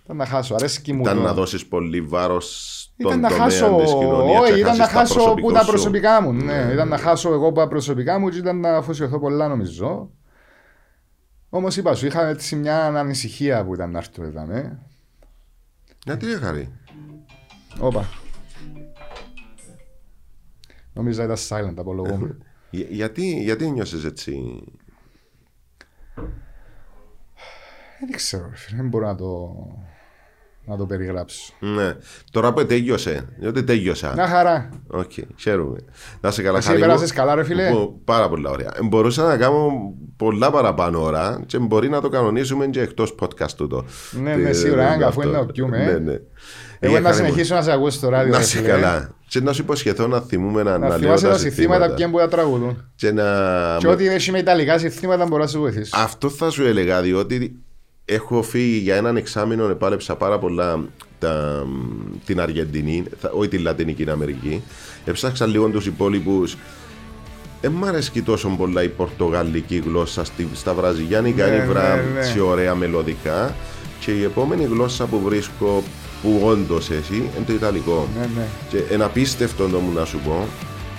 Ήταν 0.04 0.16
να 0.16 0.26
χάσω, 0.26 0.54
αρέσκει 0.54 0.92
μου 0.92 1.00
ήταν 1.02 1.16
το... 1.16 1.22
να 1.22 1.34
δώσεις 1.34 1.66
πολύ 1.66 2.00
βάρος 2.00 2.72
στον 2.82 3.06
Ήταν 3.06 3.20
να 3.20 3.28
τομέα 3.28 3.44
χάσω, 3.44 3.76
της 3.76 3.92
κοινωνίας. 3.92 4.40
όχι, 4.50 4.58
ήταν 4.60 4.76
να 4.76 4.86
χάσω 4.88 5.34
που 5.34 5.52
τα 5.52 5.64
προσωπικά 5.64 6.20
μου. 6.22 6.32
Ναι, 6.32 6.70
ήταν 6.72 6.88
να 6.88 6.98
χάσω 6.98 7.32
εγώ 7.32 7.48
που 7.52 7.58
τα 7.60 7.68
προσωπικά 7.68 8.18
μου 8.18 8.28
και 8.28 8.38
ήταν 8.38 8.60
να 8.60 8.76
αφοσιωθώ 8.76 9.18
πολλά 9.18 9.48
νομίζω. 9.48 10.10
Όμως 11.50 11.76
είπα 11.76 11.94
σου, 11.94 12.06
είχα 12.06 12.26
έτσι 12.28 12.56
μια 12.56 12.86
ανησυχία 12.86 13.64
που 13.64 13.74
ήταν 13.74 13.90
να 13.90 13.98
έρθω 13.98 14.22
εδώ. 14.24 14.44
Ναι. 14.44 14.78
Γιατί 16.04 16.26
ρε 16.26 16.36
χαρή; 16.36 16.72
Όπα. 17.80 18.08
Νόμιζα 20.92 21.24
ήταν 21.24 21.36
silent, 21.48 21.74
απολογούμαι. 21.76 22.36
Για- 22.70 22.86
γιατί, 22.90 23.42
γιατί 23.42 23.70
νιώθεις 23.70 24.04
έτσι. 24.04 24.62
Δεν 28.00 28.16
ξέρω, 28.16 28.46
ρε 28.50 28.56
φίλε, 28.56 28.76
δεν 28.76 28.88
μπορώ 28.88 29.06
να 29.06 29.14
το, 29.16 29.50
να 30.64 30.76
το 30.76 30.86
περιγράψω. 30.86 31.52
Ναι. 31.60 31.94
Τώρα 32.30 32.52
που 32.52 32.66
τέλειωσε, 32.66 33.28
διότι 33.38 33.62
τέλειωσα. 33.64 34.12
Μια 34.14 34.26
χαρά. 34.26 34.68
Οκ, 34.86 35.10
χαίρομαι. 35.36 35.78
Να 36.20 36.30
'σαι 36.30 36.42
καλά, 36.42 36.58
Εσύ 36.58 36.66
Χάρη 36.66 36.78
μου. 36.80 36.86
πέρασες 36.86 37.12
καλά, 37.12 37.34
ρε 37.34 37.44
φίλε; 37.44 37.70
Μπο- 37.70 38.00
Πάρα 38.04 38.28
πολλά 38.28 38.50
ωραία. 38.50 38.72
Ε, 38.76 38.82
Μπορούσα 38.82 39.22
να 39.22 39.36
κάνω 39.36 39.70
πολλά 40.16 40.50
παραπάνω 40.50 41.02
ώρα 41.02 41.42
και 41.46 41.58
μπορεί 41.58 41.88
να 41.88 42.00
το 42.00 42.08
κανονίσουμε 42.08 42.66
και 42.66 42.80
εκτός 42.80 43.14
podcast 43.20 43.50
τούτο. 43.56 43.84
Ναι, 44.22 44.34
ναι, 44.36 44.48
Ε, 44.48 44.52
σίγουρα, 44.52 44.82
ε, 44.82 44.86
αν 44.86 45.02
αφού 45.02 45.06
αυτό. 45.20 45.22
είναι 45.28 45.38
να 45.38 45.46
πιούμε, 45.46 45.82
ε. 45.82 45.84
Ναι, 45.92 45.98
ναι. 45.98 46.16
Εγώ 46.78 46.96
Ε, 46.96 47.00
να 47.00 47.08
Χαρή 47.10 47.22
μου, 47.22 47.28
συνεχίσω 47.28 47.54
να 47.54 47.62
σε 47.62 47.72
ακούσω 47.72 47.96
στο 47.98 48.08
ράδιο. 48.08 48.32
Να 48.32 48.38
ρε 48.38 48.44
σε 48.44 48.56
φίλε. 48.56 48.68
καλά. 48.68 49.14
Και 49.32 49.40
να 49.40 49.52
σου 49.52 49.62
υποσχεθώ 49.62 50.06
να 50.06 50.20
θυμούμε 50.20 50.62
να, 50.62 50.78
Να 50.78 50.88
λέω 50.88 50.98
θυμάσαι 50.98 51.26
τα 51.26 51.38
συνθήματα. 51.38 51.38
συστήματα 51.38 51.94
ποιοι 51.94 52.08
που 52.08 52.18
τα 52.18 52.28
τραγουδούν. 52.28 52.84
Και 52.96 53.12
να... 53.12 53.24
Και 53.78 53.88
ό,τι 53.88 54.06
έχει 54.08 54.30
με 54.30 54.38
ιταλικά 54.38 54.78
συστήματα 54.78 55.26
μπορώ 55.26 55.42
να 55.42 55.48
σου 55.48 55.58
βοηθήσω. 55.58 55.90
Αυτό 55.96 56.28
θα 56.28 56.50
σου 56.50 56.66
έλεγα, 56.66 57.02
διότι 57.02 57.56
έχω 58.04 58.42
φύγει 58.42 58.76
για 58.78 58.96
έναν 58.96 59.16
εξάμεινο, 59.16 59.68
επάλεψα 59.68 60.16
πάρα 60.16 60.38
πολλά 60.38 60.84
τα, 61.18 61.66
την 62.24 62.40
Αργεντινή, 62.40 63.04
θα- 63.20 63.30
όχι 63.34 63.48
την 63.48 63.60
Λατινική 63.62 64.10
Αμερική. 64.10 64.62
Έψαξα 65.04 65.46
λίγο 65.46 65.68
τους 65.68 65.86
υπόλοιπους. 65.86 66.56
Δεν 67.60 67.72
μ' 67.72 67.84
αρέσει 67.84 68.22
τόσο 68.22 68.48
πολλά 68.58 68.82
η 68.82 68.88
πορτογαλική 68.88 69.82
γλώσσα 69.86 70.24
στη, 70.24 70.48
στα 70.54 70.74
βραζιλιάνικα, 70.74 71.46
Ναι, 71.46 71.54
είναι 71.54 71.64
ναι, 71.64 71.70
βρα, 71.72 71.94
ναι. 71.96 72.18
έτσι 72.20 72.40
ωραία 72.40 72.74
μελωδικά. 72.74 73.54
Και 74.00 74.10
η 74.10 74.22
επόμενη 74.22 74.64
γλώσσα 74.64 75.04
που 75.06 75.20
βρίσκω 75.20 75.82
που 76.22 76.40
όντως 76.44 76.90
έχει 76.90 77.16
είναι 77.16 77.44
το 77.46 77.52
Ιταλικό. 77.52 78.08
Ναι, 78.18 78.26
ναι. 78.36 78.46
Και 78.68 78.94
ένα 78.94 79.04
απίστευτο 79.04 79.68
το 79.68 79.78
μου 79.78 79.92
να 79.92 80.04
σου 80.04 80.18
πω, 80.18 80.46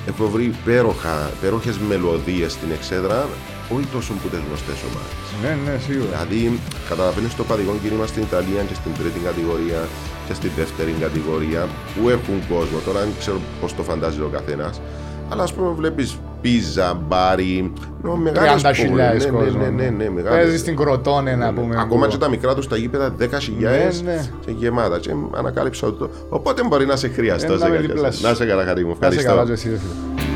έχω 0.08 0.30
βρει 0.30 0.44
υπέροχα, 0.44 1.32
υπέροχες 1.38 1.78
μελωδίες 1.78 2.52
στην 2.52 2.72
εξέδρα, 2.72 3.28
όχι 3.70 3.86
τόσο 3.86 4.14
που 4.14 4.28
τις 4.28 4.40
γνωστές 4.48 4.80
ομάδες. 4.90 5.18
Ναι, 5.44 5.72
ναι, 5.72 5.78
σίγουρα. 5.88 6.10
Δηλαδή, 6.10 6.60
καταλαβαίνεις 6.90 7.36
το 7.36 7.44
παδικό 7.44 7.74
κίνημα 7.84 8.06
στην 8.06 8.22
Ιταλία 8.22 8.62
και 8.70 8.74
στην 8.74 8.92
τρίτη 9.00 9.20
κατηγορία 9.20 9.88
και 10.28 10.34
στην 10.34 10.52
δεύτερη 10.56 10.92
κατηγορία 11.00 11.62
που 11.94 12.10
έχουν 12.10 12.38
κόσμο. 12.50 12.78
Τώρα 12.86 13.00
δεν 13.00 13.10
ξέρω 13.20 13.40
πώς 13.62 13.76
το 13.76 13.84
φαντάζει 13.84 14.20
ο 14.20 14.30
καθένας. 14.38 14.82
Αλλά 15.30 15.44
ας 15.44 15.54
πούμε 15.54 15.70
βλέπεις 15.74 16.18
πίζα, 16.44 17.02
μπάρι, 17.08 17.74
νο, 18.02 18.16
μεγάλες 18.16 18.62
30.000 18.64 18.92
πόλεις. 18.92 19.26
Ναι, 19.26 19.32
κόσμος. 19.32 19.54
ναι, 19.56 19.68
ναι, 19.84 19.90
ναι, 19.90 20.10
μεγάλες. 20.10 20.38
Παίζεις 20.44 20.60
στην 20.60 20.76
Κροτόνε 20.76 21.36
να 21.36 21.54
πούμε. 21.54 21.76
Ακόμα 21.80 22.06
που- 22.06 22.12
και 22.12 22.18
τα 22.18 22.30
μικρά 22.30 22.56
τους 22.56 22.68
τα 22.68 22.78
γήπεδα 22.78 23.10
10.000 23.20 24.02
Ναι, 24.04 24.12
ναι. 24.12 24.26
και 24.46 24.52
γεμάτα. 24.52 25.00
Και 25.00 25.10
ανακάλυψα 25.36 25.88
ότι 25.88 25.98
το. 26.00 26.10
Οπότε 26.30 26.64
μπορεί 26.68 26.86
να 26.86 26.96
σε 26.96 27.08
χρειαστώ. 27.08 27.54
Ε, 27.54 27.56
να 27.56 27.62
σε 27.64 27.70
με 27.70 27.76
κάποια 27.76 27.88
δίπλα 27.94 28.12
στιγμή. 28.12 28.16
σου. 28.16 28.28
Να 28.28 28.34
σε 28.34 28.46
καλά, 28.46 28.64
χαρή 28.66 28.86
μου. 28.86 28.96
Να 29.00 29.12
σε 29.12 29.20
Ευχαριστώ. 29.20 30.33